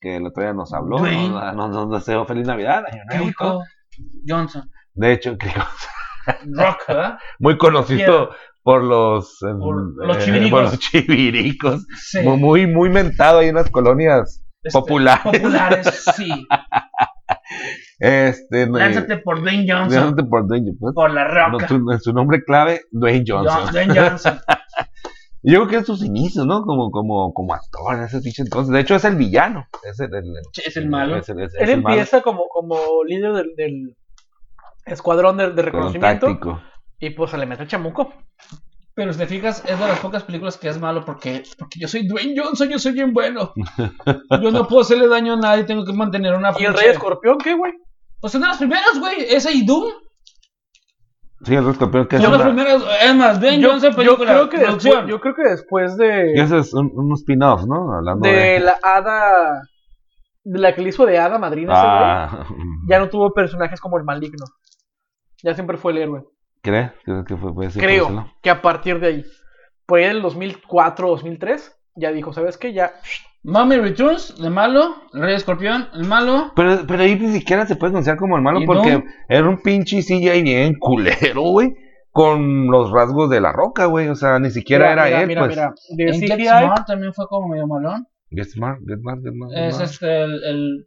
que 0.00 0.16
el 0.16 0.26
otro 0.26 0.42
día 0.44 0.52
nos 0.52 0.72
habló, 0.72 0.98
nos, 1.00 1.56
nos, 1.56 1.70
nos 1.70 1.90
deseó 1.90 2.24
feliz 2.24 2.46
Navidad. 2.46 2.84
Crico 3.10 3.62
Johnson. 4.28 4.70
De 4.94 5.12
hecho, 5.12 5.36
creo, 5.36 5.64
Rock, 6.54 6.78
¿verdad? 6.86 7.18
muy 7.40 7.58
conocido 7.58 8.30
por 8.62 8.84
los, 8.84 9.42
eh, 9.42 9.54
Por 9.58 10.06
los 10.06 10.16
eh, 10.18 10.20
chiviricos. 10.24 10.50
por 10.50 10.62
los 10.70 10.78
chiviricos. 10.78 11.86
Sí. 12.00 12.20
Muy, 12.22 12.66
muy 12.66 12.88
mentado 12.88 13.38
ahí 13.40 13.48
en 13.48 13.56
las 13.56 13.70
colonias 13.70 14.44
Este, 14.66 14.78
populares. 14.78 15.22
Populares, 15.24 16.04
sí. 16.16 16.46
Este, 17.98 18.66
Lánzate 18.66 19.18
por 19.18 19.40
Dwayne 19.40 19.66
Johnson. 19.72 20.00
lánzate 20.00 20.24
por 20.28 20.46
Dwayne 20.46 20.66
Johnson. 20.78 20.94
Por 20.94 21.10
la 21.12 21.48
No, 21.48 21.58
roca. 21.58 21.68
su, 21.68 21.98
su 22.02 22.12
nombre 22.12 22.42
clave, 22.44 22.82
Dwayne 22.90 23.24
Johnson. 23.26 23.66
Jo- 23.66 23.72
Dwayne 23.72 23.94
Johnson. 23.98 24.38
Yo 25.42 25.58
creo 25.60 25.68
que 25.68 25.76
es 25.76 25.86
sus 25.86 26.04
inicios, 26.04 26.44
¿no? 26.44 26.62
Como, 26.62 26.90
como, 26.90 27.32
como 27.32 27.54
actor 27.54 27.94
en 27.94 28.02
ese 28.02 28.20
pinche 28.20 28.42
entonces. 28.42 28.72
De 28.72 28.80
hecho, 28.80 28.96
es 28.96 29.04
el 29.04 29.14
villano. 29.16 29.66
Es 29.88 30.00
el, 30.00 30.12
el- 30.14 30.24
Es 30.66 30.76
el 30.76 30.88
malo. 30.88 31.16
es 31.16 31.28
el- 31.28 31.40
es- 31.40 31.54
es 31.54 31.68
Él 31.70 31.82
malo. 31.82 31.94
empieza 31.94 32.20
como, 32.20 32.48
como 32.48 32.76
líder 33.06 33.32
del, 33.32 33.54
del 33.56 33.96
escuadrón 34.84 35.36
de, 35.36 35.52
de 35.52 35.62
reconocimiento. 35.62 36.26
Y 36.98 37.10
pues 37.10 37.30
se 37.30 37.38
le 37.38 37.46
mete 37.46 37.62
el 37.62 37.68
chamuco. 37.68 38.12
Pero 38.96 39.12
si 39.12 39.18
te 39.18 39.26
fijas, 39.26 39.62
es 39.66 39.78
de 39.78 39.86
las 39.86 40.00
pocas 40.00 40.22
películas 40.22 40.56
que 40.56 40.68
es 40.70 40.80
malo 40.80 41.04
porque, 41.04 41.42
porque 41.58 41.78
yo 41.78 41.86
soy 41.86 42.08
Dwayne 42.08 42.34
Johnson, 42.34 42.70
yo 42.70 42.78
soy 42.78 42.92
bien 42.92 43.12
bueno. 43.12 43.52
Yo 44.42 44.50
no 44.50 44.66
puedo 44.66 44.80
hacerle 44.80 45.06
daño 45.06 45.34
a 45.34 45.36
nadie, 45.36 45.64
tengo 45.64 45.84
que 45.84 45.92
mantener 45.92 46.34
una 46.34 46.52
¿Y 46.58 46.64
el 46.64 46.72
Rey 46.72 46.88
Escorpión 46.88 47.36
qué, 47.36 47.54
güey? 47.54 47.74
Pues 48.20 48.32
son 48.32 48.40
de 48.40 48.48
las 48.48 48.56
primeras, 48.56 48.98
güey. 48.98 49.16
Esa 49.28 49.52
y 49.52 49.66
Doom. 49.66 49.92
Sí, 51.42 51.54
el 51.54 51.68
escorpión 51.68 52.08
que 52.08 52.16
es 52.16 52.22
Son 52.22 52.32
las 52.32 52.40
primeras. 52.40 52.82
Es 53.02 53.14
más, 53.14 53.38
Dwayne 53.38 53.62
Yo, 53.62 53.70
Johnson, 53.72 53.90
yo 53.90 53.96
película. 53.96 54.32
creo 54.32 54.48
que 54.48 54.58
después, 54.58 55.06
yo 55.06 55.20
creo 55.20 55.34
que 55.34 55.42
después 55.42 55.96
de, 55.98 56.32
que 56.34 56.40
ese 56.40 56.58
es 56.58 56.72
un, 56.72 56.90
un 56.94 57.12
spin-off, 57.12 57.66
¿no? 57.66 57.92
Hablando 57.92 58.26
de 58.26 58.34
de... 58.34 58.60
la 58.60 58.78
hada, 58.82 59.60
de 60.42 60.58
la 60.58 60.74
que 60.74 60.80
le 60.80 60.88
hizo 60.88 61.04
de 61.04 61.18
hada 61.18 61.38
madrina, 61.38 61.74
ese 61.74 61.82
güey, 61.82 61.92
Ah, 61.92 62.46
ya 62.88 62.98
no 62.98 63.10
tuvo 63.10 63.34
personajes 63.34 63.78
como 63.78 63.98
el 63.98 64.04
maligno. 64.04 64.46
Ya 65.42 65.52
siempre 65.52 65.76
fue 65.76 65.92
el 65.92 65.98
héroe. 65.98 66.24
¿Crees? 66.66 66.90
¿Crees 67.04 67.24
que 67.24 67.36
fue, 67.36 67.54
puede 67.54 67.70
ser 67.70 67.82
Creo 67.82 68.30
que 68.42 68.50
a 68.50 68.60
partir 68.62 69.00
de 69.00 69.06
ahí, 69.06 69.24
por 69.86 69.98
ahí 69.98 70.06
del 70.06 70.22
2004, 70.22 71.08
2003, 71.08 71.76
ya 71.96 72.12
dijo, 72.12 72.32
¿sabes 72.32 72.58
qué? 72.58 72.72
Ya, 72.72 72.92
Mummy 73.42 73.76
Returns, 73.76 74.40
de 74.40 74.50
malo. 74.50 74.96
El 75.14 75.22
Rey 75.22 75.34
Escorpión, 75.36 75.86
el 75.94 76.04
malo. 76.04 76.52
Pero, 76.56 76.80
pero 76.86 77.02
ahí 77.04 77.14
ni 77.16 77.28
siquiera 77.32 77.64
se 77.66 77.76
puede 77.76 77.92
considerar 77.92 78.18
como 78.18 78.36
el 78.36 78.42
malo 78.42 78.60
¿Y 78.60 78.66
porque 78.66 78.92
no? 78.92 79.04
era 79.28 79.48
un 79.48 79.62
pinche 79.62 80.02
CGI 80.02 80.42
bien 80.42 80.74
culero, 80.78 81.42
güey. 81.42 81.74
Con 82.10 82.66
los 82.68 82.90
rasgos 82.90 83.28
de 83.30 83.40
la 83.40 83.52
roca, 83.52 83.84
güey. 83.86 84.08
O 84.08 84.14
sea, 84.16 84.38
ni 84.38 84.50
siquiera 84.50 84.90
mira, 84.90 84.92
era 84.92 85.04
mira, 85.04 85.20
él, 85.20 85.26
mira, 85.28 85.40
pues. 85.42 85.56
mira, 85.56 85.74
de 85.90 86.04
En 86.04 86.20
Get 86.20 86.36
CGI, 86.38 86.46
Smart 86.48 86.86
también 86.86 87.12
fue 87.14 87.26
como 87.28 87.48
medio 87.48 87.66
malón. 87.66 88.06
Get 88.30 88.46
smart, 88.48 88.80
get 88.86 88.98
smart, 88.98 89.20
get 89.22 89.32
smart. 89.32 89.52
get 89.52 89.64
Es 89.68 89.74
smart. 89.76 89.90
este, 89.90 90.22
el. 90.24 90.44
el- 90.44 90.84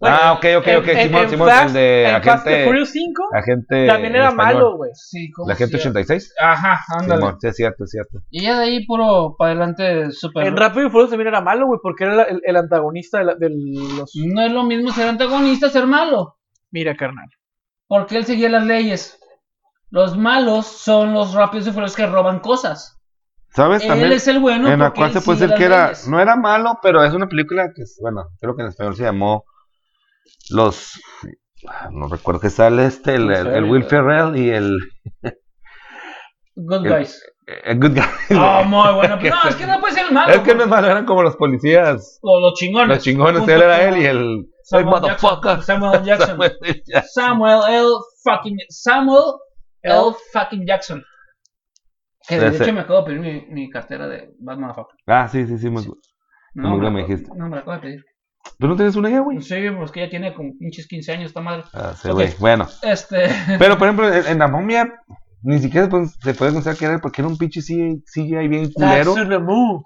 Bueno, 0.00 0.16
ah, 0.20 0.32
ok, 0.32 0.44
ok, 0.58 0.66
ok. 0.78 0.88
en- 0.88 1.02
Simón, 1.02 1.22
en 1.24 1.30
Simón, 1.30 1.48
Fast- 1.50 1.66
el 1.66 1.72
de 1.74 2.06
agente, 2.06 2.64
Furious 2.64 2.88
5 2.90 3.22
agente 3.34 3.86
también 3.86 4.16
era 4.16 4.30
malo, 4.30 4.76
güey. 4.76 4.90
sí, 4.94 5.30
¿cómo 5.32 5.48
¿La 5.48 5.54
llama? 5.54 5.70
86? 5.76 6.34
Ajá, 6.40 6.80
ándale. 6.88 7.20
Simón, 7.20 7.36
sí, 7.40 7.48
es 7.48 7.56
cierto, 7.56 7.84
es 7.84 7.90
cierto. 7.90 8.18
Y 8.30 8.42
ya 8.42 8.58
de 8.58 8.64
ahí 8.64 8.86
puro 8.86 9.34
para 9.36 9.50
adelante 9.50 10.10
super. 10.12 10.46
En 10.46 10.56
Rápido 10.56 10.86
y 10.86 10.90
Furioso 10.90 11.10
también 11.10 11.28
era 11.28 11.42
malo, 11.42 11.66
güey, 11.66 11.78
porque 11.82 12.04
era 12.04 12.22
el, 12.22 12.40
el 12.44 12.56
antagonista 12.56 13.18
de, 13.18 13.24
la- 13.24 13.34
de 13.34 13.50
los... 13.50 14.12
No 14.14 14.40
es 14.42 14.50
lo 14.52 14.62
mismo 14.64 14.90
ser 14.92 15.08
antagonista, 15.08 15.68
ser 15.68 15.86
malo. 15.86 16.38
Mira, 16.70 16.96
carnal. 16.96 17.28
Porque 17.86 18.16
él 18.16 18.24
seguía 18.24 18.48
las 18.48 18.64
leyes. 18.64 19.18
Los 19.90 20.16
malos 20.16 20.66
son 20.66 21.12
los 21.12 21.34
rápidos 21.34 21.66
y 21.68 21.72
furiosos 21.72 21.96
que 21.96 22.06
roban 22.06 22.40
cosas. 22.40 22.98
¿Sabes? 23.50 23.82
Él 23.82 23.88
También 23.88 24.12
es 24.12 24.26
el 24.26 24.40
bueno. 24.40 24.68
en 24.70 24.78
la 24.80 24.86
porque 24.86 24.98
cual 25.00 25.12
se 25.12 25.20
puede 25.20 25.38
decir 25.40 25.54
que 25.56 25.64
era, 25.64 25.84
leyes. 25.88 26.08
no 26.08 26.18
era 26.20 26.34
malo, 26.36 26.78
pero 26.82 27.04
es 27.04 27.12
una 27.14 27.28
película 27.28 27.72
que, 27.74 27.82
es- 27.82 27.98
bueno, 28.00 28.26
creo 28.40 28.56
que 28.56 28.62
en 28.62 28.68
español 28.68 28.96
se 28.96 29.04
llamó 29.04 29.44
Los, 30.50 30.92
no 31.90 32.08
recuerdo 32.08 32.40
que 32.40 32.50
sale 32.50 32.86
este, 32.86 33.14
el, 33.16 33.30
el- 33.32 33.46
el 33.48 33.64
Will 33.64 33.84
Ferrell 33.84 34.36
y 34.36 34.50
el, 34.50 34.76
Good 36.54 36.86
el- 36.86 36.92
guys. 36.92 37.22
el 37.64 37.78
Good 37.80 37.94
Guy. 37.94 38.36
Oh, 38.38 38.64
muy 38.64 38.94
bueno. 38.94 39.18
Que 39.20 39.30
No, 39.30 39.36
es 39.48 39.56
que 39.56 39.66
no 39.66 39.80
puede 39.80 39.94
ser 39.94 40.06
el 40.06 40.12
malo. 40.12 40.32
Es 40.32 40.40
que 40.40 40.54
no 40.54 40.62
es 40.64 40.68
malo, 40.68 40.86
eran 40.88 41.04
como 41.06 41.22
los 41.22 41.36
policías, 41.36 42.18
Los, 42.22 42.40
los 42.42 42.54
chingones. 42.54 42.88
los 42.88 43.04
chingones, 43.04 43.46
él 43.48 43.62
era 43.62 43.82
él 43.88 43.96
y 43.98 44.06
el... 44.06 44.46
Samuel 44.64 44.86
motherfucker. 45.00 45.56
Jackson. 45.58 45.62
Samuel 45.62 46.02
Jackson. 46.02 46.28
Samuel 46.28 46.58
Jackson. 46.86 47.10
Samuel 47.14 47.60
L. 47.68 47.86
fucking 48.24 48.56
Samuel 48.68 49.22
L. 49.82 50.12
fucking 50.32 50.66
Jackson. 50.66 51.04
Que 52.28 52.40
de 52.40 52.48
hecho 52.56 52.72
me 52.72 52.80
acabo 52.80 52.98
de 53.02 53.04
pedir 53.06 53.20
mi, 53.20 53.46
mi 53.54 53.70
cartera 53.70 54.08
de 54.08 54.30
Bad 54.40 54.58
Motherfucker. 54.58 54.96
Ah, 55.06 55.28
sí, 55.28 55.46
sí, 55.46 55.56
sí. 55.58 55.70
muy- 55.70 55.84
No, 56.54 56.76
me 56.90 57.02
dijiste. 57.02 57.30
No, 57.36 57.44
me 57.48 57.54
la 57.54 57.60
acabo 57.62 57.74
de 57.76 57.82
pedir. 57.82 58.04
¿Tú 58.58 58.68
no 58.68 58.76
tienes 58.76 58.96
una 58.96 59.10
ya, 59.10 59.20
güey? 59.20 59.40
Sí, 59.42 59.54
pues 59.76 59.90
que 59.90 60.00
ya 60.00 60.08
tiene 60.08 60.34
como 60.34 60.52
pinches 60.58 60.86
15 60.86 61.12
años 61.12 61.26
esta 61.26 61.40
madre. 61.40 61.64
Ah, 61.72 61.94
sí, 62.00 62.10
güey. 62.10 62.32
Bueno. 62.38 62.66
Este. 62.82 63.28
Pero, 63.58 63.76
por 63.78 63.88
ejemplo, 63.88 64.12
en, 64.12 64.26
en 64.26 64.38
la 64.38 64.48
momia, 64.48 65.02
ni 65.42 65.58
siquiera 65.58 65.88
pues, 65.88 66.16
se 66.22 66.34
puede 66.34 66.52
considerar 66.52 66.78
que 66.78 66.84
era 66.84 66.98
porque 66.98 67.20
era 67.20 67.28
un 67.28 67.38
pinche 67.38 67.60
CGI 67.60 68.48
bien 68.48 68.72
culero 68.72 69.14
Tatsunemu. 69.14 69.84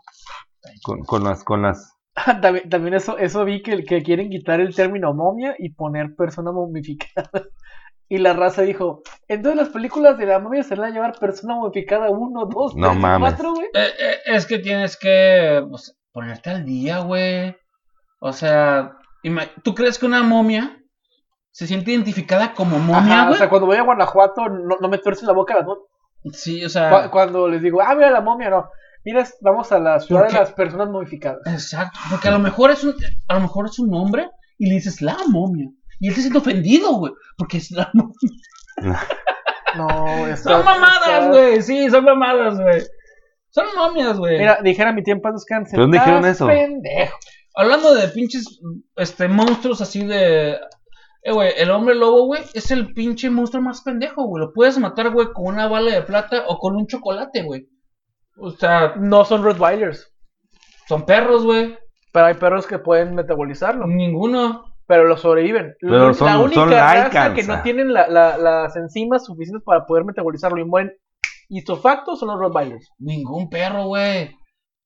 con, 0.83 1.01
con 1.01 1.25
las, 1.25 1.45
con 1.45 1.63
las... 1.63 1.97
también, 2.41 2.69
también 2.69 2.95
eso, 2.95 3.19
eso 3.19 3.45
vi 3.45 3.63
que, 3.63 3.85
que 3.85 4.03
quieren 4.03 4.31
quitar 4.31 4.61
el 4.61 4.75
término 4.75 5.13
momia 5.15 5.55
y 5.59 5.71
poner 5.71 6.15
persona 6.17 6.53
momificada. 6.53 7.31
Y 8.13 8.19
la 8.19 8.33
raza 8.33 8.63
dijo, 8.63 9.03
entonces 9.29 9.57
las 9.57 9.69
películas 9.69 10.19
de 10.19 10.27
la 10.27 10.41
momia 10.41 10.65
se 10.65 10.75
van 10.75 10.91
a 10.91 10.93
llevar 10.93 11.17
persona 11.21 11.55
momificada 11.55 12.11
1, 12.11 12.47
2, 12.47 12.75
No 12.75 12.89
3, 12.89 12.99
mames. 13.01 13.35
4, 13.35 13.55
güey. 13.55 13.67
Eh, 13.73 13.87
eh, 14.01 14.17
es 14.25 14.47
que 14.47 14.59
tienes 14.59 14.97
que 14.97 15.65
pues, 15.71 15.97
ponerte 16.11 16.51
al 16.51 16.65
día, 16.65 16.99
güey. 16.99 17.55
O 18.21 18.33
sea, 18.33 18.97
¿tú 19.65 19.75
crees 19.75 19.99
que 19.99 20.07
una 20.07 20.23
momia 20.23 20.77
se 21.51 21.67
siente 21.67 21.91
identificada 21.91 22.55
como 22.55 22.79
momia, 22.79 23.23
Ajá, 23.23 23.31
o 23.31 23.35
sea, 23.35 23.49
cuando 23.49 23.67
voy 23.67 23.77
a 23.77 23.83
Guanajuato 23.83 24.49
no, 24.49 24.77
no 24.81 24.89
me 24.89 24.99
tuercen 24.99 25.27
la 25.27 25.33
boca 25.33 25.57
las 25.57 25.65
mo- 25.67 25.89
sí, 26.33 26.61
o 26.65 26.67
Cu- 26.67 26.71
sea, 26.71 27.11
Cuando 27.11 27.49
les 27.49 27.61
digo, 27.61 27.81
ah, 27.83 27.95
mira 27.95 28.11
la 28.11 28.21
momia, 28.21 28.51
no. 28.51 28.69
Mira, 29.05 29.27
vamos 29.41 29.73
a 29.73 29.79
la 29.81 29.99
ciudad 29.99 30.25
¿Por 30.25 30.33
de 30.33 30.39
las 30.39 30.53
personas 30.53 30.89
momificadas. 30.91 31.41
exacto, 31.47 31.99
porque 32.11 32.29
a 32.29 32.33
lo 32.33 32.39
mejor 32.39 32.71
es 32.71 32.85
un, 32.85 32.95
a 33.29 33.35
lo 33.35 33.41
mejor 33.41 33.67
es 33.67 33.79
un 33.79 33.93
hombre 33.95 34.29
y 34.59 34.69
le 34.69 34.75
dices 34.75 35.01
la 35.03 35.17
momia 35.29 35.69
y 35.99 36.09
él 36.09 36.15
se 36.15 36.21
siente 36.21 36.39
ofendido, 36.39 36.93
güey, 36.93 37.13
porque 37.37 37.57
es 37.57 37.71
la 37.73 37.91
momia. 37.95 38.15
No, 39.77 40.27
está- 40.27 40.51
Son 40.51 40.65
mamadas, 40.65 41.07
está- 41.09 41.29
güey, 41.29 41.63
sí, 41.63 41.89
son 41.91 42.05
mamadas, 42.05 42.59
güey. 42.61 42.83
Son 43.51 43.67
momias, 43.77 44.19
güey. 44.19 44.39
Mira, 44.39 44.59
dijera 44.63 44.93
mi 44.93 45.03
tiempo 45.03 45.31
descanse. 45.33 45.73
¿Pero 45.73 45.83
dónde 45.85 45.99
dijeron 45.99 46.19
"Estás 46.25 46.37
eso?" 46.37 46.47
pendejo. 46.49 47.17
Hablando 47.55 47.95
de 47.95 48.09
pinches 48.09 48.61
este 48.97 49.29
monstruos 49.29 49.81
así 49.81 50.05
de 50.07 50.53
eh, 51.23 51.33
güey, 51.33 51.53
el 51.57 51.71
hombre 51.71 51.95
lobo, 51.95 52.27
güey, 52.27 52.43
es 52.55 52.71
el 52.71 52.95
pinche 52.95 53.29
monstruo 53.31 53.63
más 53.63 53.83
pendejo, 53.83 54.25
güey. 54.25 54.45
Lo 54.45 54.53
puedes 54.53 54.79
matar, 54.79 55.11
güey, 55.11 55.29
con 55.35 55.47
una 55.55 55.67
bala 55.69 55.93
de 55.93 56.03
plata 56.03 56.45
o 56.49 56.59
con 56.59 56.77
un 56.77 56.87
chocolate, 56.87 57.43
güey. 57.43 57.69
O 58.39 58.51
sea, 58.53 58.95
No 58.97 59.25
son 59.25 59.43
Rottweilers. 59.43 60.13
son 60.89 61.05
perros, 61.05 61.45
güey. 61.45 61.77
Pero 62.13 62.27
hay 62.27 62.35
perros 62.35 62.67
que 62.67 62.79
pueden 62.79 63.15
metabolizarlo. 63.15 63.87
Ninguno. 63.87 64.65
Pero 64.87 65.05
lo 65.05 65.17
sobreviven. 65.17 65.75
Pero 65.81 66.09
la 66.09 66.15
son- 66.15 66.37
única 66.41 66.55
son 66.55 66.71
raza 66.71 67.35
que 67.35 67.43
no 67.45 67.53
ah. 67.55 67.63
tienen 67.63 67.93
la- 67.93 68.09
la- 68.09 68.37
las 68.37 68.75
enzimas 68.77 69.25
suficientes 69.25 69.63
para 69.65 69.87
poder 69.87 70.05
metabolizarlo 70.05 70.59
y 70.61 70.65
mueren 70.65 70.93
istofacto 71.49 72.17
son 72.17 72.29
los 72.31 72.39
Rottweilers. 72.41 72.89
Ningún 72.99 73.49
perro, 73.49 73.85
güey. 73.87 74.37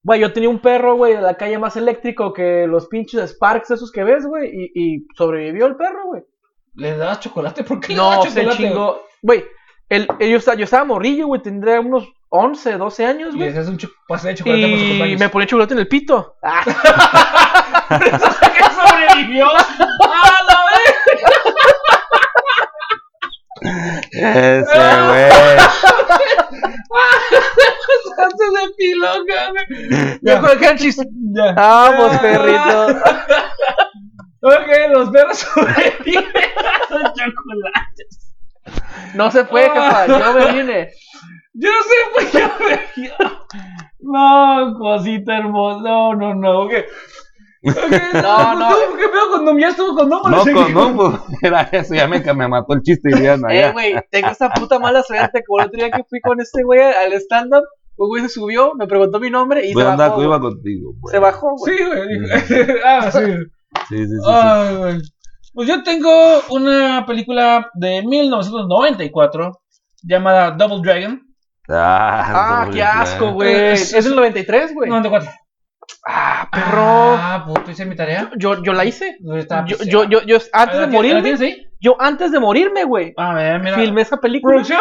Güey, 0.04 0.20
yo 0.20 0.32
tenía 0.34 0.50
un 0.50 0.58
perro, 0.60 0.96
güey, 0.96 1.14
de 1.16 1.22
la 1.22 1.34
calle 1.34 1.58
más 1.58 1.76
eléctrico 1.76 2.32
que 2.34 2.66
los 2.68 2.86
pinches 2.88 3.30
Sparks 3.30 3.70
esos 3.70 3.90
que 3.90 4.04
ves, 4.04 4.26
güey, 4.26 4.50
y, 4.52 4.70
y 4.74 5.06
sobrevivió 5.16 5.64
el 5.66 5.76
perro, 5.76 6.04
güey. 6.06 6.22
¿Le 6.74 6.96
das 6.96 7.20
chocolate? 7.20 7.64
¿Por 7.64 7.80
qué 7.80 7.88
le 7.94 7.96
No, 7.96 8.22
se 8.22 8.28
chocolate? 8.28 8.56
chingó. 8.62 9.00
Güey, 9.22 9.44
el, 9.88 10.06
el- 10.18 10.30
yo, 10.30 10.36
estaba, 10.36 10.56
yo 10.58 10.64
estaba 10.64 10.84
morrillo, 10.84 11.26
güey, 11.28 11.40
tendría 11.40 11.80
unos 11.80 12.06
11, 12.28 12.72
12 12.76 13.06
años, 13.06 13.34
Y 13.34 13.38
le 13.38 13.52
güey. 13.52 13.66
un 13.66 13.78
pastel 14.06 14.32
de 14.32 14.38
chocolate 14.38 14.60
por 14.68 14.70
su 14.78 14.84
Y 14.84 14.88
cumpleaños. 14.88 15.20
me 15.20 15.28
ponía 15.30 15.46
chocolate 15.46 15.72
en 15.74 15.80
el 15.80 15.88
pito. 15.88 16.36
Ah, 16.42 16.64
¿Qué 17.98 18.64
sobrevivió? 18.74 19.46
¡Ah, 19.46 20.40
la 20.48 20.58
vez! 20.70 20.94
Ese, 24.12 24.64
güey. 25.06 25.30
Antes 28.18 28.52
de 28.52 28.74
piloca, 28.76 29.50
güey. 29.50 30.18
ya 30.22 30.40
con 30.40 30.58
canchis. 30.58 30.96
Ya. 30.96 31.52
Vamos, 31.52 32.18
perrito. 32.18 33.00
Ok, 34.42 34.68
los 34.90 35.10
perros 35.10 35.38
sobreviven 35.38 36.24
a 36.26 36.94
los 36.94 37.12
chocolates. 37.14 38.34
No 39.14 39.30
se 39.30 39.44
fue, 39.46 39.62
jefa, 39.62 40.06
yo 40.06 40.32
me 40.34 40.52
vine. 40.52 40.90
Yo 41.54 41.70
no 41.70 41.82
sé, 41.82 41.94
pues 42.12 42.32
yo 42.32 42.50
me... 42.68 43.12
No, 44.00 44.74
cosita 44.78 45.38
hermosa. 45.38 45.80
No, 45.82 46.14
no, 46.14 46.34
no. 46.34 46.60
Ok. 46.64 46.72
No, 47.64 48.54
no. 48.54 48.68
¿Qué 48.98 49.08
pedo 49.08 49.44
con 49.44 49.58
Ya 49.58 49.68
estuvo 49.68 49.94
con 49.96 50.08
No, 50.08 50.20
con, 50.20 50.72
no, 50.74 50.94
pues 50.96 51.20
era 51.42 51.62
eso, 51.72 51.94
ya 51.94 52.06
me, 52.06 52.20
me 52.20 52.48
mató 52.48 52.74
el 52.74 52.82
chiste 52.82 53.10
y 53.16 53.22
ya 53.22 53.36
no, 53.36 53.48
Eh, 53.48 53.72
güey, 53.72 53.94
tengo 54.10 54.28
esta 54.28 54.50
puta 54.50 54.78
mala 54.78 55.02
suerte. 55.02 55.42
Como 55.46 55.60
el 55.60 55.66
otro 55.66 55.78
día 55.78 55.90
que 55.90 56.04
fui 56.04 56.20
con 56.20 56.40
este 56.40 56.62
güey 56.62 56.80
al 56.80 57.12
stand-up, 57.14 57.64
un 57.96 58.08
güey 58.08 58.22
se 58.22 58.28
subió, 58.28 58.74
me 58.74 58.86
preguntó 58.86 59.18
mi 59.20 59.30
nombre 59.30 59.64
y 59.66 59.72
se 59.72 59.74
bajó. 59.82 60.22
iba 60.22 60.38
güey. 60.38 60.52
contigo, 60.52 60.92
güey. 61.00 61.12
Se 61.12 61.18
bajó, 61.18 61.54
güey. 61.56 61.76
Sí, 61.76 61.84
güey. 61.84 62.78
Ah, 62.84 63.10
sí. 63.10 63.20
Sí, 63.88 63.96
sí, 63.98 64.06
sí. 64.06 64.16
Ay, 64.26 64.76
güey. 64.76 64.98
Pues 65.54 65.68
yo 65.68 65.82
tengo 65.84 66.10
una 66.50 67.04
película 67.06 67.70
de 67.74 68.02
1994 68.04 69.52
llamada 70.02 70.50
Double 70.50 70.80
Dragon. 70.82 71.20
Ah, 71.68 72.64
doble 72.64 72.76
qué 72.76 72.82
asco, 72.82 73.32
güey. 73.32 73.54
Es- 73.72 73.94
Es 73.94 74.04
del 74.04 74.16
93, 74.16 74.74
güey. 74.74 74.90
94. 74.90 75.30
Ah, 76.06 76.48
perro. 76.50 77.16
Ah, 77.18 77.44
puto, 77.46 77.70
hice 77.70 77.84
mi 77.84 77.96
tarea. 77.96 78.30
Yo, 78.36 78.62
yo 78.62 78.72
la 78.72 78.84
hice. 78.84 79.16
Yo, 79.20 79.38
Yo, 79.38 79.76
yo, 79.84 80.04
yo, 80.04 80.22
yo, 80.22 80.36
antes 80.52 80.76
¿La 80.76 80.86
de 80.86 80.88
tienes- 80.88 80.90
¿La 80.92 80.96
morirme, 80.96 81.22
tienes 81.36 81.56
yo 81.80 81.96
antes 82.00 82.32
de 82.32 82.40
morirme, 82.40 82.84
güey, 82.84 83.12
A 83.16 83.34
ver, 83.34 83.60
mira. 83.62 83.76
filmé 83.76 84.00
esa 84.02 84.16
película 84.16 84.54
Producción. 84.54 84.80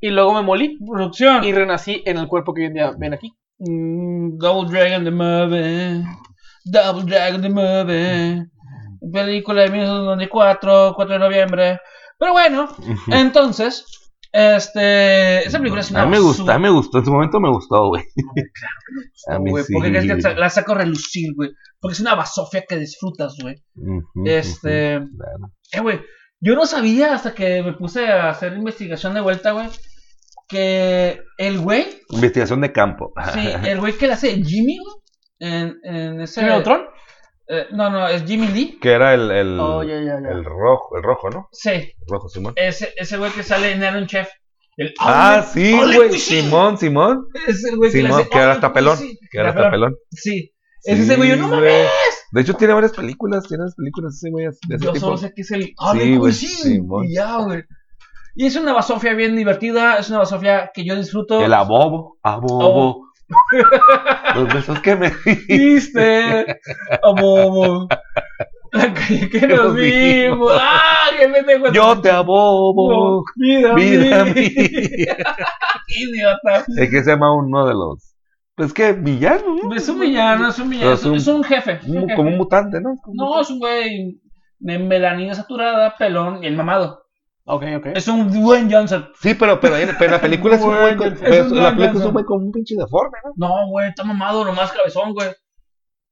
y 0.00 0.10
luego 0.10 0.34
me 0.34 0.42
molí 0.42 0.78
Producción. 0.86 1.42
y 1.44 1.52
renací 1.52 2.02
en 2.04 2.18
el 2.18 2.28
cuerpo 2.28 2.52
que 2.52 2.62
hoy 2.62 2.66
en 2.66 2.74
día 2.74 2.90
ven 2.98 3.14
aquí. 3.14 3.32
Mm, 3.58 4.36
Double 4.38 4.70
Dragon 4.70 5.04
the 5.04 5.10
Movie. 5.10 6.04
Double 6.64 7.04
Dragon 7.04 7.40
the 7.40 7.48
Movie. 7.48 8.46
Película 9.12 9.62
de 9.62 9.70
1994, 9.70 10.92
4 10.94 11.12
de 11.14 11.18
noviembre. 11.18 11.80
Pero 12.18 12.32
bueno, 12.32 12.68
entonces, 13.12 13.86
Este, 14.30 15.46
esa 15.46 15.58
película 15.58 15.80
es 15.80 15.90
una 15.90 16.02
A 16.02 16.04
mí 16.06 16.12
me 16.12 16.18
gustó, 16.20 16.42
basura, 16.44 16.54
a 16.54 16.58
mí 16.58 16.62
me 16.64 16.70
gustó, 16.70 16.98
en 16.98 17.04
su 17.04 17.12
momento 17.12 17.40
me 17.40 17.48
gustó, 17.50 17.88
güey. 17.88 18.04
A 19.28 19.38
mí 19.38 19.50
güey, 19.50 19.64
sí. 19.64 19.72
Porque 19.72 19.98
es 19.98 20.04
que 20.06 20.20
sa- 20.20 20.34
la 20.34 20.50
saco 20.50 20.72
a 20.72 20.78
relucir, 20.78 21.34
güey. 21.34 21.50
Porque 21.80 21.94
es 21.94 22.00
una 22.00 22.14
basofia 22.14 22.64
que 22.68 22.76
disfrutas, 22.76 23.36
güey. 23.40 23.62
Este- 24.24 24.98
claro. 24.98 25.52
Eh, 25.72 25.80
güey, 25.80 26.00
yo 26.40 26.54
no 26.54 26.66
sabía 26.66 27.14
hasta 27.14 27.34
que 27.34 27.62
me 27.62 27.72
puse 27.72 28.06
a 28.06 28.30
hacer 28.30 28.52
investigación 28.54 29.14
de 29.14 29.20
vuelta, 29.20 29.52
güey, 29.52 29.68
que 30.48 31.20
el 31.36 31.58
güey, 31.60 31.86
Investigación 32.10 32.60
de 32.60 32.72
campo. 32.72 33.12
sí, 33.34 33.40
el 33.66 33.80
güey 33.80 33.94
que 33.98 34.06
le 34.06 34.12
hace 34.14 34.42
Jimmy, 34.42 34.78
güey, 34.78 34.96
en, 35.40 35.78
en 35.82 36.20
ese... 36.20 36.40
¿Sí, 36.40 36.46
Neutron? 36.46 36.82
Eh, 37.50 37.66
no, 37.72 37.88
no, 37.90 38.06
es 38.08 38.24
Jimmy 38.24 38.48
Lee. 38.48 38.78
Que 38.80 38.92
era 38.92 39.14
el, 39.14 39.30
el, 39.30 39.58
Oh, 39.58 39.82
ya, 39.82 39.94
ya, 40.00 40.20
ya. 40.20 40.28
el 40.30 40.44
rojo, 40.44 40.96
el 40.96 41.02
rojo, 41.02 41.30
¿no? 41.30 41.48
Sí, 41.52 41.70
El 41.70 41.94
rojo, 42.08 42.28
Simón. 42.28 42.52
ese, 42.56 42.92
ese 42.96 43.16
güey 43.16 43.30
que 43.32 43.42
sale 43.42 43.72
en 43.72 43.82
Aaron 43.82 44.06
Chef. 44.06 44.28
El 44.76 44.92
Ah, 45.00 45.44
sí, 45.52 45.72
güey. 45.72 46.18
Simón, 46.18 46.76
Simón. 46.78 47.26
Es 47.46 47.64
el 47.64 47.76
güey 47.76 47.90
que 47.90 47.98
le 47.98 48.04
Simón, 48.04 48.20
hace 48.20 48.30
que 48.30 48.38
ahora 48.38 48.52
está 48.54 48.72
pelón. 48.72 48.96
Cuisine. 48.96 49.18
Que 49.30 49.38
ahora 49.38 49.50
Está 49.50 49.70
pelón. 49.70 49.96
Sí. 50.12 50.52
Es 50.84 51.00
ese 51.00 51.16
güey, 51.16 51.30
yo 51.30 51.36
no 51.36 51.48
Sí, 51.48 51.50
mames. 51.54 51.88
De 52.30 52.40
hecho, 52.42 52.54
tiene 52.54 52.74
varias 52.74 52.92
películas. 52.92 53.44
Tiene 53.48 53.62
varias 53.62 53.74
películas 53.74 54.14
ese 54.14 54.30
güey. 54.30 54.44
De 54.44 54.50
ese 54.76 54.84
Yo 54.84 54.92
tipo. 54.92 55.06
solo 55.06 55.16
sé 55.16 55.32
que 55.34 55.42
es 55.42 55.50
el 55.50 55.72
Ole 55.78 56.02
Sí, 56.04 56.16
güey. 56.16 56.32
Simón. 56.32 57.04
Y 57.06 57.14
ya, 57.14 57.38
güey. 57.38 57.62
Y 58.36 58.46
es 58.46 58.54
una 58.54 58.72
basofia 58.72 59.14
bien 59.14 59.34
divertida, 59.34 59.98
es 59.98 60.10
una 60.10 60.18
basofia 60.18 60.70
que 60.72 60.84
yo 60.84 60.94
disfruto. 60.94 61.40
El 61.44 61.52
abobo. 61.54 62.18
Abobo. 62.22 63.07
Los 64.34 64.54
besos 64.54 64.80
que 64.80 64.96
me 64.96 65.10
di. 65.24 65.34
Viste, 65.48 66.60
abobo. 67.02 67.88
La 68.72 68.92
calle 68.92 69.30
que 69.30 69.46
nos 69.46 69.74
vimos. 69.74 70.52
¡Ah! 70.60 71.10
¡Qué 71.18 71.28
pendejo! 71.28 71.72
Yo 71.72 72.00
te 72.00 72.10
abobo. 72.10 73.24
Mira, 73.36 73.74
Vida 73.74 74.24
mí. 74.26 74.32
mía. 74.34 75.16
Idiota. 75.88 76.64
Es 76.76 76.90
que 76.90 77.02
se 77.02 77.10
llama 77.10 77.34
uno 77.34 77.66
de 77.66 77.74
los. 77.74 78.14
Pues 78.54 78.72
que 78.72 78.92
villano, 78.92 79.56
¿no? 79.62 79.74
Es 79.74 79.88
un 79.88 80.00
villano, 80.00 80.48
es 80.48 80.58
un 80.58 80.68
villano. 80.70 80.92
Es 80.92 81.00
es 81.00 81.04
un, 81.06 81.12
un- 81.12 81.16
es 81.18 81.26
un 81.28 81.44
jefe. 81.44 81.72
es 81.80 81.88
un 81.88 81.96
Un- 81.98 82.02
jefe. 82.04 82.14
como 82.16 82.28
un 82.30 82.36
mutante, 82.36 82.80
¿no? 82.80 82.94
No, 83.14 83.40
es 83.40 83.48
un 83.50 83.60
güey 83.60 84.20
de 84.58 84.78
melanina 84.80 85.34
saturada, 85.34 85.94
pelón 85.96 86.42
y 86.42 86.46
el 86.48 86.56
mamado. 86.56 87.04
Ok, 87.50 87.64
ok. 87.78 87.86
Es 87.94 88.06
un 88.08 88.30
Dwayne 88.30 88.68
Johnson. 88.72 89.08
Sí, 89.20 89.32
pero, 89.34 89.58
pero, 89.58 89.74
pero 89.98 90.10
la 90.12 90.20
película 90.20 90.56
es 90.56 90.62
un 90.62 90.76
güey. 90.76 90.96
con- 90.96 91.12
Es 91.12 91.50
La 91.50 91.74
película 91.74 92.00
es 92.00 92.06
un 92.06 92.12
güey 92.12 92.24
con 92.24 92.42
un 92.44 92.52
pinche 92.52 92.74
deforme, 92.76 93.16
¿no? 93.24 93.48
No, 93.48 93.68
güey, 93.68 93.88
está 93.88 94.04
mamado, 94.04 94.44
nomás 94.44 94.70
cabezón, 94.72 95.14
güey. 95.14 95.28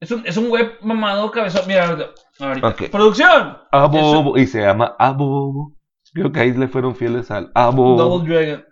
Es 0.01 0.11
un, 0.11 0.23
es 0.27 0.37
un 0.37 0.49
güey 0.49 0.65
mamado, 0.83 1.31
cabezón. 1.31 1.63
Mira, 1.67 1.89
ahorita. 1.89 2.11
ahorita. 2.41 2.69
Ok. 2.69 2.83
¡Producción! 2.91 3.59
Abobo. 3.71 4.39
Y 4.39 4.47
se 4.47 4.61
llama 4.63 4.95
Abobo. 4.99 5.73
Creo 6.15 6.33
que 6.33 6.41
ahí 6.41 6.53
le 6.53 6.69
fueron 6.69 6.97
fieles 6.97 7.31
al 7.31 7.51
Abobo. 7.55 7.97
Double 7.97 8.29
Dragon. 8.35 8.65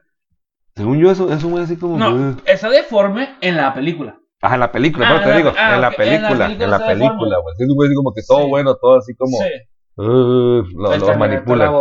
Según 0.75 0.99
yo, 0.99 1.11
es 1.11 1.21
un, 1.21 1.33
es 1.33 1.45
un 1.45 1.51
güey 1.53 1.65
así 1.65 1.77
como. 1.77 1.99
No, 1.99 2.37
está 2.47 2.71
deforme 2.71 3.37
en 3.43 3.57
la 3.59 3.75
película. 3.75 4.19
Ajá, 4.41 4.55
en 4.55 4.61
la 4.61 4.73
película, 4.73 5.07
Ah, 5.07 5.11
pero 5.13 5.23
te 5.25 5.31
la- 5.31 5.37
digo, 5.37 5.53
ah, 5.57 5.75
en 5.75 5.81
la 5.81 5.91
película, 5.91 6.47
en 6.51 6.71
la 6.71 6.87
película, 6.87 7.39
güey. 7.39 7.55
Es 7.59 7.69
un 7.69 7.75
güey 7.77 7.89
así 7.89 7.95
como 7.95 8.13
que 8.13 8.23
todo 8.27 8.43
Sí. 8.43 8.49
bueno, 8.49 8.75
todo 8.77 8.97
así 8.99 9.15
como. 9.17 9.37
Sí. 9.39 9.45
uh, 9.97 10.03
lo, 10.03 10.97
lo 10.97 11.19
manipula. 11.19 11.73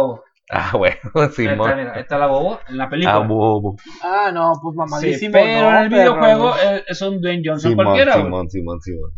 Bobo. 0.52 0.60
Ah, 0.62 0.72
bueno, 1.14 1.32
Simón. 1.32 1.78
mira, 1.78 1.94
ahí 1.96 2.02
está 2.02 2.18
la 2.18 2.28
bobo 2.28 2.60
en 2.68 2.78
la 2.78 2.90
película. 2.90 3.16
Abobo. 3.16 3.76
Ah, 4.04 4.32
no, 4.34 4.52
pues 4.62 4.74
Sí, 4.74 4.78
mamadísimo. 4.78 5.32
pero 5.34 5.62
no, 5.62 5.70
en 5.70 5.84
el 5.84 5.90
videojuego 5.90 6.54
es 6.88 7.02
un 7.02 7.22
Dwayne 7.22 7.42
Johnson 7.46 7.72
Simón, 7.72 7.86
cualquiera. 7.86 8.14
Simón, 8.14 8.50
Simón, 8.50 8.82
Simón. 8.82 9.12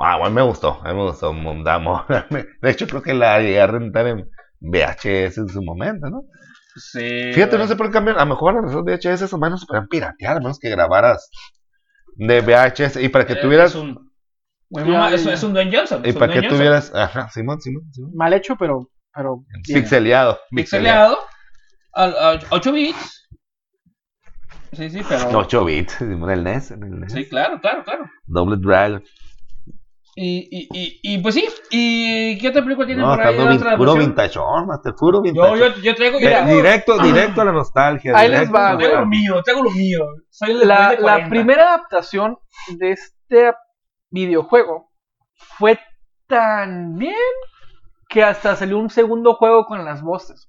Ah, 0.00 0.16
bueno, 0.18 0.34
me 0.34 0.42
gustó, 0.42 0.80
a 0.84 0.88
mí 0.92 0.94
me 0.94 1.06
gustó 1.06 1.32
Mondamo. 1.32 2.04
De 2.62 2.70
hecho, 2.70 2.86
creo 2.86 3.02
que 3.02 3.14
la 3.14 3.40
llegué 3.40 3.60
a 3.60 3.66
rentar 3.66 4.06
en 4.06 4.28
VHS 4.60 5.38
en 5.38 5.48
su 5.48 5.62
momento, 5.62 6.08
¿no? 6.10 6.22
Sí. 6.76 7.32
Fíjate, 7.32 7.58
no 7.58 7.66
sé 7.66 7.74
por 7.74 7.86
qué 7.86 7.92
cambian. 7.94 8.16
A 8.18 8.20
lo 8.24 8.26
mejor 8.30 8.62
las 8.62 8.74
VHS 8.74 9.22
esos 9.22 9.40
menos 9.40 9.60
se 9.60 9.66
podían 9.66 9.88
piratear, 9.88 10.36
a 10.36 10.40
menos 10.40 10.58
que 10.60 10.70
grabaras 10.70 11.28
de 12.14 12.40
VHS. 12.40 12.96
Y 13.02 13.08
para 13.08 13.26
que 13.26 13.32
Eh, 13.32 13.38
tuvieras. 13.42 13.70
Es 13.70 13.76
un, 13.76 14.12
Muy 14.70 14.84
no, 14.84 14.98
mal. 14.98 15.12
es, 15.14 15.26
es 15.26 15.42
un 15.42 15.52
Dwayne 15.54 15.76
Johnson. 15.76 16.02
Y 16.04 16.12
para 16.12 16.32
que 16.32 16.40
Johnson. 16.40 16.56
tuvieras. 16.58 16.94
Ajá, 16.94 17.28
Simón, 17.30 17.60
Simón, 17.60 17.82
Simón. 17.92 18.12
Mal 18.14 18.32
hecho, 18.34 18.54
pero. 18.56 18.88
Pero 19.18 19.38
bien. 19.66 19.82
Pixeleado. 19.82 20.38
Pixeleado. 20.50 21.18
A 21.94 22.38
8 22.50 22.72
bits. 22.72 23.28
Sí, 24.72 24.90
sí, 24.90 25.00
pero. 25.08 25.36
8 25.38 25.64
bits, 25.64 25.92
Simón, 25.94 26.30
el 26.30 26.44
NES, 26.44 26.70
en 26.70 26.82
el 26.84 27.00
NES. 27.00 27.12
Sí, 27.12 27.28
claro, 27.28 27.60
claro, 27.60 27.82
claro. 27.84 28.04
Double 28.26 28.56
Dragon. 28.60 29.02
Y, 30.20 30.48
y, 30.50 30.68
y, 30.72 31.00
y 31.14 31.18
pues 31.18 31.34
sí. 31.36 31.48
¿Y 31.70 32.38
qué 32.38 32.48
otra 32.48 32.62
película 32.62 32.86
tiene 32.86 33.02
No, 33.02 33.08
por 33.14 33.20
ahí? 33.24 33.36
vin- 33.36 33.56
otra 33.56 33.76
puro 33.76 33.94
vintage, 33.94 34.38
master, 34.66 34.94
puro 34.98 35.18
Yo, 35.18 35.32
vintage. 35.32 35.58
yo, 35.58 35.74
yo 35.82 35.94
traigo. 35.94 36.18
Eh, 36.18 36.44
directo, 36.54 36.98
directo 36.98 37.40
a 37.40 37.44
la 37.46 37.52
nostalgia. 37.52 38.16
Ahí 38.16 38.28
les 38.28 38.52
va, 38.52 38.76
traigo 38.76 38.96
lo 39.00 39.06
mío, 39.06 39.42
traigo 39.44 39.62
lo 39.64 39.70
mío. 39.70 40.00
Soy 40.30 40.54
La, 40.54 40.90
la 40.92 40.96
40. 41.00 41.28
primera 41.30 41.68
adaptación 41.74 42.36
de 42.68 42.92
este 42.92 43.52
videojuego 44.10 44.90
fue 45.56 45.78
tan 46.26 46.96
bien 46.98 47.14
que 48.18 48.24
hasta 48.24 48.56
salió 48.56 48.78
un 48.78 48.90
segundo 48.90 49.34
juego 49.34 49.64
con 49.66 49.84
las 49.84 50.02
voces. 50.02 50.48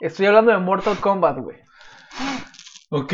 Estoy 0.00 0.24
hablando 0.24 0.52
de 0.52 0.58
Mortal 0.58 0.96
Kombat, 0.98 1.36
güey. 1.36 1.58
Ok, 2.90 3.12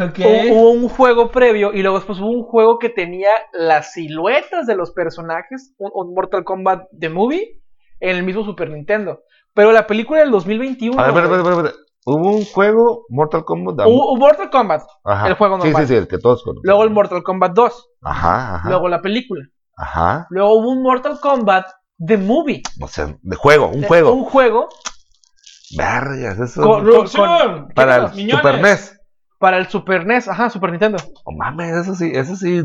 ok. 0.00 0.18
Hu- 0.18 0.50
Hubo 0.50 0.70
un 0.70 0.88
juego 0.88 1.30
previo 1.30 1.74
y 1.74 1.82
luego 1.82 1.98
después 1.98 2.18
hubo 2.20 2.30
un 2.30 2.44
juego 2.44 2.78
que 2.78 2.88
tenía 2.88 3.28
las 3.52 3.92
siluetas 3.92 4.66
de 4.66 4.76
los 4.76 4.92
personajes, 4.92 5.74
un, 5.76 5.90
un 5.92 6.14
Mortal 6.14 6.42
Kombat 6.44 6.84
The 6.98 7.10
Movie, 7.10 7.60
en 8.00 8.16
el 8.16 8.22
mismo 8.22 8.44
Super 8.46 8.70
Nintendo. 8.70 9.20
Pero 9.52 9.72
la 9.72 9.86
película 9.86 10.20
del 10.20 10.30
2021... 10.30 10.98
A 10.98 11.10
ver, 11.12 11.24
espera, 11.24 11.36
espera, 11.36 11.56
espera. 11.56 11.74
Hubo 12.06 12.30
un 12.34 12.44
juego 12.46 13.04
Mortal 13.10 13.44
Kombat. 13.44 13.76
de- 13.76 13.84
hubo- 13.84 14.16
Mortal 14.16 14.48
Kombat, 14.48 14.82
Ajá. 15.04 15.28
el 15.28 15.34
juego 15.34 15.56
Sí, 15.60 15.64
normal. 15.68 15.82
sí, 15.86 15.88
sí, 15.92 15.98
el 15.98 16.08
que 16.08 16.16
todos 16.16 16.42
conocen. 16.42 16.62
luego 16.64 16.82
el 16.84 16.90
Mortal 16.90 17.22
Kombat 17.22 17.52
2, 17.52 17.90
Ajá, 18.04 18.54
ajá. 18.54 18.68
luego 18.70 18.88
la 18.88 19.02
película. 19.02 19.44
Ajá. 19.76 20.26
Luego 20.30 20.54
hubo 20.54 20.70
un 20.70 20.82
Mortal 20.82 21.18
Kombat 21.20 21.66
The 22.04 22.16
Movie. 22.18 22.62
O 22.80 22.88
sea, 22.88 23.16
de 23.22 23.36
juego, 23.36 23.68
un 23.68 23.82
juego. 23.82 24.12
Un 24.12 24.24
juego 24.24 24.68
Vergas, 25.76 26.38
eso. 26.38 26.62
Con- 26.62 26.82
Producción. 26.84 27.68
para 27.74 27.96
el 27.96 28.14
Miñones. 28.14 28.36
Super 28.36 28.60
NES. 28.62 29.00
para 29.38 29.58
el 29.58 29.66
Super 29.68 30.06
NES, 30.06 30.28
ajá, 30.28 30.48
Super 30.50 30.70
Nintendo. 30.70 30.98
Oh, 31.24 31.32
mames, 31.32 31.74
eso 31.76 31.94
sí, 31.94 32.10
eso 32.14 32.36
sí. 32.36 32.62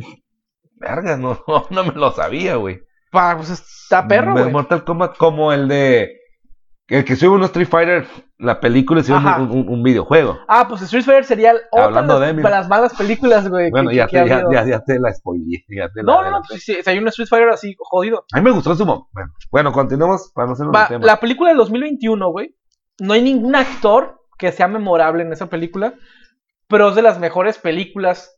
Vergas, 0.75 1.17
no, 1.19 1.39
no, 1.47 1.67
no 1.71 1.83
me 1.83 1.91
lo 1.93 2.11
sabía, 2.11 2.55
güey. 2.55 2.79
Pa, 3.11 3.35
pues 3.35 3.49
está 3.49 4.07
perro, 4.07 4.33
De 4.35 4.41
güey. 4.43 4.53
Mortal 4.53 4.83
Kombat 4.83 5.17
como 5.17 5.51
el 5.51 5.67
de. 5.67 6.09
El 6.91 7.05
que 7.05 7.15
sube 7.15 7.29
uno 7.35 7.45
Street 7.45 7.67
Fighter, 7.69 8.05
la 8.37 8.59
película 8.59 9.01
sube 9.01 9.15
un, 9.15 9.49
un- 9.49 9.69
un 9.69 9.81
videojuego. 9.83 10.39
Ah, 10.47 10.67
pues 10.67 10.81
Street 10.81 11.05
Fighter 11.05 11.23
sería 11.23 11.53
otra 11.71 11.85
Hablando 11.85 12.19
de 12.19 12.33
de, 12.33 12.43
las, 12.43 12.67
malas 12.67 12.93
películas, 12.95 13.47
güey. 13.47 13.71
Bueno, 13.71 13.89
que- 13.91 13.95
ya, 13.95 14.07
que 14.07 14.21
te, 14.21 14.27
ya, 14.27 14.35
habido. 14.35 14.51
ya, 14.51 14.65
ya 14.65 14.83
te 14.83 14.99
la 14.99 15.13
spoileé. 15.13 15.63
No, 16.03 16.21
no, 16.21 16.31
no, 16.31 16.41
pues 16.47 16.63
sí, 16.63 16.75
sí, 16.83 16.89
hay 16.89 16.97
un 16.97 17.07
Street 17.07 17.29
Fighter 17.29 17.49
así 17.49 17.75
jodido. 17.79 18.25
A 18.33 18.37
mí 18.37 18.43
me 18.43 18.51
gustó 18.51 18.75
su 18.75 18.85
momento. 18.85 19.07
Bueno, 19.13 19.31
bueno, 19.51 19.71
continuemos 19.71 20.31
para 20.35 20.47
no 20.49 20.71
Va, 20.71 20.81
el 20.83 20.87
tema. 20.89 21.05
la 21.05 21.19
película 21.19 21.49
del 21.51 21.57
2021, 21.59 22.29
güey. 22.29 22.55
No 22.99 23.13
hay 23.13 23.21
ningún 23.21 23.55
actor 23.55 24.19
que 24.37 24.51
sea 24.51 24.67
memorable 24.67 25.23
en 25.23 25.31
esa 25.31 25.47
película, 25.47 25.93
pero 26.67 26.89
es 26.89 26.95
de 26.95 27.03
las 27.03 27.19
mejores 27.19 27.57
películas 27.57 28.37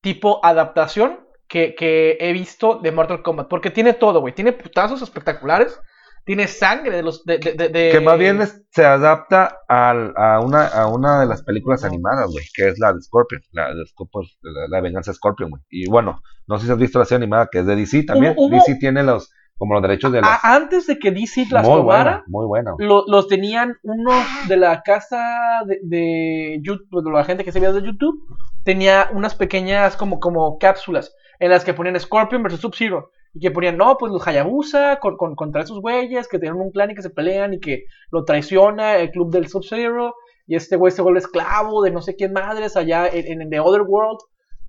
tipo 0.00 0.44
adaptación 0.44 1.20
que, 1.48 1.74
que 1.76 2.16
he 2.20 2.32
visto 2.32 2.80
de 2.82 2.90
Mortal 2.90 3.22
Kombat. 3.22 3.46
Porque 3.48 3.70
tiene 3.70 3.92
todo, 3.92 4.20
güey. 4.20 4.34
Tiene 4.34 4.52
putazos 4.52 5.00
espectaculares. 5.00 5.80
Tiene 6.28 6.46
sangre 6.46 6.94
de 6.96 7.02
los. 7.02 7.24
De, 7.24 7.38
de- 7.38 7.70
de- 7.70 7.88
Que 7.90 8.00
más 8.00 8.18
bien 8.18 8.42
es- 8.42 8.62
se 8.70 8.84
adapta 8.84 9.60
al- 9.66 10.12
a, 10.14 10.40
una, 10.40 10.66
a 10.66 10.86
una 10.86 11.20
de 11.20 11.26
las 11.26 11.42
películas 11.42 11.84
animadas, 11.84 12.30
güey, 12.30 12.44
que 12.54 12.68
es 12.68 12.78
la 12.78 12.92
de 12.92 13.00
Scorpion, 13.00 13.40
la 13.52 13.74
de 13.74 13.86
Scorpion, 13.86 14.24
la, 14.42 14.68
la 14.68 14.80
venganza 14.82 15.10
de 15.10 15.14
Scorpion, 15.16 15.48
güey. 15.48 15.62
Y 15.70 15.88
bueno, 15.88 16.20
no 16.46 16.58
sé 16.58 16.66
si 16.66 16.72
has 16.72 16.76
visto 16.78 16.98
la 16.98 17.06
serie 17.06 17.24
animada 17.24 17.48
que 17.50 17.60
es 17.60 17.66
de 17.66 17.76
DC 17.76 18.02
también. 18.02 18.34
Hubo- 18.36 18.50
DC 18.54 18.74
tiene 18.78 19.02
los 19.02 19.32
como 19.56 19.72
los 19.72 19.82
derechos 19.82 20.12
de 20.12 20.20
las 20.20 20.38
antes 20.44 20.86
de 20.86 20.98
que 20.98 21.10
DC 21.12 21.46
las 21.50 21.64
muy 21.66 21.78
tomara, 21.78 22.02
buena, 22.10 22.24
muy 22.28 22.46
buena. 22.46 22.70
güey. 22.72 22.86
lo- 22.86 23.04
los 23.08 23.26
tenían 23.26 23.76
unos 23.82 24.22
de 24.48 24.56
la 24.58 24.82
casa 24.82 25.62
de, 25.66 25.78
de 25.82 26.60
YouTube, 26.62 27.02
de 27.02 27.10
la 27.10 27.24
gente 27.24 27.42
que 27.42 27.52
se 27.52 27.58
veía 27.58 27.72
de 27.72 27.82
YouTube, 27.82 28.22
tenía 28.64 29.08
unas 29.14 29.34
pequeñas 29.34 29.96
como, 29.96 30.20
como 30.20 30.58
cápsulas 30.58 31.14
en 31.40 31.50
las 31.50 31.64
que 31.64 31.72
ponían 31.74 31.98
Scorpion 31.98 32.42
versus 32.42 32.60
Sub-Zero. 32.60 33.10
Y 33.38 33.40
que 33.40 33.52
ponían, 33.52 33.76
no, 33.76 33.96
pues 33.96 34.10
los 34.10 34.26
Hayabusa 34.26 34.98
con, 34.98 35.16
con- 35.16 35.36
contra 35.36 35.62
esos 35.62 35.80
güeyes 35.80 36.26
que 36.26 36.40
tienen 36.40 36.60
un 36.60 36.72
clan 36.72 36.90
y 36.90 36.96
que 36.96 37.02
se 37.02 37.10
pelean 37.10 37.54
y 37.54 37.60
que 37.60 37.84
lo 38.10 38.24
traiciona 38.24 38.96
el 38.96 39.12
club 39.12 39.30
del 39.30 39.46
Sub-Zero. 39.48 40.14
Y 40.46 40.56
este 40.56 40.74
güey 40.74 40.90
se 40.90 41.02
vuelve 41.02 41.20
esclavo 41.20 41.82
de 41.82 41.92
no 41.92 42.02
sé 42.02 42.16
quién 42.16 42.32
madres 42.32 42.76
allá 42.76 43.06
en, 43.06 43.40
en 43.42 43.48
The 43.50 43.60
Other 43.60 43.82
World. 43.82 44.18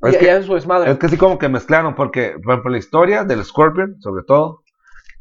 Es 0.03 0.13
y 0.13 0.17
que- 0.19 0.25
allá 0.29 0.37
en 0.37 0.43
su 0.43 0.53
desmadre. 0.53 0.91
Es 0.91 0.99
que 0.99 1.09
sí 1.09 1.17
como 1.17 1.39
que 1.39 1.49
mezclaron, 1.49 1.95
porque, 1.95 2.35
por 2.43 2.53
ejemplo, 2.53 2.71
la 2.71 2.77
historia 2.77 3.23
del 3.23 3.43
Scorpion, 3.43 3.99
sobre 4.01 4.23
todo, 4.23 4.61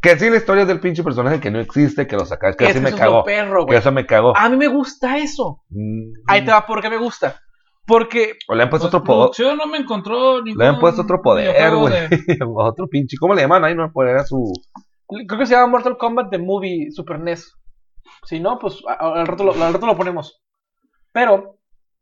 que 0.03 0.18
sí 0.18 0.28
la 0.30 0.36
historia 0.36 0.64
del 0.66 0.78
pinche 0.80 1.03
personaje 1.03 1.40
que 1.40 1.51
no 1.51 1.59
existe, 1.59 2.07
que 2.07 2.16
lo 2.16 2.24
sacas, 2.26 2.55
que 2.55 2.64
Es 2.64 2.70
así 2.70 2.78
que 2.78 2.82
me 2.82 2.88
eso 2.90 2.96
es 2.99 3.03
lo 3.05 3.09
cagó. 3.11 3.24
perro, 3.24 3.66
Que 3.66 3.76
eso 3.76 3.90
me 3.92 4.05
cagó. 4.07 4.36
A 4.36 4.49
mí 4.49 4.57
me 4.57 4.68
gusta 4.68 5.16
eso. 5.18 5.62
Mm. 5.70 6.12
Ahí 6.26 6.44
te 6.44 6.51
va, 6.53 6.66
¿por 6.66 6.80
qué 6.82 6.90
me 6.90 6.99
gusta? 6.99 7.40
Porque 7.89 8.34
O 8.49 8.55
le 8.55 8.62
han 8.64 8.70
puesto 8.70 8.89
Pues, 8.91 8.95
otro 9.03 9.05
poder. 9.34 9.57
no 9.57 9.66
me 9.66 9.78
encontró 9.78 10.43
ningún 10.43 10.59
Le 10.62 10.66
han 10.68 10.78
puesto 10.78 11.03
otro 11.03 11.20
poder, 11.22 11.74
güey. 11.74 11.93
de- 12.09 12.39
otro 12.55 12.86
pinche. 12.86 13.16
¿Cómo 13.18 13.34
le 13.34 13.41
llaman 13.43 13.64
ahí? 13.64 13.74
No 13.74 13.91
poder 13.91 14.11
era 14.11 14.24
su. 14.24 14.53
creo 15.26 15.39
que 15.41 15.47
se 15.47 15.55
llama 15.55 15.68
Mortal 15.68 15.97
Kombat 15.97 16.30
The 16.30 16.39
Movie 16.39 16.91
Super 16.93 17.18
NES. 17.18 17.51
Si 18.24 18.39
no, 18.41 18.59
pues 18.59 18.82
a- 18.86 18.93
a- 18.93 19.20
al 19.20 19.26
rato, 19.26 19.43
lo, 19.45 19.53
al 19.53 19.72
rato 19.72 19.86
lo 19.86 19.97
ponemos. 19.97 20.41
Pero 21.12 21.57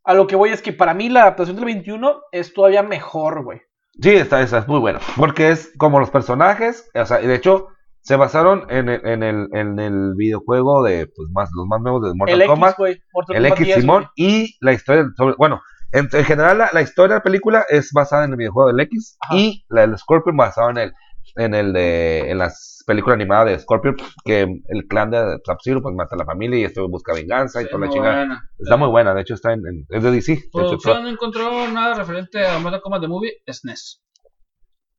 a 0.05 0.15
lo 0.15 0.27
que 0.27 0.37
voy 0.37 0.51
es 0.51 0.61
que 0.61 0.73
para 0.73 0.93
mí 0.93 1.09
la 1.09 1.23
adaptación 1.23 1.57
del 1.57 1.65
21 1.67 2.21
es 2.33 2.53
todavía 2.53 2.83
mejor, 2.83 3.45
güey. 3.45 3.61
Sí, 4.01 4.11
esta, 4.11 4.43
esta 4.43 4.59
es 4.59 4.69
muy 4.69 4.79
buena. 4.81 5.01
Porque 5.17 5.51
es 5.51 5.73
como 5.79 6.01
los 6.01 6.11
personajes. 6.11 6.91
O 6.95 7.07
sea, 7.07 7.19
de 7.19 7.35
hecho, 7.35 7.69
se 8.03 8.17
basaron 8.17 8.67
en 8.71 8.89
el, 8.89 9.07
en 9.07 9.23
el, 9.23 9.49
en 9.53 9.79
el 9.79 10.15
videojuego 10.17 10.83
de 10.83 11.07
pues 11.07 11.29
más, 11.33 11.49
los 11.57 11.67
más 11.67 11.81
nuevos 11.81 12.03
de 12.03 12.15
Mortal 12.15 12.35
El 12.35 12.43
X, 12.43 12.51
Kombat. 12.51 12.77
Mortal 12.79 13.37
el 13.37 13.43
Kombat 13.45 13.53
X 13.61 13.67
10, 13.67 13.81
Simón 13.81 14.07
y 14.17 14.57
la 14.61 14.73
historia 14.75 15.07
sobre, 15.17 15.35
bueno, 15.39 15.61
en, 15.99 16.09
en 16.13 16.25
general 16.25 16.59
la, 16.59 16.71
la 16.73 16.83
historia 16.83 17.15
de 17.15 17.19
la 17.21 17.23
película 17.25 17.65
es 17.69 17.91
basada 17.93 18.25
en 18.25 18.33
el 18.33 18.37
videojuego 18.37 18.69
del 18.69 18.81
X 18.81 19.17
Ajá. 19.21 19.37
y 19.37 19.65
la 19.69 19.83
del 19.83 19.97
Scorpion 19.99 20.37
basada 20.37 20.71
en 20.71 20.79
el 20.79 20.93
en 21.35 21.55
el 21.55 21.73
de 21.73 22.31
en 22.31 22.39
las 22.39 22.83
películas 22.87 23.17
animadas 23.17 23.47
de 23.47 23.59
Scorpion 23.59 23.97
que 24.25 24.43
el 24.69 24.87
clan 24.89 25.11
de 25.11 25.39
Sub-Zero 25.45 25.83
pues 25.83 25.95
mata 25.95 26.15
a 26.15 26.19
la 26.19 26.25
familia 26.25 26.61
y 26.61 26.65
esto 26.65 26.89
busca 26.89 27.13
venganza 27.15 27.61
y 27.61 27.67
toda 27.69 27.85
la 27.87 27.93
chingada. 27.93 28.17
buena. 28.19 28.51
Está 28.59 28.77
muy 28.77 28.89
buena, 28.89 29.13
de 29.15 29.21
hecho 29.23 29.35
está 29.35 29.53
en, 29.53 29.61
en- 29.67 29.87
es 29.89 30.03
de 30.05 30.11
DC. 30.13 30.33
de 30.33 30.39
hecho, 30.39 30.51
Producción 30.53 31.03
no 31.03 31.09
encontró 31.09 31.69
nada 31.69 31.95
referente 31.95 32.47
a 32.47 32.59
Mortal 32.61 32.81
Kombat 32.81 33.01
The 33.03 33.09
Movie, 33.09 33.33
es 33.45 33.65
NES. 33.65 34.03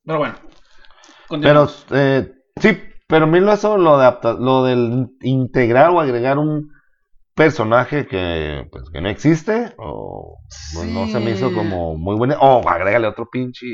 Pero 0.04 0.18
bueno. 0.18 0.34
pero 1.42 1.68
eh, 1.92 2.30
sí, 2.60 2.78
pero 3.06 3.24
a 3.24 3.28
mí 3.28 3.40
lo 3.40 3.52
eso 3.52 3.76
lo 3.78 3.98
de 3.98 4.12
lo 4.38 4.64
del 4.64 5.08
integrar 5.22 5.90
o 5.90 6.00
agregar 6.00 6.38
un 6.38 6.70
personaje 7.38 8.06
que 8.06 8.66
pues 8.70 8.84
que 8.92 9.00
no 9.00 9.08
existe 9.08 9.74
o 9.78 10.38
no, 10.74 10.84
no 10.84 11.06
se 11.08 11.20
me 11.20 11.30
hizo 11.30 11.52
como 11.54 11.96
muy 11.96 12.16
bueno 12.16 12.36
o 12.40 12.68
agrégale 12.68 13.06
otro 13.06 13.28
pinche 13.30 13.66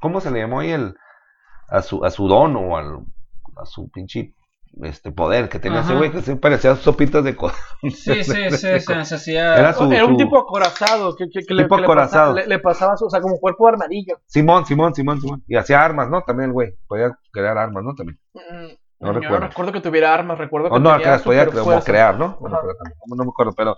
¿cómo 0.00 0.20
se 0.20 0.30
le 0.30 0.40
llamó 0.40 0.60
ahí 0.60 0.70
el 0.72 0.94
a 1.68 1.82
su 1.82 2.04
a 2.04 2.10
su 2.10 2.26
don 2.26 2.56
o 2.56 2.76
al, 2.76 2.98
a 3.56 3.66
su 3.66 3.88
pinche 3.90 4.34
este 4.82 5.10
poder 5.10 5.48
que 5.48 5.58
tenía 5.58 5.80
ese 5.80 5.94
güey 5.96 6.12
que 6.12 6.22
se 6.22 6.36
parecía 6.36 6.70
a 6.72 6.76
sopitas 6.76 7.24
de 7.24 7.34
co- 7.36 7.50
Sí, 7.82 8.22
sí, 8.22 8.22
sí, 8.50 8.50
se 8.80 8.94
necesitaba. 8.96 9.58
Era 9.58 9.72
su- 9.74 9.92
Era 9.92 10.04
un 10.04 10.12
su- 10.12 10.16
tipo 10.18 10.38
acorazado. 10.38 11.16
Que, 11.16 11.28
que, 11.28 11.40
que 11.44 11.54
le, 11.54 11.64
Tipo 11.64 11.76
le 11.76 11.82
acorazado. 11.84 12.34
pasaba- 12.34 12.40
le, 12.40 12.46
le 12.46 12.58
pasaba, 12.60 12.94
o 13.00 13.10
sea, 13.10 13.20
como 13.20 13.40
cuerpo 13.40 13.66
de 13.66 13.72
armadillo. 13.72 14.20
Simón 14.26 14.64
Simón 14.66 14.94
Simón 14.94 15.20
Simón 15.20 15.42
y 15.48 15.56
hacía 15.56 15.84
armas 15.84 16.08
no 16.08 16.22
también 16.22 16.50
el 16.50 16.52
güey 16.52 16.70
podía 16.86 17.18
crear 17.32 17.58
armas 17.58 17.82
no 17.82 17.94
también 17.96 18.18
Mm, 18.32 18.74
No 19.00 19.08
yo 19.14 19.20
recuerdo. 19.20 19.40
no 19.40 19.48
recuerdo 19.48 19.72
que 19.72 19.80
tuviera 19.80 20.14
armas, 20.14 20.38
recuerdo 20.38 20.68
que 20.68 20.76
o 20.76 20.78
no 20.78 20.92
tenía 20.96 21.14
acá 21.14 21.24
podía 21.24 21.44
super 21.46 21.60
como 21.64 21.80
crear 21.80 22.18
no 22.18 22.34
también, 22.38 22.94
no 23.06 23.24
me 23.24 23.30
acuerdo 23.30 23.52
pero 23.56 23.76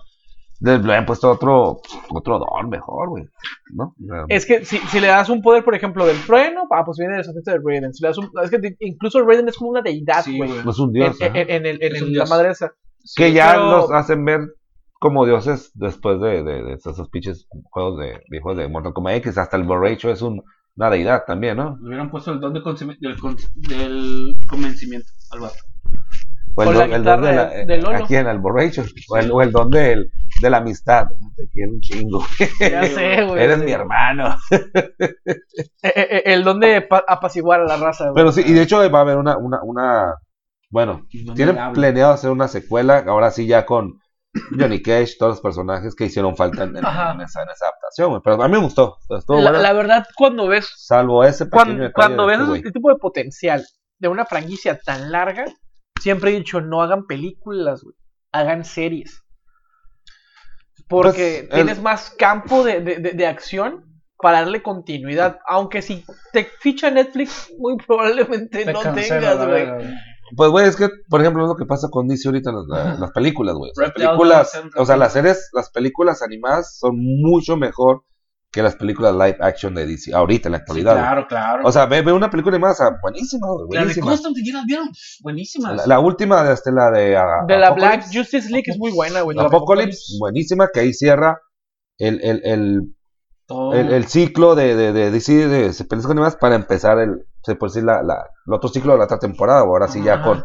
le, 0.59 0.73
habían 0.73 1.05
puesto 1.05 1.29
otro 1.31 1.81
otro 2.09 2.39
don 2.39 2.69
mejor 2.69 3.09
güey 3.09 3.25
no 3.73 3.93
Es 4.29 4.45
que 4.45 4.63
si, 4.65 4.77
si 4.77 4.99
le 4.99 5.07
das 5.07 5.29
un 5.29 5.41
poder, 5.41 5.63
por 5.63 5.75
ejemplo, 5.75 6.05
del 6.05 6.17
trueno, 6.25 6.67
ah, 6.71 6.83
pues 6.85 6.97
viene 6.99 7.15
del 7.15 7.23
sostete 7.25 7.51
de 7.51 7.59
Raiden. 7.65 7.93
Si 7.93 8.01
le 8.03 8.09
das 8.09 8.17
un, 8.17 8.29
es 8.41 8.49
que 8.51 8.75
incluso 8.79 9.21
Raiden 9.25 9.47
es 9.49 9.57
como 9.57 9.71
una 9.71 9.81
deidad, 9.81 10.23
Sí, 10.23 10.37
güey. 10.37 10.49
güey. 10.51 10.63
no 10.63 10.71
es 10.71 10.79
un 10.79 10.89
en, 10.89 10.93
dios 10.93 11.17
en, 11.21 11.35
en 11.35 11.65
el- 11.65 11.83
en 11.83 11.95
el- 11.95 12.03
un 12.03 12.09
la 12.09 12.13
dios. 12.19 12.29
madre 12.29 12.49
esa. 12.51 12.69
que 13.15 13.27
Sí, 13.27 13.33
ya 13.33 13.53
pero- 13.53 13.71
los 13.71 13.91
hacen 13.91 14.23
ver 14.23 14.41
como 14.99 15.25
dioses 15.25 15.71
después 15.73 16.21
de, 16.21 16.43
de, 16.43 16.63
de 16.63 16.73
esos 16.75 17.09
pinches 17.09 17.47
juegos 17.71 17.97
de 17.99 18.21
viejos 18.29 18.55
de 18.55 18.69
Mortal 18.69 18.93
Kombat 18.93 19.15
X 19.15 19.37
hasta 19.37 19.57
el 19.57 19.63
borracho 19.63 20.09
es 20.11 20.21
un- 20.21 20.43
una 20.75 20.89
deidad 20.89 21.23
también 21.25 21.57
no 21.57 21.77
Le 21.81 21.87
hubieran 21.87 22.09
puesto 22.09 22.31
el 22.31 22.39
don 22.39 22.53
de 22.53 22.61
del, 22.99 23.19
con- 23.19 23.37
del 23.55 24.35
convencimiento 24.47 25.07
al 25.31 25.39
vato. 25.41 25.55
o 26.55 26.63
el, 26.63 26.73
don, 26.73 26.93
el 26.93 27.03
don 27.03 27.21
de, 27.21 27.33
la, 27.33 27.45
de- 27.49 27.77
Lolo. 27.77 27.97
aquí 27.97 28.15
en 28.15 28.27
el 28.27 28.39
borracho 28.39 28.83
o 29.09 29.17
el, 29.17 29.31
o 29.31 29.41
el 29.41 29.51
don 29.51 29.69
del- 29.69 30.11
de 30.41 30.49
la 30.49 30.57
amistad 30.57 31.07
te 31.35 31.47
quiero 31.49 31.73
un 31.73 31.79
chingo 31.81 32.23
Ya 32.59 32.83
sé, 32.85 33.23
güey. 33.27 33.43
eres 33.43 33.59
mi 33.63 33.71
hermano 33.71 34.35
Eh, 34.51 34.59
eh, 35.83 35.91
eh, 35.95 36.23
el 36.25 36.43
don 36.43 36.59
de 36.59 36.81
pa- 36.81 37.03
apaciguar 37.07 37.61
a 37.61 37.65
la 37.65 37.77
raza, 37.77 38.05
güey. 38.05 38.15
Pero 38.15 38.31
sí, 38.31 38.41
y 38.45 38.53
de 38.53 38.63
hecho 38.63 38.77
va 38.91 38.99
a 38.99 39.01
haber 39.01 39.17
una, 39.17 39.37
una, 39.37 39.61
una 39.63 40.15
bueno, 40.71 41.05
tienen 41.35 41.55
planeado 41.73 42.13
hacer 42.13 42.31
una 42.31 42.47
secuela, 42.47 43.03
ahora 43.07 43.29
sí 43.29 43.45
ya 43.45 43.63
con 43.63 43.99
Johnny 44.57 44.81
Cage, 44.81 45.15
todos 45.19 45.33
los 45.33 45.41
personajes 45.41 45.95
que 45.95 46.05
hicieron 46.05 46.35
falta 46.35 46.63
en, 46.63 46.75
en- 46.77 46.85
Ajá. 46.85 47.13
en 47.13 47.21
esa, 47.21 47.43
en 47.43 47.49
esa 47.49 47.65
adaptación, 47.65 48.09
güey. 48.09 48.21
Pero 48.23 48.41
a 48.41 48.47
mí 48.47 48.53
me 48.53 48.63
gustó, 48.63 48.97
estuvo 49.17 49.39
la, 49.39 49.73
verdad, 49.73 50.07
cuando 50.15 50.47
ves, 50.47 50.67
salvo 50.75 51.23
ese 51.23 51.49
cuando, 51.49 51.91
cuando 51.93 52.25
ves 52.25 52.39
este 52.39 52.59
ese 52.59 52.71
tipo 52.71 52.89
de 52.89 52.95
potencial 52.95 53.65
de 53.99 54.07
una 54.07 54.25
franquicia 54.25 54.79
tan 54.79 55.11
larga, 55.11 55.45
siempre 56.01 56.31
he 56.31 56.37
dicho, 56.37 56.61
no 56.61 56.81
hagan 56.81 57.05
películas, 57.05 57.83
güey. 57.83 57.95
Hagan 58.31 58.65
series. 58.65 59.21
Porque 60.87 61.45
Pues, 61.47 61.59
el- 61.59 61.65
tienes 61.65 61.81
más 61.81 62.09
campo 62.17 62.63
de, 62.63 62.81
de- 62.81 62.97
de- 62.97 63.11
de 63.11 63.27
acción 63.27 63.85
para 64.17 64.39
darle 64.39 64.61
continuidad. 64.63 65.39
Aunque 65.47 65.81
si 65.81 66.05
te 66.31 66.45
ficha 66.59 66.89
Netflix, 66.91 67.51
muy 67.57 67.77
probablemente 67.77 68.65
Te 68.65 68.73
no 68.73 68.81
cancela 68.81 69.31
tengas, 69.37 69.47
güey. 69.47 69.93
Pues, 70.35 70.49
güey, 70.51 70.67
es 70.67 70.75
que, 70.75 70.89
por 71.09 71.21
ejemplo, 71.21 71.43
es 71.43 71.49
lo 71.49 71.55
que 71.55 71.65
pasa 71.65 71.87
con 71.89 72.07
DC 72.07 72.27
ahorita 72.27 72.49
en 72.51 72.55
las, 72.57 72.65
la- 72.67 72.95
las 72.99 73.11
películas, 73.11 73.55
güey. 73.55 73.71
O 73.71 73.73
sea, 73.75 73.83
Las 73.85 73.93
Reptile 73.93 74.07
películas, 74.09 74.61
o 74.77 74.85
sea, 74.85 74.97
las 74.97 75.13
series, 75.13 75.49
las 75.53 75.69
películas 75.71 76.21
animadas 76.21 76.77
son 76.77 76.95
mucho 76.97 77.57
mejor 77.57 78.03
que 78.51 78.61
las 78.61 78.75
películas 78.75 79.13
live 79.13 79.37
action 79.39 79.73
de 79.73 79.87
DC, 79.87 80.13
ahorita 80.13 80.47
en 80.47 80.51
la 80.51 80.57
Sí, 80.59 80.61
actualidad. 80.61 80.91
güey. 80.93 81.03
claro, 81.03 81.27
claro. 81.27 81.61
O 81.67 81.71
sea, 81.71 81.87
ve, 81.87 82.03
ve 82.03 82.13
una 82.13 82.29
película 82.29 82.55
animada, 82.55 82.73
o 82.73 82.77
sea, 82.77 82.89
buenísima, 83.01 83.47
güey, 83.47 83.57
la 83.61 83.63
de 83.63 83.77
buenísima. 83.85 84.05
Constantine, 84.07 84.47
¿ya 84.47 84.53
las 84.57 84.65
vieron? 84.65 84.89
Buenísimas. 85.23 85.75
La, 85.77 85.87
la 85.87 85.99
última 85.99 86.43
de, 86.43 86.53
este, 86.53 86.71
la 86.71 86.91
de, 86.91 87.17
ah, 87.17 87.45
De 87.47 87.57
la 87.57 87.71
Black. 87.71 88.03
Justice 88.13 88.49
League 88.51 88.65
es 88.67 88.77
muy 88.77 88.91
buena, 88.91 89.21
güey. 89.21 89.35
La 89.35 89.45
Apocalypse, 89.45 90.17
buenísima, 90.19 90.69
que 90.71 90.81
ahí 90.81 90.93
cierra 90.93 91.39
el, 91.97 92.19
el, 92.23 92.41
el, 92.45 92.93
el 93.91 94.05
ciclo 94.07 94.53
de, 94.55 94.75
de, 94.75 94.93
de 94.93 95.09
DC 95.11 95.33
de, 95.47 95.47
de 95.69 95.73
películas 95.85 96.11
animadas 96.11 96.35
para 96.35 96.53
empezar 96.55 96.99
el, 96.99 97.25
se 97.43 97.55
puede 97.55 97.71
decir, 97.71 97.83
la, 97.83 98.01
la, 98.03 98.25
el 98.47 98.53
otro 98.53 98.69
ciclo 98.69 98.93
de 98.93 98.99
la 98.99 99.05
otra 99.05 99.19
temporada, 99.19 99.61
ahora 99.61 99.87
sí 99.87 100.01
ya 100.03 100.21
con, 100.21 100.43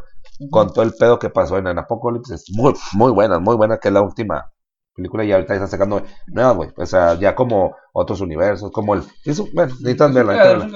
con 0.50 0.72
todo 0.72 0.82
el 0.84 0.92
pedo 0.94 1.18
que 1.18 1.30
pasó 1.30 1.58
en, 1.58 1.66
en 1.68 1.78
Apocalypse, 1.78 2.34
es 2.34 2.44
muy, 2.52 2.74
muy 2.94 3.12
buena, 3.12 3.38
muy 3.38 3.56
buena, 3.56 3.78
que 3.78 3.88
es 3.88 3.94
la 3.94 4.02
última 4.02 4.50
película 4.94 5.24
y 5.24 5.32
ahorita 5.32 5.54
está 5.54 5.66
sacando 5.68 6.02
nuevas, 6.26 6.56
güey, 6.56 6.70
o 6.76 6.86
sea, 6.86 7.14
ya 7.14 7.34
como 7.34 7.74
otros 7.92 8.20
universos, 8.20 8.70
como 8.72 8.94
el, 8.94 9.02
eso, 9.24 9.46
bueno, 9.54 9.72
necesitan 9.80 10.12
verla, 10.14 10.32
necesitan 10.34 10.58
verla. 10.60 10.74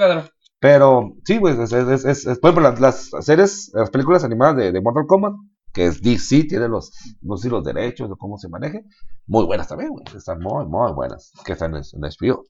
Pero 0.60 1.12
sí, 1.24 1.38
güey, 1.38 1.60
es, 1.60 1.72
es, 1.72 2.04
es, 2.04 2.26
es- 2.26 2.38
por 2.38 2.50
ejemplo, 2.50 2.70
las, 2.70 2.80
las 2.80 3.24
series, 3.26 3.70
las 3.74 3.90
películas 3.90 4.24
animadas 4.24 4.56
de, 4.56 4.72
de 4.72 4.80
Mortal 4.80 5.06
Kombat, 5.06 5.34
que 5.72 5.86
es 5.86 6.02
DC, 6.02 6.44
tiene 6.44 6.68
los, 6.68 6.92
no 7.22 7.36
sé 7.36 7.48
los 7.48 7.64
derechos 7.64 8.10
o 8.10 8.16
cómo 8.16 8.36
se 8.38 8.48
maneje, 8.48 8.84
muy 9.26 9.44
buenas 9.46 9.68
también, 9.68 9.90
güey, 9.90 10.04
están 10.16 10.40
muy, 10.40 10.66
muy 10.66 10.92
buenas, 10.92 11.32
que 11.44 11.52
están 11.52 11.74
en, 11.74 11.82
en 11.92 12.00
HBO. 12.02 12.44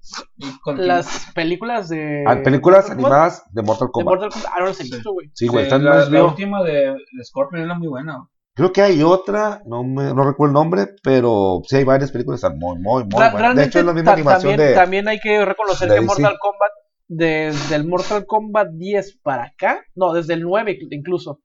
Las 0.76 1.30
películas 1.34 1.88
de. 1.88 2.24
Ah, 2.26 2.40
películas 2.42 2.88
Mortal 2.88 2.96
Kombat- 2.98 3.04
animadas 3.04 3.42
de 3.52 3.62
Mortal 3.62 3.88
De 3.88 3.92
Kombat. 3.92 4.14
Mortal 4.14 4.30
Kombat. 4.32 4.52
Ah, 4.54 4.60
no 4.60 4.66
las 4.66 4.80
he 4.80 4.84
visto, 4.84 5.12
güey. 5.12 5.30
Sí, 5.34 5.46
güey, 5.46 5.64
Sí, 5.64 5.66
están 5.66 5.80
en 5.82 5.86
la, 5.86 5.96
la 6.08 6.20
HBO. 6.20 6.28
última 6.28 6.62
de, 6.64 6.72
de 7.12 7.24
Scorpion 7.24 7.62
era 7.62 7.74
muy 7.78 7.88
buena. 7.88 8.28
Creo 8.54 8.70
que 8.72 8.82
hay 8.82 9.02
otra, 9.02 9.62
no 9.66 9.82
me, 9.82 10.12
no 10.12 10.24
recuerdo 10.24 10.50
el 10.50 10.52
nombre, 10.54 10.88
pero 11.02 11.62
sí 11.66 11.76
hay 11.76 11.84
varias 11.84 12.10
películas, 12.10 12.42
están 12.42 12.58
muy, 12.58 12.78
muy, 12.78 13.04
muy 13.04 13.18
Ra- 13.20 13.30
buenas. 13.32 13.56
De 13.56 13.64
hecho, 13.64 13.78
es 13.78 13.84
la 13.86 13.94
misma 13.94 14.12
animación 14.12 14.50
también, 14.52 14.68
de... 14.70 14.74
también 14.74 15.08
hay 15.08 15.18
que 15.20 15.44
reconocer 15.44 15.88
de 15.88 15.94
que. 15.94 16.00
Mortal 16.02 16.36
Kombat, 16.38 16.70
desde 17.08 17.76
el 17.76 17.86
Mortal 17.86 18.26
Kombat 18.26 18.68
10 18.72 19.20
para 19.22 19.44
acá, 19.44 19.80
no, 19.94 20.12
desde 20.12 20.34
el 20.34 20.42
9 20.42 20.78
incluso, 20.90 21.40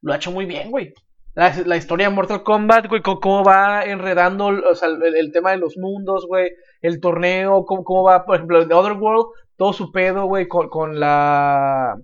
lo 0.00 0.12
ha 0.12 0.16
hecho 0.16 0.30
muy 0.30 0.46
bien, 0.46 0.70
güey. 0.70 0.94
La, 1.38 1.54
la 1.66 1.76
historia 1.76 2.08
de 2.08 2.14
Mortal 2.16 2.42
Kombat, 2.42 2.88
güey, 2.88 3.00
cómo, 3.00 3.20
cómo 3.20 3.44
va 3.44 3.84
enredando 3.84 4.46
o 4.48 4.74
sea, 4.74 4.88
el, 4.88 5.30
tema 5.30 5.52
de 5.52 5.58
los 5.58 5.76
mundos, 5.76 6.26
güey, 6.26 6.50
el 6.82 7.00
torneo, 7.00 7.64
cómo, 7.64 7.84
cómo 7.84 8.02
va, 8.02 8.24
por 8.24 8.34
ejemplo, 8.34 8.58
el 8.60 8.66
de 8.66 8.74
Otherworld, 8.74 9.26
todo 9.56 9.72
su 9.72 9.92
pedo, 9.92 10.26
güey, 10.26 10.48
con, 10.48 10.68
con 10.68 10.98
la 10.98 11.96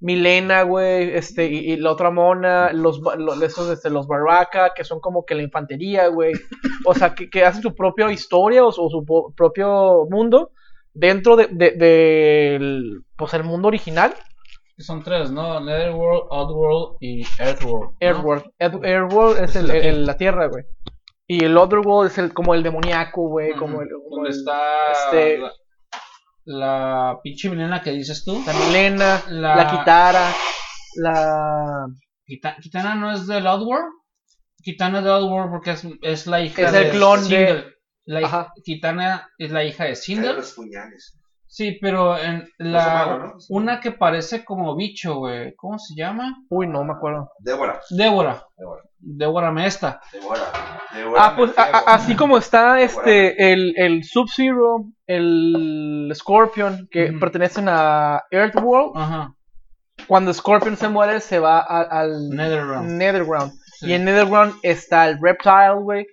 Milena, 0.00 0.62
güey, 0.62 1.14
este, 1.14 1.46
y, 1.46 1.76
la 1.76 1.92
otra 1.92 2.10
mona, 2.10 2.72
los, 2.72 3.00
ba- 3.00 3.14
lo- 3.14 3.40
esos, 3.40 3.70
este, 3.70 3.88
los 3.88 4.08
Baraka, 4.08 4.72
que 4.74 4.82
son 4.82 4.98
como 4.98 5.24
que 5.24 5.36
la 5.36 5.42
infantería, 5.44 6.08
güey. 6.08 6.32
O 6.84 6.92
sea, 6.92 7.14
que, 7.14 7.30
que 7.30 7.44
hacen 7.44 7.62
su 7.62 7.76
propia 7.76 8.10
historia 8.10 8.64
o 8.64 8.72
su, 8.72 9.04
propio 9.36 10.08
mundo 10.10 10.50
dentro 10.92 11.36
de, 11.36 11.46
de- 11.52 12.98
pues, 13.16 13.32
el 13.34 13.44
mundo 13.44 13.68
original, 13.68 14.12
son 14.78 15.02
tres, 15.02 15.30
¿no? 15.30 15.60
Netherworld, 15.60 16.24
Outworld 16.30 16.96
y 17.00 17.22
Earthworld. 17.38 17.90
¿no? 17.90 17.96
Earthworld. 18.00 18.44
Earth- 18.58 18.84
Earthworld 18.84 19.36
es 19.44 19.50
Es 19.50 19.56
el, 19.56 19.66
la 19.68 19.74
el- 19.76 19.80
tierra. 19.82 19.98
la 20.06 20.16
tierra, 20.16 20.46
güey. 20.48 20.64
Y 21.26 21.44
el 21.44 21.56
Otherworld 21.56 22.10
es 22.10 22.18
el, 22.18 22.32
como 22.34 22.54
el 22.54 22.62
demoníaco, 22.62 23.28
güey, 23.28 23.50
Ujú. 23.52 23.60
como 23.60 23.82
el... 23.82 23.88
como 23.90 24.16
Donde 24.16 24.30
el- 24.30 24.36
está 24.36 24.92
este- 24.92 25.38
la, 25.38 25.52
la 26.44 27.18
pinche 27.22 27.48
milena 27.48 27.80
que 27.82 27.90
dices 27.92 28.24
tú. 28.24 28.42
La 28.46 28.52
Milena, 28.52 29.22
La- 29.28 29.56
la, 29.56 29.70
Kitara, 29.70 30.32
la... 30.96 31.86
Kita- 32.26 32.56
Kitana 32.60 32.94
no 32.94 33.12
es 33.12 33.26
del 33.26 33.46
Outworld. 33.46 33.92
Kitana 34.62 34.98
es 34.98 35.04
de 35.04 35.10
Outworld 35.10 35.50
porque 35.50 35.70
es, 35.72 35.86
es 36.02 36.26
la 36.26 36.40
hija 36.40 36.62
Es 36.62 36.72
de 36.72 36.82
el 36.86 36.90
clon 36.90 37.20
de- 37.20 37.26
Sindel. 37.26 37.74
La 38.04 38.20
hij- 38.20 38.24
Ajá. 38.24 38.52
Kitana 38.64 39.30
es 39.38 39.52
la 39.52 39.64
hija 39.64 39.84
de 39.84 39.94
Sindel. 39.96 40.36
los 40.36 40.52
puñales. 40.52 41.18
Sí, 41.54 41.76
pero 41.82 42.16
en 42.18 42.48
la 42.56 43.34
una 43.50 43.78
que 43.78 43.92
parece 43.92 44.42
como 44.42 44.74
bicho, 44.74 45.16
güey. 45.16 45.54
¿Cómo 45.54 45.78
se 45.78 45.94
llama? 45.94 46.34
Uy, 46.48 46.66
no 46.66 46.82
me 46.82 46.94
acuerdo. 46.94 47.28
Débora. 47.40 47.78
Débora. 47.90 48.42
Débora. 48.56 48.82
Débora 48.98 49.52
Mesta. 49.52 50.00
Débora. 50.14 50.44
Ah, 51.18 51.34
pues 51.36 51.52
a- 51.58 51.92
así 51.94 52.16
como 52.16 52.38
está 52.38 52.80
este 52.80 53.52
el, 53.52 53.74
el 53.76 54.02
Sub-Zero, 54.02 54.86
el 55.06 56.10
Scorpion, 56.14 56.88
que 56.90 57.12
pertenecen 57.20 57.66
a 57.68 58.22
Earthworld, 58.30 58.92
Ajá. 58.96 59.34
cuando 60.08 60.32
Scorpion 60.32 60.78
se 60.78 60.88
muere 60.88 61.20
se 61.20 61.38
va 61.38 61.58
a- 61.60 61.82
al 61.82 62.30
Netherrealm. 62.30 62.96
Netherground. 62.96 63.52
Sí. 63.78 63.90
Y 63.90 63.92
en 63.92 64.06
Netherground 64.06 64.54
está 64.62 65.06
el 65.06 65.18
Reptile, 65.20 65.74
güey. 65.82 66.06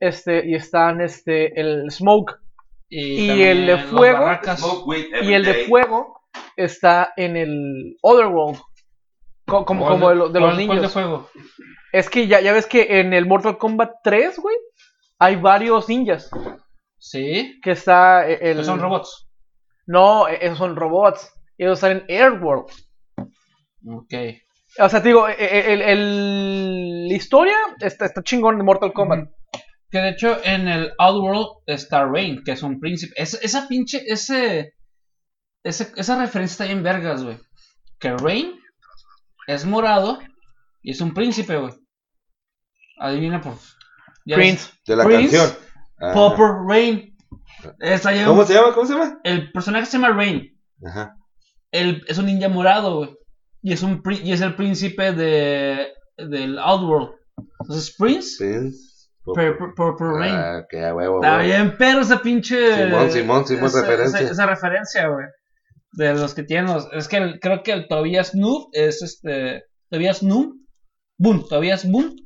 Este, 0.00 0.48
y 0.48 0.54
están 0.54 1.02
este, 1.02 1.60
el 1.60 1.90
Smoke. 1.90 2.38
Y 2.94 3.42
el 3.42 3.66
de 3.66 3.78
fuego, 3.78 4.26
Y 5.22 5.34
de 5.44 5.54
está 6.56 7.12
en 7.16 7.36
el 7.36 7.96
Otherworld. 8.02 8.58
Co- 9.46 9.64
Como, 9.64 9.84
¿Cuál 9.86 9.92
como 9.94 10.08
de, 10.10 10.14
lo- 10.14 10.28
de 10.28 10.40
los 10.40 10.50
cuál 10.50 10.58
niños. 10.58 10.82
de 10.82 10.88
fuego? 10.88 11.28
Es 11.92 12.08
que 12.08 12.26
ya, 12.26 12.40
ya 12.40 12.52
ves 12.52 12.66
que 12.66 13.00
en 13.00 13.12
el 13.12 13.26
Mortal 13.26 13.58
Kombat 13.58 13.90
3, 14.04 14.38
güey, 14.38 14.56
hay 15.18 15.36
varios 15.36 15.88
ninjas. 15.88 16.30
Sí. 16.98 17.58
Que 17.62 17.72
está 17.72 18.28
eh, 18.28 18.38
el. 18.40 18.58
Que 18.58 18.64
son 18.64 18.80
robots. 18.80 19.28
No, 19.86 20.28
eh, 20.28 20.38
esos 20.42 20.58
son 20.58 20.76
robots. 20.76 21.32
Y 21.58 21.64
ellos 21.64 21.82
están 21.82 22.04
en 22.08 22.22
Airworld. 22.22 22.66
Ok. 23.88 24.14
O 24.78 24.88
sea, 24.88 25.02
te 25.02 25.08
digo, 25.08 25.28
eh, 25.28 25.36
eh, 25.38 25.72
el, 25.72 25.82
el- 25.82 27.08
la 27.08 27.14
historia 27.14 27.56
está, 27.80 28.06
está 28.06 28.22
chingón 28.22 28.56
de 28.58 28.64
Mortal 28.64 28.92
Kombat. 28.92 29.28
Que 29.92 29.98
de 29.98 30.08
hecho 30.08 30.38
en 30.42 30.66
el 30.68 30.92
Outworld 30.98 31.62
está 31.66 32.04
Rain, 32.06 32.42
que 32.44 32.52
es 32.52 32.62
un 32.62 32.80
príncipe. 32.80 33.12
Es- 33.16 33.38
esa 33.42 33.68
pinche, 33.68 34.02
ese, 34.06 34.72
ese- 35.62 35.92
esa 35.96 36.18
referencia 36.18 36.54
está 36.54 36.64
bien 36.64 36.82
vergas, 36.82 37.22
güey. 37.22 37.38
Que 38.00 38.16
Rain 38.16 38.58
es 39.46 39.64
morado 39.66 40.18
y 40.82 40.90
es 40.92 41.00
un 41.00 41.12
príncipe, 41.14 41.56
güey. 41.58 41.72
Adivina, 42.98 43.40
pues. 43.40 43.76
Ya 44.24 44.36
Prince. 44.36 44.70
De 44.86 44.96
la 44.96 45.04
Prince, 45.04 45.36
canción. 45.36 45.58
Ah. 46.00 46.12
Popper 46.14 46.46
Rain. 46.66 47.16
Está 47.80 48.12
¿Cómo 48.24 48.44
se 48.44 48.54
llama? 48.54 48.74
¿Cómo 48.74 48.86
se 48.86 48.94
llama? 48.94 49.20
El 49.24 49.52
personaje 49.52 49.86
se 49.86 49.98
llama 49.98 50.14
Rain. 50.14 50.58
Ajá. 50.84 51.16
Él 51.70 52.02
es 52.08 52.18
un 52.18 52.26
ninja 52.26 52.48
morado, 52.48 52.96
güey. 52.96 53.16
Y 53.62 53.72
es, 53.72 53.82
un, 53.82 54.02
y 54.24 54.32
es 54.32 54.40
el 54.40 54.56
príncipe 54.56 55.12
de, 55.12 55.88
del 56.16 56.58
Outworld. 56.58 57.10
Entonces, 57.60 57.94
Prince, 57.96 58.36
Prince. 58.38 58.91
Purple, 59.24 59.72
Purple 59.76 60.06
Rain. 60.18 60.34
Ah, 60.34 60.66
que 60.68 60.84
a 60.84 60.94
huevo. 60.94 61.22
Está 61.22 61.38
bien, 61.38 61.76
pero 61.78 62.00
esa 62.00 62.20
pinche. 62.22 62.56
Simón, 62.86 63.10
Simón, 63.10 63.46
Simón, 63.46 63.66
esa, 63.66 63.80
referencia. 63.82 64.20
Esa, 64.20 64.32
esa 64.32 64.46
referencia, 64.46 65.08
güey. 65.08 65.26
De 65.92 66.14
los 66.14 66.34
que 66.34 66.42
tienen 66.42 66.72
los. 66.72 66.88
Es 66.92 67.06
que 67.08 67.18
el- 67.18 67.38
creo 67.40 67.62
que 67.62 67.72
el 67.72 67.86
Tobias 67.88 68.34
Noob 68.34 68.68
es 68.72 69.02
este. 69.02 69.64
Tobias 69.90 70.22
Noob. 70.22 70.54
Boon. 71.18 71.46
Tobias 71.48 71.88
Boon 71.88 72.16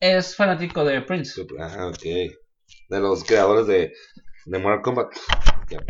es 0.00 0.34
fanático 0.36 0.84
de 0.84 1.02
Prince. 1.02 1.44
Ah, 1.60 1.88
ok. 1.88 2.02
De 2.02 3.00
los 3.00 3.24
creadores 3.24 3.66
de, 3.66 3.92
de 4.46 4.58
Mortal 4.58 4.82
Kombat. 4.82 5.08
Pues, 5.68 5.82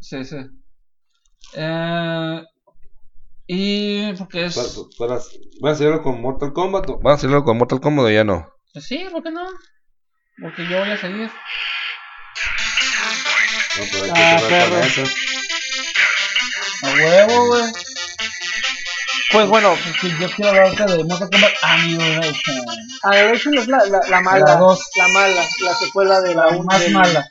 Sí, 0.00 0.24
sí. 0.24 0.36
Eh, 1.54 2.42
y. 3.46 4.12
Porque 4.14 4.46
es. 4.46 4.56
¿Para, 4.98 5.14
para, 5.14 5.20
¿Vas 5.60 5.70
a 5.70 5.70
hacerlo 5.70 6.02
con 6.02 6.20
Mortal 6.20 6.52
Kombat? 6.52 6.86
¿Vas 7.02 7.12
a 7.12 7.14
hacerlo 7.16 7.44
con 7.44 7.58
Mortal 7.58 7.80
Kombat 7.80 8.06
o 8.06 8.10
ya 8.10 8.24
no? 8.24 8.48
Pues 8.72 8.86
sí, 8.86 9.04
¿por 9.12 9.22
qué 9.22 9.30
no? 9.30 9.46
Porque 10.40 10.66
yo 10.68 10.78
voy 10.78 10.90
a 10.90 10.96
seguir. 10.98 11.30
No, 13.78 13.84
pero 13.90 14.04
hay 14.04 14.10
que 14.12 14.20
Ah, 14.20 14.38
cerrar 14.38 14.68
con 14.70 14.78
eso. 14.82 15.02
A 16.82 16.90
huevo, 16.94 17.46
güey. 17.46 17.72
Pues 19.32 19.46
bueno, 19.48 19.74
Porque 19.82 20.14
yo 20.20 20.30
quiero 20.30 20.50
hablarte 20.50 20.84
de 20.96 21.04
Mortal 21.04 21.30
Kombat 21.30 21.52
Annihilation. 21.62 22.64
Annihilation 23.04 23.54
es 23.58 23.66
la, 23.68 23.78
la, 23.86 24.00
la 24.10 24.20
mala. 24.20 24.44
La 24.44 24.56
dos. 24.56 24.80
La 24.96 25.08
mala, 25.08 25.42
la 25.60 25.74
secuela 25.74 26.20
de 26.20 26.34
la 26.34 26.46
La 26.46 26.48
1. 26.48 26.64
más 26.64 26.88
mala. 26.90 27.26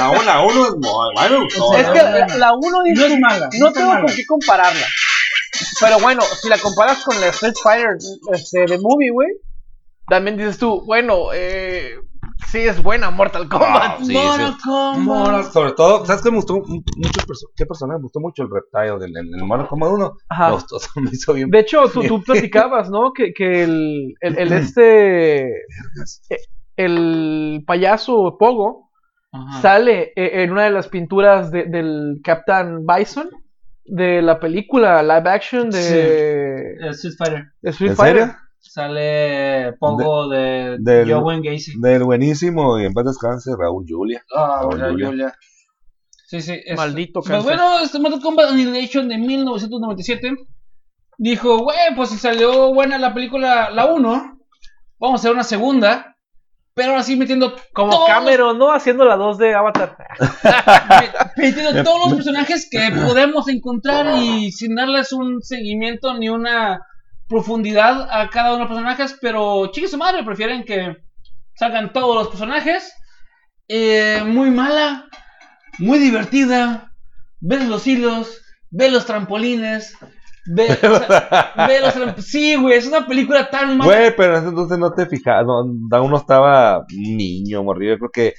Aún 0.00 0.26
la 0.26 0.40
uno 0.40 0.64
es 0.66 0.72
muy 0.72 1.12
bueno. 1.14 1.46
Es 1.48 1.56
No, 1.58 1.70
que 1.92 2.02
no, 2.02 2.26
no. 2.26 2.36
la 2.36 2.52
1 2.54 2.82
No 2.94 3.04
es 3.06 3.20
mala. 3.20 3.48
No 3.52 3.68
es 3.68 3.74
tengo 3.74 3.88
mala. 3.92 4.06
con 4.06 4.14
qué 4.16 4.26
compararla. 4.26 4.86
Pero 5.80 5.98
bueno, 6.00 6.22
si 6.40 6.48
la 6.48 6.58
comparas 6.58 6.98
con 7.04 7.20
la 7.20 7.28
Street 7.28 7.54
Fighter 7.62 7.96
este, 8.32 8.60
de 8.66 8.78
movie, 8.78 9.10
güey, 9.12 9.28
también 10.08 10.36
dices 10.36 10.58
tú, 10.58 10.82
bueno, 10.86 11.28
eh, 11.34 11.94
sí 12.48 12.58
es 12.60 12.82
buena 12.82 13.10
Mortal 13.10 13.48
Kombat. 13.48 13.70
Ah, 13.72 13.98
sí, 14.02 14.12
Mortal 14.12 14.52
sí. 14.54 14.60
Kombat. 14.64 15.04
Mortal- 15.04 15.44
sobre 15.52 15.72
todo, 15.72 16.06
¿sabes 16.06 16.22
qué 16.22 16.30
me 16.30 16.36
gustó 16.36 16.54
mu- 16.54 16.62
mucho? 16.96 17.20
el 17.20 17.26
perso- 17.26 17.50
¿Qué 17.56 17.66
personaje 17.66 17.98
me 17.98 18.02
gustó 18.04 18.20
mucho? 18.20 18.42
El 18.42 18.50
Reptile 18.50 18.98
del 18.98 19.44
Mortal 19.44 19.68
Kombat 19.68 19.90
1. 19.92 20.16
Ajá. 20.28 20.46
Me 20.48 20.54
gustó, 20.54 20.78
se 20.80 21.00
me 21.00 21.10
hizo 21.12 21.32
bien. 21.34 21.50
De 21.50 21.58
hecho, 21.60 21.88
tú, 21.88 22.02
tú 22.04 22.22
platicabas, 22.22 22.90
¿no? 22.90 23.12
Que, 23.12 23.32
que 23.32 23.64
el, 23.64 24.14
el, 24.20 24.38
el 24.38 24.52
este, 24.52 25.52
el 26.76 27.64
payaso 27.66 28.36
Pogo 28.38 28.90
Ajá. 29.32 29.60
sale 29.62 30.12
eh, 30.16 30.42
en 30.42 30.52
una 30.52 30.64
de 30.64 30.70
las 30.70 30.88
pinturas 30.88 31.50
de- 31.50 31.64
del 31.64 32.20
Captain 32.24 32.86
Bison 32.86 33.28
de 33.84 34.22
la 34.22 34.38
película 34.38 35.02
live 35.02 35.30
action 35.30 35.70
de, 35.70 36.74
El 36.74 36.88
Street 36.90 37.14
Fighter. 37.18 37.44
de 37.62 37.70
Street 37.70 37.90
¿En 37.92 37.96
Fighter. 37.96 38.20
serio? 38.26 38.36
Sale 38.60 39.72
Pogo 39.78 40.28
de, 40.28 40.76
del- 40.80 41.12
Joe 41.12 41.40
Gacy. 41.42 41.72
Del 41.80 42.04
buenísimo 42.04 42.78
y 42.78 42.84
en 42.84 42.92
paz 42.92 43.04
descanse 43.06 43.50
Raúl 43.58 43.84
Julia. 43.88 44.22
Ah, 44.34 44.58
Raúl 44.62 44.72
Julia, 44.72 44.88
Julia. 44.90 45.06
Julia. 45.08 45.34
Sí, 46.26 46.40
sí. 46.42 46.60
Maldito 46.76 47.20
Pues 47.20 47.28
cáncer. 47.30 47.44
bueno, 47.56 47.78
este 47.80 47.98
Mortal 47.98 48.20
Kombat 48.20 48.50
Annihilation 48.50 49.08
de 49.08 49.16
1997 49.18 50.34
dijo, 51.16 51.58
güey, 51.58 51.76
pues 51.96 52.10
si 52.10 52.18
salió 52.18 52.72
buena 52.74 52.98
la 52.98 53.14
película, 53.14 53.70
la 53.70 53.86
1, 53.86 54.38
vamos 54.98 55.18
a 55.18 55.20
hacer 55.20 55.32
una 55.32 55.44
segunda, 55.44 56.16
pero 56.74 56.90
ahora 56.90 57.02
sí 57.02 57.16
metiendo 57.16 57.54
Como 57.72 57.90
todos, 57.90 58.06
Cameron, 58.08 58.58
¿no? 58.58 58.72
Haciendo 58.72 59.04
la 59.06 59.16
2 59.16 59.38
de 59.38 59.54
Avatar. 59.54 59.96
me- 61.38 61.42
metiendo 61.42 61.82
todos 61.82 62.00
los 62.10 62.14
personajes 62.16 62.68
que 62.70 62.90
podemos 63.06 63.48
encontrar 63.48 64.18
y 64.22 64.52
sin 64.52 64.74
darles 64.74 65.12
un 65.12 65.40
seguimiento 65.42 66.12
ni 66.18 66.28
una 66.28 66.82
profundidad 67.28 68.08
a 68.10 68.28
cada 68.30 68.50
uno 68.50 68.58
de 68.58 68.60
los 68.64 68.68
personajes, 68.68 69.18
pero 69.20 69.66
chique 69.72 69.88
su 69.88 69.98
madre, 69.98 70.24
prefieren 70.24 70.64
que 70.64 70.96
salgan 71.54 71.92
todos 71.92 72.14
los 72.16 72.28
personajes. 72.28 72.92
Eh, 73.68 74.22
muy 74.26 74.50
mala, 74.50 75.06
muy 75.78 75.98
divertida. 75.98 76.92
Ves 77.40 77.66
los 77.68 77.86
hilos, 77.86 78.40
ves 78.70 78.92
los 78.92 79.06
trampolines. 79.06 79.94
Ve, 80.46 80.66
o 80.70 80.98
sea, 80.98 81.52
ve 81.68 81.80
los 81.80 81.94
tramp- 81.94 82.18
Sí, 82.20 82.56
güey, 82.56 82.78
es 82.78 82.86
una 82.86 83.06
película 83.06 83.50
tan 83.50 83.76
mala. 83.76 83.92
Güey, 83.92 84.16
pero 84.16 84.38
entonces 84.38 84.78
no 84.78 84.92
te 84.94 85.04
fijas, 85.06 85.44
no, 85.44 85.58
aún 85.58 86.10
no 86.10 86.16
estaba 86.16 86.84
niño, 86.90 87.62
morrido. 87.62 87.94
Yo 87.94 87.98
creo 87.98 88.10
que 88.10 88.34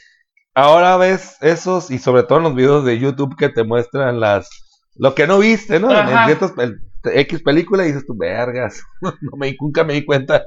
ahora 0.55 0.97
ves 0.97 1.37
esos 1.41 1.91
y 1.91 1.99
sobre 1.99 2.23
todo 2.23 2.39
en 2.39 2.45
los 2.45 2.55
videos 2.55 2.83
de 2.83 2.97
YouTube 2.99 3.37
que 3.37 3.49
te 3.49 3.63
muestran 3.63 4.19
las 4.19 4.49
lo 4.95 5.13
que 5.15 5.27
no 5.27 5.37
viste, 5.37 5.79
¿no? 5.79 5.87
En- 5.91 6.07
En 6.09 6.15
pel- 6.55 6.79
X 7.03 7.41
películas 7.41 7.85
y 7.85 7.89
dices 7.89 8.05
tú, 8.05 8.15
vergas, 8.17 8.81
no 9.01 9.37
me, 9.37 9.55
nunca 9.59 9.83
me 9.83 9.93
di 9.93 10.05
cuenta. 10.05 10.45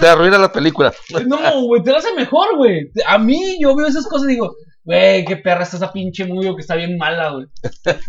Te 0.00 0.08
arruina 0.08 0.38
la 0.38 0.52
película. 0.52 0.92
No, 1.26 1.62
güey, 1.66 1.82
te 1.82 1.90
lo 1.90 1.98
hace 1.98 2.14
mejor, 2.14 2.56
güey. 2.56 2.90
A 3.06 3.18
mí, 3.18 3.58
yo 3.60 3.74
veo 3.74 3.86
esas 3.86 4.06
cosas 4.06 4.28
y 4.28 4.34
digo, 4.34 4.54
güey, 4.84 5.24
qué 5.24 5.36
perra 5.36 5.62
está 5.62 5.76
esa 5.76 5.92
pinche 5.92 6.26
movie 6.26 6.54
que 6.54 6.60
está 6.60 6.76
bien 6.76 6.96
mala, 6.96 7.30
güey. 7.30 7.46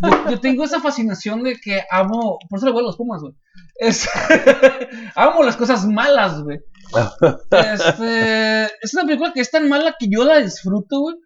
Yo, 0.02 0.30
yo 0.30 0.40
tengo 0.40 0.64
esa 0.64 0.80
fascinación 0.80 1.42
de 1.42 1.56
que 1.56 1.82
amo, 1.90 2.38
por 2.48 2.58
eso 2.58 2.66
le 2.66 2.72
voy 2.72 2.82
a 2.82 2.86
los 2.86 2.96
Pumas, 2.96 3.20
güey. 3.20 3.34
Es, 3.76 4.08
amo 5.16 5.42
las 5.42 5.56
cosas 5.56 5.84
malas, 5.86 6.42
güey. 6.42 6.60
Este, 7.50 8.64
es 8.80 8.94
una 8.94 9.04
película 9.04 9.32
que 9.32 9.40
es 9.40 9.50
tan 9.50 9.68
mala 9.68 9.96
que 9.98 10.06
yo 10.08 10.24
la 10.24 10.40
disfruto, 10.40 11.00
güey. 11.00 11.16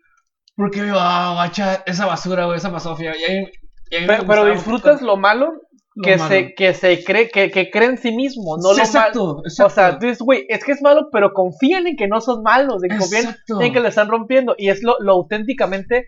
Porque 0.57 0.83
digo, 0.83 0.97
ah, 0.99 1.35
guacha, 1.35 1.85
esa 1.87 2.07
basura, 2.07 2.47
güey, 2.47 2.57
esa 2.57 2.70
basofia. 2.70 3.15
Y 3.16 3.31
ahí, 3.31 3.45
y 3.91 4.07
Pero, 4.07 4.47
disfrutas 4.47 5.03
lo 5.03 5.16
malo 5.16 5.47
lo 5.47 5.68
que 6.03 6.16
malo. 6.16 6.29
se, 6.29 6.55
que 6.55 6.75
se 6.75 7.05
cree, 7.05 7.29
que, 7.31 7.51
que 7.51 7.70
cree 7.70 7.89
en 7.89 7.99
sí 7.99 8.12
mismo, 8.12 8.57
no 8.57 8.70
Sí, 8.70 8.77
lo 8.79 8.85
exacto, 8.85 9.27
malo. 9.27 9.43
exacto. 9.45 9.66
O 9.66 9.75
sea, 9.75 9.99
tú 9.99 10.07
dices, 10.07 10.20
güey, 10.23 10.47
es 10.49 10.65
que 10.65 10.73
es 10.73 10.83
malo, 10.83 11.09
pero 11.12 11.33
confían 11.33 11.87
en 11.87 11.97
que 11.97 12.09
no 12.09 12.20
son 12.20 12.43
malos, 12.43 12.83
en 12.85 12.97
confían 12.99 13.25
Exacto. 13.27 13.61
en 13.61 13.73
que 13.73 13.81
le 13.81 13.89
están 13.89 14.09
rompiendo. 14.09 14.55
Y 14.59 14.69
es 14.70 14.83
lo, 14.83 14.97
lo 15.01 15.12
auténticamente 15.12 16.07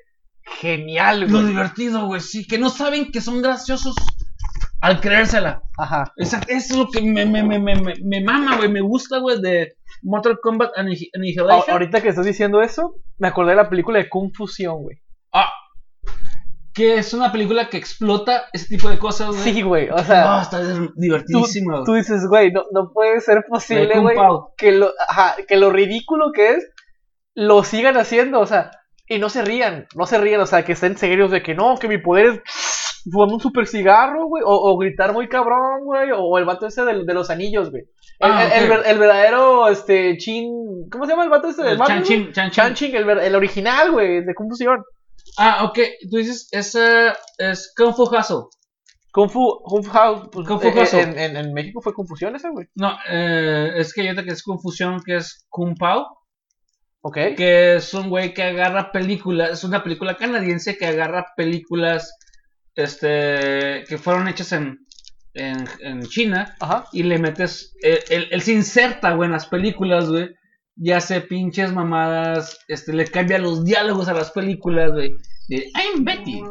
genial, 0.60 1.20
Lo 1.22 1.28
güey. 1.40 1.46
divertido, 1.46 2.06
güey, 2.06 2.20
sí, 2.20 2.46
que 2.46 2.58
no 2.58 2.70
saben 2.70 3.10
que 3.12 3.20
son 3.20 3.42
graciosos 3.42 3.94
al 4.80 5.00
creérsela. 5.00 5.62
Ajá. 5.78 6.12
Esa- 6.16 6.40
eso 6.48 6.72
es 6.72 6.76
lo 6.76 6.88
que 6.90 7.02
me, 7.02 7.26
me, 7.26 7.42
me, 7.42 7.58
me, 7.58 7.74
me- 8.02 8.20
mama, 8.24 8.56
güey, 8.56 8.68
me 8.70 8.80
gusta, 8.80 9.18
güey, 9.18 9.40
de 9.40 9.74
Mortal 10.02 10.38
Kombat 10.42 10.70
Annihilation. 10.76 11.50
ahorita 11.70 12.00
que 12.00 12.08
estás 12.08 12.24
diciendo 12.26 12.62
eso, 12.62 12.94
me 13.18 13.28
acordé 13.28 13.50
de 13.50 13.56
la 13.56 13.68
película 13.68 13.98
de 13.98 14.08
Kung 14.08 14.32
Fusión, 14.34 14.82
güey. 14.82 14.96
Ah, 15.32 15.50
que 16.74 16.98
es 16.98 17.12
una 17.14 17.32
película 17.32 17.68
que 17.68 17.76
explota 17.76 18.44
ese 18.52 18.66
tipo 18.68 18.88
de 18.88 18.98
cosas, 18.98 19.28
güey. 19.28 19.40
Sí, 19.40 19.62
güey, 19.62 19.88
o 19.90 19.98
sea, 19.98 20.42
está 20.42 20.60
tú, 20.62 20.92
divertidísima, 20.96 21.78
tú 21.84 21.92
güey. 21.92 22.00
dices, 22.02 22.26
güey, 22.28 22.52
no, 22.52 22.62
no 22.72 22.90
puede 22.92 23.20
ser 23.20 23.44
posible, 23.48 23.98
güey, 23.98 24.16
que 24.56 24.72
lo, 24.72 24.92
ajá, 25.08 25.34
que 25.48 25.56
lo 25.56 25.70
ridículo 25.70 26.30
que 26.32 26.52
es, 26.52 26.68
lo 27.34 27.64
sigan 27.64 27.96
haciendo, 27.96 28.40
o 28.40 28.46
sea, 28.46 28.70
y 29.06 29.18
no 29.18 29.28
se 29.28 29.42
rían, 29.42 29.86
no 29.96 30.06
se 30.06 30.18
rían, 30.18 30.40
o 30.40 30.46
sea, 30.46 30.64
que 30.64 30.72
estén 30.72 30.96
serios 30.96 31.30
de 31.32 31.42
que 31.42 31.54
no, 31.54 31.76
que 31.76 31.88
mi 31.88 31.98
poder 31.98 32.26
es 32.26 32.40
fumar 33.10 33.28
un 33.32 33.40
super 33.40 33.66
cigarro, 33.66 34.26
güey, 34.26 34.42
o, 34.46 34.50
o 34.72 34.76
gritar 34.78 35.12
muy 35.12 35.28
cabrón, 35.28 35.84
güey, 35.84 36.10
o, 36.14 36.38
el 36.38 36.44
vato 36.44 36.66
ese 36.68 36.84
de, 36.84 37.04
de 37.04 37.14
los 37.14 37.30
anillos, 37.30 37.70
güey. 37.70 37.82
El, 38.20 38.30
Ah, 38.30 38.44
el- 38.56 38.70
el 38.84 38.98
verdadero, 38.98 39.68
este, 39.68 40.16
Chin, 40.18 40.52
¿cómo 40.92 41.06
se 41.06 41.12
llama 41.12 41.24
el 41.24 41.30
vato 41.30 41.48
ese 41.48 41.62
del 41.62 41.78
Chan 41.78 41.86
güey? 42.00 42.02
Chin, 42.02 42.32
Chan 42.32 42.50
Chin. 42.50 42.52
Chan 42.64 42.74
Chin, 42.74 42.94
el, 42.94 43.04
ver- 43.06 43.18
el 43.24 43.34
original, 43.34 43.90
güey, 43.92 44.22
de 44.24 44.34
confusión. 44.34 44.84
Ah, 45.42 45.64
ok, 45.64 45.78
tú 46.10 46.18
dices, 46.18 46.48
esa 46.52 47.16
es 47.38 47.72
Kung 47.76 47.94
Fu 47.94 48.02
Hustle. 48.04 48.44
Kung 49.12 49.28
Fu, 49.30 49.58
Kung 49.64 49.82
Fu 49.84 49.90
pues, 50.30 50.46
Kung 50.46 50.60
Fu 50.60 50.68
eh, 50.68 50.82
Hustle. 50.82 51.00
en, 51.02 51.18
en, 51.18 51.36
en 51.36 51.52
México 51.54 51.80
fue 51.80 51.94
confusión 51.94 52.36
ese, 52.36 52.50
güey. 52.50 52.66
No, 52.74 52.96
eh, 53.08 53.72
es 53.76 53.92
que 53.94 54.04
yo 54.06 54.14
te 54.14 54.22
que 54.24 54.32
es 54.32 54.42
confusión 54.42 55.00
que 55.04 55.16
es 55.16 55.46
Kung 55.48 55.76
Pao. 55.78 56.06
Ok. 57.02 57.16
que 57.34 57.76
es 57.76 57.94
un 57.94 58.10
güey 58.10 58.34
que 58.34 58.42
agarra 58.42 58.92
películas, 58.92 59.50
es 59.52 59.64
una 59.64 59.82
película 59.82 60.18
canadiense 60.18 60.76
que 60.76 60.84
agarra 60.86 61.28
películas 61.34 62.12
este 62.74 63.84
que 63.88 63.98
fueron 63.98 64.28
hechas 64.28 64.52
en, 64.52 64.78
en, 65.34 65.64
en 65.80 66.02
China 66.02 66.54
Ajá. 66.60 66.86
y 66.92 67.02
le 67.04 67.18
metes, 67.18 67.74
él, 67.82 68.00
él- 68.10 68.28
él 68.30 68.42
se 68.42 68.52
inserta, 68.52 69.12
güey, 69.14 69.26
en 69.28 69.32
las 69.32 69.46
películas, 69.46 70.10
güey, 70.10 70.28
y 70.82 70.92
hace 70.92 71.20
pinches 71.20 71.72
mamadas, 71.72 72.58
este, 72.66 72.94
le 72.94 73.06
cambia 73.06 73.38
los 73.38 73.64
diálogos 73.64 74.08
a 74.08 74.14
las 74.14 74.30
películas, 74.30 74.92
güey, 74.92 75.12
de, 75.48 75.70
I'm 75.74 76.04
Betty, 76.04 76.42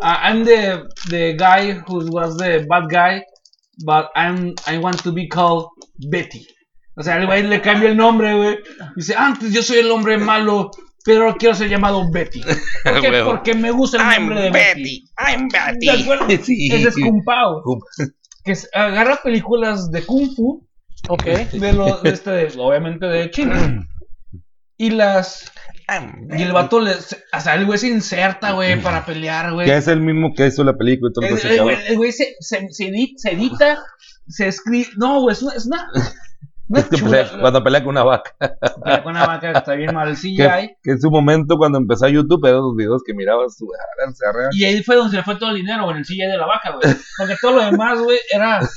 Uh, 0.00 0.14
I'm 0.22 0.44
the, 0.44 0.84
the 1.08 1.34
guy 1.36 1.72
who 1.72 2.08
was 2.12 2.36
the 2.36 2.64
bad 2.68 2.88
guy, 2.88 3.24
but 3.84 4.10
I'm, 4.14 4.54
I 4.66 4.78
want 4.78 5.02
to 5.02 5.12
be 5.12 5.26
called 5.26 5.66
Betty. 6.08 6.46
O 6.96 7.02
sea, 7.02 7.16
el 7.16 7.26
güey 7.26 7.42
le 7.42 7.60
cambia 7.60 7.88
el 7.88 7.96
nombre, 7.96 8.34
güey. 8.34 8.58
Dice, 8.94 9.14
antes 9.16 9.52
yo 9.52 9.62
soy 9.62 9.78
el 9.78 9.90
hombre 9.90 10.18
malo, 10.18 10.70
pero 11.04 11.34
quiero 11.36 11.54
ser 11.54 11.68
llamado 11.68 12.08
Betty. 12.12 12.42
¿Por 12.84 13.00
qué? 13.00 13.22
Porque 13.24 13.54
me 13.54 13.70
gusta 13.72 14.14
el 14.14 14.20
nombre 14.20 14.42
de 14.42 14.50
Betty. 14.50 15.04
I'm 15.16 15.48
¿De 15.80 15.90
acuerdo? 15.90 16.26
Sí. 16.42 16.68
Ese 16.72 16.88
es 16.88 16.94
Kung 16.94 17.24
Pao. 17.24 17.62
Que 18.44 18.54
agarra 18.74 19.20
películas 19.22 19.90
de 19.90 20.04
Kung 20.04 20.34
Fu, 20.36 20.67
Ok. 21.08 21.24
de 21.52 21.72
los, 21.72 22.02
de 22.02 22.10
este, 22.10 22.30
de- 22.30 22.52
obviamente 22.58 23.06
de 23.06 23.30
China, 23.30 23.86
y 24.76 24.90
las... 24.90 25.52
Y 26.36 26.42
el 26.42 26.52
vato 26.52 26.80
le... 26.80 26.92
O 26.92 27.40
sea, 27.40 27.54
el 27.54 27.64
güey 27.64 27.78
se 27.78 27.88
inserta, 27.88 28.52
güey, 28.52 28.80
para 28.82 29.06
pelear, 29.06 29.54
güey. 29.54 29.66
Que 29.66 29.76
es 29.78 29.88
el 29.88 30.00
mismo 30.02 30.34
que 30.34 30.46
hizo 30.46 30.62
la 30.62 30.76
película 30.76 31.10
y 31.10 31.12
todo 31.14 31.24
El, 31.26 31.38
el 31.70 31.80
el 31.88 31.96
güey 31.96 32.12
se, 32.12 32.34
se, 32.40 32.68
se 32.70 32.84
edit- 32.90 33.16
se 33.16 33.32
edita, 33.32 33.78
se 34.28 34.48
escribe... 34.48 34.88
No, 34.98 35.20
güey, 35.22 35.32
es 35.34 35.42
una... 35.42 35.54
Es 35.54 35.66
una, 35.66 35.88
Es 36.74 36.84
que 36.88 36.96
pelea- 37.02 37.40
cuando 37.40 37.62
pelea 37.64 37.80
con 37.82 37.90
una 37.90 38.04
vaca. 38.04 38.34
pelea 38.84 39.02
con 39.02 39.12
una 39.12 39.26
vaca 39.26 39.52
que 39.52 39.58
está 39.58 39.74
bien 39.74 39.94
mal 39.94 40.08
el 40.08 40.14
Que, 40.20 40.20
CGI. 40.20 40.76
que 40.82 40.90
en 40.92 41.00
su 41.00 41.10
momento, 41.10 41.56
cuando 41.56 41.78
empezó 41.78 42.08
YouTube, 42.08 42.44
eran 42.46 42.60
los 42.62 42.76
videos 42.76 43.02
que 43.06 43.14
mirabas 43.14 43.56
arrea. 44.28 44.48
Y 44.52 44.64
ahí 44.64 44.82
fue 44.82 44.96
donde 44.96 45.10
se 45.12 45.16
le 45.18 45.22
fue 45.22 45.36
todo 45.36 45.50
el 45.50 45.56
dinero, 45.56 45.84
güey, 45.84 45.92
en 45.94 45.98
el 46.00 46.04
CGI 46.04 46.26
de 46.26 46.36
la 46.36 46.46
vaca, 46.46 46.70
güey. 46.72 46.94
Porque 47.16 47.36
todo 47.40 47.52
lo 47.56 47.64
demás, 47.64 47.98
güey, 48.00 48.18
era... 48.32 48.60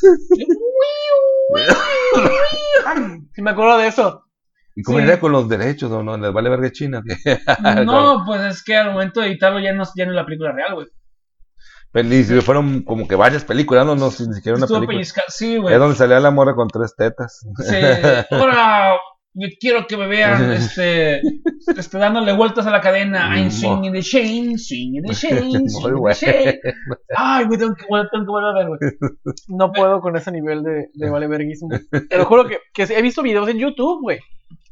Sí 3.34 3.42
me 3.42 3.52
acuerdo 3.52 3.78
de 3.78 3.88
eso. 3.88 4.26
¿Y 4.76 4.84
cómo 4.84 5.00
Sí. 5.00 5.04
era 5.04 5.20
con 5.20 5.32
los 5.34 5.48
derechos? 5.50 5.92
¿O 5.92 6.02
no? 6.04 6.18
¿Les 6.18 6.32
vale 6.32 6.50
verga 6.50 6.72
China? 6.72 7.02
que 7.06 7.40
No, 7.86 8.24
pues 8.26 8.42
es 8.42 8.64
que 8.64 8.76
al 8.76 8.92
momento 8.94 9.20
de 9.22 9.28
editarlo 9.28 9.60
ya 9.60 9.74
no, 9.74 9.84
ya 9.96 10.06
no 10.06 10.12
es 10.12 10.16
la 10.16 10.26
película 10.26 10.52
real, 10.54 10.76
güey. 10.76 10.88
Fueron 12.44 12.84
como 12.84 13.08
que 13.08 13.16
varias 13.16 13.44
películas, 13.44 13.86
no, 13.86 13.96
no, 13.96 14.08
ni 14.08 14.34
siquiera 14.34 14.56
una 14.56 14.66
Estuvo 14.66 14.80
película. 14.80 14.98
pellizca- 15.00 15.24
Sí, 15.28 15.58
güey. 15.58 15.74
Es 15.74 15.80
donde 15.80 15.96
salía 15.96 16.20
la 16.20 16.32
morra 16.32 16.56
con 16.56 16.68
tres 16.70 16.96
tetas. 16.96 17.46
Sí. 17.58 17.76
Ahora 18.32 18.98
quiero 19.60 19.88
que 19.88 19.96
me 19.96 20.08
vean 20.08 20.52
este, 20.52 21.22
este 21.78 21.98
dándole 21.98 22.34
vueltas 22.34 22.66
a 22.68 22.72
la 22.72 22.82
cadena. 22.82 23.36
I'm 23.38 23.50
swinging 23.52 23.94
the 23.94 24.02
chain, 24.02 24.58
swinging 24.58 25.04
the 25.04 25.14
chain, 25.16 25.70
swinging 25.70 26.04
the 26.04 26.14
chain. 26.16 26.60
Ay, 27.16 27.46
güey, 27.46 27.60
tengo 27.60 27.74
que, 27.76 27.86
tengo 27.86 28.26
que 28.26 28.32
volver 28.32 28.50
a 28.50 28.54
ver, 28.54 28.68
güey. 28.68 28.80
No 29.50 29.72
puedo 29.72 30.00
con 30.02 30.16
ese 30.16 30.32
nivel 30.32 30.64
de, 30.64 30.88
de 30.94 31.10
valeverguismo. 31.10 31.70
Te 32.10 32.18
lo 32.18 32.26
juro 32.26 32.46
que, 32.48 32.60
que 32.74 32.84
he 32.84 33.02
visto 33.02 33.22
videos 33.22 33.48
en 33.50 33.58
YouTube, 33.58 34.02
güey. 34.02 34.20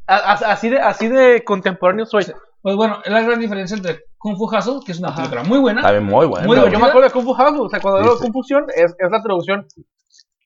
Así 0.07 0.69
de, 0.69 0.79
así 0.79 1.07
de 1.07 1.43
contemporáneo 1.43 2.05
soy. 2.05 2.25
Pues 2.61 2.75
bueno, 2.75 2.99
es 3.05 3.11
la 3.11 3.21
gran 3.21 3.39
diferencia 3.39 3.77
entre 3.77 4.01
Kung 4.17 4.35
Fu 4.37 4.45
Hustle, 4.45 4.79
que 4.85 4.91
es 4.91 4.99
una 4.99 5.09
Ajá. 5.09 5.17
película 5.17 5.43
muy 5.43 5.59
buena. 5.59 5.89
Bien, 5.91 6.03
muy 6.03 6.25
bueno. 6.25 6.45
Muy 6.47 6.57
bueno. 6.57 6.71
yo 6.71 6.79
me 6.79 6.87
acuerdo 6.87 7.07
de 7.07 7.13
Kung 7.13 7.23
Fu 7.25 7.33
House, 7.33 7.57
o 7.59 7.69
sea, 7.69 7.79
cuando 7.79 7.99
Sí, 7.99 8.03
digo 8.03 8.17
sí. 8.17 8.23
confusión, 8.23 8.65
es, 8.75 8.93
es 8.97 9.11
la 9.11 9.21
traducción 9.23 9.65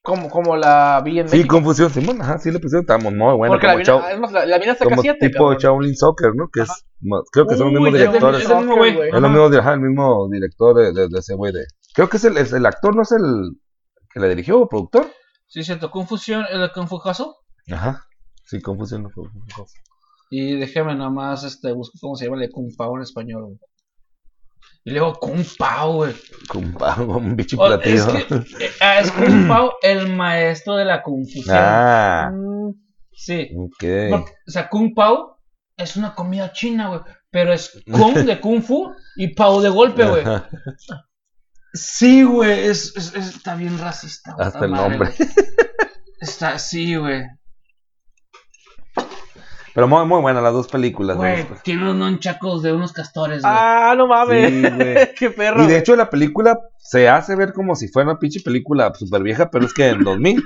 como, 0.02 0.28
como 0.28 0.54
la 0.56 1.00
vi 1.04 1.18
en 1.20 1.28
Sí, 1.28 1.38
México. 1.38 1.56
confusión, 1.56 1.90
Simón, 1.90 2.20
ajá, 2.20 2.38
sí 2.38 2.50
le 2.52 2.60
pusieron, 2.60 2.82
estamos 2.82 3.12
muy 3.14 3.34
bueno. 3.36 3.52
porque 3.54 3.66
la 3.66 3.72
como 3.72 3.78
vi, 3.78 3.84
Chao- 3.84 4.06
es 4.08 4.18
más, 4.20 4.32
la, 4.32 4.44
la 4.46 4.58
vi 4.58 4.64
en 4.68 4.74
como 4.76 4.90
Azteca 4.90 5.00
7, 5.00 5.18
tipo 5.28 5.38
cabrón. 5.44 5.58
Shaolin 5.58 5.96
Soccer, 5.96 6.30
¿no? 6.36 6.48
Que 6.52 6.60
es, 6.60 6.84
creo 7.32 7.46
que 7.46 7.56
son 7.56 7.72
los 7.72 7.80
mismos 7.82 7.98
directores. 7.98 8.42
es 8.42 8.48
del 8.48 8.58
mismo 8.58 8.76
güey. 8.76 8.94
güey. 8.94 9.08
Es 9.08 9.20
lo 9.20 9.28
mismo, 9.30 9.46
ajá, 9.58 9.72
el 9.72 9.80
mismo 9.80 10.28
director 10.30 10.76
de, 10.76 10.92
de- 10.92 11.08
de 11.08 11.18
ese 11.18 11.34
güey 11.34 11.52
de... 11.52 11.64
Creo 11.94 12.08
que 12.10 12.18
es 12.18 12.24
el, 12.24 12.36
es 12.36 12.52
el 12.52 12.66
actor, 12.66 12.94
¿no 12.94 13.02
es 13.02 13.12
el 13.12 13.56
que 14.12 14.20
le 14.20 14.28
dirigió 14.28 14.60
o 14.60 14.68
productor? 14.68 15.06
Sí, 15.46 15.64
cierto. 15.64 15.90
Confusión, 15.90 16.44
el 16.50 16.70
Kung 16.72 16.86
Fu 16.86 16.96
Hustle. 17.04 17.26
Ajá. 17.72 18.04
Sí, 18.44 18.60
confusión. 18.60 19.04
no 19.04 19.10
fue- 19.10 19.24
fue- 19.54 19.64
Y 20.30 20.56
déjame 20.56 20.94
nomás, 20.94 21.44
este, 21.44 21.72
busco 21.72 21.98
cómo 22.00 22.16
se 22.16 22.24
llama 22.26 22.42
el 22.42 22.50
Kung 22.50 22.74
Pao 22.76 22.96
en 22.96 23.02
español, 23.02 23.44
güey. 23.44 23.58
Y 24.86 24.90
luego 24.90 25.14
Kung 25.14 25.44
Pao, 25.58 25.94
güey. 25.94 26.14
Con 26.48 26.72
pa- 26.74 26.96
con 26.96 27.10
un 27.10 27.36
bicho 27.36 27.56
Oh, 27.58 27.66
platillo. 27.66 28.08
es, 28.08 28.24
que, 28.24 28.34
eh, 28.34 28.70
ah, 28.80 29.00
es 29.00 29.10
Kung 29.12 29.48
Pao 29.48 29.74
el 29.82 30.14
maestro 30.14 30.76
de 30.76 30.84
la 30.84 31.02
confusión. 31.02 31.56
Ah, 31.58 32.30
Mm, 32.32 32.70
Sí. 33.16 33.48
ok. 33.56 33.84
Porque, 34.10 34.32
o 34.46 34.50
sea, 34.50 34.68
Kung 34.68 34.92
Pao 34.94 35.38
es 35.76 35.96
una 35.96 36.14
comida 36.14 36.52
china, 36.52 36.88
güey. 36.88 37.00
Pero 37.30 37.52
es 37.52 37.82
Kung 37.90 38.14
de 38.26 38.40
Kung 38.40 38.62
Fu 38.62 38.92
y 39.16 39.34
Pao 39.34 39.60
de 39.60 39.68
golpe, 39.68 40.04
güey. 40.04 40.24
Sí, 41.72 42.22
güey. 42.22 42.66
Es, 42.66 42.94
es- 42.96 43.14
es- 43.14 43.34
está 43.36 43.54
bien 43.56 43.78
racista. 43.78 44.34
Hasta 44.38 44.64
el 44.64 44.70
madre, 44.70 44.90
nombre. 44.98 45.14
güey. 45.16 45.28
Está, 46.20 46.58
sí, 46.58 46.94
güey. 46.96 47.22
Pero 49.74 49.88
muy, 49.88 50.06
muy 50.06 50.20
buenas 50.20 50.42
las 50.42 50.52
dos 50.52 50.68
películas. 50.68 51.16
Güey, 51.16 51.44
tiene 51.64 51.82
unos 51.82 51.96
nonchacos 51.96 52.62
de 52.62 52.72
unos 52.72 52.92
castores, 52.92 53.42
güey. 53.42 53.52
Ah, 53.54 53.94
no 53.96 54.06
mames. 54.06 54.50
Sí, 54.50 54.60
güey. 54.76 55.14
Qué 55.18 55.30
perro. 55.30 55.64
Y 55.64 55.66
de 55.66 55.78
hecho 55.78 55.96
la 55.96 56.08
película 56.10 56.58
se 56.78 57.08
hace 57.08 57.34
ver 57.34 57.52
como 57.52 57.74
si 57.74 57.88
fuera 57.88 58.10
una 58.10 58.18
pinche 58.18 58.40
película 58.40 58.92
súper 58.94 59.22
vieja, 59.22 59.50
pero 59.50 59.66
es 59.66 59.74
que 59.74 59.88
en 59.88 60.04
2000. 60.04 60.42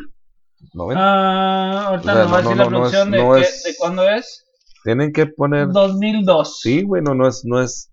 90. 0.72 1.02
Ah, 1.04 1.86
ahorita 1.88 2.10
O 2.12 2.14
sea, 2.14 2.22
nos 2.24 2.32
va 2.32 2.38
a 2.38 2.42
no, 2.42 2.48
decir 2.50 2.56
no, 2.56 2.64
la 2.64 2.70
no 2.70 2.86
es- 2.86 2.90
producción 2.92 3.10
de, 3.10 3.18
no 3.18 3.32
qué- 3.34 3.40
es- 3.42 3.62
de 3.64 3.74
cuándo 3.78 4.08
es. 4.10 4.44
Tienen 4.84 5.12
que 5.12 5.26
poner... 5.26 5.68
2002. 5.68 6.60
Sí, 6.60 6.82
güey, 6.82 7.02
no, 7.02 7.14
no 7.14 7.28
es, 7.28 7.42
no 7.44 7.60
es. 7.60 7.92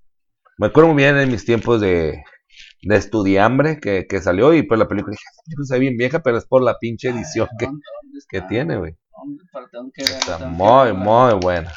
Me 0.57 0.67
acuerdo 0.67 0.93
muy 0.93 1.03
bien 1.03 1.17
en 1.17 1.29
mis 1.29 1.43
tiempos 1.45 1.81
de, 1.81 2.23
de 2.83 2.95
estudiambre 2.95 3.79
que, 3.81 4.05
que 4.07 4.21
salió 4.21 4.53
y 4.53 4.63
pues 4.63 4.79
la 4.79 4.87
película 4.87 5.11
dije, 5.11 5.23
"Esta 5.29 5.43
película 5.43 5.63
está 5.63 5.77
bien 5.77 5.97
vieja, 5.97 6.19
pero 6.23 6.37
es 6.37 6.45
por 6.45 6.61
la 6.63 6.77
pinche 6.79 7.09
edición 7.09 7.47
que, 7.59 7.65
¿Dónde- 7.65 7.81
dónde 8.03 8.19
que 8.29 8.41
tiene, 8.41 8.77
güey. 8.77 8.95
Que 9.93 10.03
ver, 10.03 10.11
Está 10.13 10.37
que 10.37 10.45
muy, 10.45 10.93
muy 10.93 11.33
buena. 11.41 11.71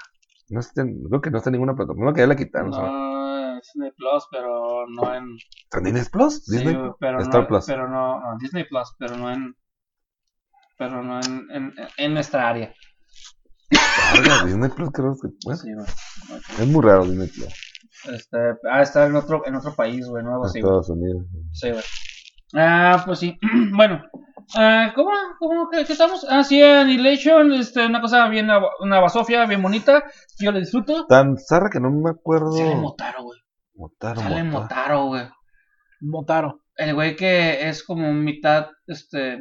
No 0.50 0.60
está, 0.60 0.82
creo 0.82 1.20
que 1.20 1.30
no 1.30 1.38
está 1.38 1.50
en 1.50 1.52
ninguna 1.52 1.74
plataforma, 1.76 2.14
que 2.14 2.20
ya 2.20 2.26
la 2.26 2.36
quitaron. 2.36 2.72
¿sabes? 2.72 2.90
No, 2.90 3.58
es 3.58 3.70
Disney 3.74 3.92
Plus, 3.96 4.24
pero 4.30 4.86
no 4.88 5.14
en. 5.14 5.36
¿Está 5.64 5.78
en 5.78 5.84
Disney 5.84 6.04
Plus? 6.10 6.44
sí, 6.44 6.56
Disney 6.56 6.74
güey, 6.74 6.90
pero 6.98 7.20
Star 7.20 7.42
no, 7.42 7.48
Plus. 7.48 7.66
Pero 7.66 7.88
no, 7.88 8.20
no, 8.20 8.38
Disney 8.38 8.64
Plus, 8.64 8.94
pero 8.98 9.16
no 9.16 9.30
en. 9.30 9.54
Pero 10.78 11.02
no 11.02 11.20
en, 11.20 11.46
en, 11.50 11.74
en 11.96 12.14
nuestra 12.14 12.48
área. 12.48 12.72
Verga, 14.14 14.44
Disney 14.44 14.70
Plus 14.70 14.90
creo 14.90 15.16
que 15.20 15.28
bueno, 15.44 15.60
Sí, 15.60 15.74
güey. 15.74 15.86
es 16.60 16.66
muy 16.66 16.82
raro 16.82 17.04
Disney 17.04 17.28
Plus 17.28 17.52
Este, 18.10 18.38
ah, 18.70 18.80
está 18.80 19.06
en 19.06 19.16
otro, 19.16 19.46
en 19.46 19.54
otro 19.56 19.74
país, 19.74 20.06
güey, 20.08 20.24
nuevo, 20.24 20.46
en 20.46 20.50
sí. 20.50 20.58
Estados 20.60 20.88
Unidos. 20.88 21.26
Sí, 21.52 21.70
güey. 21.70 21.84
Ah, 22.54 23.02
pues 23.04 23.18
sí. 23.18 23.38
bueno. 23.76 24.02
Ah, 24.56 24.92
¿Cómo? 24.94 25.10
¿Cómo 25.38 25.68
que, 25.68 25.84
que 25.84 25.92
estamos? 25.92 26.26
Ah, 26.28 26.42
sí, 26.42 26.62
Annihilation, 26.62 27.52
este, 27.52 27.86
una 27.86 28.00
cosa 28.00 28.28
bien, 28.28 28.48
una 28.80 29.00
basofia 29.00 29.44
bien 29.46 29.62
bonita. 29.62 30.04
Yo 30.38 30.52
la 30.52 30.60
disfruto. 30.60 31.06
Tan 31.06 31.36
zarra 31.36 31.68
que 31.70 31.80
no 31.80 31.90
me 31.90 32.10
acuerdo. 32.10 32.52
Sale 32.52 32.76
Motaro, 32.76 33.24
güey. 33.24 33.40
Motaro, 33.74 34.20
Sale 34.20 34.44
Motaro. 34.44 35.06
Güey. 35.06 35.28
Motaro. 36.00 36.60
El 36.76 36.94
güey 36.94 37.16
que 37.16 37.68
es 37.68 37.82
como 37.82 38.12
mitad, 38.12 38.68
este, 38.86 39.40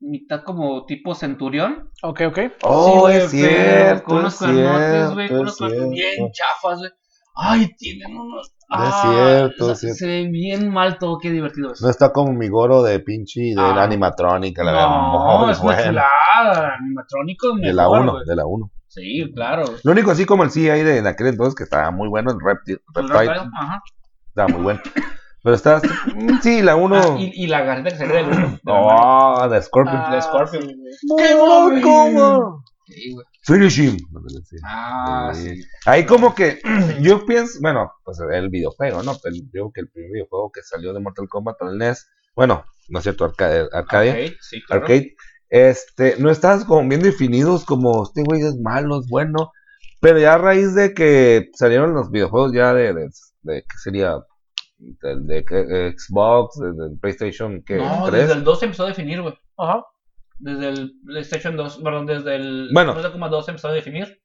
mitad 0.00 0.44
como 0.44 0.84
tipo 0.86 1.14
centurión. 1.14 1.90
Ok, 2.02 2.20
ok. 2.28 2.38
Oh, 2.62 3.08
Sí, 3.08 3.16
es 3.16 3.30
cierto. 3.30 4.04
Con 4.04 4.18
unos 4.18 4.34
es 4.34 4.38
cuernotes, 4.38 5.14
güey, 5.14 5.28
con 5.28 5.38
unos 5.38 5.52
es 5.52 5.58
cuernos 5.58 5.90
bien 5.90 6.30
chafas, 6.32 6.78
güey. 6.78 6.90
Ay, 7.34 7.74
tienen 7.76 8.16
unos. 8.16 8.54
Es 8.70 8.76
ah, 8.78 9.00
cierto, 9.02 9.64
o 9.64 9.66
sea, 9.68 9.72
es 9.72 9.80
cierto. 9.80 9.96
Se 9.98 10.06
ve 10.06 10.28
bien 10.30 10.70
mal 10.70 10.98
todo, 10.98 11.18
qué 11.18 11.30
divertido 11.30 11.72
es. 11.72 11.80
No 11.80 11.88
está 11.88 12.12
como 12.12 12.32
mi 12.32 12.48
goro 12.48 12.82
de 12.82 13.00
pinche 13.00 13.40
de 13.40 13.54
la 13.54 13.74
Ah. 13.80 13.84
animatrónica, 13.84 14.62
la 14.62 14.72
No, 14.72 15.38
verdad. 15.38 15.50
es 15.52 15.60
una 15.60 15.82
chulada, 15.82 16.74
animatrónico 16.78 17.56
De 17.56 17.72
la 17.72 17.82
mejor, 17.84 18.00
1, 18.00 18.12
güey. 18.12 18.24
de 18.26 18.36
la 18.36 18.46
1. 18.46 18.70
Sí, 18.88 19.32
claro. 19.34 19.64
Lo 19.84 19.92
único 19.92 20.10
así 20.10 20.26
como 20.26 20.44
el 20.44 20.50
CGI 20.50 20.82
de 20.82 20.98
en 20.98 21.06
aquel 21.06 21.28
entonces 21.28 21.54
que 21.54 21.64
estaba 21.64 21.90
muy 21.90 22.08
bueno, 22.08 22.30
el 22.30 22.38
Reptile, 22.44 22.80
Reptile 22.94 23.30
Ajá. 23.58 23.82
estaba 24.28 24.48
muy 24.48 24.62
bueno. 24.62 24.80
Pero 25.42 25.54
está, 25.54 25.80
mm, 26.14 26.38
sí, 26.42 26.60
la 26.62 26.76
1. 26.76 26.96
Ah, 26.96 27.16
y, 27.18 27.44
y 27.44 27.46
la 27.46 27.62
garrita 27.62 27.90
que 27.90 27.96
se 27.96 28.06
ve 28.06 28.16
del 28.16 28.26
uno. 28.26 28.48
de. 28.50 28.58
Oh, 28.66 29.48
de 29.48 29.62
Scorpion. 29.62 29.96
Ah, 30.04 30.14
de 30.14 30.20
Scorpion. 30.22 30.62
sí. 30.62 31.06
¡Qué 31.16 31.34
¡Muy 31.36 31.80
cómodo! 31.80 32.64
Sí, 32.84 33.12
güey. 33.14 33.24
Finish 33.52 33.78
him. 33.80 33.96
Ah, 34.64 35.32
Sí. 35.34 35.56
sí. 35.62 35.68
Ahí 35.86 36.04
como 36.06 36.34
que 36.34 36.60
yo 37.00 37.24
pienso, 37.26 37.58
bueno, 37.60 37.92
pues 38.04 38.18
el 38.20 38.48
videojuego, 38.50 39.02
¿no? 39.02 39.16
Pero 39.22 39.36
yo 39.36 39.42
creo 39.50 39.72
que 39.72 39.80
el 39.80 39.88
primer 39.90 40.12
videojuego 40.12 40.50
que 40.52 40.62
salió 40.62 40.92
de 40.92 41.00
Mortal 41.00 41.28
Kombat 41.28 41.56
para 41.58 41.72
el 41.72 41.78
NES, 41.78 42.06
bueno, 42.36 42.64
no 42.88 42.98
es 42.98 43.02
cierto, 43.02 43.24
Arcade, 43.24 43.68
Arcadia, 43.72 44.12
Ok, 44.12 44.32
sí, 44.40 44.62
claro. 44.62 44.82
Arcade, 44.82 45.16
este, 45.50 46.16
no 46.18 46.30
estabas 46.30 46.64
como 46.64 46.86
bien 46.88 47.02
definidos 47.02 47.64
como 47.64 48.04
este 48.04 48.22
güey 48.22 48.42
es 48.42 48.56
malo, 48.58 49.00
es 49.00 49.06
bueno, 49.08 49.50
pero 50.00 50.18
ya 50.18 50.34
a 50.34 50.38
raíz 50.38 50.74
de 50.74 50.92
que 50.94 51.48
salieron 51.54 51.94
los 51.94 52.10
videojuegos 52.10 52.52
ya 52.52 52.72
de, 52.74 52.92
de, 52.94 53.08
de 53.42 53.62
que 53.62 53.78
sería 53.82 54.18
del 54.78 55.26
de 55.26 55.44
que- 55.44 55.94
Xbox, 55.98 56.58
del 56.60 56.76
del 56.76 56.98
PlayStation 57.00 57.62
que 57.64 57.76
No, 57.78 58.04
3. 58.06 58.12
desde 58.26 58.34
el 58.38 58.44
2 58.44 58.58
se 58.60 58.64
empezó 58.66 58.84
a 58.84 58.88
definir, 58.88 59.20
güey. 59.22 59.34
Ajá. 59.56 59.82
Desde 60.38 60.68
el 60.68 60.92
PlayStation 61.04 61.56
2, 61.56 61.80
perdón, 61.82 62.06
desde 62.06 62.36
el 62.36 62.68
Bueno. 62.72 62.92
Mortal 62.94 63.12
Kombat 63.12 63.30
2 63.30 63.44
se 63.44 63.50
empezó 63.50 63.68
a 63.68 63.72
definir. 63.72 64.20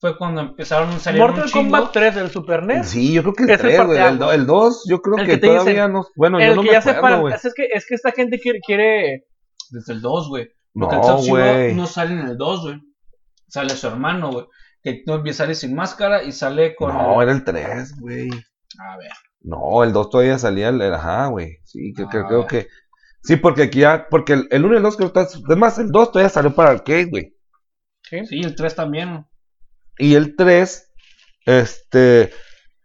Fue 0.00 0.18
cuando 0.18 0.40
empezaron 0.42 0.88
a 0.90 0.98
salir 0.98 1.22
un 1.22 1.28
Mortal 1.30 1.48
chingo. 1.50 1.62
Kombat 1.70 1.92
3 1.92 2.14
del 2.14 2.30
Super 2.30 2.62
NES. 2.62 2.88
Sí, 2.88 3.12
yo 3.12 3.22
creo 3.22 3.34
que 3.34 3.42
el 3.44 3.50
Es 3.50 3.60
el 3.60 3.66
3, 3.66 3.86
güey. 3.86 3.98
El, 3.98 4.22
el 4.40 4.46
2, 4.46 4.84
yo 4.88 5.00
creo 5.00 5.16
El 5.18 5.26
que, 5.26 5.32
que 5.32 5.38
todavía 5.46 5.72
dicen, 5.74 5.92
no. 5.92 6.06
Bueno, 6.16 6.38
yo 6.40 6.46
el 6.46 6.56
no 6.56 6.62
que 6.62 6.68
me 6.68 6.72
ya 6.74 6.82
se 6.82 6.90
acuerdo, 6.90 7.02
para. 7.16 7.20
güey. 7.20 7.34
Es 7.34 7.54
que, 7.54 7.68
es 7.72 7.86
que 7.86 7.94
esta 7.94 8.12
gente 8.12 8.38
quiere, 8.40 8.60
quiere 8.66 9.24
Desde 9.70 9.92
el 9.94 10.00
2, 10.02 10.28
güey. 10.28 10.48
No, 10.74 10.88
Porque 10.88 10.96
el 10.96 11.02
Sub-Zero 11.04 11.54
güey. 11.54 11.74
no 11.74 11.86
sale 11.86 12.12
en 12.12 12.26
el 12.26 12.36
2, 12.36 12.62
güey. 12.62 12.80
Sale 13.48 13.70
su 13.70 13.86
hermano, 13.86 14.32
güey. 14.32 14.46
Que 14.82 15.02
no 15.06 15.22
sale 15.32 15.54
sin 15.54 15.74
máscara 15.74 16.22
y 16.24 16.32
sale 16.32 16.74
con. 16.74 16.92
No, 16.92 17.22
el- 17.22 17.28
era 17.28 17.36
el 17.36 17.44
3, 17.44 17.94
güey. 18.00 18.28
A 18.28 18.96
ver. 18.98 19.10
No, 19.40 19.84
el 19.84 19.92
2 19.92 20.10
todavía 20.10 20.38
salía, 20.38 20.68
el, 20.70 20.80
el- 20.82 20.94
ajá, 20.94 21.26
güey. 21.28 21.58
Sí, 21.64 21.92
Ah, 21.98 22.08
creo 22.10 22.42
ya. 22.42 22.46
que. 22.48 22.66
Sí, 23.24 23.36
porque 23.36 23.64
aquí 23.64 23.80
ya. 23.80 24.06
Porque 24.08 24.34
el, 24.34 24.48
el 24.50 24.64
1 24.64 24.74
y 24.74 24.76
el 24.76 24.82
2 24.82 24.96
creo 24.96 25.12
que 25.12 25.20
está. 25.20 25.38
Además, 25.46 25.78
el 25.78 25.90
2 25.90 26.12
todavía 26.12 26.28
salió 26.28 26.54
para 26.54 26.70
arcade, 26.70 27.06
güey. 27.06 27.34
¿sí? 28.02 28.26
Sí, 28.26 28.40
el 28.40 28.54
3 28.54 28.74
también. 28.74 29.26
Y 29.98 30.14
el 30.14 30.36
3, 30.36 30.92
este. 31.46 32.30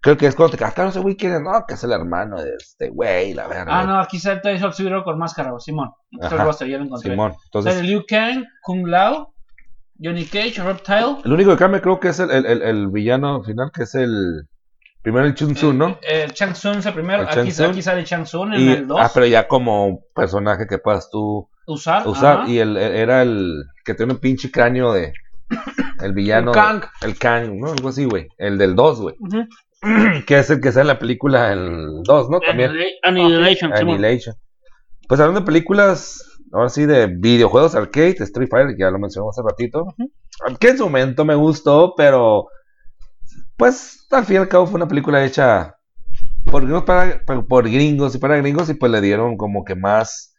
Creo 0.01 0.15
que 0.15 0.27
es 0.27 0.35
cuando 0.35 0.51
te 0.51 0.57
quedas, 0.57 0.73
claro, 0.73 0.91
ese 0.91 1.01
güey 1.01 1.17
quiere, 1.17 1.41
no, 1.41 1.65
que 1.67 1.73
es 1.73 1.83
el 1.83 1.91
hermano 1.91 2.41
de 2.41 2.51
este 2.57 2.89
güey, 2.89 3.33
la 3.33 3.47
verga. 3.47 3.79
Ah, 3.81 3.83
no, 3.83 3.99
aquí 3.99 4.17
sale 4.17 4.39
el 4.45 4.57
Sub-Zero 4.57 5.03
con 5.03 5.19
máscara, 5.19 5.49
güey, 5.49 5.59
Simón. 5.59 5.91
Este 6.11 6.27
es 6.27 6.31
el 6.31 6.39
roster, 6.39 6.67
ya 6.69 6.77
lo 6.77 6.85
encontré. 6.85 7.11
Simón. 7.11 7.33
Entonces, 7.43 7.81
Liu 7.83 8.05
Kang, 8.07 8.45
Kung 8.61 8.87
Lao, 8.87 9.33
Johnny 10.01 10.23
Cage, 10.23 10.63
Reptile. 10.63 11.17
el 11.25 11.33
único 11.33 11.51
que 11.51 11.57
cambia 11.57 11.81
creo 11.81 11.99
que 11.99 12.07
es 12.07 12.19
el, 12.21 12.31
el, 12.31 12.45
el, 12.45 12.61
el 12.61 12.87
villano 12.87 13.43
final, 13.43 13.71
que 13.73 13.83
es 13.83 13.93
el. 13.93 14.47
Primero 15.01 15.25
el 15.25 15.33
Chun 15.33 15.53
Tsun, 15.53 15.77
¿no? 15.77 15.89
Eh, 16.01 16.25
eh, 16.25 16.27
Chang 16.33 16.53
Tsung 16.53 16.77
es 16.79 16.85
el 16.85 16.93
primero. 16.93 17.21
El 17.23 17.27
Aquí, 17.29 17.51
sale 17.81 18.03
Chang 18.03 18.23
Tsung 18.25 18.53
en 18.53 18.59
Y, 18.61 18.71
el 18.73 18.87
2. 18.87 18.99
ah, 19.01 19.09
pero 19.13 19.25
ya 19.25 19.47
como 19.47 20.01
personaje 20.13 20.67
que 20.67 20.77
puedas 20.77 21.09
tú 21.09 21.49
usar. 21.65 22.05
usar. 22.07 22.39
ajá. 22.41 22.49
Y 22.49 22.59
el, 22.59 22.75
el- 22.75 22.95
era 22.95 23.21
el 23.21 23.63
que 23.85 23.93
tiene 23.93 24.13
un 24.13 24.19
pinche 24.19 24.51
cráneo 24.51 24.91
de. 24.93 25.13
El 26.01 26.13
villano. 26.13 26.51
El 26.53 26.55
Kang. 26.55 26.83
El 27.01 27.17
Kang, 27.17 27.57
¿no? 27.59 27.71
Algo 27.71 27.89
así, 27.89 28.05
güey. 28.05 28.27
El 28.37 28.57
del 28.57 28.75
2, 28.75 29.01
güey. 29.01 29.15
Que 30.27 30.39
es 30.39 30.49
el 30.49 30.59
que 30.59 30.73
sale 30.73 30.81
en 30.81 30.87
la 30.87 30.99
película 30.99 31.53
el 31.53 32.03
2, 32.03 32.29
¿no? 32.29 32.41
También. 32.41 32.71
Annihilation. 33.03 33.71
Annihilation. 33.73 34.35
Pues 35.07 35.21
hablando 35.21 35.39
de 35.39 35.45
películas, 35.45 36.21
ahora 36.51 36.67
sí, 36.67 36.85
de 36.85 37.07
videojuegos 37.07 37.75
arcade, 37.75 38.17
Street 38.19 38.49
Fighter, 38.51 38.75
que 38.75 38.81
ya 38.83 38.91
lo 38.91 38.99
mencionamos 38.99 39.37
hace 39.39 39.47
ratito. 39.47 39.85
Que 40.59 40.69
en 40.69 40.77
su 40.77 40.83
momento 40.83 41.23
me 41.23 41.35
gustó, 41.35 41.93
pero. 41.95 42.47
Pues 43.59 44.07
al 44.09 44.25
fin 44.25 44.37
y 44.37 44.39
al 44.39 44.47
cabo 44.47 44.65
fue 44.65 44.77
una 44.77 44.87
película 44.87 45.23
hecha 45.23 45.75
por 46.45 46.63
gringos, 46.63 46.83
para, 46.85 47.21
por, 47.25 47.45
por 47.47 47.69
gringos 47.69 48.15
y 48.15 48.17
para 48.17 48.37
gringos, 48.37 48.69
y 48.69 48.73
pues 48.73 48.91
le 48.91 49.01
dieron 49.01 49.37
como 49.37 49.63
que 49.63 49.75
más. 49.75 50.33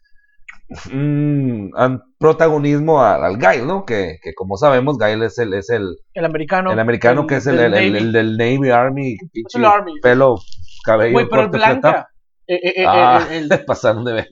mm, 0.91 1.69
protagonismo 2.17 3.01
a- 3.01 3.25
al 3.25 3.37
Guile, 3.37 3.65
¿no? 3.65 3.85
Que, 3.85 4.17
que 4.23 4.33
como 4.33 4.57
sabemos, 4.57 4.97
Guile 4.97 5.25
es 5.25 5.37
el, 5.37 5.53
es 5.53 5.69
el, 5.69 5.97
El 6.13 6.25
americano. 6.25 6.71
el 6.71 6.79
americano 6.79 7.27
que 7.27 7.35
es 7.37 7.47
el, 7.47 7.57
del 7.57 7.73
el, 7.73 8.11
del 8.11 8.37
Navy 8.37 8.69
Army, 8.69 9.17
pinche 9.31 9.57
el 9.57 9.65
Army. 9.65 9.99
pelo, 10.01 10.35
cabello, 10.85 11.13
Güey, 11.13 11.27
pero 11.29 11.49
blanca. 11.49 12.07
Eh, 12.47 12.55
eh, 12.63 12.73
eh, 12.77 12.85
Ah, 12.87 13.25
se 13.49 13.57
pasaron 13.59 14.03
de 14.05 14.13
ver 14.13 14.27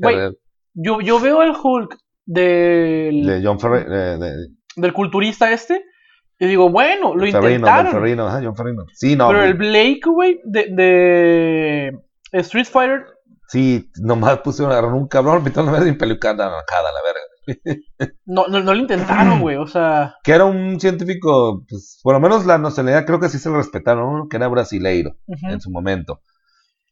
yo, 0.73 1.01
yo 1.01 1.19
veo 1.19 1.41
el 1.43 1.51
Hulk 1.61 1.97
del, 2.25 3.25
de 3.25 3.41
John 3.43 3.59
Ferri, 3.59 3.83
de, 3.89 4.17
de, 4.17 4.47
del 4.75 4.93
culturista 4.93 5.51
este 5.51 5.83
y 6.39 6.47
digo, 6.47 6.69
bueno, 6.69 7.13
lo 7.15 7.25
Ferrino, 7.25 7.49
intentaron. 7.49 7.91
Ferrino, 7.91 8.27
ajá, 8.27 8.41
John 8.43 8.55
Ferrino. 8.55 8.85
Sí, 8.93 9.15
no, 9.15 9.27
pero 9.27 9.39
güey. 9.39 9.51
el 9.51 9.57
Blake, 9.57 10.01
güey, 10.05 10.41
de, 10.45 10.67
de 10.71 11.99
Street 12.31 12.65
Fighter, 12.65 13.05
sí, 13.49 13.91
nomás 14.01 14.39
pusieron, 14.39 14.93
un 14.93 15.07
cabrón, 15.07 15.43
la 15.53 15.71
vez 15.71 15.87
y 15.87 15.91
pelucada 15.93 16.45
anaranjada, 16.45 16.89
la 16.93 17.01
verga. 17.03 17.81
no, 18.25 18.47
no, 18.47 18.59
no 18.61 18.73
lo 18.73 18.79
intentaron, 18.79 19.41
güey. 19.41 19.57
O 19.57 19.67
sea, 19.67 20.15
Que 20.23 20.31
era 20.31 20.45
un 20.45 20.79
científico, 20.79 21.65
pues, 21.67 21.99
por 22.03 22.13
lo 22.13 22.19
menos 22.19 22.45
la 22.45 22.57
nacionalidad 22.57 23.05
creo 23.05 23.19
que 23.19 23.29
sí 23.29 23.39
se 23.39 23.49
lo 23.49 23.57
respetaron, 23.57 24.17
¿no? 24.17 24.27
que 24.29 24.37
era 24.37 24.47
brasileiro 24.47 25.15
en 25.27 25.59
su 25.59 25.71
momento. 25.71 26.21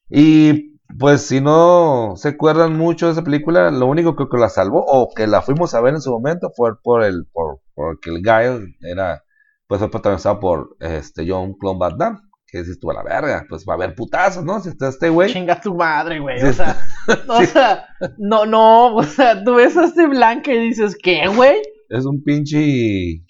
Y 0.09 0.77
pues 0.97 1.21
si 1.21 1.41
no 1.41 2.13
se 2.15 2.29
acuerdan 2.29 2.77
mucho 2.77 3.07
de 3.07 3.11
esa 3.11 3.23
película, 3.23 3.71
lo 3.71 3.87
único 3.87 4.15
que, 4.15 4.27
que 4.29 4.37
la 4.37 4.49
salvó 4.49 4.83
o 4.87 5.13
que 5.13 5.27
la 5.27 5.41
fuimos 5.41 5.73
a 5.73 5.81
ver 5.81 5.93
en 5.93 6.01
su 6.01 6.11
momento 6.11 6.51
fue 6.55 6.71
por 6.81 7.03
el 7.03 7.25
por 7.31 7.59
porque 7.75 8.09
el 8.09 8.23
Guile 8.23 8.75
era 8.81 9.21
pues 9.67 9.79
fue 9.79 9.91
protagonizado 9.91 10.39
por 10.39 10.75
este 10.79 11.25
John 11.29 11.53
Clone 11.53 11.79
Van 11.79 11.97
Damme, 11.97 12.19
que 12.47 12.59
dices 12.59 12.79
tú 12.79 12.89
a 12.89 12.93
la 12.93 13.03
verga, 13.03 13.45
pues 13.49 13.65
va 13.67 13.73
a 13.73 13.75
haber 13.75 13.93
putazos, 13.93 14.43
¿no? 14.45 14.59
Si 14.61 14.69
está 14.69 14.87
este 14.87 15.09
güey. 15.09 15.31
chinga 15.31 15.59
tu 15.59 15.75
madre, 15.75 16.19
güey. 16.19 16.39
Sí. 16.39 16.47
O 16.47 16.53
sea, 16.53 16.77
o 17.27 17.41
sea, 17.43 17.85
no, 18.17 18.45
no, 18.45 18.95
o 18.95 19.03
sea, 19.03 19.43
tú 19.43 19.55
ves 19.55 19.75
a 19.75 19.85
este 19.85 20.07
blanca 20.07 20.53
y 20.53 20.59
dices, 20.69 20.97
¿qué, 21.01 21.27
güey? 21.27 21.57
Es 21.89 22.05
un 22.05 22.23
pinche 22.23 23.23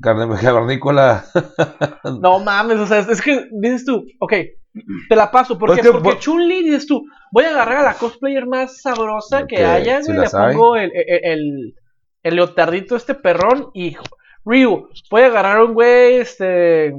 carne 0.00 0.26
cavernícola. 0.40 1.24
No 2.20 2.38
mames, 2.40 2.78
o 2.78 2.86
sea, 2.86 3.00
es, 3.00 3.20
que 3.20 3.48
dices 3.52 3.84
tú, 3.84 4.06
ok, 4.20 4.32
te 5.08 5.16
la 5.16 5.30
paso, 5.30 5.58
¿por 5.58 5.68
Pues 5.68 5.86
Porque 5.86 5.98
vo- 5.98 6.18
Chun-Li 6.18 6.62
dices 6.64 6.86
tú, 6.86 7.04
voy 7.30 7.44
a 7.44 7.50
agarrar 7.50 7.78
a 7.78 7.82
la 7.82 7.94
cosplayer 7.94 8.46
más 8.46 8.80
sabrosa 8.80 9.46
que 9.46 9.56
Que 9.56 9.64
haya, 9.66 10.02
sí 10.02 10.12
güey, 10.12 10.24
le 10.24 10.30
pongo 10.30 10.76
el, 10.76 10.90
el, 10.94 11.20
el, 11.24 11.74
el 12.22 12.36
leotardito 12.36 12.96
este 12.96 13.14
perrón 13.14 13.70
y 13.74 13.96
Ryu, 14.44 14.88
voy 15.10 15.22
a 15.22 15.26
agarrar 15.26 15.62
un 15.62 15.74
güey, 15.74 16.16
este, 16.16 16.92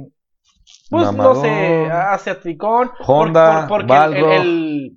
pues 0.90 1.12
no 1.12 1.34
sé, 1.42 1.90
asiaticón, 1.90 2.90
Honda, 3.00 3.66
porque 3.68 3.84
el, 3.92 3.98
Balrog. 3.98 4.32
el, 4.32 4.40
el 4.42 4.92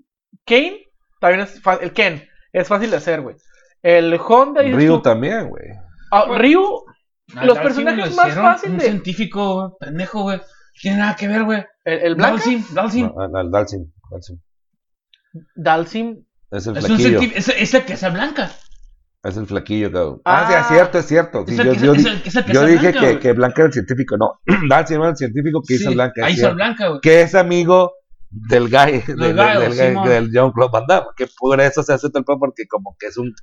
Kane, 0.46 0.86
también 1.20 1.42
es 1.42 1.62
fa- 1.62 1.76
el 1.82 1.92
Ken, 1.94 2.24
es 2.54 2.68
fácil 2.68 2.90
de 2.92 2.98
hacer, 2.98 3.22
güey. 3.22 3.36
El 3.82 4.20
Honda 4.28 4.64
y 4.64 4.74
Ryu 4.74 5.02
también, 5.02 5.50
güey. 5.50 5.66
Ryu, 6.38 6.84
Ah, 7.36 7.44
los 7.46 7.58
Dalsim 7.58 7.84
personajes 7.84 8.10
lo 8.12 8.16
más 8.16 8.28
hicieron 8.30 8.52
fácil 8.54 8.72
Un 8.72 8.78
de- 8.78 8.84
científico, 8.86 9.78
pendejo, 9.82 10.22
güey. 10.22 10.40
Tiene 10.82 10.98
nada 11.00 11.16
que 11.18 11.28
ver, 11.28 11.44
güey. 11.44 11.66
el, 11.84 12.00
el 12.00 12.16
Dalsim, 12.18 12.64
Dalsim. 12.74 13.12
No, 13.14 13.42
el 13.42 13.52
Dalsim, 13.52 13.92
Dalsim. 14.10 14.40
Dalsim, 15.56 16.24
Es 16.52 16.68
el 16.68 16.78
Es 16.78 16.90
un. 16.90 17.32
Es, 17.36 17.50
es 17.50 17.74
el 17.74 17.84
que 17.86 17.98
sea 17.98 18.10
blanca. 18.12 18.50
Es 19.24 19.36
el 19.36 19.48
flaquillo, 19.48 19.92
cabrón. 19.92 20.22
Ah, 20.26 20.46
sí, 20.48 20.54
Ah. 20.56 20.60
es 20.62 20.68
cierto, 20.68 20.98
es 21.00 21.06
cierto. 21.06 21.44
Sí, 21.48 21.54
Es 21.54 21.60
el 21.60 21.66
yo 21.66 21.72
que- 21.74 21.80
yo 21.80 21.94
es 21.94 22.04
di- 22.04 22.10
el- 22.10 22.22
es 22.26 22.36
el 22.36 22.46
que 22.46 22.54
yo 22.54 22.60
sea 22.60 22.68
dije 22.70 22.92
blanca, 22.92 23.00
que, 23.10 23.20
que 23.20 23.34
Blanca 23.34 23.56
era 23.62 23.66
el 23.68 23.74
científico. 23.74 24.18
No, 24.18 24.40
Dalsim 24.70 25.00
era 25.02 25.10
el 25.10 25.18
científico 25.18 25.62
que 25.68 25.74
hizo 25.76 25.90
Sí, 25.90 25.96
Blanca. 25.96 26.14
es 26.22 26.24
Ahí 26.26 26.34
hizo 26.34 26.40
cierto. 26.42 26.56
blanca, 26.56 26.88
güey. 26.90 27.02
que 27.02 27.22
es 27.22 27.36
amigo 27.36 27.94
del 28.30 28.64
guy, 28.70 29.00
del, 29.08 29.18
del, 29.18 29.36
Guy, 29.36 29.46
del, 29.62 29.70
guy- 29.72 29.88
Simón. 29.88 30.08
del 30.10 30.30
John 30.34 30.52
Claude 30.52 30.72
Van 30.72 30.86
Damme, 30.88 31.08
que 31.16 31.28
por 31.40 31.60
eso 31.62 31.82
se 31.84 31.94
hace 31.94 32.10
tal 32.10 32.24
porque 32.26 32.68
como 32.68 32.96
que 33.00 33.08
es 33.08 33.18
un, 33.18 33.34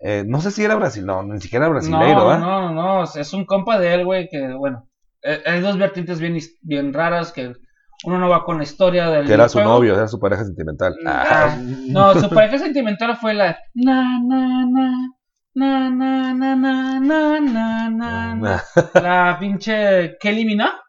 eh, 0.00 0.24
no 0.26 0.40
sé 0.40 0.50
si 0.50 0.62
era 0.64 0.74
brasileño, 0.74 1.22
no, 1.22 1.34
ni 1.34 1.40
siquiera 1.40 1.64
era 1.66 1.72
brasileiro, 1.72 2.14
No, 2.18 2.30
¿ah? 2.30 2.38
no, 2.38 2.72
no, 2.72 3.04
es 3.04 3.32
un 3.32 3.44
compa 3.46 3.78
de 3.78 3.94
él, 3.94 4.04
güey, 4.04 4.28
que, 4.28 4.52
bueno, 4.54 4.88
eh, 5.22 5.40
hay 5.46 5.60
dos 5.60 5.78
vertientes 5.78 6.20
bien, 6.20 6.38
bien 6.62 6.92
raras, 6.92 7.32
que 7.32 7.54
uno 8.04 8.18
no 8.18 8.28
va 8.28 8.44
con 8.44 8.58
la 8.58 8.64
historia 8.64 9.08
del. 9.10 9.26
Que 9.26 9.32
era 9.32 9.48
su 9.48 9.60
novio, 9.60 9.94
era 9.94 10.08
su 10.08 10.18
pareja 10.18 10.44
sentimental. 10.44 10.94
Ah, 11.06 11.56
no, 11.88 12.14
su 12.20 12.28
pareja 12.28 12.58
sentimental 12.58 13.16
fue 13.16 13.34
la. 13.34 13.58
Na, 13.74 14.20
na, 14.20 14.66
na. 14.66 15.10
Na, 15.56 15.88
na, 15.88 16.34
na, 16.34 16.56
na, 16.56 17.00
na, 17.00 17.90
na, 17.90 18.34
na. 18.34 18.64
La 18.94 19.36
pinche. 19.38 20.16
¿Qué 20.18 20.30
elimina? 20.30 20.82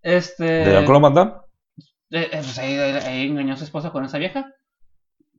Este. 0.00 0.44
¿De 0.44 0.72
Jean-Claude 0.72 1.02
Van 1.02 1.14
Damme? 1.14 1.32
Eh, 2.10 2.28
eh, 2.32 2.40
pues 2.42 2.58
ahí, 2.58 2.78
ahí 2.78 3.26
engañó 3.26 3.54
a 3.54 3.56
su 3.56 3.64
esposa 3.64 3.90
con 3.90 4.04
esa 4.04 4.18
vieja. 4.18 4.46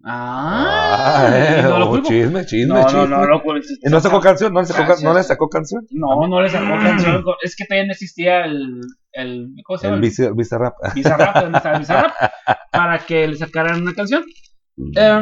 Ah, 0.03 1.25
Ah, 1.27 1.29
eh, 1.35 1.61
no 1.63 1.79
lo 1.79 1.89
oh, 1.91 2.01
chisme, 2.01 2.45
chisme, 2.45 2.73
No, 2.73 2.83
chisme. 2.85 2.99
no, 2.99 3.07
no, 3.07 3.25
lo 3.25 3.41
culpo. 3.43 3.59
¿Y 3.83 3.89
no 3.89 3.99
sacó 3.99 4.21
canción? 4.21 4.53
¿No 4.53 4.61
le 4.61 4.65
sacó. 4.67 4.95
¿no 5.03 5.13
le 5.13 5.23
sacó 5.23 5.49
canción? 5.49 5.85
No, 5.91 6.25
no 6.27 6.41
le 6.41 6.49
sacó 6.49 6.69
canción. 6.81 7.21
con- 7.23 7.35
Es 7.41 7.55
que 7.55 7.65
todavía 7.65 7.85
no 7.87 7.91
existía 7.91 8.45
el. 8.45 8.79
el 9.11 9.49
¿Cómo 9.65 9.77
se 9.77 9.87
llama? 9.87 9.97
El. 9.97 10.33
Bizarrap, 10.35 10.75
¿dónde 11.41 11.57
está 11.57 11.73
el 11.73 11.79
Bizarrap? 11.79 12.11
Para 12.71 12.99
que 12.99 13.27
le 13.27 13.35
sacaran 13.35 13.81
una 13.81 13.93
canción. 13.93 14.23
Eh, 14.95 15.21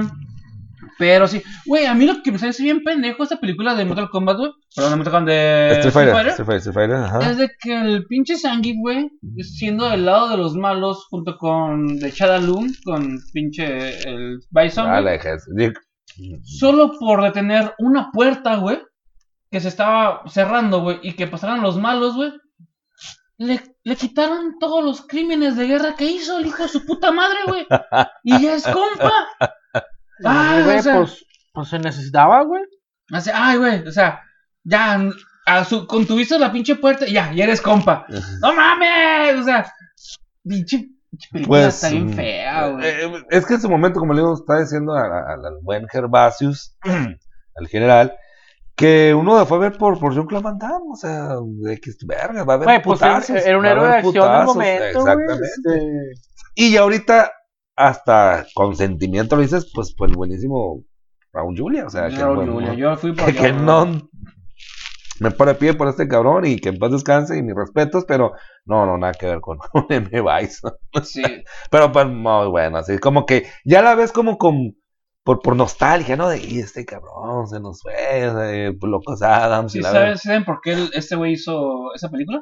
pero 0.98 1.28
sí, 1.28 1.42
güey, 1.66 1.86
a 1.86 1.94
mí 1.94 2.06
lo 2.06 2.22
que 2.24 2.32
me 2.32 2.40
parece 2.40 2.64
bien 2.64 2.84
pendejo 2.84 3.24
esta 3.24 3.40
película 3.40 3.76
de 3.76 3.86
Mortal 3.86 4.10
Kombat, 4.10 4.38
güey. 4.38 4.52
Perdón, 4.76 4.92
de 4.92 4.96
Mortal 4.98 5.14
Kombat 5.14 5.30
de 5.30 5.72
Street 5.74 5.94
Fighter, 5.94 6.28
Street 6.28 6.46
Fighter, 6.46 6.58
Street 6.58 6.74
Fighter, 6.74 6.96
ajá. 6.96 7.32
Es 7.32 7.38
de 7.38 7.50
que 7.60 7.76
el 7.76 8.06
pinche 8.06 8.38
Zangief, 8.38 8.76
güey, 8.80 9.10
siendo 9.42 9.90
del 9.90 10.06
lado 10.06 10.30
de 10.30 10.38
los 10.38 10.56
malos, 10.56 11.06
junto 11.10 11.38
con 11.38 12.00
The 12.00 12.12
Shadaloo, 12.12 12.66
con 12.84 13.20
pinche 13.34 14.00
el 14.10 14.40
Bison, 14.50 14.88
Dick. 15.56 15.80
solo 16.44 16.92
por 17.00 17.24
detener 17.24 17.74
una 17.80 18.12
puerta, 18.12 18.56
güey, 18.58 18.80
que 19.52 19.60
se 19.60 19.68
estaba 19.68 20.24
cerrando, 20.28 20.82
güey, 20.82 21.00
y 21.04 21.14
que 21.14 21.28
pasaran 21.28 21.62
los 21.62 21.78
malos, 21.78 22.16
güey, 22.16 22.32
le, 23.38 23.62
le 23.84 23.96
quitaron 23.96 24.58
todos 24.60 24.84
los 24.84 25.06
crímenes 25.06 25.56
de 25.56 25.68
guerra 25.68 25.96
que 25.96 26.06
hizo 26.06 26.40
el 26.40 26.48
hijo 26.48 26.64
de 26.64 26.70
su 26.70 26.86
puta 26.86 27.12
madre, 27.12 27.38
güey. 27.48 27.68
Y 28.24 28.42
ya 28.42 28.56
es 28.56 28.64
compa. 28.64 29.28
Ah, 30.24 30.62
güey, 30.64 30.78
o 30.80 30.82
sea- 30.84 30.98
pues, 30.98 31.26
pues 31.54 31.68
se 31.70 31.80
necesitaba, 31.80 32.44
güey. 32.44 32.64
Hace, 33.12 33.32
ay, 33.34 33.58
güey, 33.58 33.88
o 33.88 33.92
sea, 33.92 34.22
ya, 34.64 35.02
a 35.46 35.64
su, 35.64 35.88
contuviste 35.88 36.38
la 36.38 36.52
pinche 36.52 36.76
puerta, 36.76 37.08
y 37.08 37.14
ya, 37.14 37.32
ya 37.34 37.46
eres 37.46 37.62
compa. 37.62 38.06
¡No 38.42 38.54
mames! 38.54 39.40
O 39.40 39.44
sea, 39.44 39.72
pinche 40.44 40.90
Pues, 41.46 41.68
está 41.68 41.90
bien 41.90 42.08
mm, 42.08 42.14
fea, 42.14 42.68
güey. 42.68 42.86
eh, 42.86 43.06
eh, 43.06 43.24
es 43.30 43.46
que 43.46 43.54
en 43.56 43.62
su 43.62 43.70
momento, 43.70 44.00
como 44.00 44.14
le 44.14 44.20
digo, 44.22 44.34
está 44.34 44.60
diciendo 44.60 44.94
a- 44.94 45.02
a- 45.08 45.34
al 45.34 45.58
buen 45.62 45.88
Gervasius, 45.88 46.76
al 47.56 47.68
general, 47.70 48.14
que 48.76 49.14
uno 49.16 49.44
fue 49.46 49.58
a 49.58 49.62
ver 49.62 49.78
por, 49.78 49.98
por 50.00 50.14
Jean-Claude 50.14 50.44
Van 50.44 50.58
Damme, 50.60 50.86
o 50.92 50.96
sea, 50.96 51.30
de 51.64 51.80
que 51.80 51.92
verga, 52.06 52.44
va 52.44 52.54
a 52.54 52.56
haber 52.58 52.82
pues 52.84 53.00
putazos, 53.00 53.30
era 53.44 53.58
un 53.58 53.66
héroe 53.66 53.88
de 53.88 53.94
acción 53.96 54.46
momento, 54.46 54.54
güey. 54.54 54.90
Exactamente. 54.90 55.46
este, 55.46 55.92
Y 56.56 56.72
ya 56.74 56.82
ahorita, 56.82 57.32
hasta 57.78 58.46
con 58.54 58.76
sentimiento 58.76 59.36
lo 59.38 59.44
dices, 59.44 59.72
pues, 59.74 59.94
pues 59.98 60.12
buenísimo 60.12 60.84
Raúl 61.32 61.56
Julia, 61.58 61.86
o 61.86 61.90
sea, 61.90 62.10
que, 62.10 62.16
Raúl 62.18 62.36
bueno, 62.38 62.54
Julia, 62.54 62.74
Yo 62.74 62.98
fui 62.98 63.12
por 63.16 63.26
que, 63.28 63.34
que 63.34 63.54
no 63.54 64.10
me 65.20 65.32
pone 65.32 65.56
pie 65.56 65.74
por 65.74 65.88
este 65.88 66.08
cabrón 66.08 66.46
y 66.46 66.58
que 66.58 66.70
en 66.70 66.78
paz 66.78 66.92
descanse 66.92 67.38
y 67.38 67.42
mis 67.42 67.56
respetos, 67.56 68.06
pero 68.08 68.34
no, 68.66 68.86
no, 68.86 68.98
nada 68.98 69.14
que 69.14 69.26
ver 69.26 69.40
con 69.42 69.58
un 69.74 69.86
M. 69.90 70.10
Bison. 70.10 70.74
Sí. 71.04 71.24
Pero 71.72 71.92
pues 71.92 72.06
muy 72.08 72.48
bueno, 72.50 72.78
así 72.78 73.00
como 73.00 73.26
que 73.26 73.48
ya 73.66 73.82
la 73.82 73.96
ves 73.96 74.12
como 74.12 74.38
con 74.38 74.76
por, 75.24 75.42
por 75.42 75.56
nostalgia, 75.56 76.16
¿no? 76.16 76.30
De 76.30 76.38
"Y 76.38 76.60
este 76.60 76.86
cabrón 76.86 77.48
se 77.48 77.60
nos 77.60 77.82
fue, 77.82 77.94
eh, 77.98 78.78
Locos 78.82 79.22
Adams 79.24 79.74
y 79.76 79.80
¿Sí 79.80 79.84
la 79.84 79.92
sabes, 79.92 80.22
¿Saben 80.22 80.46
por 80.46 80.62
qué 80.62 80.74
el- 80.74 80.92
este 80.94 81.16
güey 81.16 81.34
hizo 81.34 81.94
esa 81.96 82.10
película? 82.10 82.42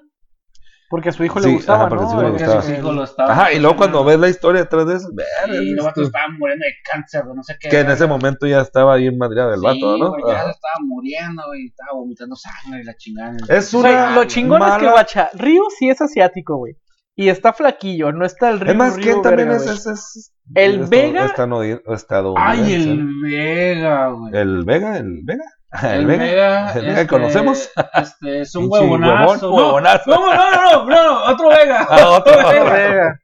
Porque 0.89 1.09
a 1.09 1.11
su 1.11 1.23
hijo 1.23 1.39
Sí, 1.41 1.47
le 1.47 1.53
gustaba, 1.55 1.79
ajá, 1.79 1.89
porque 1.89 2.03
¿no? 2.05 2.11
hijo 2.11 2.21
le 2.21 2.27
Porque 2.29 2.43
gustaba. 2.43 2.61
su 2.61 2.71
hijo 2.73 2.91
lo 2.93 3.03
estaba. 3.03 3.31
Ajá, 3.33 3.53
y 3.53 3.59
luego 3.59 3.75
cuando 3.75 4.03
ves 4.05 4.19
la 4.19 4.29
historia 4.29 4.61
detrás 4.61 4.85
de 4.87 4.95
eso, 4.95 5.09
verga, 5.13 5.61
Y 5.61 5.71
luego 5.73 5.87
esto- 5.89 6.01
estaba 6.03 6.25
muriendo 6.37 6.63
de 6.65 6.73
cáncer, 6.91 7.23
no 7.25 7.41
sé 7.43 7.55
qué. 7.59 7.69
que 7.69 7.79
en 7.79 7.89
ese 7.91 8.05
momento 8.05 8.45
ya 8.45 8.61
estaba 8.61 8.93
ahí 8.93 9.07
en 9.07 9.17
Madrid 9.17 9.41
del 9.41 9.55
Sí, 9.59 9.65
vato, 9.65 9.97
¿no? 9.97 10.13
ya 10.27 10.33
estaba 10.49 10.75
muriendo, 10.85 11.41
güey. 11.47 11.65
Estaba 11.65 11.93
vomitando 11.93 12.35
sangre 12.35 12.81
y 12.81 12.83
la 12.83 12.95
chingada. 12.95 13.35
Es 13.49 13.73
O 13.73 13.81
sea, 13.81 13.89
una 14.07 14.15
lo 14.15 14.23
chingón 14.25 14.61
es 14.61 14.67
que, 14.67 14.71
mala- 14.73 14.91
guacha, 14.91 15.29
Ryu 15.33 15.63
sí 15.77 15.89
es 15.89 16.01
asiático, 16.01 16.57
güey. 16.57 16.75
Y 17.17 17.29
está 17.29 17.53
flaquillo, 17.53 18.11
no 18.11 18.25
está 18.25 18.49
el 18.49 18.59
Ryu. 18.59 18.71
Es 18.71 18.77
más, 18.77 18.97
¿quién 18.97 19.21
también 19.21 19.47
verga, 19.49 19.63
es, 19.63 19.71
es, 19.71 19.85
es- 19.87 20.33
El 20.53 20.85
Vega- 20.85 21.33
estadunid- 21.33 21.81
estadounidense, 21.87 22.61
Ay, 22.63 22.73
el 22.73 22.97
¿no? 23.05 23.27
Vega, 23.27 24.07
güey. 24.09 24.35
¿El 24.35 24.65
Vega? 24.65 24.97
¿El 24.97 25.21
Vega? 25.23 25.43
El, 25.83 25.91
¿El 26.01 26.05
Vega? 26.05 26.71
¿El 26.73 26.85
Vega 26.85 27.01
que 27.01 27.07
conocemos? 27.07 27.69
Este, 28.01 28.41
es 28.41 28.55
un 28.55 28.63
Pinche 28.69 28.79
huevonazo. 28.79 29.51
huevón, 29.51 29.65
huevonazo. 29.65 30.09
No, 30.11 30.33
no, 30.33 30.51
no, 30.51 30.61
no, 30.61 30.85
no, 30.85 31.03
no, 31.03 31.23
otro 31.33 31.49
Vega. 31.49 31.87
Ah, 31.89 32.09
otro 32.09 32.33
El 32.51 32.63
Vega. 32.63 32.71
Vega. 32.73 33.19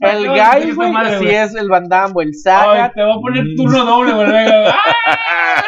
El 0.00 0.24
No, 0.26 0.32
Guy, 0.32 0.72
güey, 0.72 0.92
así 0.96 1.28
es 1.28 1.54
el 1.54 1.68
güey, 2.12 2.26
el 2.28 2.32
Ay, 2.34 2.40
Saga. 2.40 2.92
te 2.92 3.02
voy 3.02 3.12
a 3.12 3.20
poner 3.20 3.44
turno 3.56 3.84
doble, 3.84 4.12
güey, 4.14 4.26
Vega. 4.30 4.74
¡Ah! 5.06 5.64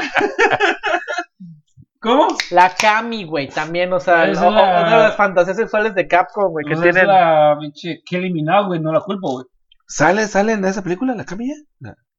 ¿Cómo? 2.00 2.28
La 2.50 2.70
Kami, 2.74 3.24
güey, 3.24 3.48
también, 3.48 3.92
o 3.92 4.00
sea, 4.00 4.26
es 4.26 4.40
la- 4.40 4.48
otra 4.48 4.84
de 4.84 4.90
las 5.04 5.16
fantasías 5.16 5.56
sexuales 5.56 5.94
de 5.94 6.08
Capcom, 6.08 6.50
güey, 6.50 6.64
que 6.66 6.74
Pues 6.74 6.86
es 6.86 6.92
tienen. 6.94 7.06
la 7.06 7.56
pinche 7.60 8.00
Kelly 8.04 8.32
Minogue, 8.32 8.66
güey, 8.68 8.80
no 8.80 8.90
la 8.92 9.00
culpo, 9.00 9.32
güey. 9.34 9.46
¿Sale, 9.86 10.26
sale 10.26 10.54
en 10.54 10.64
esa 10.64 10.82
película 10.82 11.14
la 11.14 11.24
camilla? 11.24 11.54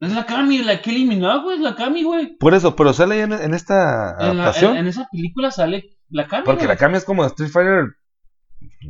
Es 0.05 0.13
la 0.13 0.25
Kami, 0.25 0.59
la 0.63 0.81
Kelly 0.81 1.05
Minogue, 1.05 1.43
güey, 1.43 1.59
la 1.59 1.75
Kami, 1.75 2.03
güey. 2.03 2.35
Por 2.38 2.53
eso, 2.53 2.75
pero 2.75 2.93
sale 2.93 3.21
en, 3.21 3.31
en 3.34 3.53
esta 3.53 4.15
En, 4.19 4.38
la- 4.38 4.43
adaptación. 4.43 4.71
en- 4.73 4.77
en 4.80 4.88
esa 4.88 5.07
película 5.11 5.49
sale 5.51 5.84
la 6.09 6.27
Kami. 6.27 6.43
Porque 6.45 6.63
la 6.63 6.67
güey. 6.75 6.77
Kami 6.77 6.97
es 6.97 7.05
como 7.05 7.25
Street 7.25 7.49
Fighter 7.51 7.85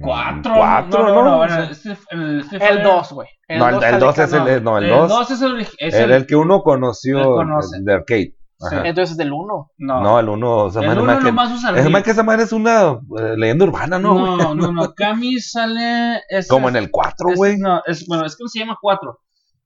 Cuatro. 0.01 0.53
4, 0.55 0.99
no, 0.99 1.07
¿no? 1.07 1.13
no, 1.23 1.29
no, 1.31 1.37
bueno, 1.37 1.63
este- 1.63 1.89
el, 2.11 2.39
Street 2.41 2.61
El 2.61 2.67
Fighter- 2.69 2.83
2, 2.83 3.11
güey. 3.13 3.27
No, 3.49 3.67
el, 3.67 3.73
dos 3.75 3.83
el 3.83 3.89
sale 3.91 3.99
2 4.05 4.17
es 4.19 4.31
canon. 4.31 4.47
el, 4.47 4.63
no, 4.63 4.77
el 4.77 4.83
El 4.85 4.89
2 4.91 5.09
2 5.09 5.31
es 5.31 5.41
el, 5.41 5.61
es 5.61 5.93
era 5.93 6.03
el, 6.05 6.11
el 6.11 6.25
que 6.27 6.35
uno 6.35 6.61
conoció 6.63 7.41
el 7.41 7.85
de 7.85 7.93
arcade. 7.93 8.35
Ajá. 8.65 8.87
Entonces 8.87 9.11
es 9.11 9.17
del 9.17 9.33
1. 9.33 9.71
No, 9.77 10.01
No, 10.01 10.19
el 10.19 10.29
1, 10.29 10.67
esa 10.67 10.79
el 10.79 10.85
madre, 10.87 11.01
1 11.01 11.05
más 11.13 11.17
que, 11.19 11.23
nomás 11.25 11.51
usa 11.51 11.69
el 11.71 11.77
es 11.77 11.89
más 11.89 12.03
que 12.03 12.11
esa 12.11 12.23
madre 12.23 12.43
es 12.43 12.53
una 12.53 12.91
eh, 13.19 13.33
leyenda 13.35 13.65
urbana, 13.65 13.99
¿no? 13.99 14.13
güey? 14.13 14.37
No, 14.37 14.55
no, 14.55 14.71
no, 14.71 14.93
Kami 14.95 15.39
sale. 15.39 16.21
Es, 16.29 16.47
Como 16.47 16.69
en 16.69 16.77
es- 16.77 16.83
el 16.83 16.91
4, 16.91 17.29
es- 17.31 17.35
güey. 17.35 17.57
No, 17.57 17.81
es, 17.85 18.05
bueno, 18.07 18.25
es 18.25 18.35
que 18.37 18.43
no 18.43 18.47
se 18.47 18.59
llama 18.59 18.77
4. 18.81 19.19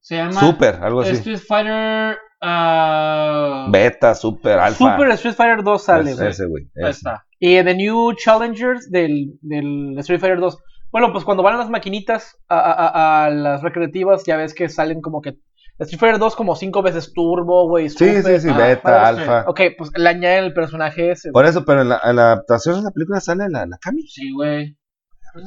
Se 0.07 0.15
llama 0.15 0.39
Super, 0.39 0.75
algo 0.81 1.01
así. 1.01 1.11
Street 1.15 1.39
Fighter. 1.45 2.17
ah, 2.41 3.67
Beta, 3.69 4.15
super, 4.15 4.57
alfa. 4.57 4.77
Super 4.77 5.09
Street 5.11 5.35
Fighter 5.35 5.63
2 5.63 5.83
sale, 5.83 6.13
güey. 6.13 6.29
ese, 6.29 6.45
güey. 6.45 6.63
ahí 6.81 6.89
está. 6.91 7.25
Y 7.39 7.61
The 7.61 7.75
New 7.75 8.13
Challengers 8.13 8.89
del, 8.89 9.33
del 9.41 9.97
Street 9.99 10.19
Fighter 10.21 10.39
2. 10.39 10.57
Bueno, 10.91 11.11
pues 11.11 11.25
cuando 11.25 11.43
van 11.43 11.55
a 11.55 11.57
las 11.57 11.69
maquinitas, 11.69 12.37
a, 12.47 12.57
a- 12.57 13.25
a- 13.25 13.29
las 13.29 13.61
recreativas, 13.61 14.23
ya 14.25 14.37
ves 14.37 14.53
que 14.53 14.69
salen 14.69 15.01
como 15.01 15.21
que. 15.21 15.35
Street 15.79 15.99
Fighter 15.99 16.19
2 16.19 16.35
como 16.37 16.55
5 16.55 16.81
veces 16.81 17.11
turbo, 17.13 17.67
güey. 17.67 17.89
Sí, 17.89 18.21
sí, 18.23 18.39
sí, 18.39 18.47
ah, 18.49 18.57
beta, 18.57 19.07
alfa. 19.07 19.43
Ok, 19.47 19.61
pues 19.77 19.91
le 19.95 20.07
añaden 20.09 20.45
el 20.45 20.53
personaje 20.53 21.11
ese. 21.11 21.29
güey. 21.29 21.33
Por 21.33 21.45
eso, 21.49 21.65
pero 21.65 21.81
en 21.81 21.89
la, 21.89 21.99
en 22.03 22.15
la 22.15 22.31
adaptación 22.31 22.77
de 22.77 22.83
la 22.83 22.91
película 22.91 23.19
sale 23.19 23.49
la, 23.49 23.65
la 23.65 23.77
Kami. 23.77 24.01
Sí, 24.07 24.31
güey. 24.33 24.77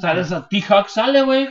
Sale 0.00 0.20
esa 0.20 0.46
T-Hawk, 0.46 0.88
sale, 0.88 1.22
güey. 1.22 1.48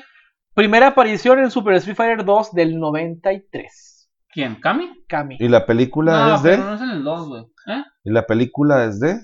Primera 0.53 0.87
aparición 0.87 1.39
en 1.39 1.51
Super 1.51 1.75
Street 1.75 1.95
Fighter 1.95 2.25
2 2.25 2.51
del 2.53 2.79
93. 2.79 4.09
¿Quién? 4.31 4.55
¿Kami? 4.55 5.03
Kami. 5.07 5.37
Y 5.39 5.47
la 5.47 5.65
película 5.65 6.27
No, 6.29 6.35
es 6.35 6.43
de. 6.43 6.49
pero 6.51 6.63
no 6.65 6.75
es 6.75 6.81
en 6.81 6.89
el 6.89 7.03
2, 7.03 7.27
güey. 7.29 7.43
¿Eh? 7.67 7.83
Y 8.03 8.11
la 8.11 8.25
película 8.25 8.85
es 8.85 8.99
de 8.99 9.15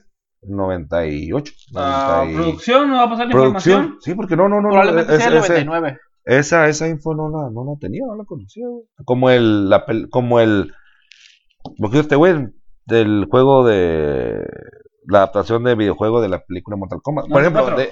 98. 0.41 1.53
Ah, 1.75 2.23
90 2.25 2.31
y- 2.31 2.35
producción, 2.43 2.89
no 2.89 2.97
va 2.97 3.03
a 3.03 3.09
pasar 3.09 3.25
la 3.27 3.31
Producción. 3.31 3.75
información. 3.83 3.97
Sí, 4.01 4.15
porque 4.15 4.35
no, 4.35 4.47
no, 4.49 4.55
no. 4.57 4.61
no, 4.63 4.69
Probablemente 4.69 5.13
es- 5.13 5.19
sea 5.19 5.27
el 5.27 5.37
ese- 5.37 5.65
99. 5.65 5.99
esa, 6.25 6.67
esa 6.69 6.87
info 6.87 7.13
no 7.13 7.29
la, 7.29 7.49
no 7.51 7.65
la 7.65 7.79
tenía, 7.79 8.03
no 8.07 8.15
la 8.15 8.23
conocía. 8.23 8.67
güey. 8.67 8.83
Como 9.03 9.29
el, 9.29 9.69
la, 9.69 9.85
como 10.09 10.39
el, 10.39 10.73
porque 11.79 11.99
este 11.99 12.15
güey, 12.15 12.47
del 12.85 13.27
juego 13.29 13.65
de, 13.65 14.43
la 15.07 15.19
adaptación 15.19 15.63
de 15.63 15.75
videojuego 15.75 16.21
de 16.21 16.29
la 16.29 16.39
película 16.43 16.77
Mortal 16.77 17.01
Kombat. 17.03 17.27
Por 17.27 17.41
ejemplo, 17.41 17.61
94. 17.61 17.77
de, 17.77 17.91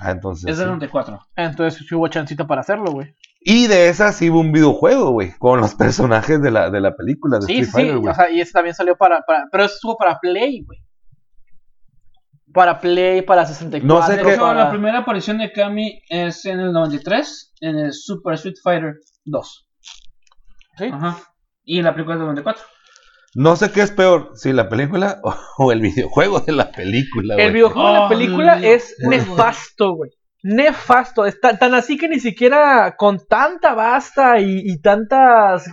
ah, 0.00 0.10
entonces. 0.10 0.50
Es 0.50 0.58
del 0.58 0.66
sí. 0.66 0.70
94. 0.70 1.18
Entonces 1.36 1.86
sí 1.86 1.94
hubo 1.94 2.08
chancita 2.08 2.46
para 2.46 2.60
hacerlo, 2.62 2.90
güey. 2.92 3.14
Y 3.40 3.66
de 3.68 3.88
esa 3.88 4.12
sí 4.12 4.30
hubo 4.30 4.40
un 4.40 4.52
videojuego, 4.52 5.10
güey, 5.12 5.32
con 5.38 5.60
los 5.60 5.74
personajes 5.74 6.42
de 6.42 6.50
la, 6.50 6.70
de 6.70 6.80
la 6.80 6.94
película 6.96 7.38
de 7.38 7.46
Sí, 7.46 7.52
Street 7.60 7.64
sí, 7.66 7.70
Fighter, 7.72 7.98
güey. 7.98 8.12
o 8.12 8.14
sea, 8.14 8.30
y 8.30 8.40
ese 8.40 8.52
también 8.52 8.74
salió 8.74 8.96
para, 8.96 9.20
para 9.22 9.46
pero 9.50 9.64
eso 9.64 9.74
estuvo 9.74 9.96
para 9.96 10.18
Play, 10.18 10.64
güey. 10.64 10.80
Para 12.52 12.80
Play, 12.80 13.22
para 13.22 13.46
64. 13.46 13.86
No 13.86 14.02
sé 14.06 14.16
De 14.16 14.22
qué- 14.22 14.32
hecho, 14.34 14.40
para- 14.42 14.64
la 14.64 14.70
primera 14.70 14.98
aparición 14.98 15.38
de 15.38 15.52
Kami 15.52 16.00
es 16.08 16.44
en 16.46 16.60
el 16.60 16.72
93, 16.72 17.54
en 17.60 17.78
el 17.78 17.92
Super 17.92 18.34
Street 18.34 18.56
Fighter 18.62 18.94
2. 19.24 19.68
¿Sí? 20.78 20.84
Ajá. 20.92 21.18
Y 21.64 21.82
la 21.82 21.92
película 21.92 22.16
del 22.16 22.24
94. 22.24 22.62
No 23.34 23.56
sé 23.56 23.70
qué 23.70 23.82
es 23.82 23.90
peor, 23.90 24.30
si 24.34 24.52
la 24.52 24.68
película 24.68 25.20
o, 25.24 25.34
o 25.58 25.72
el 25.72 25.80
videojuego 25.80 26.40
de 26.40 26.52
la 26.52 26.70
película, 26.70 27.34
El 27.34 27.40
güey. 27.42 27.52
videojuego 27.52 27.88
de 27.88 27.94
la 27.94 28.06
Oh, 28.06 28.08
película 28.08 28.54
el 28.56 28.64
es 28.64 28.94
nefasto, 29.00 29.92
güey. 29.94 30.10
Nefasto. 30.42 31.26
Es 31.26 31.40
tan, 31.40 31.58
tan 31.58 31.74
así 31.74 31.98
que 31.98 32.08
ni 32.08 32.20
siquiera 32.20 32.94
con 32.96 33.18
tanta 33.28 33.74
basta 33.74 34.38
y, 34.40 34.62
y 34.64 34.80
tantas 34.80 35.64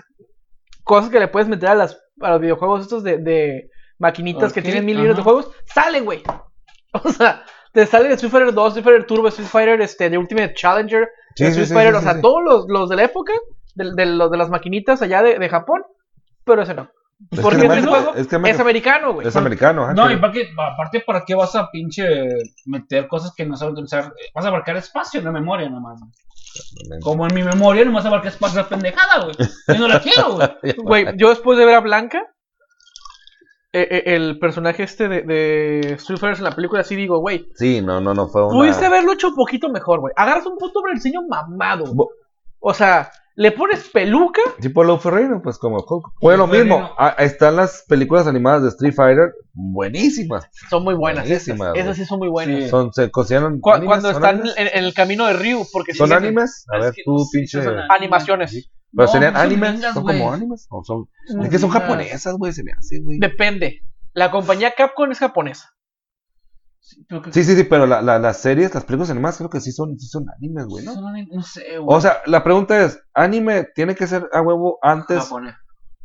cosas 0.83 1.09
que 1.09 1.19
le 1.19 1.27
puedes 1.27 1.47
meter 1.47 1.69
a, 1.69 1.75
las, 1.75 1.97
a 2.21 2.31
los 2.31 2.41
videojuegos 2.41 2.81
estos 2.81 3.03
de, 3.03 3.17
de 3.19 3.69
maquinitas 3.99 4.51
que 4.53 4.61
tienen 4.61 4.85
mil 4.85 4.97
libros 4.97 5.15
de 5.17 5.23
juegos, 5.23 5.51
salen, 5.65 6.05
güey. 6.05 6.21
O 7.03 7.09
sea, 7.11 7.43
te 7.73 7.85
sale 7.85 8.07
de 8.07 8.13
Street 8.13 8.31
Fighter 8.31 8.53
2, 8.53 8.67
Street 8.69 8.83
Fighter 8.85 9.05
Turbo, 9.05 9.27
Street 9.27 9.49
Fighter 9.49 9.81
este, 9.81 10.09
de 10.09 10.17
Ultimate 10.17 10.53
Challenger, 10.53 11.09
Sí, 11.35 11.43
Street 11.43 11.67
sí, 11.67 11.73
Fighter, 11.73 11.91
sí, 11.93 11.99
o 11.99 12.01
sea, 12.01 12.13
sí. 12.15 12.21
todos 12.21 12.41
los, 12.41 12.65
los 12.69 12.89
de 12.89 12.95
la 12.95 13.03
época, 13.03 13.33
de, 13.73 13.91
de 13.93 14.05
los 14.05 14.31
de 14.31 14.37
las 14.37 14.49
maquinitas 14.49 15.01
allá 15.01 15.21
de, 15.21 15.37
de 15.37 15.49
Japón, 15.49 15.83
pero 16.45 16.61
ese 16.61 16.73
no. 16.73 16.89
Es 17.31 17.39
Porque 17.39 17.59
que 17.59 17.65
este 17.67 17.77
además- 17.79 17.89
juego 18.03 18.09
es 18.09 18.15
que 18.15 18.21
es, 18.21 18.33
además- 18.43 18.59
americano, 18.59 19.13
güey. 19.13 19.27
Es 19.27 19.35
americano, 19.35 19.93
No, 19.93 20.11
y 20.11 20.17
para 20.17 20.33
qué- 20.33 20.49
aparte, 20.57 20.99
¿para 20.99 21.23
qué 21.25 21.33
vas 21.35 21.55
a 21.55 21.71
pinche 21.71 22.27
meter 22.65 23.07
cosas 23.07 23.33
que 23.35 23.45
no 23.45 23.55
sabes 23.55 23.73
utilizar? 23.73 24.13
Vas 24.33 24.45
a 24.45 24.49
abarcar 24.49 24.75
espacio 24.77 25.19
en 25.19 25.25
la 25.25 25.31
memoria 25.31 25.69
nomás. 25.69 25.99
Como 27.01 27.25
en 27.27 27.33
mi 27.33 27.43
memoria 27.43 27.83
nomás 27.85 28.05
abarca 28.05 28.27
espacio 28.29 28.61
la 28.61 28.67
pendejada, 28.69 29.23
güey. 29.25 29.35
Yo 29.67 29.77
no 29.77 29.87
la 29.87 29.99
quiero, 30.01 30.33
güey. 30.33 30.49
Güey, 30.77 31.17
yo 31.17 31.29
después 31.29 31.57
de 31.57 31.65
ver 31.65 31.75
a 31.75 31.79
Blanca, 31.81 32.21
eh, 33.73 33.87
eh, 33.91 34.03
el 34.15 34.39
personaje 34.39 34.83
este 34.83 35.07
de, 35.09 35.21
de 35.23 35.79
Street 35.95 36.19
Fighter 36.19 36.37
en 36.39 36.43
la 36.45 36.51
película, 36.55 36.83
sí 36.83 36.95
digo, 36.95 37.19
güey, 37.19 37.49
Sí, 37.55 37.81
no, 37.81 37.99
no, 37.99 38.13
no 38.13 38.27
fue 38.27 38.43
una... 38.45 38.53
pudiste 38.53 38.85
haberlo 38.85 39.13
hecho 39.13 39.29
un 39.29 39.35
poquito 39.35 39.69
mejor, 39.69 39.99
güey. 39.99 40.13
Agarras 40.15 40.45
un 40.45 40.57
puto 40.57 40.81
brasileño 40.81 41.23
mamado. 41.27 41.93
Bo- 41.93 42.09
O 42.59 42.73
sea, 42.73 43.11
le 43.37 43.51
pones 43.51 43.89
peluca. 43.89 44.41
Tipo 44.61 44.83
Lou 44.83 44.97
Ferrino, 44.97 45.41
pues 45.41 45.57
como 45.57 45.77
Hulk. 45.77 46.13
Fue 46.21 46.37
lo 46.37 46.47
mismo. 46.47 46.91
Ah, 46.97 47.15
están 47.19 47.57
las 47.57 47.83
películas 47.87 48.27
animadas 48.27 48.63
de 48.63 48.69
Street 48.69 48.93
Fighter, 48.93 49.33
buenísimas. 49.53 50.47
Son 50.69 50.83
muy 50.83 50.95
buenas. 50.95 51.25
Buenísimas, 51.27 51.75
Esas, 51.75 51.97
sí 51.97 52.05
son 52.05 52.19
muy 52.19 52.29
buenas. 52.29 52.63
Sí. 52.63 52.69
Son, 52.69 52.93
se 52.93 53.11
consideran 53.11 53.59
Cu- 53.59 53.71
animes, 53.71 53.87
cuando 53.87 54.13
¿son 54.13 54.23
están 54.23 54.47
en, 54.57 54.67
en 54.77 54.83
el 54.85 54.93
camino 54.93 55.25
de 55.27 55.33
Ryu, 55.33 55.65
porque 55.71 55.93
¿Son 55.93 56.07
siguen- 56.09 56.17
animes? 56.17 56.65
A 56.73 56.79
ver, 56.79 56.93
tú, 57.03 57.27
pinche. 57.31 57.59
Animaciones. 57.89 58.51
Pero 58.95 59.07
No, 59.07 59.11
serían 59.11 59.33
son 59.33 59.41
animes, 59.43 59.81
son 59.93 60.05
como 60.05 60.31
animes. 60.31 60.67
¿O 60.69 60.83
son... 60.85 61.09
Es 61.43 61.49
que 61.49 61.59
son 61.59 61.69
japonesas, 61.69 62.35
güey, 62.37 62.53
se 62.53 62.63
me 62.63 62.71
hace, 62.71 63.01
güey. 63.01 63.19
Depende. 63.19 63.81
La 64.13 64.31
compañía 64.31 64.73
Capcom 64.77 65.11
es 65.11 65.19
japonesa. 65.19 65.71
Que- 67.09 67.31
Sí, 67.33 67.43
sí, 67.43 67.55
sí, 67.55 67.63
pero 67.63 67.85
la, 67.85 68.01
la- 68.01 68.19
las 68.19 68.37
series, 68.37 68.73
las 68.73 68.83
películas 68.83 69.09
animadas 69.09 69.37
creo 69.37 69.49
que 69.49 69.59
sí 69.59 69.71
son, 69.71 69.97
sí 69.97 70.07
son 70.07 70.25
animes, 70.37 70.65
güey, 70.67 70.85
¿no? 70.85 70.93
son 70.93 71.05
anim- 71.05 71.27
no 71.31 71.41
sé, 71.41 71.77
güey. 71.79 71.97
O 71.97 72.01
sea, 72.01 72.17
la 72.25 72.43
pregunta 72.43 72.79
es, 72.83 72.99
¿anime 73.13 73.67
tiene 73.75 73.95
que 73.95 74.05
ser 74.07 74.29
a 74.31 74.41
huevo 74.41 74.77
antes? 74.81 75.23
Japonés. 75.23 75.55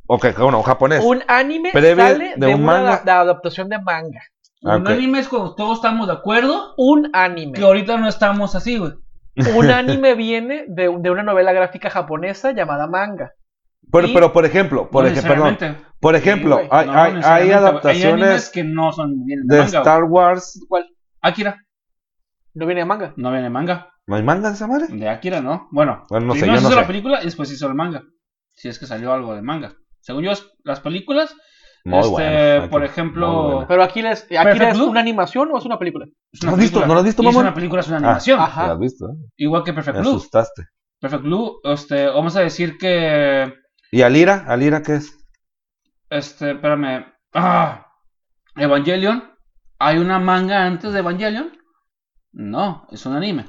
Ok, 0.06 0.26
bueno, 0.38 0.62
japonés. 0.62 1.04
Un 1.04 1.22
anime 1.28 1.70
Previo 1.72 2.04
sale 2.04 2.34
de 2.36 2.46
de, 2.46 2.54
un 2.54 2.62
una 2.64 2.72
manga. 2.72 3.02
de 3.04 3.10
adaptación 3.10 3.68
de 3.68 3.78
manga. 3.80 4.20
Ah, 4.64 4.76
Un 4.76 4.88
anime 4.88 5.20
es 5.20 5.28
cuando 5.28 5.54
todos 5.54 5.78
estamos 5.78 6.06
de 6.06 6.12
acuerdo 6.14 6.74
Un 6.76 7.10
anime. 7.12 7.52
que 7.58 7.64
ahorita 7.64 7.96
no 7.96 8.08
estamos 8.08 8.54
así, 8.54 8.76
güey. 8.78 8.92
Un 9.56 9.70
anime 9.70 10.14
viene 10.14 10.64
de, 10.68 10.94
de 10.98 11.10
una 11.10 11.22
novela 11.22 11.52
gráfica 11.52 11.88
japonesa 11.90 12.52
llamada 12.52 12.86
manga. 12.86 13.32
Pero, 13.92 14.08
pero 14.14 14.32
por 14.32 14.44
ejemplo, 14.44 14.88
por, 14.90 15.04
No 15.04 15.10
ej- 15.10 15.14
perdón, 15.22 15.50
necesariamente. 15.52 15.88
por 16.00 16.14
ejemplo, 16.14 16.56
güey. 16.56 16.68
hay, 16.70 16.86
No, 16.86 17.26
hay, 17.26 17.50
adaptaciones 17.50 18.50
que 18.50 18.62
no 18.64 18.92
son 18.92 19.24
de, 19.24 19.36
de 19.42 19.58
manga. 19.58 19.78
Star 19.78 20.04
Wars. 20.04 20.64
¿Cuál? 20.68 20.86
Akira, 21.22 21.58
No 22.54 22.66
viene 22.66 22.82
de 22.82 22.86
manga. 22.86 23.12
no 23.16 23.30
viene 23.30 23.44
de 23.44 23.50
manga. 23.50 23.90
¿No 24.06 24.16
hay 24.16 24.22
manga 24.22 24.48
de 24.48 24.54
esa 24.54 24.66
madre? 24.66 24.86
De 24.88 25.08
Akira, 25.08 25.40
¿no? 25.40 25.68
Bueno, 25.70 26.04
Bueno, 26.08 26.26
no 26.26 26.32
sé, 26.34 26.40
primero 26.40 26.56
yo 26.56 26.60
se 26.60 26.62
no 26.64 26.68
hizo 26.70 26.76
sé. 26.76 26.80
la 26.82 26.86
película 26.86 27.20
y 27.22 27.24
después 27.26 27.48
se 27.48 27.54
hizo 27.54 27.66
el 27.68 27.74
manga. 27.74 28.02
Si 28.52 28.68
es 28.68 28.78
que 28.78 28.86
salió 28.86 29.12
algo 29.12 29.34
de 29.34 29.42
manga. 29.42 29.74
Según 30.00 30.24
yo, 30.24 30.32
las 30.64 30.80
películas, 30.80 31.34
Muy 31.84 31.98
este, 32.00 32.10
bueno. 32.10 32.70
por 32.70 32.80
muy 32.80 32.88
ejemplo, 32.88 33.42
bueno. 33.52 33.66
Pero 33.68 33.82
Akira 33.82 34.12
es, 34.12 34.24
Akira 34.24 34.44
Perfect 34.44 34.72
es 34.74 34.80
una 34.80 35.00
animación 35.00 35.50
o 35.52 35.58
es 35.58 35.64
una 35.64 35.78
película. 35.78 36.06
es 36.32 36.42
una 36.42 36.50
¿No 36.52 36.56
has 36.56 36.62
visto? 36.62 36.80
¿No 36.86 36.94
lo 36.94 37.00
has 37.00 37.04
visto, 37.06 37.22
Y 37.22 37.26
es 37.28 37.36
una 37.36 37.54
película, 37.54 37.80
es 37.80 37.88
una 37.88 37.96
Ah. 37.96 38.00
animación. 38.00 38.40
Ajá. 38.40 38.66
¿Lo 38.68 38.72
has 38.74 38.78
visto? 38.80 39.06
eh? 39.06 39.14
Igual 39.36 39.64
que 39.64 39.72
Perfect 39.72 39.96
Me 39.96 40.02
Blue. 40.02 40.10
asustaste. 40.16 40.64
Perfect 41.00 41.22
Blue, 41.22 41.60
este, 41.64 42.06
vamos 42.06 42.36
a 42.36 42.40
decir 42.40 42.76
que, 42.78 43.52
¿Y 43.92 44.02
Alira? 44.02 44.44
¿Alira 44.48 44.82
qué 44.82 44.96
es? 44.96 45.16
este, 46.10 46.52
espérame, 46.52 47.06
ah, 47.34 47.86
Evangelion, 48.56 49.22
¿hay 49.78 49.98
una 49.98 50.18
manga 50.18 50.66
antes 50.66 50.92
de 50.92 50.98
Evangelion? 51.00 51.52
No, 52.32 52.86
es 52.90 53.06
un 53.06 53.14
anime. 53.16 53.46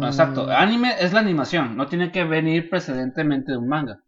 Exacto, 0.00 0.46
Mm, 0.46 0.50
anime 0.50 0.94
es 1.00 1.12
la 1.12 1.20
animación, 1.20 1.76
no 1.76 1.86
tiene 1.86 2.12
que 2.12 2.24
venir 2.24 2.68
precedentemente 2.70 3.52
de 3.52 3.58
un 3.58 3.68
manga. 3.68 4.00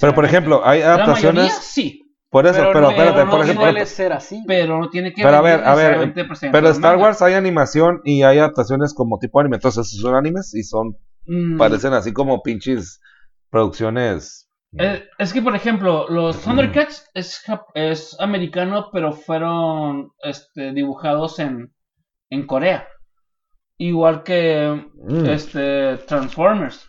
Pero 0.00 0.14
por 0.14 0.24
ejemplo, 0.24 0.66
hay 0.66 0.80
la 0.94 1.06
mayoría 1.06 1.52
adaptaciones. 1.52 1.54
sí, 1.60 2.02
Por 2.30 2.46
eso, 2.46 2.68
pero, 2.72 2.80
no, 2.80 2.90
espérate, 2.90 3.24
no 3.24 3.30
por 3.30 3.40
ejemplo. 3.42 3.64
suele 3.64 3.86
ser 3.86 4.12
así. 4.12 4.42
pero 4.46 4.78
no 4.78 4.88
tiene 4.90 5.12
que 5.12 5.22
Pero 5.22 5.36
a 5.36 5.40
venir 5.40 5.58
ver, 5.58 5.64
a 5.64 5.74
ver, 5.74 6.14
Pero 6.50 6.68
Star 6.70 6.92
manga. 6.92 7.02
Wars 7.04 7.22
hay 7.22 7.34
animación 7.34 8.00
y 8.04 8.22
hay 8.22 8.38
adaptaciones 8.38 8.94
como 8.94 9.18
tipo 9.18 9.40
anime. 9.40 9.56
Entonces 9.56 9.88
son 10.00 10.14
animes 10.14 10.54
y 10.54 10.62
son, 10.62 10.96
Mm, 11.26 11.56
parecen 11.58 11.92
así 11.92 12.12
como 12.12 12.42
pinches 12.42 13.00
producciones. 13.50 14.48
Eh, 14.78 15.04
es 15.18 15.32
que, 15.32 15.42
por 15.42 15.56
ejemplo, 15.56 16.08
los 16.08 16.40
Thundercats 16.42 17.10
es, 17.14 17.42
es 17.74 18.16
americano, 18.20 18.90
pero 18.92 19.12
fueron 19.12 20.12
este, 20.22 20.72
dibujados 20.72 21.38
en, 21.40 21.74
en 22.30 22.46
Corea. 22.46 22.86
Igual 23.78 24.22
que 24.22 24.90
Mm. 24.94 25.26
este, 25.26 25.96
Transformers. 26.06 26.88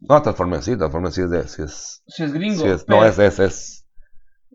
No, 0.00 0.20
Transformers 0.20 0.64
sí, 0.64 0.76
Transformers 0.76 1.14
sí 1.14 1.22
es 1.22 1.30
de, 1.30 1.48
sí 1.48 1.62
es, 1.62 2.32
gringo. 2.32 2.62
sí 2.62 2.68
es- 2.68 2.84
pero- 2.84 3.00
no 3.00 3.06
es, 3.06 3.18
es, 3.18 3.38
es, 3.38 3.88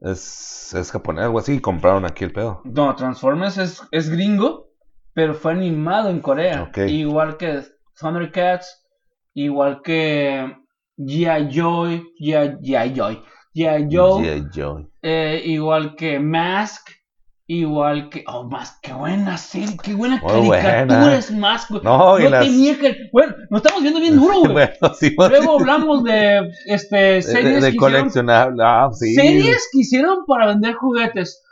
es, 0.01 0.73
es 0.73 0.91
japonés, 0.91 1.25
algo 1.25 1.39
así, 1.39 1.55
y 1.55 1.59
compraron 1.59 2.05
aquí 2.05 2.23
el 2.23 2.31
pedo. 2.33 2.61
No, 2.65 2.95
Transformers 2.95 3.57
es, 3.57 3.81
es 3.91 4.09
gringo, 4.09 4.69
pero 5.13 5.33
fue 5.33 5.53
animado 5.53 6.09
en 6.09 6.19
Corea. 6.19 6.71
Igual 6.87 7.37
que 7.37 7.63
Thundercats, 7.99 8.85
igual 9.33 9.81
que 9.81 10.55
G.I. 10.97 11.49
Joy, 11.49 12.03
G.I. 12.19 12.93
Joy, 12.93 13.21
G.I. 13.55 13.87
Joe. 13.89 14.43
Joe. 14.53 14.87
eh, 15.01 15.41
igual 15.45 15.95
que 15.95 16.19
Mask, 16.19 16.89
igual 17.47 18.09
que... 18.09 18.23
Oh, 18.27 18.43
Mask, 18.45 18.75
qué 18.81 18.93
buena 18.93 19.37
serie, 19.37 19.77
qué 19.83 19.93
buena 19.93 20.19
Muy 20.21 20.49
caricatura 20.49 21.17
es 21.17 21.31
Mask, 21.31 21.69
güey. 21.71 21.81
No, 21.83 22.19
y 22.19 22.29
las- 22.29 22.45
tenía 22.45 22.77
que... 22.79 22.95
Bueno, 23.11 23.35
nos 23.49 23.61
estamos 23.61 23.81
viendo 23.81 23.99
bien 23.99 24.15
duro, 24.19 24.39
güey. 24.41 24.53
Bueno, 24.53 24.95
sí, 24.95 25.15
Luego 25.17 25.59
hablamos 25.59 26.03
de 26.03 26.49
este, 26.67 26.95
de, 26.95 27.21
series, 27.21 27.61
de 27.63 27.69
que 27.71 27.75
hicieron, 27.75 27.77
coleccionable. 27.99 28.63
Ah, 28.65 28.89
sí. 28.93 29.13
series 29.13 29.67
que 29.71 29.79
hicieron 29.79 30.25
para 30.25 30.47
vender 30.47 30.73
juguetes. 30.75 31.42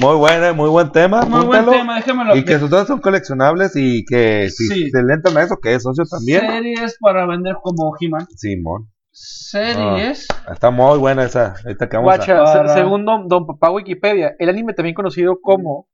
Muy 0.00 0.16
buena, 0.16 0.52
muy 0.52 0.68
buen 0.70 0.90
tema. 0.90 1.22
Muy 1.22 1.44
buen 1.44 1.64
tema, 1.66 1.96
déjamelo. 1.96 2.36
Y 2.36 2.44
que 2.44 2.58
sus 2.58 2.68
dos 2.70 2.86
son 2.88 3.00
coleccionables 3.00 3.72
y 3.76 4.04
que 4.04 4.50
si 4.50 4.66
Sí. 4.68 4.90
se 4.90 5.02
le 5.02 5.14
entran 5.14 5.36
a 5.36 5.42
eso, 5.42 5.56
que 5.62 5.74
es 5.74 5.82
socio 5.82 6.04
también. 6.10 6.40
Series 6.40 6.96
para 7.00 7.26
vender 7.26 7.56
como 7.62 7.94
He-Man. 8.00 8.26
Simón. 8.36 8.90
Series. 9.12 10.26
Está 10.50 10.70
muy 10.70 10.98
buena 10.98 11.24
esa. 11.24 11.54
Ahorita 11.64 11.88
que 11.88 11.96
vamos 11.96 12.12
a... 12.12 12.16
Guacha, 12.16 12.44
Para- 12.44 12.74
según 12.74 13.04
don, 13.04 13.28
don 13.28 13.46
Papá 13.46 13.70
Wikipedia, 13.70 14.34
el 14.38 14.48
anime 14.48 14.72
también 14.74 14.94
conocido 14.94 15.38
como. 15.40 15.86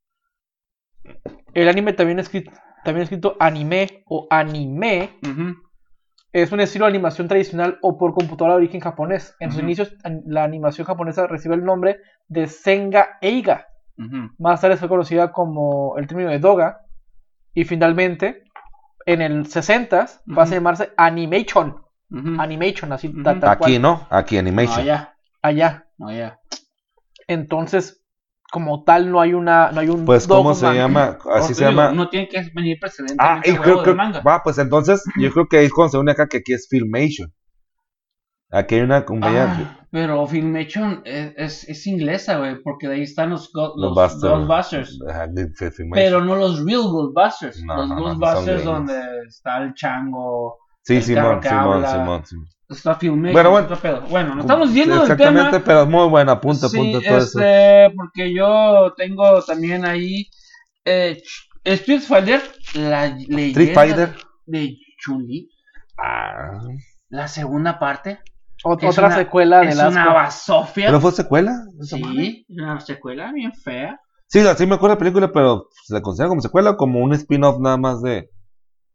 El 1.52 1.68
anime 1.68 1.92
también 1.92 2.18
escrito, 2.18 2.50
también 2.84 3.02
escrito 3.02 3.36
anime 3.40 4.02
o 4.06 4.26
anime 4.30 5.18
es 6.32 6.52
un 6.52 6.60
estilo 6.60 6.84
de 6.86 6.90
animación 6.90 7.26
tradicional 7.26 7.78
o 7.82 7.98
por 7.98 8.14
computadora 8.14 8.54
de 8.54 8.58
origen 8.62 8.80
japonés. 8.80 9.34
En 9.40 9.50
sus 9.50 9.60
inicios, 9.60 9.94
la 10.26 10.44
animación 10.44 10.86
japonesa 10.86 11.26
recibió 11.26 11.56
el 11.56 11.64
nombre 11.64 11.98
de 12.28 12.46
Senga 12.46 13.18
Eiga. 13.20 13.66
Más 14.38 14.60
tarde 14.60 14.76
fue 14.76 14.88
conocida 14.88 15.32
como 15.32 15.96
el 15.98 16.06
término 16.06 16.30
de 16.30 16.38
Doga. 16.38 16.80
Y 17.52 17.64
finalmente, 17.64 18.44
en 19.06 19.22
el 19.22 19.46
60 19.46 20.06
pasa 20.06 20.22
a 20.26 20.44
Ujú. 20.44 20.54
llamarse 20.54 20.90
Animation. 20.96 21.76
Animation, 22.38 22.92
así 22.92 23.08
tal, 23.22 23.40
tal 23.40 23.50
Aquí, 23.50 23.58
cual. 23.58 23.82
¿no? 23.82 24.06
Aquí, 24.10 24.36
No, 24.36 24.40
Animation. 24.40 24.80
allá. 24.80 25.14
Allá. 25.42 25.86
No, 25.98 26.08
allá. 26.08 26.38
Entonces, 27.28 28.02
como 28.50 28.82
tal, 28.84 29.10
no 29.10 29.20
hay 29.20 29.34
una, 29.34 29.70
no 29.70 29.80
hay 29.80 29.88
un 29.88 30.04
Pues, 30.04 30.26
¿cómo 30.26 30.54
se 30.54 30.74
llama? 30.74 31.18
Como 31.22 31.34
Así 31.36 31.54
se 31.54 31.66
digo, 31.66 31.80
llama. 31.80 31.92
No 31.92 32.08
tiene 32.08 32.28
que 32.28 32.42
venir 32.54 32.78
precedente 32.80 33.16
Ah, 33.18 33.40
y 33.44 33.50
huevo 33.52 33.62
creo 33.62 33.76
del 33.76 33.84
que. 33.84 33.94
manga. 33.94 34.20
Va, 34.22 34.42
pues 34.42 34.58
entonces, 34.58 35.02
yo 35.18 35.30
creo 35.32 35.46
que 35.46 35.58
ahí 35.58 35.66
es 35.66 35.72
cuando 35.72 35.90
se 35.92 35.98
une 35.98 36.12
acá 36.12 36.26
que 36.26 36.38
aquí 36.38 36.52
es 36.52 36.66
Filmation. 36.68 37.32
Aquí 38.52 38.74
hay 38.76 38.80
una 38.80 39.04
compañía. 39.04 39.44
Ah, 39.58 39.86
pero 39.92 40.26
Filmation 40.26 41.02
es, 41.04 41.32
es, 41.36 41.68
es 41.68 41.86
inglesa, 41.86 42.38
güey, 42.38 42.60
porque 42.62 42.88
de 42.88 42.94
ahí 42.96 43.02
están 43.02 43.30
los, 43.30 43.50
Los 43.54 43.72
los 43.76 43.94
Busters. 43.94 44.20
Ghostbusters. 44.22 44.98
Pero 45.94 46.24
no 46.24 46.36
los 46.36 46.64
real 46.64 46.82
Ghostbusters. 46.82 47.62
No, 47.64 47.76
los 47.76 47.88
no, 47.88 47.94
no, 47.96 48.02
Ghostbusters 48.02 48.44
gringos. 48.62 48.64
donde 48.64 49.02
está 49.28 49.58
el 49.58 49.74
chango, 49.74 50.56
Sí, 50.82 50.96
el 50.96 51.02
Simón, 51.02 51.42
Simón. 51.42 51.84
Simón, 51.86 52.26
Simón. 52.26 52.46
está 52.68 52.94
Filmation. 52.94 53.32
Bueno, 53.32 53.50
bueno. 53.50 53.68
pedo. 53.80 54.00
Bueno, 54.08 54.34
nos 54.34 54.44
estamos 54.44 54.72
yendo 54.72 54.94
del 55.04 55.16
tema. 55.16 55.30
Exactamente, 55.30 55.60
pero 55.60 55.86
muy 55.86 56.08
buena, 56.08 56.32
apunta, 56.32 56.68
sí, 56.68 56.76
apunta 56.78 56.98
todo 57.06 57.18
eso. 57.18 57.38
este, 57.40 57.94
porque 57.94 58.34
yo 58.34 58.92
tengo 58.96 59.42
también 59.44 59.84
ahí 59.84 60.26
eh, 60.84 61.20
Street 61.64 62.00
Fighter, 62.00 62.40
la 62.74 63.06
leyenda 63.08 63.46
Street 63.60 63.74
Fighter. 63.74 64.14
de 64.46 64.74
Chun-Li, 64.98 65.48
Ah, 65.98 66.58
la 67.10 67.28
segunda 67.28 67.78
parte. 67.78 68.20
Ot- 68.64 68.82
es 68.82 68.90
otra 68.90 69.06
una- 69.08 69.16
secuela 69.16 69.60
de 69.60 69.68
Es 69.68 69.76
las 69.76 69.92
una 69.92 70.12
basofia. 70.12 70.86
¿Pero 70.86 71.00
fue 71.00 71.12
secuela? 71.12 71.52
Sí, 71.82 72.44
una 72.50 72.80
secuela 72.80 73.32
bien 73.32 73.52
fea. 73.52 74.00
Sí, 74.26 74.40
sí 74.56 74.66
me 74.66 74.74
acuerdo 74.76 74.94
de 74.94 74.94
la 74.94 74.98
película, 74.98 75.32
pero 75.32 75.68
¿se 75.84 75.94
la 75.94 76.02
considera 76.02 76.28
como 76.28 76.40
secuela 76.40 76.70
o 76.70 76.76
como 76.76 77.00
un 77.00 77.12
spin-off 77.14 77.58
nada 77.60 77.76
más 77.76 78.00
de. 78.02 78.28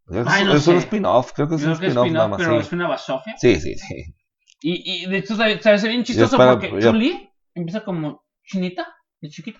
Es, 0.07 0.27
Ay, 0.27 0.45
no 0.45 0.53
es 0.53 0.67
un 0.67 0.75
spin-off, 0.77 1.31
creo 1.33 1.47
que 1.49 1.55
es 1.55 1.61
Yo 1.61 1.67
un 1.67 1.73
es 1.73 1.79
spin-off 1.81 2.11
nada 2.11 2.27
más. 2.27 2.37
pero 2.37 2.51
Sí. 2.53 2.67
es 2.67 2.71
una 2.73 2.87
basofia. 2.87 3.33
sí, 3.37 3.59
sí, 3.59 3.75
sí. 3.75 4.15
Y, 4.61 5.03
y 5.03 5.09
de 5.09 5.17
hecho, 5.17 5.35
¿sabes? 5.35 5.61
¿sabes? 5.61 5.83
bien 5.83 6.03
chistoso 6.03 6.37
para- 6.37 6.53
porque 6.53 6.71
ya- 6.79 6.91
Chun-Li 6.91 7.29
empieza 7.55 7.83
como 7.83 8.23
chinita, 8.45 8.87
de 9.21 9.29
chiquita. 9.29 9.59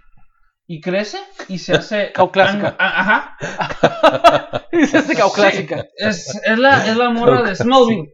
Y 0.68 0.82
crece 0.82 1.18
y 1.48 1.58
se 1.60 1.74
hace. 1.78 2.12
Cauclásica. 2.14 2.76
Ah, 2.80 3.36
Ajá. 3.40 4.62
Es 4.72 4.94
este 4.94 5.16
clásica. 5.16 5.86
Es, 5.98 6.40
es, 6.44 6.58
la, 6.60 6.86
es 6.88 6.96
la 6.98 7.10
morra 7.10 7.44
de 7.44 7.56
Smallville. 7.56 8.10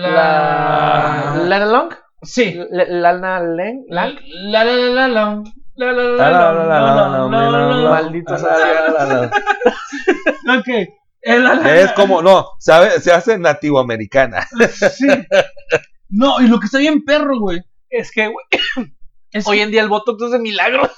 La... 0.00 1.34
La. 1.34 1.44
Lana 1.44 1.66
Long. 1.66 1.94
Sí. 2.22 2.58
La- 2.70 2.84
Lana 2.86 3.40
Lang. 3.40 3.84
La 3.88 4.06
la 4.06 4.64
la 4.64 4.64
la 4.64 4.88
la 4.88 5.08
la. 5.08 5.42
La 5.76 5.92
la 5.92 6.02
La, 6.02 6.30
la 6.30 6.52
la, 6.52 6.52
la, 6.52 6.64
la 6.64 6.80
la, 6.80 7.08
la 7.08 7.28
la, 7.28 7.50
la, 7.50 7.50
la, 7.50 7.76
la, 7.76 7.90
Maldito 7.90 8.32
la, 8.32 8.38
sea. 8.38 8.48
la, 8.48 9.04
la, 9.04 9.30
la. 10.46 10.58
Ok. 10.58 10.68
Es 11.20 11.40
la- 11.40 11.54
la- 11.54 11.76
Es 11.76 11.92
como, 11.92 12.22
no, 12.22 12.46
sabe, 12.58 12.90
se 13.00 13.12
hace 13.12 13.38
nativo 13.38 13.78
americana. 13.80 14.46
Sí. 14.92 15.06
No, 16.08 16.40
y 16.40 16.48
lo 16.48 16.58
que 16.58 16.66
está 16.66 16.78
bien 16.78 17.04
perro, 17.04 17.38
güey. 17.38 17.60
Es 17.90 18.10
que, 18.12 18.28
güey, 18.28 18.44
Es, 19.32 19.46
hoy 19.46 19.60
en 19.60 19.70
día 19.70 19.82
el 19.82 19.88
Botox 19.88 20.22
es 20.22 20.30
de 20.32 20.38
milagro. 20.38 20.90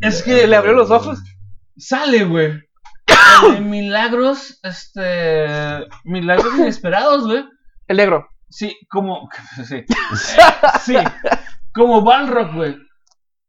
es 0.00 0.22
Que 0.22 0.46
le 0.46 0.56
abrió 0.56 0.72
los 0.74 0.90
ojos. 0.90 1.18
sale, 1.76 2.24
güey. 2.24 2.60
Milagros, 3.60 4.58
este. 4.62 5.46
Milagros 6.04 6.54
inesperados, 6.56 7.26
güey. 7.26 7.44
El 7.88 7.96
negro. 7.98 8.28
Sí, 8.56 8.76
como. 8.88 9.28
Sí. 9.66 9.84
Sí. 10.80 10.96
Como 11.72 12.02
Balrog, 12.02 12.54
güey. 12.54 12.76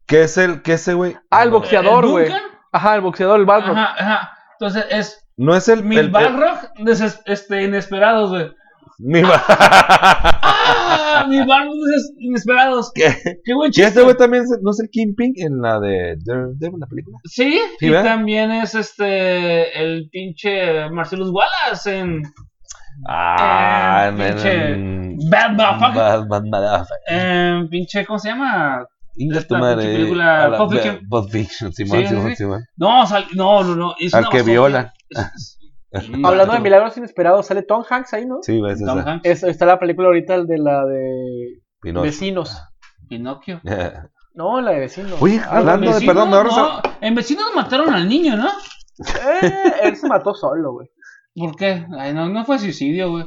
¿Qué 0.08 0.24
es 0.24 0.38
el, 0.38 0.62
qué 0.64 0.74
es 0.74 0.82
ese, 0.82 0.94
güey? 0.96 1.16
Ah, 1.30 1.44
el 1.44 1.52
boxeador, 1.52 2.06
¿El 2.06 2.12
güey. 2.12 2.32
Ajá, 2.72 2.96
el 2.96 3.02
boxeador, 3.02 3.40
el 3.40 3.46
Balrog. 3.46 3.78
Ajá, 3.78 3.94
ajá. 3.98 4.30
Entonces 4.60 4.86
es 4.90 5.28
No 5.38 5.56
es 5.56 5.68
el. 5.70 5.84
mil 5.84 6.00
el- 6.00 6.06
el- 6.06 6.12
Balrog 6.12 6.58
deses- 6.80 7.22
este, 7.26 7.64
inesperados, 7.64 8.30
güey. 8.32 8.52
mi 9.00 9.22
ba- 9.22 9.44
¡Ah! 10.68 11.26
¡Mi 11.28 11.46
Balrog 11.46 11.76
inesperados! 12.18 12.92
¿Qué? 12.96 13.16
¡Qué 13.44 13.54
buen 13.54 13.70
¿Y 13.70 13.74
chiste! 13.74 13.90
este 13.90 14.02
güey 14.04 14.16
también 14.18 14.44
es- 14.44 14.60
no 14.62 14.72
es 14.72 14.80
el 14.80 14.90
Kingpin 14.90 15.34
en 15.38 15.62
la 15.62 15.80
de 15.80 16.16
Daredevil, 16.26 16.80
la 16.80 16.88
película? 16.88 17.18
Sí, 17.26 17.60
Sí, 17.80 17.86
y 17.88 17.90
¿verdad? 17.90 18.06
también 18.16 18.52
es 18.52 18.74
este. 18.76 19.80
El 19.82 20.10
pinche 20.12 20.90
Marcellus 20.90 21.30
Wallace 21.32 21.98
en. 21.98 22.22
Ah, 23.08 24.10
Eh, 24.10 24.14
pinche 24.18 25.28
Bad 25.30 25.52
Motherfucker. 25.52 25.96
Bad- 25.96 26.28
Bad 26.28 26.44
Motherfucker. 26.44 26.98
en 27.08 27.70
pinche. 27.70 28.06
¿Cómo 28.06 28.20
se 28.20 28.30
llama? 28.30 28.86
Inga 29.18 29.40
esta 29.40 29.56
tu 29.56 29.62
madre. 29.62 29.84
película, 29.94 30.48
la- 30.50 30.58
Pulp 30.58 30.72
Fiction. 30.74 31.00
Pulp 31.10 31.30
Fiction, 31.30 31.74
Simón, 31.74 31.98
Sí, 32.00 32.04
sí, 32.08 32.10
Simón, 32.16 32.30
sí. 32.32 32.36
Simón. 32.36 32.66
No, 32.78 33.08
sal- 33.08 33.28
no, 33.34 33.64
no, 33.64 33.76
no. 33.76 33.96
Es 34.00 34.14
Al 34.14 34.22
una 34.24 34.30
que. 34.30 34.40
Es- 35.10 35.60
Hablando 36.26 36.54
de 36.54 36.60
milagros 36.60 36.98
inesperados, 36.98 37.46
sale 37.48 37.64
Tom 37.64 37.84
Hanks 37.90 38.14
ahí, 38.14 38.26
¿no? 38.26 38.40
Sí, 38.42 38.60
ves 38.60 38.84
Tom 38.86 39.00
esa. 39.00 39.12
Hanks, 39.12 39.26
Es- 39.26 39.44
está 39.44 39.66
la 39.66 39.80
película 39.80 40.08
ahorita 40.08 40.44
de 40.44 40.58
la 40.58 40.86
de 40.86 41.62
Pinocho. 41.82 42.04
Vecinos. 42.04 42.62
Pinocchio. 43.08 43.62
No, 44.38 44.60
la 44.60 44.72
de 44.72 44.80
Vecinos. 44.82 45.22
Oye, 45.22 45.40
Ah, 45.46 45.60
hablando 45.60 45.88
de- 45.88 45.94
Vecinos, 45.94 46.14
perdón, 46.14 46.30
me 46.30 46.36
ahorras 46.36 46.58
no, 46.58 46.82
En 47.00 47.16
vecinos 47.16 47.46
mataron 47.56 47.94
al 47.94 48.10
niño, 48.10 48.36
¿no? 48.36 48.50
Eh, 48.50 49.74
él 49.84 49.96
se 49.96 50.08
mató 50.10 50.34
solo, 50.34 50.74
güey. 50.74 50.90
¿Por 51.36 51.56
qué? 51.56 51.86
Ay, 52.00 52.14
no, 52.14 52.30
no 52.30 52.46
fue 52.46 52.60
suicidio, 52.60 53.12
güey. 53.12 53.26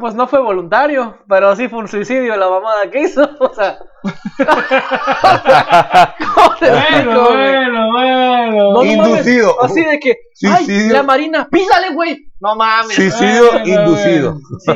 Pues 0.00 0.14
no 0.14 0.26
fue 0.26 0.40
voluntario, 0.40 1.18
pero 1.28 1.54
sí 1.54 1.68
fue 1.68 1.80
un 1.80 1.88
suicidio 1.88 2.34
la 2.36 2.48
mamada 2.48 2.90
que 2.90 3.02
hizo. 3.02 3.28
O 3.40 3.54
sea. 3.54 3.78
¿Cómo 6.34 6.54
te 6.58 6.66
explico, 6.66 7.10
Bueno, 7.10 7.24
güey? 7.26 7.36
bueno, 7.36 7.92
bueno. 7.92 8.72
No, 8.72 8.72
no 8.72 8.84
mames, 8.96 9.26
Inducido. 9.26 9.62
Así 9.62 9.84
de 9.84 9.98
que. 10.00 10.14
¡Ay, 10.42 10.64
Suicidio. 10.64 10.92
la 10.92 11.02
marina! 11.04 11.48
¡Písale, 11.50 11.94
güey! 11.94 12.32
No 12.40 12.56
mames. 12.56 12.94
Suicidio 12.96 13.50
Bueno, 13.52 13.66
inducido. 13.66 14.38
Sí. 14.58 14.72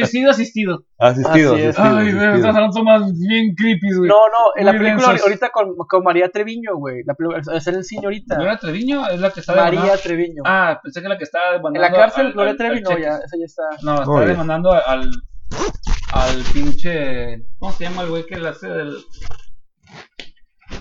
Suicidio 0.00 0.30
asistido. 0.30 0.84
Asistido, 0.98 1.54
Así 1.54 1.62
asistido, 1.66 1.96
Ay, 1.96 2.12
güey, 2.12 2.34
estás 2.36 2.54
hablando 2.54 2.74
tomas 2.76 3.02
bien 3.18 3.54
creepy, 3.56 3.94
güey. 3.96 4.08
No, 4.08 4.16
no, 4.16 4.52
en 4.56 4.66
la 4.66 4.72
Muy 4.72 4.80
película 4.82 5.08
densos. 5.08 5.26
ahorita 5.26 5.50
con, 5.50 5.74
con 5.76 6.02
María 6.04 6.28
Treviño, 6.28 6.76
güey. 6.76 7.02
La 7.06 7.14
película, 7.14 7.40
es 7.56 7.66
el 7.66 7.82
ahorita. 8.04 8.34
¿Gloria 8.36 8.58
Treviño? 8.58 9.08
Es 9.08 9.18
la 9.20 9.30
que 9.30 9.40
está 9.40 9.54
María 9.54 9.80
demandando. 9.80 10.02
Treviño. 10.02 10.42
Ah, 10.44 10.80
pensé 10.82 11.00
que 11.02 11.08
la 11.08 11.18
que 11.18 11.24
estaba 11.24 11.44
en 11.46 11.56
demandando. 11.56 11.80
la 11.90 11.96
cárcel, 11.96 12.32
Gloria 12.32 12.50
al- 12.52 12.56
Trevi, 12.58 12.76
al 12.76 12.82
no, 12.82 12.90
Cheques. 12.90 13.04
ya, 13.04 13.14
esa 13.16 13.36
ya 13.38 13.44
está. 13.46 13.62
No, 13.82 13.94
está 13.94 14.10
Oye. 14.10 14.26
demandando 14.26 14.72
al. 14.72 15.10
Al 16.12 16.42
pinche. 16.52 17.46
¿Cómo 17.58 17.72
se 17.72 17.84
llama 17.84 18.02
el 18.02 18.10
güey 18.10 18.26
que 18.26 18.36
la 18.36 18.50
hace 18.50 18.68
del. 18.68 18.96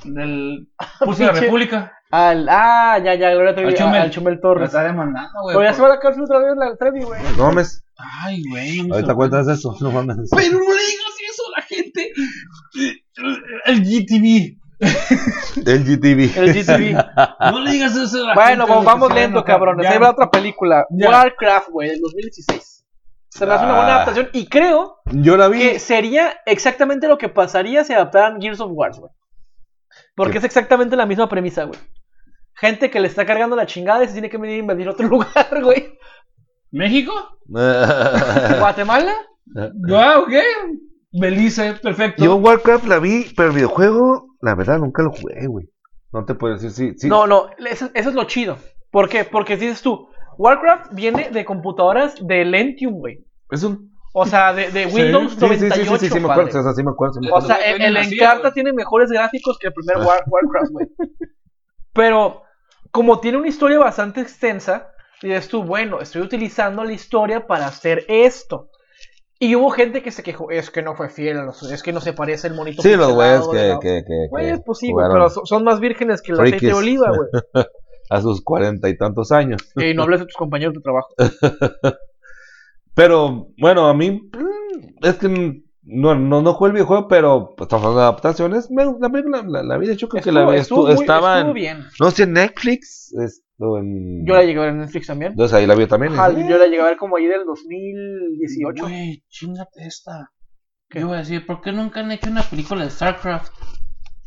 Del. 0.03 0.68
Pulso 0.99 1.24
de 1.26 1.34
la 1.34 1.40
República? 1.40 1.94
Al, 2.10 2.48
ah, 2.49 2.98
ya, 3.03 3.15
ya, 3.15 3.32
Gloria 3.32 3.53
Trevi, 3.53 3.72
Al 3.72 3.76
Chumel. 3.76 4.02
al 4.02 4.10
Chumel 4.11 4.36
La 4.36 4.40
Torres. 4.40 4.65
está 4.68 4.84
demandando, 4.84 5.41
güey. 5.41 5.56
Pero 5.57 5.64
ya 5.64 5.69
por- 5.72 5.76
se 5.76 5.82
va 5.82 5.88
a 5.88 5.91
la 5.95 5.99
cárcel 5.99 6.24
otra 6.24 6.40
vez 6.40 6.53
la 6.56 6.76
Trevi, 6.78 7.02
güey. 7.03 7.22
No 7.38 7.44
mames. 7.48 7.84
Ay, 7.98 8.44
güey. 8.49 8.84
me 8.84 8.95
Ahorita 8.95 9.14
cuentas 9.15 9.48
eso. 9.49 9.76
No 9.82 9.91
mames. 9.91 10.15
Pero 10.36 10.53
no 10.53 10.60
le 10.60 10.65
digas 10.65 11.15
eso 11.30 11.44
a 11.48 11.60
la 11.60 11.65
gente. 11.65 12.11
El 13.65 13.82
GTV. 13.84 14.57
El 15.65 15.84
GTV. 15.84 16.38
El 16.38 16.53
GTV. 16.53 17.06
No 17.52 17.60
le 17.61 17.72
digas 17.72 17.95
eso 17.95 18.24
a 18.24 18.28
la 18.28 18.34
bueno, 18.36 18.49
gente. 18.49 18.60
vamos, 18.61 18.76
güey, 18.76 18.86
vamos 18.86 19.14
lento, 19.14 19.44
cabrones. 19.44 19.84
Ya. 19.84 19.91
Ahí 19.91 19.98
va 19.99 20.11
otra 20.11 20.30
película. 20.30 20.86
Ya. 20.91 21.10
Warcraft, 21.10 21.69
güey, 21.72 21.90
del 21.90 21.99
2016. 22.02 22.86
Se 23.30 23.45
me 23.45 23.53
hace 23.53 23.65
una 23.65 23.74
buena 23.76 23.90
Ah. 23.91 23.95
adaptación 23.98 24.30
y 24.34 24.48
creo 24.48 24.98
Yo 25.11 25.36
la 25.38 25.48
vi. 25.48 25.60
que 25.60 25.80
sería 25.80 26.38
exactamente 26.45 27.07
lo 27.07 27.18
que 27.18 27.30
pasaría 27.30 27.84
si 27.84 27.94
adaptaran 27.94 28.40
Gears 28.41 28.60
of 28.61 28.72
War, 28.74 28.91
güey. 28.98 29.11
Porque 30.15 30.34
¿Qué? 30.34 30.38
es 30.40 30.44
exactamente 30.44 30.95
la 30.95 31.06
misma 31.06 31.30
premisa, 31.30 31.65
güey. 31.65 31.80
Gente 32.53 32.90
que 32.90 32.99
le 32.99 33.07
está 33.07 33.26
cargando 33.26 33.56
la 33.56 33.65
chingada 33.68 34.03
y 34.03 34.07
se 34.07 34.14
tiene 34.14 34.30
que 34.30 34.38
venir 34.38 34.56
a 34.56 34.60
invadir 34.60 34.90
otro 34.90 35.07
lugar, 35.10 35.64
güey. 35.64 35.98
¿México? 36.72 37.14
¿Guatemala? 37.45 39.14
Wow, 39.53 40.26
¿qué? 40.28 40.44
Belice, 41.11 41.74
perfecto. 41.74 42.24
Yo 42.24 42.36
Warcraft 42.36 42.86
la 42.86 42.99
vi, 42.99 43.32
pero 43.36 43.49
el 43.49 43.56
videojuego, 43.56 44.36
la 44.41 44.56
verdad, 44.56 44.80
nunca 44.80 45.03
lo 45.03 45.11
jugué, 45.11 45.48
güey. 45.48 45.69
No 46.11 46.26
te 46.26 46.36
puedo 46.36 46.53
decir, 46.56 46.72
sí, 46.72 46.94
sí. 46.98 47.07
No, 47.07 47.28
no, 47.28 47.49
eso, 47.69 47.90
eso 47.94 48.10
es 48.10 48.15
lo 48.15 48.26
chido. 48.26 48.57
¿Por 48.91 49.10
qué? 49.10 49.24
Porque 49.24 49.57
dices 49.57 49.82
tú, 49.82 50.10
Warcraft 50.38 50.94
viene 50.94 51.30
de 51.30 51.45
computadoras 51.45 52.15
de 52.26 52.45
Lentium, 52.45 52.95
güey. 52.99 53.26
Es 53.49 53.64
un... 53.64 53.86
O 54.14 54.26
sea, 54.26 54.54
de, 54.54 54.72
de 54.72 54.86
Windows 54.88 55.34
Sí, 55.34 55.38
sí, 55.38 55.38
sí, 55.38 55.66
98, 55.66 55.98
sí, 55.98 56.08
sí, 56.08 56.14
sí, 56.14 56.20
me 56.20 56.32
acuerdo, 56.32 56.60
o 56.60 56.64
sea, 56.64 56.74
sí 56.74 56.84
me 56.84 56.92
acuerdo. 56.92 57.14
sí 57.16 57.20
me 57.22 57.32
O 57.32 57.42
sea, 57.42 57.56
el, 57.58 57.82
el 57.82 57.98
Encarta 57.98 58.52
tiene 58.52 58.74
mejores 58.74 59.10
gráficos 59.12 59.58
que 59.60 59.68
el 59.68 59.74
primer 59.74 59.98
War- 59.98 60.24
Warcraft, 60.28 60.72
güey. 60.72 60.88
Pero, 61.94 62.44
como 62.92 63.20
tiene 63.20 63.38
una 63.38 63.48
historia 63.48 63.80
bastante 63.80 64.22
extensa, 64.22 64.92
dices 65.22 65.48
tú, 65.48 65.64
bueno, 65.64 66.00
estoy 66.00 66.22
utilizando 66.22 66.84
la 66.84 66.94
historia 66.94 67.46
para 67.48 67.68
hacer 67.68 68.06
esto. 68.08 68.70
Y 69.40 69.54
hubo 69.56 69.70
gente 69.70 70.02
que 70.02 70.10
se 70.12 70.24
quejó, 70.24 70.50
es 70.50 70.72
que 70.72 70.82
no 70.82 70.96
fue 70.96 71.10
fiel, 71.10 71.38
a 71.38 71.44
los- 71.44 71.62
es 71.72 71.84
que 71.84 71.94
no 71.94 72.02
se 72.02 72.14
parece 72.14 72.48
el 72.48 72.56
monito. 72.56 72.82
Sí, 72.82 72.96
los 72.96 73.14
güeyes 73.14 73.48
que, 73.52 73.78
que, 73.82 74.04
que, 74.04 74.28
Güey, 74.32 74.54
que 74.54 74.58
pues 74.66 74.80
sí, 74.80 74.92
güey, 74.92 75.08
pero 75.12 75.30
son, 75.30 75.64
más 75.64 75.80
vírgenes 75.80 76.24
que 76.24 76.32
el 76.32 76.40
aceite 76.40 76.66
de 76.66 76.74
oliva, 76.74 77.12
güey. 77.12 77.30
a 78.10 78.22
sus 78.22 78.42
cuarenta 78.44 78.90
y 78.90 78.98
tantos 78.98 79.32
años. 79.32 79.62
Y 79.76 79.94
no 79.94 80.04
hables 80.04 80.22
de 80.22 80.26
tus 80.26 80.36
compañeros 80.36 80.74
de 80.74 80.82
trabajo. 80.82 81.14
Pero, 82.98 83.48
bueno, 83.60 83.88
a 83.88 83.94
mí, 83.94 84.10
mm, 84.11 85.06
es 85.06 85.15
que 85.18 85.30
no, 85.84 86.15
no, 86.15 86.41
no 86.41 86.53
jugué 86.53 86.69
el 86.69 86.74
videojuego, 86.74 87.07
pero 87.07 87.53
pues, 87.56 87.68
estamos 87.68 87.86
hablando 87.86 87.99
de 88.02 88.07
adaptaciones. 88.07 88.72
Me, 88.72 88.84
la 88.99 89.10
película 89.10 89.44
la, 89.48 89.61
la 89.64 89.78
vi, 89.78 89.86
de 89.88 89.94
hecho, 89.94 90.10
creo 90.10 90.22
que 90.24 90.32
la 90.32 90.53
Estuvo- 90.56 90.88
muy- 90.88 90.94
estaba 90.94 91.36
estuvo 91.38 91.49
en, 91.52 91.53
bien. 91.53 91.86
no 91.99 92.10
sé, 92.11 92.24
en 92.24 92.34
Netflix, 92.34 93.14
esto 93.14 93.78
en... 93.78 94.26
Yo 94.26 94.34
la 94.34 94.44
llegué 94.44 94.57
a 94.57 94.61
ver 94.64 94.69
en 94.72 94.80
Netflix 94.80 95.07
también. 95.07 95.32
Entonces 95.34 95.53
ahí 95.56 95.68
la 95.68 95.76
vi 95.76 95.86
también. 95.88 96.14
Ajá, 96.14 96.32
yo 96.32 96.57
la 96.57 96.65
llegué 96.65 96.82
a 96.82 96.86
ver 96.86 96.98
como 96.98 97.18
ahí 97.18 97.28
del 97.28 97.45
2018. 97.45 98.84
Güey, 98.84 99.24
chingate 99.30 99.86
esta. 99.88 100.32
¿Qué 100.90 101.03
voy 101.03 101.15
a 101.15 101.19
decir? 101.19 101.45
¿Por 101.45 101.61
qué 101.61 101.72
nunca 101.72 101.99
han 101.99 102.11
hecho 102.11 102.32
una 102.32 102.41
película 102.41 102.84
de 102.84 102.90
StarCraft? 102.90 103.53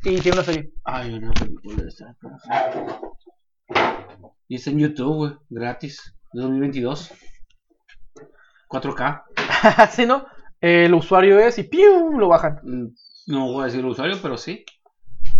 Y 0.04 0.14
tiene 0.20 0.36
una 0.38 0.44
serie. 0.44 0.72
Ay, 0.84 1.14
una 1.14 1.32
película 1.32 1.82
de 1.82 1.90
StarCraft. 1.90 2.44
Y 4.48 4.54
está 4.56 4.70
en 4.70 4.78
YouTube, 4.78 5.16
güey, 5.16 5.32
gratis, 5.48 6.14
de 6.32 6.42
2022. 6.42 7.10
4K. 8.70 9.22
Así, 9.76 10.06
¿no? 10.06 10.24
El 10.60 10.94
usuario 10.94 11.38
es 11.38 11.58
y 11.58 11.64
¡pium! 11.64 12.18
lo 12.18 12.28
bajan. 12.28 12.60
Mm, 12.62 12.86
No 13.28 13.52
voy 13.52 13.62
a 13.62 13.64
decir 13.66 13.80
el 13.80 13.86
usuario, 13.86 14.16
pero 14.22 14.36
sí. 14.36 14.64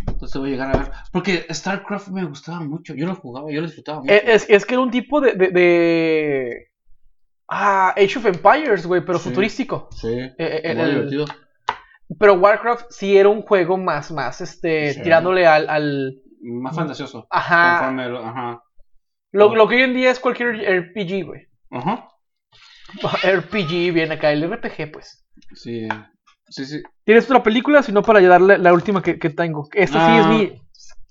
Entonces 0.07 0.37
voy 0.41 0.49
a 0.49 0.53
llegar 0.53 0.75
a 0.75 0.79
ver. 0.79 0.91
Porque 1.13 1.47
StarCraft 1.53 2.09
me 2.09 2.25
gustaba 2.25 2.61
mucho. 2.61 2.95
Yo 2.95 3.07
lo 3.07 3.15
jugaba, 3.15 3.51
yo 3.51 3.61
lo 3.61 3.67
disfrutaba 3.67 4.01
mucho. 4.01 4.13
Eh, 4.13 4.23
Es, 4.27 4.49
es 4.49 4.65
que 4.67 4.75
era 4.75 4.83
un 4.83 4.91
tipo 4.91 5.21
de. 5.21 5.33
de, 5.35 5.49
de- 5.51 6.67
Ah, 7.53 7.91
Age 7.97 8.19
of 8.19 8.27
Empires, 8.27 8.87
güey, 8.87 9.05
pero 9.05 9.19
Sí. 9.19 9.29
futurístico. 9.29 9.89
sí, 9.93 10.09
Eh, 10.09 10.35
eh, 10.39 10.75
muy 10.75 10.85
el- 10.85 10.91
divertido. 10.95 11.25
Pero 12.19 12.35
Warcraft 12.35 12.87
sí 12.91 13.17
era 13.17 13.29
un 13.29 13.43
juego 13.43 13.77
más, 13.77 14.11
más, 14.11 14.41
este, 14.41 14.95
Sí. 14.95 15.03
tirándole 15.03 15.47
al. 15.47 15.69
al... 15.69 16.23
Más 16.43 16.75
fantasioso. 16.75 17.27
Ajá. 17.31 17.87
Conforme 17.87 18.19
ajá. 18.27 18.63
Lo, 19.33 19.55
lo 19.55 19.69
que 19.69 19.77
hoy 19.77 19.83
en 19.83 19.95
día 19.95 20.11
es 20.11 20.19
cualquier 20.19 20.57
RPG, 20.57 21.25
güey. 21.27 21.47
Ajá. 21.71 22.09
RPG 23.25 23.93
viene 23.93 24.15
acá, 24.15 24.33
el 24.33 24.51
RPG, 24.51 24.93
pues. 24.93 25.25
Sí. 25.55 25.89
Sí, 26.49 26.65
sí. 26.67 26.83
¿Tienes 27.05 27.25
otra 27.25 27.43
película? 27.43 27.83
Si 27.83 27.93
no, 27.93 28.03
para 28.03 28.21
darle 28.21 28.59
la 28.59 28.73
última 28.73 29.03
que, 29.03 29.19
que 29.19 29.31
tengo. 29.31 29.69
Esta 29.73 29.99
sí 30.07 30.13
Ah. 30.13 30.21
es 30.21 30.27
mi. 30.27 30.61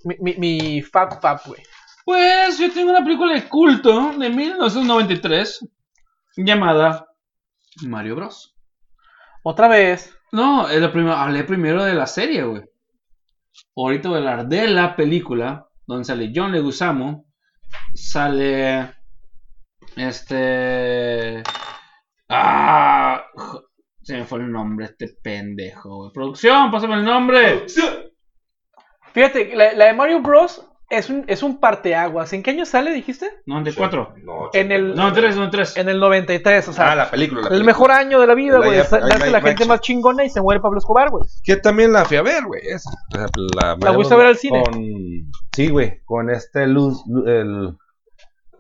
Mi, 0.06 0.16
mi, 0.20 0.36
mi 0.38 0.82
fab 0.82 1.20
fab, 1.22 1.42
güey. 1.46 1.62
Pues 2.06 2.58
yo 2.58 2.72
tengo 2.72 2.92
una 2.92 3.04
película 3.04 3.34
de 3.34 3.48
culto 3.50 4.14
de 4.18 4.30
1993 4.30 5.68
llamada 6.38 7.06
Mario 7.86 8.16
Bros. 8.16 8.56
Otra 9.44 9.68
vez. 9.68 10.14
No, 10.32 10.68
es 10.70 10.82
la 10.82 10.92
primera, 10.92 11.22
hablé 11.24 11.44
primero 11.44 11.84
de 11.84 11.94
la 11.94 12.08
serie, 12.08 12.44
güey. 12.44 12.64
Ahorita 13.76 14.10
voy 14.10 14.18
a 14.18 14.20
hablar 14.20 14.48
de 14.48 14.68
la 14.68 14.96
película 14.96 15.68
donde 15.86 16.06
sale 16.06 16.32
John 16.34 16.52
Leguizamo, 16.52 17.26
sale 17.94 18.94
este 19.96 21.44
ah, 22.30 23.24
se 24.02 24.18
me 24.18 24.26
fue 24.26 24.40
el 24.40 24.52
nombre 24.52 24.86
este 24.86 25.08
pendejo, 25.22 25.98
güey. 25.98 26.12
Producción, 26.14 26.72
pásame 26.72 26.96
el 26.96 27.04
nombre. 27.06 27.66
Fíjate, 29.14 29.56
la, 29.56 29.74
la 29.74 29.86
de 29.86 29.94
Mario 29.94 30.22
Bros. 30.22 30.66
es 30.92 31.10
un, 31.10 31.24
es 31.28 31.44
un 31.44 31.60
parteaguas. 31.60 32.32
¿En 32.34 32.42
qué 32.42 32.52
año 32.52 32.66
sale, 32.66 32.92
dijiste? 32.92 33.30
94. 33.46 34.14
No, 34.24 34.50
En 34.54 34.72
el- 34.72 34.96
93, 34.96 35.36
93. 35.36 35.78
En 35.78 35.90
el 35.90 36.00
93, 36.00 36.68
o 36.68 36.74
sea. 36.74 36.92
Ah, 36.92 36.96
la 36.96 37.12
película. 37.12 37.42
la 37.42 37.48
el 37.48 37.50
película. 37.52 37.66
mejor 37.72 37.92
año 37.92 38.20
de 38.20 38.28
la 38.28 38.34
vida, 38.36 38.60
La 38.60 38.66
güey. 38.66 38.78
la 38.78 38.84
Nace 39.08 39.30
la 39.32 39.42
gente 39.42 39.66
más 39.66 39.82
chingona 39.82 40.24
y 40.24 40.30
se 40.30 40.42
muere 40.42 40.62
Pablo 40.62 40.78
Escobar, 40.80 41.10
güey. 41.10 41.24
Que 41.44 41.58
también 41.58 41.92
la 41.94 42.06
fui 42.06 42.18
a 42.18 42.22
ver, 42.24 42.44
güey. 42.46 42.62
La, 43.62 43.76
¿La 43.80 43.94
fuiste 43.94 44.14
a 44.14 44.18
ver 44.18 44.28
al 44.28 44.38
cine? 44.38 44.64
Con... 44.64 44.82
Sí, 45.54 45.70
güey. 45.70 46.02
Con 46.06 46.30
este 46.30 46.66
Luz. 46.68 47.04
Lu- 47.08 47.28
El... 47.28 47.78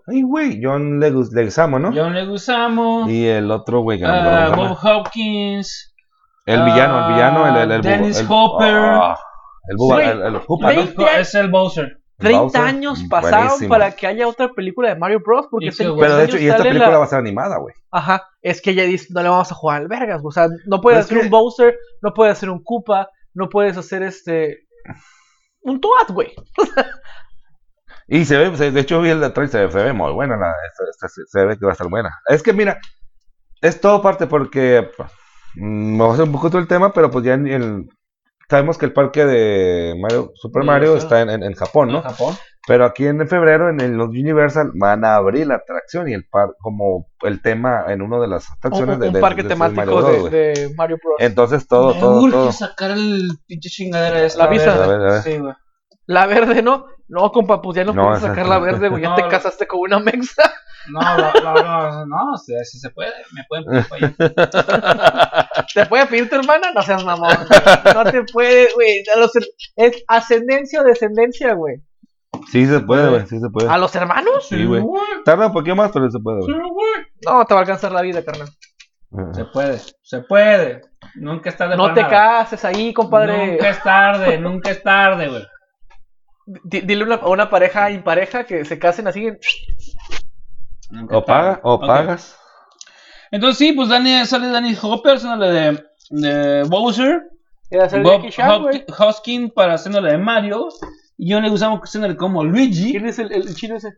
Ay, 0.10 0.22
güey. 0.23 0.60
John 0.64 0.99
Legus, 0.99 1.31
Leguizamo, 1.31 1.80
¿no? 1.80 1.91
John 1.94 2.14
Leguizamo, 2.14 3.10
Y 3.10 3.26
el 3.26 3.49
otro, 3.52 3.81
güey. 3.81 4.02
ah, 4.03 4.52
cómo 4.56 4.69
Bob. 4.69 4.77
Hopkins, 4.84 5.94
El 6.45 6.64
villano, 6.64 7.07
el 7.07 7.14
villano. 7.14 7.48
El, 7.48 7.56
el, 7.64 7.72
el, 7.73 7.81
Dennis 7.81 8.19
el- 8.19 8.27
Hopper. 8.30 8.73
Ah, 8.76 9.18
el 9.69 9.77
Buba, 9.77 10.03
el, 10.03 10.22
el 10.23 10.36
Hoopa, 10.48 10.73
¿no? 10.73 10.81
Es 11.18 11.36
el 11.36 11.49
Bowser. 11.52 11.98
30 12.18 12.40
Bowser, 12.41 12.61
años 12.61 13.03
pasaron 13.10 13.40
buenísimo. 13.48 13.69
para 13.69 13.91
que 13.91 14.06
haya 14.07 14.27
otra 14.27 14.49
película 14.52 14.90
de 14.90 14.95
Mario 14.95 15.22
Bros. 15.26 15.48
Porque 15.49 15.69
bueno. 15.80 15.95
Pero 15.99 16.18
de 16.18 16.26
hecho, 16.26 16.38
y 16.38 16.48
esta 16.49 16.64
película 16.64 16.90
la- 16.90 16.98
va 16.98 17.03
a 17.06 17.07
ser 17.07 17.19
animada, 17.19 17.57
güey. 17.60 17.73
Ajá, 17.91 18.23
es 18.41 18.61
que 18.61 18.72
ella 18.72 18.84
dice, 18.84 19.07
no 19.14 19.22
le 19.22 19.30
vamos 19.30 19.52
a 19.52 19.56
jugar 19.56 19.81
al 19.81 19.88
vergas, 19.88 20.22
o 20.26 20.31
sea, 20.31 20.48
no 20.65 20.81
puedes 20.81 20.98
Pero 20.98 20.99
es 20.99 21.06
hacer 21.06 21.18
que- 21.19 21.23
un 21.26 21.30
Bowser, 21.31 21.77
no 22.02 22.14
puedes 22.14 22.34
hacer 22.34 22.49
un 22.49 22.61
Koopa, 22.64 23.10
no 23.34 23.48
puedes 23.48 23.77
hacer 23.77 24.03
este... 24.03 24.57
Un 25.61 25.80
Toad, 25.80 26.14
güey. 26.14 26.34
Y 28.10 28.26
se 28.26 28.38
ve, 28.38 28.72
de 28.72 28.80
hecho 28.80 29.02
vi 29.02 29.10
el 29.10 29.19
de 29.22 29.30
trailer, 29.30 29.52
se, 29.52 29.65
ve- 29.65 29.72
se 29.72 29.84
ve 29.84 29.94
muy 29.94 30.11
buena, 30.11 30.36
la, 30.36 30.49
esta- 30.72 30.84
esta- 30.90 31.07
se, 31.10 31.22
se 31.27 31.45
ve 31.45 31.57
que 31.57 31.65
va 31.65 31.72
a 31.72 31.73
estar 31.73 31.88
buena. 31.90 32.10
Es 32.27 32.41
que 32.44 32.53
mira, 32.53 32.80
es 33.61 33.80
todo 33.80 34.02
parte 34.02 34.26
porque, 34.27 34.90
mm, 35.56 35.91
me 35.98 35.98
voy 36.03 36.10
a 36.10 36.14
hacer 36.14 36.26
un 36.26 36.31
poquito 36.31 36.57
el 36.57 36.68
tema, 36.68 36.91
pero 36.94 37.11
pues 37.11 37.23
ya 37.26 37.34
en 37.36 37.48
el, 37.48 37.86
sabemos 38.49 38.77
que 38.77 38.86
el 38.88 38.94
parque 38.94 39.26
de 39.26 39.95
Mario, 40.02 40.31
Super 40.36 40.64
Mario 40.64 40.95
está 40.98 41.22
en, 41.22 41.30
en- 41.30 41.44
en 41.44 41.53
Japón, 41.53 41.90
¿no? 41.90 41.98
¿En 41.98 42.03
Japón? 42.03 42.36
Pero 42.68 42.86
aquí 42.86 43.06
en 43.07 43.27
febrero, 43.27 43.69
en 43.69 43.80
el- 43.80 43.94
los 43.94 44.10
Universal, 44.10 44.72
van 44.76 45.03
a 45.06 45.15
abrir 45.15 45.48
la 45.48 45.56
atracción 45.56 46.07
y 46.10 46.14
el 46.14 46.26
par, 46.30 46.49
como 46.60 47.07
el 47.22 47.41
tema 47.41 47.86
en 47.88 48.02
una 48.02 48.19
de 48.19 48.27
las 48.27 48.48
Un, 48.49 48.56
atracciones 48.57 48.95
un- 48.95 49.02
de, 49.02 49.07
un 49.07 49.14
de- 49.14 49.19
parque 49.22 49.38
de- 49.44 49.49
de 49.49 49.49
temático 49.56 49.76
Mario 49.81 49.95
Bros, 49.98 50.31
de, 50.31 50.40
de 50.53 50.73
Mario 50.76 50.98
Bros. 51.03 51.15
Entonces 51.19 51.68
todo, 51.68 51.94
Me 51.94 51.99
todo, 51.99 52.30
todo. 52.31 52.52
sacar 52.52 52.91
el 52.91 53.30
pinche 53.48 53.69
chingadera 53.69 54.23
esta. 54.23 54.44
La 54.45 54.49
visa. 54.49 55.22
Sí, 55.22 55.38
güey. 55.38 55.53
La 56.06 56.26
verde, 56.27 56.61
¿no? 56.61 56.86
No, 57.10 57.31
compa, 57.31 57.61
pues 57.61 57.76
ya 57.76 57.84
no, 57.84 57.94
No, 57.94 58.03
puedes 58.06 58.22
sacar 58.22 58.48
la 58.48 58.60
verde, 58.60 58.88
güey. 58.90 59.02
Ya 59.03 59.10
No, 59.10 59.15
te 59.15 59.27
casaste 59.27 59.68
con 59.68 59.80
una 59.81 59.99
mexa. 59.99 60.44
No, 60.91 61.02
no, 61.02 61.34
no, 61.44 61.53
no, 61.53 62.06
no, 62.06 62.38
sí, 62.38 62.53
sí 62.64 62.80
se 62.80 62.90
puede. 62.91 63.11
Me 63.34 63.44
pueden 63.49 63.65
pedir. 63.90 64.15
¿Te 65.73 65.86
puede 65.86 66.06
pedir 66.07 66.30
tu 66.30 66.36
hermana? 66.38 66.72
No 66.73 66.81
seas 66.81 67.03
mamón. 67.03 67.36
No 67.94 68.03
te 68.06 68.23
puede, 68.23 68.69
güey. 68.73 69.03
A 69.14 69.19
los 69.19 69.36
her- 69.36 69.45
Es 69.76 70.03
ascendencia 70.07 70.81
o 70.81 70.84
descendencia, 70.86 71.53
güey. 71.53 71.76
Sí 72.52 72.65
se 72.65 72.80
puede, 72.80 73.10
güey, 73.10 73.26
sí 73.27 73.40
se 73.40 73.49
puede. 73.49 73.69
¿A 73.69 73.77
los 73.77 73.94
hermanos? 73.95 74.48
Sí, 74.48 74.65
güey. 74.65 74.81
Tarda 75.26 75.48
un 75.48 75.53
poquito 75.53 75.76
más, 75.76 75.91
pero 75.91 76.10
se 76.10 76.19
puede, 76.19 76.41
Sí, 76.44 76.52
güey. 76.53 76.69
güey. 76.69 76.91
No, 77.26 77.45
te 77.45 77.53
va 77.53 77.60
a 77.60 77.64
alcanzar 77.64 77.91
la 77.91 78.02
vida, 78.02 78.23
carnal. 78.23 78.48
Se 79.34 79.45
puede, 79.45 79.80
se 80.02 80.22
puede. 80.22 80.81
Nunca 81.15 81.49
es 81.49 81.57
tarde 81.57 81.76
No 81.76 81.84
para 81.84 81.94
te 81.95 82.02
nada. 82.03 82.11
cases 82.14 82.64
ahí, 82.64 82.94
compadre. 82.94 83.48
Nunca 83.53 83.69
es 83.69 83.84
tarde, 83.84 84.38
nunca 84.40 84.72
es 84.72 84.81
tarde, 84.81 85.27
güey. 85.27 85.44
Di- 86.63 86.81
Dile 86.81 87.03
una- 87.03 87.15
a 87.15 87.30
una 87.30 87.49
pareja 87.49 87.91
impareja 87.91 88.43
que 88.45 88.65
se 88.65 88.80
casen 88.80 89.07
así. 89.07 89.27
en- 89.27 89.38
O 91.11 91.23
paga, 91.23 91.59
o 91.63 91.80
pagas. 91.80 92.35
Entonces 93.31 93.57
sí, 93.59 93.73
pues 93.73 93.89
Dani, 93.89 94.26
sale 94.26 94.47
Danny 94.47 94.76
Hopper, 94.81 95.15
haciéndole 95.17 95.51
de, 95.51 95.84
de 96.09 96.63
Bowser. 96.63 97.21
Bob 98.07 98.21
Hoskin 98.97 99.51
para 99.51 99.76
haciéndole 99.76 100.11
de 100.13 100.17
Mario. 100.17 100.67
Y 101.17 101.30
yo 101.31 101.39
le 101.39 101.51
usamos 101.51 101.80
haciéndole 101.81 102.15
como 102.15 102.43
Luigi. 102.43 102.91
¿Quién 102.91 103.05
es 103.05 103.19
el, 103.19 103.31
el 103.31 103.53
chino 103.55 103.76
ese? 103.76 103.89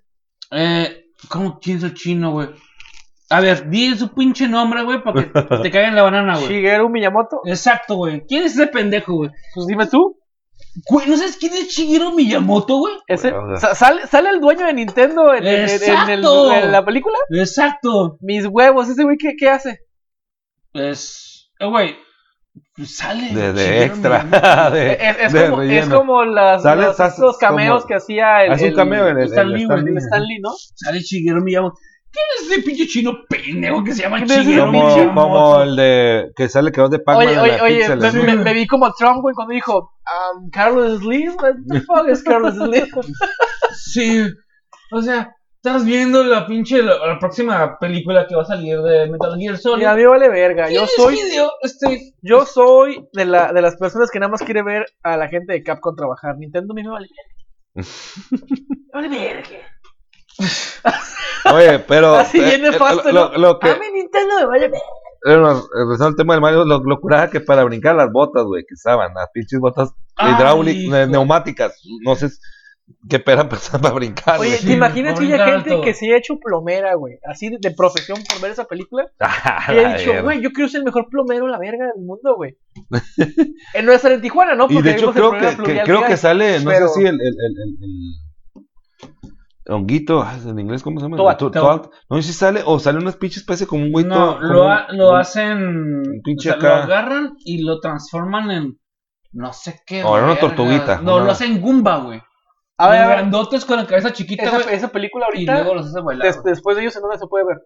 Eh, 0.52 1.06
¿Cómo 1.30 1.60
quién 1.62 1.78
es 1.78 1.84
el 1.84 1.94
chino, 1.94 2.32
güey? 2.32 2.50
A 3.30 3.40
ver, 3.40 3.70
di 3.70 3.96
su 3.96 4.14
pinche 4.14 4.50
nombre, 4.50 4.84
güey, 4.84 5.02
para 5.02 5.24
que 5.24 5.30
te 5.64 5.72
caiga 5.72 5.88
en 5.88 5.96
la 5.96 6.02
banana, 6.02 6.34
güey. 6.36 6.48
Shigeru 6.50 6.90
Miyamoto. 6.90 7.40
Exacto, 7.46 7.96
güey. 7.96 8.26
¿Quién 8.28 8.44
es 8.44 8.54
ese 8.56 8.68
pendejo, 8.68 9.14
güey? 9.16 9.30
Pues 9.56 9.68
dime 9.68 9.88
tú. 9.88 10.18
Güey, 10.90 11.08
¿no 11.10 11.18
sabes 11.18 11.36
quién 11.38 11.54
es 11.54 11.68
Shigeru 11.68 12.14
Miyamoto, 12.14 12.78
güey? 12.78 12.94
Ese, 13.08 13.32
Bueno, 13.32 13.58
sale, 13.60 14.08
sale 14.08 14.30
el 14.30 14.40
dueño 14.40 14.66
de 14.66 14.74
Nintendo 14.74 15.34
en, 15.34 15.46
en- 15.46 15.66
el- 16.10 16.24
en 16.64 16.72
la 16.72 16.86
película. 16.86 17.18
Exacto. 17.30 18.18
Mis 18.22 18.46
huevos, 18.48 18.88
ese 18.90 19.04
güey, 19.04 19.18
¿qué, 19.18 19.34
qué 19.38 19.50
hace? 19.50 19.80
Es. 20.74 21.52
Eh, 21.60 21.66
güey. 21.68 21.96
pues 22.76 22.96
sale. 22.96 23.34
De, 23.34 23.54
de 23.54 23.84
extra. 23.86 24.70
De, 24.74 24.94
Es, 24.94 25.18
es 25.20 25.34
de 25.34 25.50
como, 25.50 25.62
es 25.62 25.90
como 25.90 26.24
las, 26.26 26.64
Sale, 26.64 26.84
los, 26.84 26.96
sas- 26.98 27.14
estos 27.14 27.38
cameos 27.38 27.82
como- 27.82 27.88
que 27.88 27.96
hacía 27.96 28.46
el, 28.46 28.52
un 28.70 28.74
cameo 28.76 29.08
en 29.10 29.18
el, 29.20 29.26
Stan 29.28 29.48
en 29.48 29.48
el 29.48 29.54
Lee, 29.54 29.64
Stan 29.64 29.76
güey, 29.82 29.86
Lee. 29.86 29.92
el 29.92 29.98
Stan 29.98 30.24
Lee, 30.24 30.40
¿no? 30.42 30.50
Sale 30.76 31.00
Shigeru 31.00 31.42
Miyamoto. 31.44 31.76
¿Quién 32.14 32.26
es 32.40 32.52
ese 32.52 32.62
pinche 32.64 32.88
chino 32.88 33.14
pendejo 33.30 33.84
que 33.84 33.94
se 33.94 34.02
llama 34.04 34.18
¿Quién 34.18 34.32
es 34.32 34.38
ese 34.38 34.44
Shigeru 34.50 34.66
Como, 34.72 35.14
como 35.16 35.62
el 35.62 35.76
de 35.76 36.32
que 36.36 36.50
sale 36.50 36.72
que 36.72 36.82
va 36.82 36.90
de 36.90 37.00
Pac-Man 37.00 37.28
Oye, 37.28 37.40
oye, 37.40 37.62
oye, 37.62 37.76
Pixel, 37.78 38.00
me, 38.00 38.12
¿no? 38.12 38.24
me- 38.24 38.36
me 38.44 38.54
vi 38.54 38.68
como 38.68 38.92
Trump, 38.94 39.22
güey, 39.22 39.34
cuando 39.34 39.54
dijo, 39.54 39.94
um, 40.36 40.50
Carlos 40.50 41.00
Slim, 41.00 41.36
what 41.42 41.54
the 41.70 41.82
fuck 41.82 42.08
is 42.10 42.22
Carlos 42.24 42.56
Slim? 42.56 42.86
Sí. 43.76 44.24
O 44.92 45.02
sea, 45.02 45.34
estás 45.56 45.86
viendo 45.86 46.24
la 46.24 46.46
pinche. 46.46 46.84
La, 46.84 46.98
la 47.06 47.18
próxima 47.20 47.78
película 47.80 48.28
que 48.28 48.36
va 48.36 48.42
a 48.42 48.46
salir 48.46 48.80
de 48.82 49.10
Metal 49.10 49.38
Gear 49.40 49.58
Solid. 49.58 49.78
Mira, 49.80 49.92
a 49.92 49.96
mí 49.96 50.02
me 50.02 50.08
vale 50.10 50.30
verga, 50.30 50.70
yo 50.70 50.82
¿Quién 50.82 50.84
es 50.84 50.96
soy? 50.96 51.20
Este. 51.62 52.14
yo 52.22 52.46
soy 52.46 53.08
de, 53.14 53.26
la, 53.26 53.54
de 53.54 53.62
las 53.62 53.78
personas 53.78 54.12
que 54.12 54.20
nada 54.20 54.32
más 54.32 54.42
quiere 54.44 54.64
ver 54.64 54.86
a 55.04 55.16
la 55.16 55.30
gente 55.30 55.54
de 55.54 55.64
Capcom 55.64 55.96
trabajar. 55.96 56.38
Nintendo 56.38 56.74
a 56.74 56.76
mí 56.76 56.84
me 56.84 56.90
vale 56.90 57.08
verga. 57.08 57.32
Me 58.94 59.02
vale 59.02 59.08
verga. 59.08 59.50
Oye, 61.54 61.80
pero. 61.80 62.16
Así 62.20 62.40
eh, 62.40 62.44
viene 62.46 62.68
eh, 62.70 62.80
lo, 63.12 63.30
¿no? 63.30 63.38
lo 63.38 63.60
que. 63.60 63.70
A 63.70 63.76
mí 63.76 63.86
Nintendo 63.94 64.36
me 64.40 64.46
vale. 64.46 64.72
Bueno, 65.24 65.64
regresando 65.74 66.08
al 66.08 66.16
tema 66.16 66.34
del 66.34 66.42
Mario, 66.42 66.66
lo, 66.66 66.80
lo 66.84 67.00
curada 67.00 67.30
que 67.30 67.42
para 67.42 67.64
brincar 67.64 67.96
las 67.96 68.12
botas, 68.12 68.44
güey, 68.44 68.64
que 68.68 68.74
usaban, 68.74 69.14
las 69.14 69.30
pinches 69.32 69.60
botas 69.60 69.92
hidráulicas, 70.20 71.08
neumáticas, 71.10 71.80
no 72.04 72.16
sé 72.16 72.30
qué 73.08 73.20
pera 73.20 73.48
pensar 73.48 73.80
para 73.80 73.94
brincar, 73.94 74.40
Oye, 74.40 74.58
¿te 74.58 74.74
imaginas 74.74 75.20
que 75.20 75.26
haya 75.26 75.46
gente 75.46 75.80
que 75.82 75.94
se 75.94 76.12
ha 76.12 76.18
hecho 76.18 76.40
plomera, 76.40 76.96
güey? 76.96 77.20
Así 77.24 77.50
de, 77.50 77.58
de 77.62 77.72
profesión 77.72 78.18
por 78.28 78.42
ver 78.42 78.52
esa 78.52 78.66
película. 78.66 79.06
Y 79.70 79.78
ha 79.78 79.96
dicho, 79.96 80.24
güey, 80.24 80.42
yo 80.42 80.52
quiero 80.52 80.68
ser 80.70 80.80
el 80.80 80.86
mejor 80.86 81.08
plomero 81.10 81.46
en 81.46 81.52
la 81.52 81.60
verga 81.60 81.86
del 81.94 82.04
mundo, 82.04 82.36
güey. 82.36 82.58
en 83.76 83.86
no 83.86 83.92
estar 83.92 84.12
en 84.12 84.22
Tijuana, 84.22 84.56
¿no? 84.56 84.66
Y 84.70 84.74
Porque 84.74 84.90
de 84.90 84.96
hecho 84.96 85.14
creo 85.14 85.32
que, 85.34 85.82
creo 85.86 86.04
que 86.06 86.18
sale, 86.18 86.60
no 86.62 86.70
pero- 86.72 86.88
sé 86.88 87.00
si 87.02 87.06
el, 87.06 87.14
el, 87.16 87.22
el, 87.22 87.58
el- 87.64 87.78
el 87.84 88.31
honguito, 89.72 90.24
ay, 90.24 90.40
en 90.48 90.60
inglés, 90.60 90.84
¿cómo 90.84 91.00
se 91.00 91.06
llama? 91.06 91.18
Toad. 91.18 91.38
Tu- 91.38 91.52
Toad. 91.52 91.82
toad. 91.82 91.90
No 92.10 92.18
sé 92.18 92.24
si 92.24 92.34
sale, 92.34 92.62
o 92.66 92.80
sale 92.80 92.98
una 93.00 93.12
pinche 93.12 93.40
especie 93.40 93.66
como 93.68 93.84
un 93.84 93.92
güey 93.92 94.06
No, 94.06 94.40
lo, 94.40 94.70
ha- 94.70 94.88
lo 94.92 95.06
como 95.08 95.18
hacen. 95.18 95.58
un 95.58 96.22
pinche 96.24 96.50
o 96.52 96.60
sea, 96.60 96.60
acá. 96.60 96.78
Lo 96.88 96.94
agarran 96.94 97.34
y 97.46 97.62
lo 97.64 97.80
transforman 97.80 98.52
en. 98.52 98.78
No 99.34 99.54
sé 99.54 99.80
qué. 99.86 100.04
O 100.04 100.18
en 100.18 100.26
una 100.26 100.36
tortuguita, 100.40 101.02
No, 101.02 101.16
una- 101.18 101.26
lo 101.26 101.32
hacen 101.32 101.62
Goomba, 101.62 101.98
güey. 101.98 102.22
A 102.78 102.90
ver, 102.90 103.00
a 103.02 103.08
ver, 103.08 103.18
Grandotes 103.18 103.64
con 103.64 103.78
la 103.78 103.86
cabeza 103.86 104.12
chiquita, 104.12 104.44
esa, 104.44 104.64
güey. 104.64 104.76
esa 104.76 104.88
película 104.90 105.26
Y 105.28 105.34
ahorita, 105.36 105.54
luego 105.56 105.76
los 105.76 105.86
hace 105.88 106.02
bailar. 106.02 106.26
des- 106.28 106.44
después 106.44 106.76
de 106.76 106.82
ellos, 106.84 106.96
¿en 106.96 107.04
dónde 107.04 107.18
se 107.20 107.28
puede 107.28 107.46
ver? 107.46 107.58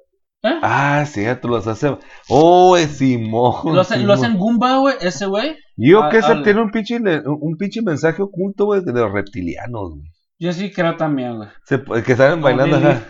¿Eh? 0.44 0.60
Ah, 0.62 1.04
cierto, 1.08 1.48
los 1.48 1.66
hace. 1.66 1.98
Oh, 2.30 2.76
es 2.78 2.98
Simón. 2.98 3.74
Lo 3.74 3.82
hacen, 3.82 4.06
lo 4.06 4.14
hacen 4.14 4.38
Goomba, 4.38 4.78
güey, 4.78 4.96
ese 5.02 5.26
güey. 5.26 5.56
Yo 5.78 6.04
al- 6.04 6.12
que 6.12 6.18
ese 6.18 6.36
tiene 6.44 6.62
un 6.62 6.70
pinche, 6.70 7.00
un 7.26 7.58
pinche 7.58 7.82
mensaje 7.82 8.22
oculto, 8.22 8.66
güey, 8.66 8.82
de 8.84 8.92
los 8.94 9.12
reptilianos, 9.12 9.92
güey. 9.96 10.12
Yo 10.40 10.52
sí 10.54 10.72
creo 10.72 10.96
también, 10.98 11.38
güey. 11.38 11.50
Se- 11.64 11.84
que 12.04 12.16
salen 12.16 12.42
bailando, 12.42 12.78
ajá. 12.78 13.02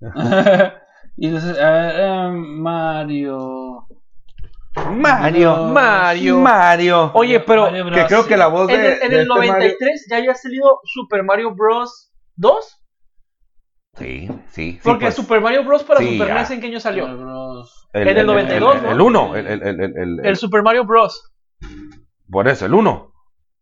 y 1.16 1.26
entonces, 1.26 1.56
eh, 1.58 1.92
eh, 1.96 2.28
Mario. 2.32 3.86
Mario, 4.92 5.56
Mario. 5.66 6.38
Mario. 6.38 7.10
Oye, 7.14 7.40
pero 7.40 7.62
Mario 7.64 7.84
Bros, 7.86 7.98
que 7.98 8.06
creo 8.06 8.22
sí. 8.22 8.28
que 8.28 8.36
la 8.36 8.46
voz 8.46 8.68
de. 8.68 8.74
En 8.74 8.80
el, 8.80 8.92
en 8.92 8.98
de 9.00 9.06
el 9.06 9.20
este 9.22 9.28
Mario- 9.34 9.52
93 9.54 10.06
ya 10.08 10.16
había 10.18 10.34
salido 10.34 10.80
Super 10.84 11.24
Mario 11.24 11.52
Bros. 11.54 12.12
2. 12.36 12.74
Sí, 13.96 14.28
sí. 14.28 14.72
sí, 14.74 14.80
Porque 14.84 15.06
pues, 15.06 15.16
Super 15.16 15.40
Mario 15.40 15.64
Bros. 15.64 15.82
para 15.82 15.98
Sí, 15.98 16.16
Super. 16.16 16.32
NES, 16.34 16.50
¿en 16.52 16.60
qué 16.60 16.66
año 16.68 16.78
salió? 16.78 17.06
En 17.92 18.06
el 18.08 18.26
92, 18.26 18.76
el, 18.76 18.82
¿no? 18.84 18.90
El 18.92 19.00
1, 19.00 19.36
el, 19.36 19.46
el, 19.48 19.62
el, 19.62 19.80
el, 19.80 19.96
el- 19.96 20.20
El 20.26 20.36
Super 20.36 20.62
Mario 20.62 20.84
Bros. 20.84 21.32
por 22.30 22.46
eso, 22.46 22.66
el 22.66 22.74
1. 22.74 23.12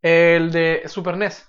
El 0.02 0.52
de 0.52 0.82
Super 0.86 1.16
NES. 1.16 1.48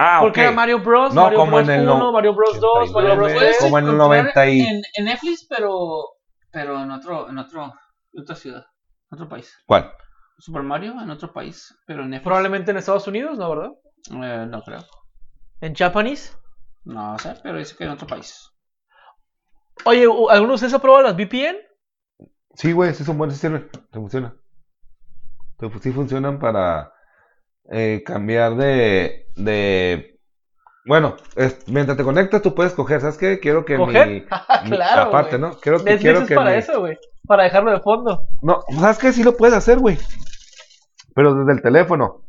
Ah, 0.00 0.18
Porque 0.20 0.40
ok. 0.40 0.44
era 0.44 0.52
Mario 0.52 0.78
Bros. 0.78 1.12
No, 1.14 1.22
Mario 1.24 1.38
como 1.40 1.56
Bros. 1.56 1.68
en 1.68 1.74
el 1.74 1.80
1, 1.88 1.98
no- 1.98 2.12
Mario 2.12 2.34
Bros. 2.34 2.60
2, 2.60 2.92
Mario 2.92 3.16
Bros. 3.16 3.32
89, 3.32 3.34
3. 3.34 3.38
Puedes 3.40 3.58
como 3.58 3.78
en 3.78 3.84
el 3.84 3.90
encontrar 3.94 4.08
90 4.22 4.46
y- 4.48 4.60
en, 4.60 4.82
en 4.94 5.04
Netflix, 5.04 5.46
pero, 5.48 6.04
pero 6.52 6.82
en 6.82 6.90
otro, 6.92 7.28
en 7.28 7.38
otro, 7.38 7.74
en 8.12 8.20
otra 8.22 8.36
ciudad, 8.36 8.64
en 9.10 9.14
otro 9.16 9.28
país. 9.28 9.52
¿Cuál? 9.66 9.92
Super 10.38 10.62
Mario 10.62 10.92
en 10.92 11.10
otro 11.10 11.32
país, 11.32 11.76
pero 11.84 12.04
en 12.04 12.10
Netflix. 12.10 12.24
Probablemente 12.26 12.70
en 12.70 12.76
Estados 12.76 13.08
Unidos, 13.08 13.36
¿no, 13.38 13.50
verdad? 13.50 13.72
Eh, 14.12 14.46
no 14.48 14.62
creo. 14.62 14.84
En 15.60 15.74
Japanese. 15.74 16.32
No 16.84 17.18
sé, 17.18 17.34
pero 17.42 17.58
dice 17.58 17.74
que 17.76 17.82
en 17.84 17.90
otro 17.90 18.06
país. 18.06 18.50
Oye, 19.84 20.06
¿u- 20.06 20.30
¿alguno 20.30 20.50
de 20.52 20.54
ustedes 20.54 20.74
ha 20.74 20.78
probado 20.78 21.02
las 21.02 21.16
VPN? 21.16 21.56
Sí, 22.54 22.72
güey, 22.72 22.94
sí 22.94 23.02
son 23.04 23.18
buenos, 23.18 23.34
sí 23.34 23.40
sirven. 23.40 23.68
Sí 23.72 23.78
funciona. 23.98 24.34
Sí, 25.60 25.66
Sí 25.82 25.90
funcionan 25.92 26.38
para 26.38 26.92
eh, 27.70 28.02
cambiar 28.04 28.56
de. 28.56 29.26
de 29.36 30.14
bueno, 30.84 31.16
es- 31.36 31.58
mientras 31.68 31.96
te 31.98 32.04
conectas, 32.04 32.40
tú 32.42 32.54
puedes 32.54 32.72
coger. 32.72 33.00
¿Sabes 33.00 33.18
qué? 33.18 33.38
Quiero 33.40 33.64
que 33.64 33.76
¿Coger? 33.76 34.08
mi. 34.64 34.70
Claro. 34.70 35.02
aparte. 35.08 35.38
¿no? 35.38 35.58
Quiero 35.60 35.84
que, 35.84 35.98
quiero 35.98 36.26
que 36.26 36.34
para 36.34 36.52
mi- 36.52 36.56
eso, 36.58 36.80
güey. 36.80 36.96
Para 37.26 37.44
dejarlo 37.44 37.70
de 37.72 37.80
fondo. 37.80 38.24
No, 38.42 38.62
¿sabes 38.80 38.98
qué? 38.98 39.12
Sí 39.12 39.22
lo 39.22 39.36
puedes 39.36 39.54
hacer, 39.54 39.78
güey. 39.78 39.98
Pero 41.14 41.34
desde 41.34 41.52
el 41.52 41.62
teléfono. 41.62 42.22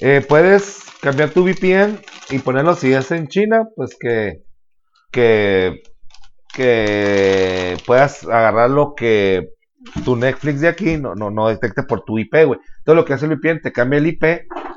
Eh, 0.00 0.24
puedes 0.26 0.82
cambiar 1.02 1.28
tu 1.30 1.44
VPN 1.44 1.98
y 2.30 2.38
ponerlo 2.38 2.74
si 2.74 2.92
es 2.92 3.10
en 3.10 3.28
China, 3.28 3.68
pues 3.76 3.96
que. 4.00 4.42
que. 5.10 5.82
que 6.54 7.76
puedas 7.86 8.24
agarrar 8.24 8.70
lo 8.70 8.94
que 8.94 9.50
tu 10.04 10.16
Netflix 10.16 10.60
de 10.60 10.68
aquí 10.68 10.96
no, 10.98 11.14
no, 11.14 11.30
no 11.30 11.48
detecte 11.48 11.82
por 11.82 12.02
tu 12.04 12.18
IP, 12.18 12.34
güey. 12.46 12.60
Todo 12.84 12.94
lo 12.96 13.04
que 13.04 13.14
hace 13.14 13.26
el 13.26 13.36
VPN 13.36 13.60
te 13.62 13.72
cambia 13.72 13.98
el 13.98 14.06
IP 14.06 14.22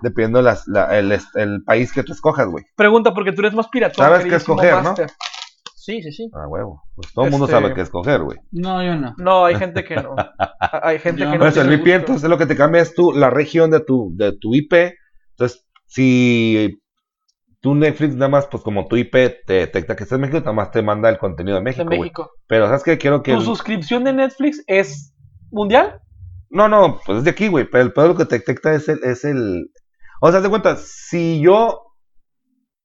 dependiendo 0.02 0.42
las, 0.42 0.68
la- 0.68 0.98
el, 0.98 1.12
el 1.36 1.64
país 1.64 1.92
que 1.92 2.04
tú 2.04 2.14
escojas, 2.14 2.48
güey. 2.48 2.64
Pregunta, 2.76 3.14
porque 3.14 3.32
tú 3.32 3.42
eres 3.42 3.54
más 3.54 3.68
piratón. 3.70 4.06
Sabes 4.06 4.26
qué 4.26 4.36
escoger, 4.36 4.82
¿no? 4.84 4.96
Sí, 5.76 6.02
sí, 6.02 6.12
sí. 6.14 6.30
Ah, 6.34 6.48
huevo. 6.48 6.82
Pues 6.96 7.12
todo 7.14 7.26
el 7.26 7.32
mundo 7.32 7.46
Este- 7.46 7.60
sabe 7.60 7.74
qué 7.74 7.82
escoger, 7.82 8.22
güey. 8.22 8.38
No, 8.52 8.82
yo 8.82 8.96
no. 8.96 9.14
No, 9.18 9.46
hay 9.46 9.56
gente 9.56 9.84
que 9.84 9.96
no. 9.98 10.16
Hay 10.82 10.98
gente 11.00 11.22
Yo 11.24 11.32
que 11.32 11.38
no. 11.38 11.46
eso 11.46 11.62
el 11.62 11.68
VPN, 11.68 11.96
entonces 11.96 12.30
lo 12.30 12.38
que 12.38 12.46
te 12.46 12.56
cambia 12.56 12.82
es 12.82 12.94
tu, 12.96 13.12
la 13.12 13.30
región 13.30 13.70
de 13.70 13.82
tu, 13.82 14.12
de 14.16 14.32
tu 14.38 14.56
IP. 14.56 14.74
Entonces, 15.32 15.66
si 15.88 16.82
tu 17.64 17.74
Netflix 17.74 18.14
nada 18.16 18.28
más, 18.28 18.46
pues 18.48 18.62
como 18.62 18.88
tu 18.90 18.98
IP 18.98 19.14
te 19.46 19.54
detecta 19.54 19.96
que 19.96 20.04
estás 20.04 20.18
en 20.18 20.22
México, 20.22 20.40
nada 20.42 20.52
más 20.52 20.72
te 20.72 20.82
manda 20.82 21.08
el 21.08 21.18
contenido 21.18 21.56
de 21.56 21.62
de 21.62 21.64
México, 21.64 21.86
güey. 21.86 22.00
México. 22.02 22.32
Pero, 22.46 22.66
¿sabes 22.68 22.84
qué? 22.84 22.98
Quiero 22.98 23.24
que... 23.24 23.34
¿Tu 23.34 23.40
suscripción 23.40 24.04
de 24.04 24.12
Netflix 24.12 24.62
es 24.68 25.16
mundial? 25.50 26.02
No, 26.50 26.68
no, 26.68 27.00
pues 27.06 27.20
es 27.20 27.24
de 27.24 27.30
aquí, 27.30 27.48
güey. 27.48 27.64
Pero 27.64 27.86
el 27.86 27.94
pedo 27.94 28.10
lo 28.10 28.16
que 28.18 28.26
te 28.26 28.40
detecta 28.40 28.74
es 28.74 28.90
el... 28.90 29.00
Es 29.06 29.24
el... 29.24 29.72
O 30.20 30.28
sea, 30.28 30.40
haz 30.40 30.44
de 30.44 30.50
cuenta, 30.50 30.76
si 30.76 31.40
yo 31.40 31.84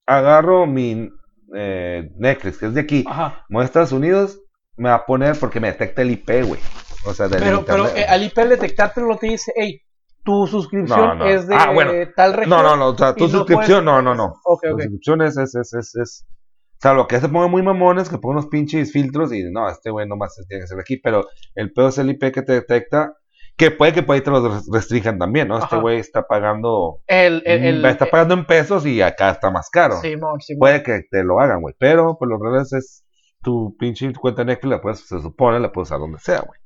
agarro 0.06 0.64
mi 0.66 1.10
eh, 1.56 2.08
Netflix, 2.16 2.58
que 2.58 2.66
es 2.66 2.74
de 2.74 2.80
aquí, 2.82 3.04
Ajá. 3.08 3.44
a 3.52 3.64
Estados 3.64 3.90
Unidos, 3.90 4.40
me 4.76 4.90
va 4.90 4.94
a 4.94 5.06
poner 5.06 5.36
porque 5.40 5.58
me 5.58 5.72
detecta 5.72 6.02
el 6.02 6.12
IP, 6.12 6.44
güey. 6.44 6.60
O 7.04 7.12
sea, 7.14 7.26
del 7.26 7.42
Pero, 7.42 7.64
pero 7.64 7.82
internet. 7.82 8.04
eh, 8.06 8.12
al 8.12 8.22
IP 8.22 8.38
detectarte 8.38 9.00
lo 9.00 9.16
te 9.16 9.26
dice, 9.26 9.52
hey, 9.56 9.82
tu 10.28 10.46
suscripción 10.46 11.00
No, 11.00 11.14
no. 11.14 11.24
es 11.24 11.48
de 11.48 11.54
Ah, 11.54 11.70
bueno. 11.72 11.92
tal 12.14 12.34
región. 12.34 12.50
no, 12.50 12.62
no, 12.62 12.76
no, 12.76 12.88
o 12.88 12.96
sea, 12.98 13.14
tu 13.14 13.24
y 13.24 13.28
no 13.28 13.38
suscripción, 13.38 13.84
puedes- 13.84 13.84
no, 13.84 14.02
no, 14.02 14.14
no. 14.14 14.34
Ok, 14.44 14.62
Tu 14.62 14.68
suscripción 14.78 15.22
es, 15.22 15.38
es, 15.38 15.54
es, 15.54 15.72
es, 15.72 15.94
es- 15.96 16.26
O 16.28 16.80
sea, 16.80 16.92
lo 16.92 17.06
que 17.06 17.18
se 17.18 17.28
pone 17.30 17.48
muy 17.48 17.62
mamones, 17.62 18.08
que 18.10 18.18
pone 18.18 18.32
unos 18.38 18.46
pinches 18.48 18.92
filtros 18.92 19.32
y 19.32 19.42
no, 19.50 19.68
este 19.70 19.90
güey 19.90 20.06
nomás 20.06 20.34
tiene 20.46 20.62
que 20.62 20.66
ser 20.68 20.78
aquí, 20.78 20.98
pero 20.98 21.24
el 21.54 21.72
pedo 21.72 21.88
es 21.88 21.96
el 21.98 22.10
IP 22.10 22.30
que 22.30 22.42
te 22.42 22.52
detecta, 22.52 23.14
que 23.56 23.70
puede 23.72 23.92
que 23.94 24.02
por 24.02 24.14
ahí 24.14 24.20
te 24.20 24.30
lo 24.30 24.46
res- 24.46 24.68
restrinjan 24.70 25.18
también, 25.18 25.48
¿no? 25.48 25.58
Este 25.58 25.76
güey 25.76 25.98
está 25.98 26.22
pagando, 26.28 27.00
El, 27.06 27.42
el, 27.46 27.64
el- 27.64 27.84
está 27.86 28.06
pagando 28.06 28.34
en 28.34 28.44
pesos 28.44 28.84
y 28.86 29.00
acá 29.00 29.30
está 29.30 29.50
más 29.50 29.70
caro. 29.70 29.96
Simón, 30.02 30.40
Simón. 30.40 30.58
Puede 30.60 30.82
que 30.82 31.00
te 31.10 31.24
lo 31.24 31.40
hagan, 31.40 31.62
güey, 31.62 31.74
pero 31.78 32.16
por 32.18 32.28
lo 32.28 32.38
reales 32.38 32.72
es 32.74 33.02
tu 33.42 33.74
pinche 33.78 34.12
cuenta 34.12 34.44
Netflix, 34.44 34.70
la 34.70 34.80
puedes, 34.82 35.00
se 35.08 35.20
supone, 35.20 35.58
la 35.58 35.72
puedes 35.72 35.88
usar 35.88 35.98
donde 35.98 36.18
sea, 36.18 36.40
güey. 36.42 36.60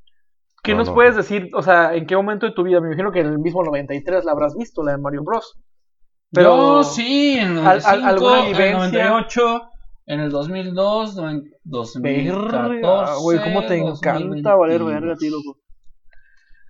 ¿Qué 0.63 0.73
No, 0.73 0.79
nos 0.79 0.89
no. 0.89 0.95
puedes 0.95 1.17
decir? 1.17 1.51
O 1.55 1.63
sea, 1.63 1.95
¿en 1.95 2.07
qué 2.07 2.15
momento 2.17 2.47
de 2.47 2.53
tu 2.53 2.63
vida? 2.63 2.81
Me 2.81 2.89
imagino 2.89 3.11
que 3.11 3.21
en 3.21 3.27
el 3.27 3.39
mismo 3.39 3.63
93 3.65 4.25
la 4.25 4.33
habrás 4.33 4.55
visto, 4.57 4.83
la 4.85 4.93
de 4.93 4.99
Mario 4.99 5.25
Bros. 5.25 5.59
Pero 6.31 6.83
Yo 6.83 6.85
sí, 6.85 7.37
en 7.39 7.59
el 7.59 7.67
¿Al- 7.67 7.83
95, 7.83 7.89
al- 7.91 8.05
alguna 8.05 8.39
en 8.41 8.47
el 8.47 8.53
vivencia? 8.53 8.79
98, 9.09 9.63
en 10.07 10.21
el 10.21 10.31
2002, 10.31 11.17
no, 11.17 11.31
en 11.31 11.43
2014. 11.65 12.69
Verga, 12.81 13.15
güey, 13.17 13.39
cómo 13.43 13.67
te 13.67 13.77
encanta 13.77 14.13
2022. 14.13 14.59
valer 14.59 14.85
verga 14.85 15.13
a 15.15 15.17
ti, 15.17 15.31
loco. 15.31 15.59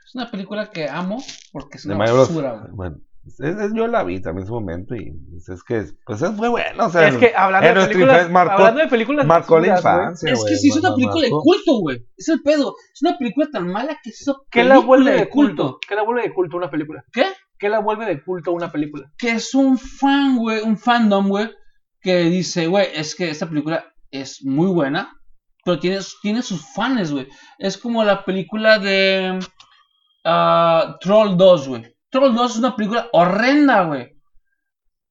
Es 0.06 0.14
una 0.14 0.30
película 0.30 0.70
que 0.70 0.88
amo 0.88 1.18
porque 1.52 1.76
es 1.78 1.86
una 1.86 1.96
basura, 1.98 2.66
güey. 2.72 2.90
Es- 3.24 3.38
es- 3.40 3.72
yo 3.74 3.86
la 3.86 4.02
vi 4.02 4.20
también 4.20 4.42
en 4.42 4.48
su 4.48 4.54
momento 4.54 4.94
y 4.96 5.12
pues, 5.30 5.48
es 5.48 5.62
que 5.62 5.84
pues 6.04 6.22
es 6.22 6.32
muy 6.32 6.48
bueno. 6.48 6.86
O 6.86 6.90
sea, 6.90 7.06
Es 7.08 7.16
que 7.16 7.32
hablando 7.36 7.68
en 7.68 7.74
de 7.74 7.80
películas, 7.86 8.16
infancia 8.16 8.32
marcó- 8.32 8.52
hablando 8.54 8.80
de 8.80 8.88
películas 8.88 9.26
marcó 9.26 9.60
la 9.60 9.76
infancia. 9.76 10.32
Es 10.32 10.44
que 10.44 10.56
sí 10.56 10.68
es 10.68 10.76
una 10.76 10.94
película 10.94 11.22
de 11.22 11.30
culto, 11.30 11.78
güey. 11.80 12.06
Es 12.16 12.28
el 12.28 12.42
pedo. 12.42 12.74
Es 12.92 13.02
una 13.02 13.16
película 13.18 13.48
tan 13.52 13.68
mala 13.68 13.98
que 14.02 14.10
es 14.10 14.24
¿Qué 14.50 14.64
la 14.64 14.78
vuelve 14.80 15.12
de 15.12 15.28
culto? 15.28 15.78
¿Qué 15.86 15.94
la 15.94 16.02
vuelve 16.02 16.22
de 16.22 16.34
culto 16.34 16.56
una 16.56 16.70
película? 16.70 17.04
¿Qué? 17.12 17.24
¿Qué 17.58 17.68
la 17.68 17.78
vuelve 17.78 18.06
de 18.06 18.22
culto 18.24 18.50
una 18.52 18.72
película? 18.72 19.08
Que 19.16 19.30
es 19.30 19.54
un 19.54 19.78
fan, 19.78 20.36
güey, 20.36 20.60
un 20.62 20.76
fandom, 20.76 21.28
güey, 21.28 21.48
que 22.00 22.24
dice, 22.24 22.66
güey, 22.66 22.88
es 22.92 23.14
que 23.14 23.30
esta 23.30 23.48
película 23.48 23.84
es 24.10 24.44
muy 24.44 24.66
buena, 24.66 25.12
pero 25.64 25.78
tiene, 25.78 25.98
tiene 26.22 26.42
sus 26.42 26.60
fans, 26.74 27.12
güey. 27.12 27.28
Es 27.58 27.78
como 27.78 28.02
la 28.02 28.24
película 28.24 28.80
de 28.80 29.38
ah, 30.24 30.96
Troll 31.00 31.36
2, 31.36 31.68
güey. 31.68 31.94
Troll 32.12 32.34
2 32.34 32.52
es 32.52 32.58
una 32.58 32.76
película 32.76 33.08
horrenda, 33.12 33.84
güey. 33.86 34.16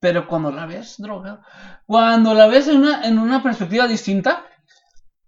Pero 0.00 0.26
cuando 0.26 0.50
la 0.50 0.64
ves, 0.66 0.94
droga, 0.98 1.42
cuando 1.84 2.32
la 2.32 2.46
ves 2.46 2.68
en 2.68 2.78
una, 2.78 3.02
en 3.06 3.18
una 3.18 3.42
perspectiva 3.42 3.86
distinta, 3.86 4.46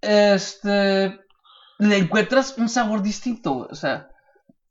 este, 0.01 1.20
le 1.78 1.96
encuentras 1.98 2.56
un 2.59 2.68
sabor 2.68 3.02
distinto, 3.02 3.52
güey. 3.55 3.68
O 3.70 3.74
sea, 3.74 4.09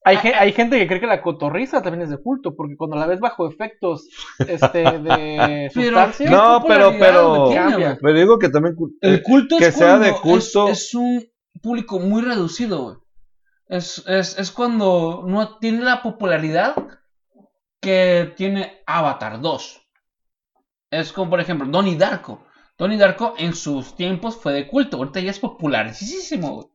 Hay, 0.05 0.17
hay 0.17 0.51
gente 0.51 0.77
que 0.77 0.87
cree 0.87 0.99
que 0.99 1.07
la 1.07 1.21
cotorriza 1.21 1.81
también 1.81 2.01
es 2.03 2.09
de 2.09 2.17
culto, 2.17 2.55
porque 2.55 2.75
cuando 2.75 2.97
la 2.97 3.07
ves 3.07 3.19
bajo 3.21 3.47
efectos 3.47 4.07
este, 4.39 4.79
de 4.99 5.69
sustancias, 5.73 6.29
No, 6.31 6.63
pero- 6.67 6.91
pero- 6.99 7.47
tiene. 7.49 7.97
Pero 8.01 8.13
digo 8.17 8.39
que 8.39 8.49
también 8.49 8.75
El 9.01 9.23
culto 9.23 9.57
que 9.57 9.67
es 9.67 9.75
sea 9.75 9.99
de 9.99 10.11
culto. 10.11 10.67
Es, 10.67 10.79
es 10.87 10.95
un 10.95 11.23
público 11.61 11.99
muy 11.99 12.21
reducido, 12.21 12.83
güey. 12.83 12.95
Es, 13.67 14.03
es, 14.07 14.37
es 14.37 14.51
cuando 14.51 15.23
no 15.25 15.57
tiene 15.57 15.81
la 15.83 16.01
popularidad 16.03 16.75
que 17.81 18.33
tiene 18.35 18.81
Avatar 18.85 19.39
2. 19.41 19.81
Es 20.91 21.11
como, 21.11 21.31
por 21.31 21.39
ejemplo, 21.39 21.67
Donnie 21.67 21.97
Darko. 21.97 22.45
Donnie 22.77 22.97
Darko 22.97 23.35
en 23.37 23.53
sus 23.53 23.95
tiempos 23.95 24.37
fue 24.37 24.53
de 24.53 24.67
culto. 24.67 24.97
Ahorita 24.97 25.19
ya 25.19 25.31
es 25.31 25.39
popularísimo. 25.39 26.69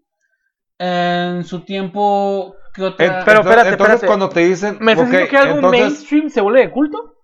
En 0.79 1.45
su 1.45 1.61
tiempo, 1.61 2.55
¿qué 2.75 2.83
otra? 2.85 3.05
Eh, 3.05 3.09
Pero 3.25 3.41
entonces- 3.41 3.41
espérate, 3.41 3.69
entonces 3.71 3.95
espérate. 3.95 4.07
cuando 4.07 4.29
te 4.29 4.41
dicen. 4.41 4.79
¿me 4.81 4.93
estás 4.93 5.07
ok, 5.07 5.11
diciendo 5.13 5.31
que 5.31 5.37
algo 5.37 5.55
entonces- 5.57 5.81
mainstream 5.81 6.31
se 6.31 6.41
vuelve 6.41 6.61
de 6.61 6.71
culto? 6.71 7.15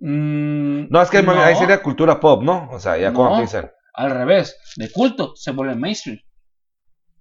Mm, 0.00 0.86
No, 0.90 1.02
es 1.02 1.10
que 1.10 1.22
no, 1.22 1.32
ahí 1.32 1.56
sería 1.56 1.82
cultura 1.82 2.20
pop, 2.20 2.42
¿no? 2.42 2.68
O 2.70 2.78
sea, 2.78 2.96
ya 2.96 3.10
No. 3.10 3.16
cuando 3.16 3.36
te 3.36 3.42
dicen. 3.42 3.70
Al 3.94 4.10
revés, 4.10 4.56
de 4.76 4.90
culto 4.90 5.32
se 5.36 5.52
vuelve 5.52 5.74
mainstream. 5.76 6.18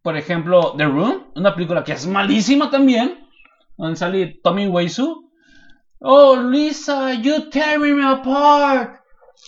Por 0.04 0.18
ejemplo, 0.18 0.76
The 0.78 0.86
Room, 0.86 1.32
una 1.36 1.56
película 1.56 1.84
que 1.84 1.94
es 1.94 2.06
malísima 2.06 2.70
también, 2.70 3.26
donde 3.78 3.96
sale 3.96 4.40
Tommy 4.44 4.68
Wiseau. 4.68 5.32
Oh, 6.00 6.36
Lisa, 6.36 7.14
you 7.14 7.50
tear 7.50 7.80
me 7.80 8.06
apart. 8.06 9.00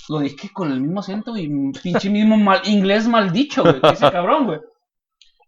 Lo 0.08 0.20
dije 0.20 0.50
con 0.54 0.72
el 0.72 0.80
mismo 0.80 1.02
acento 1.02 1.36
y 1.38 1.50
pinche 1.84 2.10
mismo 2.10 2.38
mal, 2.38 2.62
inglés 2.64 3.06
mal 3.08 3.32
dicho, 3.34 3.64
güey. 3.64 3.82
Ese 3.92 4.10
cabrón, 4.10 4.46
güey. 4.46 4.60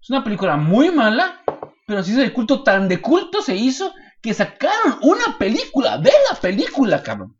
Es 0.01 0.09
una 0.09 0.23
película 0.23 0.57
muy 0.57 0.91
mala, 0.91 1.41
pero 1.85 2.03
se 2.03 2.11
hizo 2.11 2.19
de 2.19 2.34
culto, 2.34 2.63
tan 2.63 2.89
de 2.89 3.01
culto 3.01 3.41
se 3.41 3.55
hizo 3.55 3.93
que 4.21 4.34
sacaron 4.34 4.99
una 5.03 5.38
película 5.39 5.97
de 5.97 6.11
la 6.29 6.38
película, 6.38 7.01
cabrón. 7.01 7.38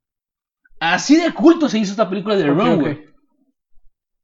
Así 0.80 1.18
de 1.18 1.34
culto 1.34 1.68
se 1.68 1.80
hizo 1.80 1.92
esta 1.92 2.10
película 2.10 2.38
de 2.38 2.44
The 2.44 2.50
Room, 2.50 2.80
güey. 2.80 3.06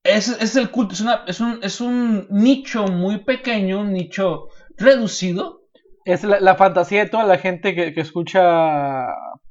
Es, 0.04 0.28
es 0.28 0.56
el 0.58 0.70
culto, 0.70 0.94
es, 0.94 1.02
una- 1.02 1.24
es, 1.28 1.40
un, 1.40 1.60
es 1.64 1.80
un 1.82 2.28
nicho 2.30 2.86
muy 2.88 3.24
pequeño, 3.24 3.80
un 3.82 3.94
nicho 3.94 4.48
reducido. 4.78 5.62
Es 6.06 6.24
la, 6.26 6.40
la 6.42 6.56
fantasía 6.56 7.06
de 7.06 7.10
toda 7.10 7.24
la 7.24 7.38
gente 7.38 7.74
que, 7.74 7.94
que 7.94 8.02
escucha 8.02 9.06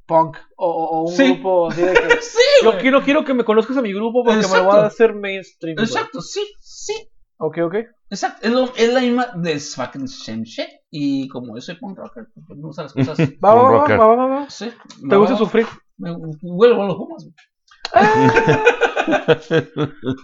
punk 0.05 0.37
o, 0.57 1.05
un 1.09 1.13
Sí. 1.17 1.33
grupo 1.33 1.69
así 1.71 1.81
de 1.81 1.95
que 1.95 2.01
Sí, 2.21 2.39
yo 2.63 2.71
güey. 2.73 2.83
quiero, 2.83 3.03
quiero 3.03 3.25
que 3.25 3.33
me 3.33 3.45
conozcas 3.45 3.77
a 3.79 3.83
mi 3.83 3.93
grupo 3.95 4.23
porque 4.25 4.47
me 4.47 4.57
lo 4.59 4.65
voy 4.65 4.77
a 4.81 4.87
hacer 4.87 5.15
mainstream. 5.15 5.77
güey. 5.77 5.87
Exacto, 5.87 6.21
sí, 6.21 6.43
sí. 6.61 6.93
Ok, 7.39 7.59
ok. 7.65 7.75
Exacto. 8.11 8.47
Es, 8.47 8.53
lo- 8.53 8.75
es 8.77 8.93
la 8.93 9.01
misma 9.01 9.29
de 9.35 9.59
fucking 9.59 10.07
same 10.07 10.45
shit. 10.45 10.69
Y 10.91 11.29
como 11.29 11.55
yo 11.57 11.63
soy 11.63 11.77
punk 11.77 11.97
rocker, 11.97 12.27
pues 12.47 12.59
me 12.59 12.67
gustan 12.67 12.85
las 12.85 12.93
cosas. 12.93 13.17
Va, 13.43 13.55
va, 13.55 13.63
va, 13.71 13.87
va, 13.87 13.97
va, 13.97 14.15
va, 14.17 14.27
va. 14.27 14.51
sí. 14.51 14.71
¿Te 15.09 15.17
gusta 15.17 15.37
sufrir? 15.39 15.67
Me 15.97 16.11
vuelvo 16.43 16.83
a 16.83 16.87
los 16.89 16.97
Pumas. 16.97 17.27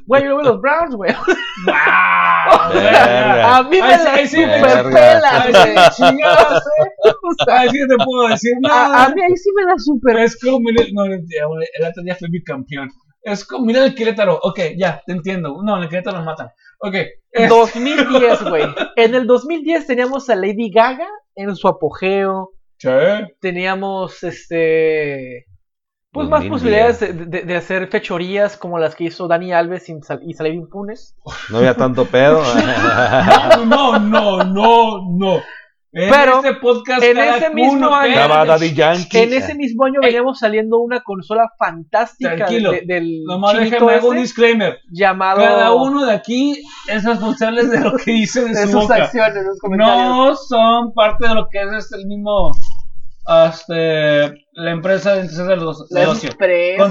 Güey. 0.06 0.24
Yo 0.24 0.36
veo 0.36 0.42
los 0.42 0.60
Browns, 0.60 0.94
güey. 0.94 1.12
A 2.40 3.62
mí 3.70 3.80
me 3.80 3.98
sí, 3.98 4.04
la 4.04 4.16
sí, 4.18 4.28
super 4.28 4.60
verga. 4.62 4.90
pelas, 4.90 5.44
Ay, 5.44 5.52
güey. 5.52 5.64
sí, 5.92 6.04
eh. 6.22 7.68
Sí, 7.70 7.78
te 7.88 8.04
puedo 8.04 8.28
decir 8.28 8.52
nada. 8.60 8.96
A, 8.96 9.06
a 9.06 9.08
mí 9.10 9.20
ahí 9.22 9.36
sí 9.36 9.50
me 9.54 9.62
la 9.64 9.74
super. 9.78 10.16
Es 10.18 10.38
como, 10.40 10.60
mira, 10.60 10.84
no, 10.92 11.04
el 11.04 11.20
otro 11.88 12.02
día 12.02 12.16
fue 12.16 12.28
mi 12.28 12.42
campeón. 12.42 12.90
Es 13.22 13.44
como, 13.44 13.64
mira 13.66 13.84
el 13.84 13.94
Querétaro, 13.94 14.38
ok, 14.42 14.60
ya, 14.76 15.02
te 15.04 15.12
entiendo. 15.12 15.60
No, 15.62 15.76
en 15.76 15.82
el 15.84 15.88
Querétaro 15.88 16.16
nos 16.18 16.26
matan. 16.26 16.48
Ok, 16.80 16.94
es- 17.32 17.48
2010, 17.48 18.44
güey. 18.44 18.64
En 18.96 19.14
el 19.14 19.26
2010 19.26 19.86
teníamos 19.86 20.30
a 20.30 20.34
Lady 20.36 20.70
Gaga 20.70 21.08
en 21.34 21.54
su 21.56 21.68
apogeo. 21.68 22.52
Che. 22.78 23.26
Teníamos, 23.40 24.22
este. 24.22 25.46
Pues 26.18 26.28
más 26.28 26.40
2010. 26.48 26.50
posibilidades 26.50 27.00
de, 27.00 27.12
de- 27.26 27.42
de 27.46 27.56
hacer 27.56 27.88
fechorías 27.88 28.56
como 28.56 28.78
las 28.78 28.94
que 28.94 29.04
hizo 29.04 29.26
Dani 29.28 29.52
Alves 29.52 29.84
sin 29.84 30.02
sal- 30.02 30.20
y 30.24 30.34
salir 30.34 30.54
impunes. 30.54 31.14
No 31.50 31.58
había 31.58 31.74
tanto 31.74 32.04
pedo. 32.04 32.42
No, 33.66 33.98
no, 33.98 34.44
no, 34.44 35.00
no. 35.10 35.36
En 35.90 36.10
Pero, 36.10 36.36
este 36.36 36.54
podcast 36.60 37.02
en 37.02 37.16
ese 37.16 37.48
mismo 37.50 37.88
año-. 37.94 38.44
En 39.14 39.32
ese 39.32 39.54
mismo 39.54 39.84
año 39.84 40.00
Ey. 40.02 40.08
veníamos 40.08 40.38
saliendo 40.38 40.78
una 40.80 41.00
consola 41.00 41.50
fantástica 41.58 42.36
Tranquilo. 42.36 42.72
de- 42.72 42.82
del 42.86 43.24
Nomás 43.24 43.52
chinito 43.54 43.70
déjame 43.76 43.92
hago 43.94 44.08
un 44.10 44.16
disclaimer. 44.18 44.78
llamado 44.92 45.40
Cada 45.40 45.72
uno 45.72 46.04
de 46.04 46.12
aquí 46.12 46.62
es 46.88 47.04
responsable 47.04 47.64
de 47.64 47.80
lo 47.80 47.96
que 47.96 48.10
dice 48.12 48.42
de 48.42 48.48
de 48.50 48.62
su 48.66 48.72
sus 48.72 48.82
boca. 48.82 48.96
acciones, 48.96 49.44
sus 49.46 49.58
comentarios. 49.60 50.06
No 50.08 50.36
son 50.36 50.92
parte 50.92 51.26
de 51.26 51.34
lo 51.34 51.48
que 51.48 51.62
es 51.62 51.72
este, 51.72 51.96
el 51.96 52.06
mismo. 52.06 52.50
Este, 53.50 54.46
la 54.52 54.70
empresa 54.70 55.16
de 55.16 55.28
de 55.28 55.56
los 55.56 55.86
de 55.90 56.02
La 56.04 56.10
ocio. 56.10 56.30
empresa. 56.30 56.78
No 56.78 56.84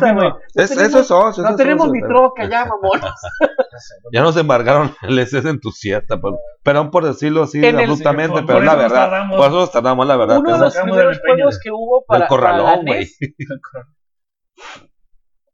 Es, 0.54 0.70
tenemos- 0.70 0.88
esos 0.88 1.08
son. 1.08 1.32
esos 1.32 1.44
No 1.44 1.56
tenemos 1.56 1.90
mi 1.90 2.00
troca 2.02 2.46
ya, 2.50 2.66
mamón. 2.66 3.02
Ya 4.14 4.22
nos 4.22 4.38
embargaron 4.38 4.96
el 5.04 5.18
SS 5.20 5.50
entusiasta. 5.50 6.20
Pero, 6.22 6.40
perdón 6.64 6.92
por 6.92 7.06
decirlo 7.06 7.44
así 7.44 7.58
En 7.58 7.76
el- 7.76 7.82
abruptamente, 7.86 8.34
por- 8.34 8.46
pero 8.46 8.58
por 8.60 8.66
la 8.66 8.72
eso 8.74 8.82
verdad. 8.82 8.96
tardamos. 9.10 9.38
Por 9.38 9.48
eso 9.48 9.56
nos 9.60 9.72
tardamos, 9.72 10.08
la 10.08 10.16
verdad. 10.18 10.38
Uno 10.40 10.52
de 10.54 10.60
los 10.60 10.78
primeros 10.78 11.20
juegos 11.20 11.60
que 11.60 11.72
hubo 11.72 12.06
para, 12.08 12.20
la 12.22 12.28
corralón, 12.30 12.86
güey. 12.86 13.08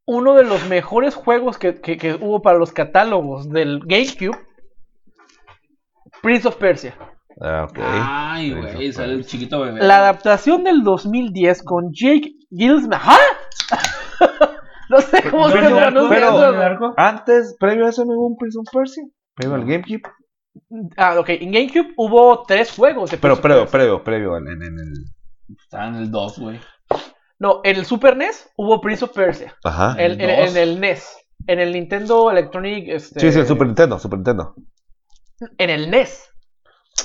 uno 0.05 0.35
de 0.35 0.43
los 0.43 0.67
mejores 0.67 1.15
juegos 1.15 1.57
que, 1.57 1.79
que- 1.79 1.97
que 1.97 2.13
hubo 2.15 2.41
para 2.41 2.57
los 2.57 2.71
catálogos 2.73 3.49
del 3.49 3.79
GameCube, 3.85 4.37
Prince 6.21 6.47
of 6.47 6.55
Persia. 6.57 6.95
Ah, 7.45 7.67
ok. 7.69 7.77
Ay, 7.81 8.53
güey, 8.53 8.93
sale 8.93 9.13
el 9.13 9.25
chiquito 9.25 9.59
bebé. 9.59 9.81
La 9.81 9.97
adaptación 9.97 10.63
del 10.63 10.81
2010 10.83 11.61
con 11.63 11.91
Jake 11.91 12.31
Gyllenhaal. 12.49 13.19
¡Ah! 13.71 13.79
no 14.89 15.01
sé 15.01 15.29
cómo 15.29 15.49
se 15.49 15.59
pronuncia. 15.59 16.93
Antes, 16.95 17.55
previo 17.59 17.85
a 17.85 17.89
eso, 17.89 18.05
no 18.05 18.13
hubo 18.13 18.27
un 18.27 18.37
Prince 18.37 18.57
of 18.57 18.67
Persia. 18.71 19.03
Previo 19.35 19.55
al 19.55 19.65
GameCube. 19.65 20.01
Ah, 20.95 21.19
ok. 21.19 21.29
En 21.29 21.51
GameCube 21.51 21.93
hubo 21.97 22.43
tres 22.43 22.71
juegos 22.71 23.11
de 23.11 23.17
Pero 23.17 23.41
previo, 23.41 23.65
previo, 23.67 24.03
previo. 24.03 24.37
En, 24.37 24.47
en- 24.47 24.63
en 24.63 24.79
el. 24.79 24.93
Está 25.59 25.87
en 25.87 25.95
el 25.95 26.09
2, 26.09 26.39
güey. 26.39 26.59
No, 27.39 27.59
en 27.65 27.75
el 27.75 27.85
Super 27.85 28.15
NES 28.15 28.49
hubo 28.55 28.79
Prince 28.79 29.03
of 29.03 29.11
Persia. 29.11 29.53
Ajá. 29.65 29.95
En, 30.01 30.19
en- 30.21 30.39
dos. 30.45 30.55
en 30.55 30.57
el 30.57 30.79
NES. 30.79 31.17
En 31.47 31.59
el 31.59 31.73
Nintendo 31.73 32.31
Electronic. 32.31 32.87
Este, 32.87 33.19
Sí, 33.19 33.31
sí, 33.33 33.39
el 33.39 33.47
Super 33.47 33.67
Nintendo, 33.67 33.99
Super 33.99 34.19
Nintendo. 34.19 34.55
En 35.57 35.69
el 35.69 35.89
NES. 35.91 36.29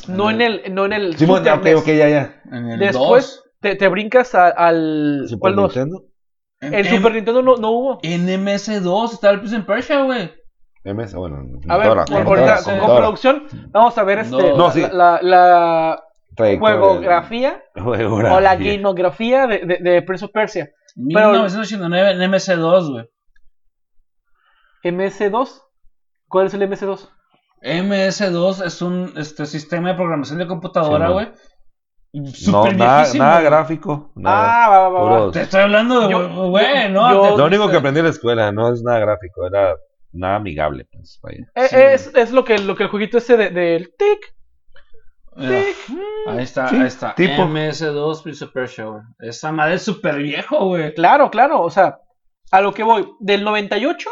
No 0.07 0.31
en 0.31 0.41
el, 0.41 0.75
no 0.75 0.85
en 0.87 0.93
el 0.93 1.17
Simón, 1.17 1.43
ya, 1.45 1.55
Super 1.57 1.75
ok, 1.77 1.77
NES. 1.77 1.83
ok, 1.83 1.97
ya, 1.99 2.09
ya. 2.09 2.43
En 2.53 2.71
el 2.71 2.79
Después 2.79 3.43
te, 3.61 3.75
te 3.77 3.89
brincas 3.89 4.35
a- 4.35 4.49
al. 4.49 5.25
Super 5.27 5.39
¿Cuál 5.41 5.57
dos? 5.57 5.75
Nintendo. 5.77 6.01
2. 6.61 6.73
El 6.73 6.87
en, 6.87 6.97
Super 6.97 7.13
Nintendo 7.15 7.43
no, 7.43 7.57
no 7.57 7.71
hubo. 7.71 7.99
en 8.03 8.27
MS2 8.29 9.13
está 9.13 9.31
el 9.31 9.39
Prince 9.41 9.57
of 9.59 9.65
Persia, 9.65 10.03
güey. 10.03 10.33
MS, 10.85 11.15
bueno, 11.15 11.37
A 11.69 11.77
ver, 11.77 11.89
computadora, 11.89 12.05
por- 12.05 12.15
computadora, 12.15 12.55
ahorita 12.55 12.55
con, 12.57 12.65
con 12.65 12.73
computadora. 12.79 13.01
producción, 13.05 13.47
vamos 13.71 13.99
a 13.99 14.05
ver 14.05 14.19
este, 14.21 14.37
No. 14.37 14.57
No, 14.57 14.71
sí. 14.71 14.81
la, 14.81 14.89
la, 14.93 15.19
la 15.23 16.05
Trayectoria. 16.37 16.77
juegografía 16.79 17.63
Juegografía. 17.75 18.37
o 18.37 18.41
la 18.41 18.57
gameografía 18.57 19.47
de, 19.47 19.59
de, 19.67 19.79
de 19.91 20.03
Prince 20.03 20.25
of 20.25 20.31
Persia. 20.33 20.71
Pero- 20.95 21.31
1989 21.33 22.11
en 22.13 22.31
MS2, 22.33 22.91
güey. 22.93 23.09
MS2. 24.85 25.63
¿Cuál 26.29 26.47
es 26.47 26.55
el 26.55 26.63
MS2? 26.63 27.09
MS2 27.63 28.65
es 28.65 28.83
un 28.83 29.13
este, 29.17 29.47
sistema 29.47 29.91
de 29.91 29.95
programación 29.95 30.39
de 30.39 30.47
computadora, 30.47 31.07
Sí, 31.09 31.13
güey. 31.13 31.29
No, 32.51 32.73
nada, 32.73 33.07
nada 33.15 33.41
gráfico. 33.43 34.13
Nada. 34.17 34.65
Ah, 34.65 34.69
va, 34.71 34.89
va, 34.89 35.03
va, 35.27 35.31
Te 35.33 35.43
estoy 35.43 35.61
hablando 35.61 36.09
de, 36.09 36.15
güey, 36.15 36.91
no. 36.91 37.13
yo- 37.13 37.37
Lo 37.37 37.45
único 37.47 37.69
que 37.71 37.77
aprendí 37.77 38.01
en 38.01 38.07
la 38.07 38.11
escuela 38.11 38.51
no 38.51 38.73
es 38.73 38.83
nada 38.83 38.99
gráfico, 38.99 39.47
era 39.47 39.77
nada 40.13 40.37
amigable. 40.37 40.87
Pues, 40.91 41.21
vaya. 41.23 41.45
Eh, 41.55 41.67
Sí. 41.69 41.77
es, 41.77 42.15
es 42.15 42.33
lo 42.33 42.45
que 42.45 42.59
lo 42.59 42.75
que 42.77 42.85
el 42.85 42.89
jueguito 42.89 43.19
ese 43.19 43.37
de- 43.37 43.51
del 43.51 43.95
tic, 43.97 44.21
tic. 45.37 45.77
ahí 46.27 46.43
está, 46.43 46.69
Sí, 46.69 46.77
ahí 46.77 46.87
está. 46.87 47.15
tipo. 47.15 47.43
MS2 47.43 48.23
Prince 48.23 48.45
of 48.45 48.53
Persia, 48.53 48.85
güey. 48.87 49.03
Esa 49.21 49.53
madre 49.53 49.75
es 49.75 49.83
súper 49.83 50.17
viejo, 50.17 50.65
güey. 50.67 50.95
Claro, 50.95 51.31
claro, 51.31 51.61
o 51.61 51.71
sea, 51.71 51.99
a 52.51 52.61
lo 52.63 52.73
que 52.73 52.83
voy, 52.85 53.07
del 53.21 53.45
98 53.45 54.09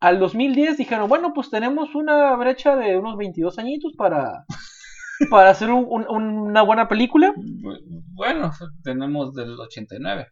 al 0.00 0.18
2010 0.18 0.76
dijeron, 0.78 1.08
bueno, 1.08 1.32
pues 1.34 1.50
tenemos 1.50 1.94
una 1.94 2.34
brecha 2.36 2.74
de 2.76 2.96
unos 2.96 3.16
22 3.16 3.58
añitos 3.58 3.92
para, 3.96 4.44
para 5.30 5.50
hacer 5.50 5.70
un- 5.70 5.86
un- 6.08 6.08
una 6.08 6.62
buena 6.62 6.88
película. 6.88 7.32
Bu- 7.36 7.78
Bueno, 8.14 8.50
tenemos 8.82 9.34
del 9.34 9.58
89, 9.58 10.26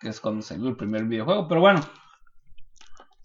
que 0.00 0.08
es 0.08 0.20
cuando 0.20 0.42
salió 0.42 0.68
el 0.68 0.76
primer 0.76 1.04
videojuego, 1.04 1.46
pero 1.48 1.60
bueno. 1.60 1.80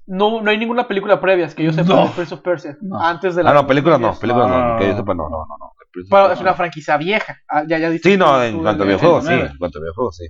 No, 0.10 0.42
no 0.42 0.50
hay 0.52 0.58
ninguna 0.58 0.88
película 0.88 1.20
previa 1.20 1.50
que 1.50 1.66
yo 1.66 1.74
sepa 1.74 1.94
No. 1.94 2.04
de 2.08 2.10
Prince 2.12 2.34
of 2.34 2.42
Persia. 2.42 2.78
No. 2.82 2.98
Antes 3.02 3.36
de 3.36 3.44
la. 3.44 3.52
Ah, 3.52 3.54
no, 3.54 3.68
películas 3.68 4.00
no, 4.00 4.08
2010. 4.08 4.22
películas 4.22 4.52
Ah. 4.54 4.74
no. 4.74 4.80
Que 4.80 4.88
yo 4.92 4.96
sepa, 4.98 5.14
no, 5.14 5.24
no, 5.24 5.38
no. 5.46 5.58
no. 5.60 5.72
Pero 6.10 6.32
es 6.32 6.40
una 6.40 6.54
franquicia 6.54 6.96
vieja. 6.96 7.38
Ah, 7.50 7.64
ya, 7.68 7.78
ya 7.78 7.92
Sí, 7.98 8.16
no, 8.16 8.42
en 8.42 8.62
cuanto 8.62 8.84
a 8.84 8.86
videojuegos, 8.86 9.24
sí. 9.24 9.28
89. 9.30 9.52
En 9.52 9.58
cuanto 9.58 9.80
a 9.80 9.82
videojuegos, 9.82 10.16
sí. 10.16 10.26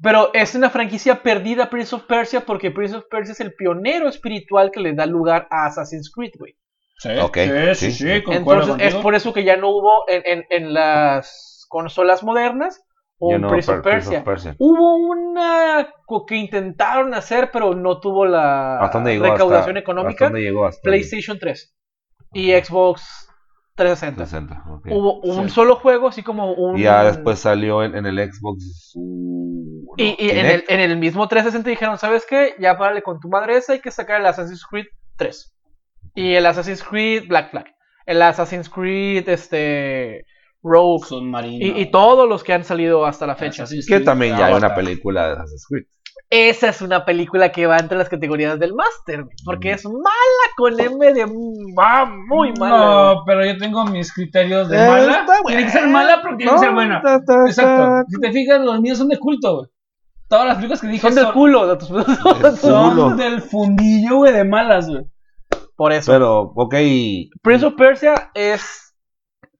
Pero 0.00 0.30
es 0.32 0.54
una 0.54 0.70
franquicia 0.70 1.22
perdida 1.22 1.68
Prince 1.70 1.94
of 1.96 2.04
Persia 2.04 2.40
porque 2.46 2.70
Prince 2.70 2.94
of 2.96 3.04
Persia 3.10 3.32
es 3.32 3.40
el 3.40 3.54
pionero 3.54 4.08
espiritual 4.08 4.70
que 4.70 4.80
le 4.80 4.92
da 4.94 5.06
lugar 5.06 5.48
a 5.50 5.66
Assassin's 5.66 6.10
Creed, 6.12 6.32
güey. 6.38 6.56
Sí, 6.98 7.10
Ok, 7.20 7.36
sí, 7.74 7.74
sí, 7.74 7.92
sí. 7.92 8.08
Entonces 8.30 8.76
es 8.80 8.94
por 8.96 9.14
eso 9.14 9.32
que 9.32 9.44
ya 9.44 9.56
no 9.56 9.70
hubo 9.70 9.90
en, 10.08 10.22
en- 10.24 10.44
en 10.50 10.72
las 10.74 11.64
consolas 11.68 12.22
modernas 12.22 12.82
un 13.20 13.40
no, 13.40 13.48
Prince 13.48 13.70
of 13.72 13.82
Persia. 13.82 14.18
of 14.20 14.24
Persia. 14.24 14.54
Hubo 14.58 14.96
una 14.96 15.92
que 16.28 16.36
intentaron 16.36 17.14
hacer, 17.14 17.50
pero 17.52 17.74
no 17.74 17.98
tuvo 18.00 18.24
la 18.26 18.78
¿Hasta 18.80 18.98
dónde 18.98 19.12
llegó? 19.14 19.24
recaudación 19.24 19.76
hasta, 19.76 19.80
económica. 19.80 20.10
¿Hasta 20.10 20.24
dónde 20.26 20.40
llegó? 20.42 20.66
Hasta 20.66 20.82
PlayStation 20.82 21.38
3 21.40 21.74
y 22.34 22.52
Xbox 22.52 23.28
360. 23.74 24.24
60, 24.24 24.64
ok. 24.72 24.86
Hubo 24.90 25.20
un 25.20 25.48
Sí. 25.48 25.54
solo 25.54 25.76
juego, 25.76 26.08
así 26.08 26.22
como 26.22 26.52
un. 26.52 26.78
Y 26.78 26.82
ya 26.82 27.04
después 27.04 27.38
salió 27.40 27.82
en, 27.82 27.96
en 27.96 28.06
el 28.06 28.18
Xbox. 28.32 28.94
Y, 29.96 30.16
y 30.18 30.30
en, 30.30 30.46
el, 30.46 30.64
en 30.68 30.80
el 30.80 30.96
mismo 30.96 31.26
360 31.26 31.68
dijeron: 31.68 31.98
¿Sabes 31.98 32.26
qué? 32.28 32.54
Ya 32.58 32.76
párale 32.76 33.02
con 33.02 33.20
tu 33.20 33.28
madre 33.28 33.56
esa, 33.56 33.72
hay 33.72 33.80
que 33.80 33.90
sacar 33.90 34.20
el 34.20 34.26
Assassin's 34.26 34.64
Creed 34.64 34.86
3. 35.16 35.54
Y 36.14 36.34
el 36.34 36.46
Assassin's 36.46 36.82
Creed 36.82 37.28
Black 37.28 37.50
Flag. 37.50 37.66
El 38.06 38.22
Assassin's 38.22 38.68
Creed 38.68 39.28
este, 39.28 40.24
Rogue. 40.62 41.06
Submarino. 41.06 41.64
Y, 41.64 41.82
y 41.82 41.90
todos 41.90 42.28
los 42.28 42.42
que 42.42 42.52
han 42.52 42.64
salido 42.64 43.06
hasta 43.06 43.26
la 43.26 43.36
fecha. 43.36 43.64
Assassin's 43.64 43.86
Que 43.86 43.96
Creed, 43.96 44.04
también 44.04 44.36
ya 44.36 44.46
hay 44.46 44.54
una 44.54 44.74
película 44.74 45.26
de 45.26 45.32
Assassin's 45.34 45.66
Creed. 45.68 45.84
Esa 46.30 46.68
es 46.68 46.82
una 46.82 47.06
película 47.06 47.52
que 47.52 47.66
va 47.66 47.78
entre 47.78 47.96
las 47.96 48.10
categorías 48.10 48.58
del 48.58 48.74
Master, 48.74 49.22
güey, 49.22 49.36
porque 49.46 49.70
es 49.70 49.84
mala 49.86 50.04
con 50.58 50.78
M 50.78 51.14
de 51.14 51.24
va 51.24 52.04
muy 52.04 52.52
mala. 52.52 52.76
No, 52.76 53.22
pero 53.24 53.46
yo 53.46 53.56
tengo 53.56 53.86
mis 53.86 54.12
criterios 54.12 54.68
de 54.68 54.76
mala. 54.76 55.24
Tiene 55.46 55.64
que 55.64 55.70
ser 55.70 55.86
mala 55.88 56.20
porque 56.20 56.36
tiene 56.38 56.52
que 56.52 56.58
ser 56.58 56.74
buena. 56.74 57.02
Exacto. 57.46 58.04
Si 58.08 58.20
te 58.20 58.32
fijas, 58.32 58.60
los 58.60 58.78
míos 58.80 58.98
son 58.98 59.08
de 59.08 59.18
culto, 59.18 59.56
güey. 59.56 59.68
Todas 60.28 60.46
las 60.46 60.56
películas 60.56 60.80
que 60.80 60.86
dije 60.88 61.06
Son 61.10 61.14
del 61.14 61.32
culo. 61.32 61.66
de 61.66 61.76
tus- 61.76 62.58
son 62.60 62.90
culo. 62.90 63.16
del 63.16 63.40
fundillo, 63.42 64.16
güey, 64.16 64.32
de 64.32 64.44
malas, 64.44 64.88
güey. 64.88 65.04
Por 65.76 65.92
eso. 65.92 66.12
Pero, 66.12 66.52
ok. 66.54 66.74
Prince 67.42 67.64
of 67.66 67.74
Persia 67.76 68.30
es 68.34 68.94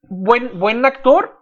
buen, 0.03 0.59
buen 0.59 0.85
actor. 0.85 1.35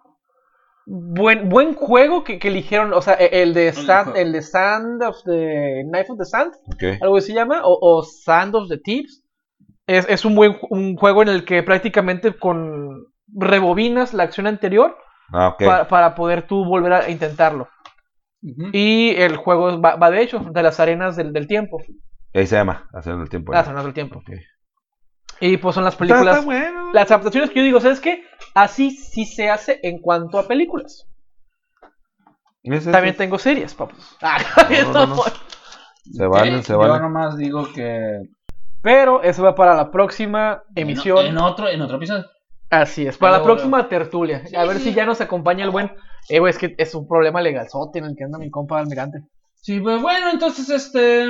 Buen, 0.89 1.49
buen 1.49 1.73
juego 1.75 2.23
que, 2.23 2.39
que 2.39 2.47
eligieron, 2.47 2.93
o 2.93 3.01
sea, 3.01 3.15
e- 3.15 3.41
el 3.43 3.53
de 3.53 3.73
Sand, 3.73 4.15
el 4.15 4.31
de 4.31 4.41
Sand 4.41 5.03
of 5.03 5.17
the 5.25 5.83
Knife 5.89 6.13
of 6.13 6.17
the 6.17 6.23
Sand, 6.23 6.53
algo 7.01 7.15
que 7.15 7.21
se 7.21 7.33
llama, 7.33 7.59
o, 7.65 7.77
o 7.81 8.03
Sand 8.03 8.55
of 8.55 8.69
the 8.69 8.77
Thieves. 8.77 9.21
Es, 9.85 10.07
es 10.07 10.23
un 10.23 10.35
buen 10.35 10.57
un 10.69 10.95
juego 10.95 11.21
en 11.23 11.27
el 11.27 11.43
que 11.43 11.61
prácticamente 11.61 12.37
con 12.37 13.07
rebobinas 13.35 14.13
la 14.13 14.23
acción 14.23 14.47
anterior 14.47 14.95
Ah, 15.33 15.57
para 15.89 16.15
poder 16.15 16.47
tú 16.47 16.63
volver 16.63 16.93
a 16.93 17.09
intentarlo. 17.09 17.67
Y 18.41 19.15
el 19.15 19.35
juego 19.35 19.81
va, 19.81 19.95
va 19.95 20.11
de 20.11 20.21
hecho 20.21 20.39
de 20.39 20.63
las 20.63 20.79
arenas 20.79 21.15
del, 21.15 21.33
del 21.33 21.47
tiempo. 21.47 21.81
Ahí 22.33 22.45
se 22.45 22.55
llama, 22.55 22.87
haciendo 22.93 23.23
el 23.23 23.29
tiempo. 23.29 23.51
Las 23.51 23.67
arenas 23.67 23.85
del 23.85 23.93
tiempo. 23.93 24.21
Y 25.39 25.57
pues 25.57 25.75
son 25.75 25.83
las 25.83 25.95
películas. 25.95 26.37
está 26.37 26.45
bueno. 26.45 26.91
Las 26.93 27.11
adaptaciones 27.11 27.49
que 27.49 27.57
yo 27.59 27.63
digo, 27.63 27.79
¿sabes 27.79 27.99
qué? 27.99 28.23
Así 28.53 28.91
sí 28.91 29.25
se 29.25 29.49
hace 29.49 29.79
en 29.83 29.99
cuanto 29.99 30.39
a 30.39 30.47
películas. 30.47 31.07
También 32.91 33.15
tengo 33.15 33.37
series, 33.37 33.73
papus. 33.73 34.17
Ah, 34.21 34.37
No, 34.93 34.93
no, 34.93 35.15
no. 35.15 35.23
Se 36.11 36.25
valen, 36.25 36.63
se 36.63 36.73
Yo 36.73 36.79
valen. 36.79 37.01
nomás 37.01 37.37
digo 37.37 37.71
que. 37.73 38.19
Pero 38.81 39.21
eso 39.23 39.43
va 39.43 39.55
para 39.55 39.75
la 39.75 39.91
próxima 39.91 40.63
emisión. 40.75 41.19
En, 41.19 41.31
en 41.33 41.37
otro, 41.39 41.67
en 41.67 41.81
otro 41.81 41.97
episodio. 41.97 42.25
Así 42.69 43.05
es, 43.07 43.17
para 43.17 43.37
la 43.37 43.43
próxima 43.43 43.87
tertulia. 43.87 44.43
a 44.57 44.65
ver 44.65 44.77
sí. 44.77 44.85
si 44.89 44.93
ya 44.93 45.05
nos 45.05 45.21
acompaña 45.21 45.63
el 45.63 45.71
buen. 45.71 45.91
Eh, 46.29 46.39
güey, 46.39 46.49
es 46.51 46.57
que 46.57 46.75
es 46.77 46.93
un 46.95 47.07
problema 47.07 47.41
legalzote 47.41 47.99
en 47.99 48.05
el 48.05 48.15
que 48.17 48.25
anda 48.25 48.37
mi 48.37 48.49
compa 48.49 48.79
almirante. 48.79 49.19
Sí, 49.55 49.79
pues 49.79 50.01
bueno, 50.01 50.29
entonces 50.31 50.69
este. 50.69 51.29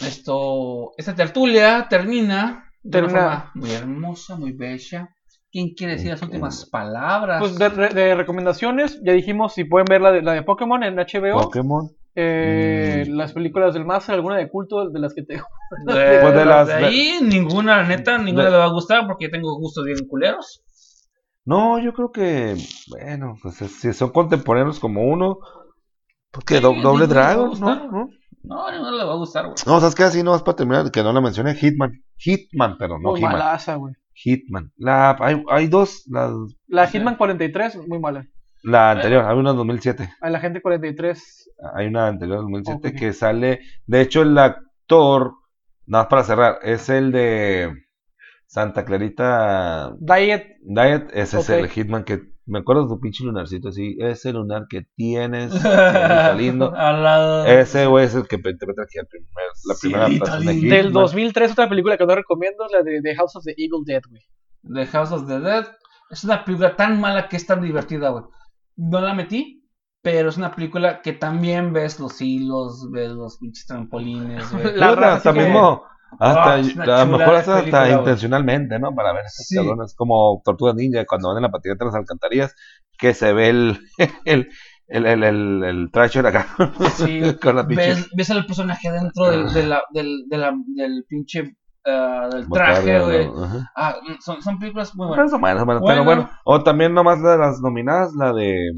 Esto. 0.00 0.90
Esta 0.96 1.14
tertulia 1.14 1.86
termina 1.88 2.64
de 2.82 2.98
una 2.98 3.06
Termina. 3.08 3.20
forma 3.20 3.50
muy 3.54 3.70
hermosa, 3.72 4.36
muy 4.36 4.52
bella. 4.52 5.08
¿Quién 5.52 5.72
quiere 5.74 5.92
decir 5.94 6.10
las 6.10 6.20
últimas 6.22 6.68
palabras? 6.68 7.38
Pues 7.38 7.56
de, 7.56 7.68
re- 7.68 7.94
de 7.94 8.14
recomendaciones, 8.16 9.00
ya 9.04 9.12
dijimos 9.12 9.54
si 9.54 9.62
pueden 9.64 9.84
ver 9.88 10.00
la 10.00 10.10
de, 10.10 10.20
la 10.22 10.32
de 10.32 10.42
Pokémon 10.42 10.82
en 10.82 10.96
HBO. 10.96 11.40
Pokémon. 11.42 11.88
eh, 12.16 13.04
Mm. 13.08 13.12
Las 13.16 13.32
películas 13.32 13.74
del 13.74 13.84
Master, 13.84 14.14
alguna 14.16 14.36
de 14.36 14.48
culto 14.48 14.88
de 14.90 14.98
las 15.00 15.14
que 15.14 15.22
te. 15.22 15.34
De, 15.34 15.42
Pues 15.86 16.34
de 16.34 16.44
las- 16.44 16.66
de 16.66 16.74
ahí, 16.74 17.18
ninguna, 17.22 17.76
la 17.82 17.88
neta, 17.88 18.18
ninguna 18.18 18.46
de- 18.46 18.50
le 18.50 18.56
va 18.56 18.64
a 18.64 18.72
gustar 18.72 19.06
porque 19.06 19.26
yo 19.26 19.30
tengo 19.30 19.56
gustos 19.58 19.84
bien 19.84 19.98
culeros. 20.08 20.63
No, 21.44 21.78
yo 21.78 21.92
creo 21.92 22.10
que, 22.10 22.56
bueno, 22.88 23.36
pues 23.42 23.60
es- 23.62 23.72
si 23.80 23.92
son 23.92 24.10
contemporáneos 24.10 24.80
como 24.80 25.02
uno, 25.04 25.38
pues 26.30 26.44
que 26.46 26.56
Sí, 26.56 26.62
Do- 26.62 26.74
sí, 26.74 26.80
Doble 26.80 27.06
Dragon. 27.06 27.58
¿no? 27.60 27.90
¿no? 27.90 28.08
No, 28.42 28.70
ninguna 28.70 28.92
le 28.92 29.04
va 29.04 29.12
a 29.12 29.16
gustar, 29.16 29.44
güey. 29.44 29.56
No, 29.66 29.80
¿sabes 29.80 29.94
qué? 29.94 30.02
Así 30.04 30.22
no 30.22 30.32
vas 30.32 30.42
para 30.42 30.56
terminar, 30.56 30.90
que 30.90 31.02
no 31.02 31.12
la 31.12 31.20
mencioné, 31.20 31.54
Hitman. 31.54 31.92
Hitman, 32.16 32.76
pero 32.78 32.98
no 32.98 33.10
muy 33.10 33.20
Hitman. 33.20 33.32
malaza, 33.32 33.76
güey. 33.76 33.94
Hitman. 34.12 34.70
La, 34.76 35.16
hay, 35.20 35.42
hay 35.50 35.66
dos, 35.66 36.04
la, 36.08 36.32
La 36.66 36.86
Hitman 36.86 37.16
43, 37.16 37.76
muy 37.88 37.98
mala. 37.98 38.26
la 38.62 38.90
anterior, 38.92 39.24
hay 39.24 39.36
una 39.36 39.50
en 39.50 39.56
2007. 39.56 40.10
A 40.20 40.30
la 40.30 40.40
gente 40.40 40.60
43. 40.62 41.50
Hay 41.74 41.86
una 41.86 42.06
anterior 42.08 42.36
en 42.38 42.42
2007 42.42 42.88
Ok. 42.88 42.94
que 42.96 43.12
sale, 43.12 43.60
de 43.86 44.00
hecho 44.02 44.22
el 44.22 44.36
actor, 44.38 45.34
nada 45.86 46.04
más 46.04 46.10
para 46.10 46.24
cerrar, 46.24 46.58
es 46.62 46.88
el 46.90 47.12
de 47.12 47.72
Santa 48.54 48.84
Clarita 48.84 49.96
Diet. 49.98 50.58
Diet, 50.62 51.10
ese 51.12 51.40
es 51.40 51.50
el 51.50 51.68
Hitman 51.68 52.04
que, 52.04 52.20
me 52.46 52.60
acuerdo 52.60 52.84
de 52.84 52.88
tu 52.88 53.00
pinche 53.00 53.24
lunarcito 53.24 53.70
así, 53.70 53.96
ese 53.98 54.32
lunar 54.32 54.66
que 54.70 54.86
tienes, 54.94 55.52
lindo. 56.36 56.72
Al 56.72 57.02
lado. 57.02 57.46
Ese 57.46 57.86
güey 57.86 58.04
es 58.04 58.14
el 58.14 58.28
que 58.28 58.36
interpreta 58.36 58.82
aquí 58.82 58.98
el 59.00 59.08
primer, 59.08 59.28
la 59.64 59.74
primera 59.80 60.38
de. 60.38 60.54
Hitman. 60.54 60.70
Del 60.70 60.92
2003, 60.92 61.50
otra 61.50 61.68
película 61.68 61.96
que 61.96 62.06
no 62.06 62.14
recomiendo 62.14 62.64
es 62.66 62.70
la 62.70 62.82
de 62.84 63.02
The 63.02 63.16
House 63.16 63.34
of 63.34 63.42
the 63.42 63.56
Evil 63.58 63.82
Dead, 63.84 64.02
güey. 64.08 64.22
The 64.72 64.86
House 64.86 65.10
of 65.10 65.26
the 65.26 65.40
Dead. 65.40 65.66
Es 66.10 66.22
una 66.22 66.44
película 66.44 66.76
tan 66.76 67.00
mala 67.00 67.28
que 67.28 67.34
es 67.34 67.46
tan 67.46 67.60
divertida, 67.60 68.10
güey. 68.10 68.22
No 68.76 69.00
la 69.00 69.14
metí, 69.14 69.68
pero 70.00 70.28
es 70.28 70.36
una 70.36 70.54
película 70.54 71.02
que 71.02 71.12
también 71.12 71.72
ves 71.72 71.98
los 71.98 72.20
hilos, 72.20 72.88
ves 72.92 73.10
los 73.10 73.36
pinches 73.38 73.66
trampolines, 73.66 74.52
güey. 74.52 74.76
La 74.76 74.94
raza 74.94 75.14
hasta 75.14 75.32
sí 75.32 75.40
mismo, 75.40 75.82
hasta, 76.18 76.54
Ah, 76.54 76.60
una 76.74 77.02
a 77.02 77.04
lo 77.04 77.18
mejor 77.18 77.34
hasta, 77.36 77.58
película, 77.60 77.90
intencionalmente, 77.90 78.78
¿no? 78.78 78.94
Para 78.94 79.12
ver 79.12 79.24
estos 79.26 79.46
Sí. 79.46 79.56
cabrones 79.56 79.94
como 79.96 80.40
Tortuga 80.44 80.72
Ninja 80.74 81.04
cuando 81.06 81.28
van 81.28 81.38
en 81.38 81.42
la 81.42 81.50
patineta 81.50 81.84
de 81.84 81.88
las 81.90 81.94
alcantarillas, 81.94 82.54
que 82.98 83.14
se 83.14 83.32
ve 83.32 83.48
el, 83.48 83.78
el, 84.24 84.48
el, 84.88 85.06
el, 85.06 85.24
el, 85.24 85.90
el 85.94 86.26
acá. 86.26 86.46
Sí, 86.96 87.20
con 87.42 87.56
la 87.56 87.66
pinche. 87.66 87.88
ves, 87.88 88.08
ves 88.16 88.30
al 88.30 88.46
personaje 88.46 88.90
dentro 88.90 89.30
del, 89.30 89.52
de 89.52 89.66
la, 89.66 89.82
del, 89.92 90.24
de 90.28 90.38
la, 90.38 90.52
del 90.66 91.04
pinche 91.08 91.56
ah, 91.86 92.28
del 92.32 92.48
traje, 92.48 93.00
güey. 93.00 93.30
Ah, 93.76 93.96
son, 94.20 94.42
son 94.42 94.58
películas 94.58 94.94
muy 94.94 95.08
buenas. 95.08 95.30
Bueno, 95.38 95.64
Bueno. 95.64 95.80
pero 95.86 96.04
bueno. 96.04 96.30
O 96.44 96.62
también 96.62 96.94
nomás 96.94 97.20
la 97.20 97.32
de 97.32 97.38
las 97.38 97.60
nominadas, 97.60 98.12
la 98.14 98.32
de... 98.32 98.70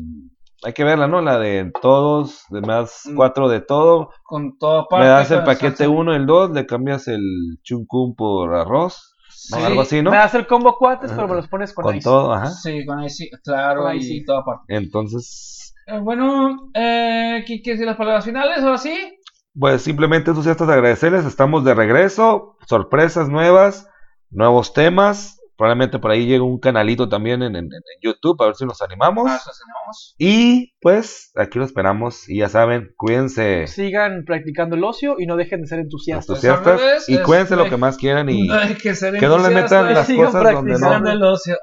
Hay 0.64 0.72
que 0.72 0.84
verla, 0.84 1.06
¿no? 1.06 1.20
La 1.20 1.38
de 1.38 1.70
todos, 1.82 2.44
de 2.50 2.60
más 2.62 3.02
Mm. 3.04 3.14
cuatro 3.16 3.48
de 3.48 3.60
todo. 3.60 4.10
Con 4.24 4.58
todo 4.58 4.86
parte. 4.88 5.04
Le 5.04 5.10
das 5.10 5.30
el 5.30 5.44
paquete 5.44 5.76
salsa. 5.84 5.90
1, 5.90 6.14
el 6.14 6.26
2, 6.26 6.50
le 6.52 6.66
cambias 6.66 7.08
el 7.08 7.22
chuncum 7.62 8.14
por 8.16 8.54
arroz. 8.54 9.14
Sí, 9.30 9.54
Algo 9.62 9.82
así, 9.82 10.02
¿no? 10.02 10.10
Me 10.10 10.16
das 10.16 10.34
el 10.34 10.46
combo 10.46 10.76
cuates, 10.78 11.12
pero 11.12 11.28
me 11.28 11.36
los 11.36 11.46
pones 11.48 11.72
con, 11.72 11.84
Con 11.84 11.96
ice. 11.96 12.04
todo, 12.08 12.32
ajá. 12.32 12.46
Sí, 12.50 12.84
con 12.86 12.98
ahí 12.98 13.10
sí, 13.10 13.30
claro, 13.44 13.82
Con 13.82 13.90
ahí 13.92 13.98
y 13.98 14.02
sí. 14.02 14.24
toda 14.24 14.44
parte. 14.44 14.64
Entonces, 14.74 15.74
Eh, 15.86 16.00
bueno, 16.00 16.70
eh, 16.74 17.44
¿qué 17.46 17.62
quieres 17.62 17.78
decir 17.78 17.86
las 17.86 17.96
palabras 17.96 18.24
finales? 18.24 18.58
Ahora 18.64 18.78
sí. 18.78 19.20
pues 19.58 19.82
simplemente 19.82 20.30
entusiastas 20.30 20.66
de 20.66 20.74
agradecerles. 20.74 21.24
Estamos 21.26 21.64
de 21.64 21.74
regreso. 21.74 22.56
Sorpresas 22.66 23.28
nuevas, 23.28 23.88
nuevos 24.30 24.72
temas. 24.72 25.35
Probablemente 25.56 25.98
por 25.98 26.10
ahí 26.10 26.26
llegue 26.26 26.40
un 26.40 26.58
canalito 26.60 27.08
también 27.08 27.42
en, 27.42 27.56
en- 27.56 27.64
en 27.64 28.00
YouTube, 28.02 28.40
a 28.42 28.46
ver 28.46 28.54
si 28.56 28.66
nos 28.66 28.82
animamos. 28.82 29.24
Ah, 29.28 29.36
eso 29.40 29.50
tenemos. 29.58 30.14
Y 30.18 30.74
pues 30.80 31.32
aquí 31.36 31.58
lo 31.58 31.64
esperamos. 31.64 32.28
Y 32.28 32.38
ya 32.38 32.48
saben, 32.48 32.92
cuídense. 32.96 33.66
Sigan 33.66 34.24
practicando 34.26 34.76
el 34.76 34.84
ocio 34.84 35.16
y 35.18 35.26
no 35.26 35.36
dejen 35.36 35.62
de 35.62 35.66
ser 35.68 35.78
entusiastas. 35.78 36.28
entusiastas 36.44 37.08
y 37.08 37.14
es- 37.14 37.20
cuídense 37.20 37.56
lo 37.56 37.68
que 37.70 37.76
más 37.76 37.96
quieran 37.96 38.28
y 38.28 38.46
No 38.46 38.54
que 38.82 38.94
ser 38.94 39.18
que 39.18 39.26
no 39.26 39.38
le 39.38 39.50
metan 39.54 39.94
las 39.94 40.06
sigan 40.06 40.26
cosas 40.26 40.42
donde 40.52 40.72
practicando 40.72 41.00
no 41.00 41.12
el 41.12 41.22
ocio. 41.22 41.56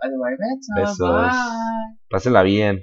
Besos. 0.76 0.98
bye. 1.00 1.98
pásenla 2.10 2.44
bien 2.44 2.82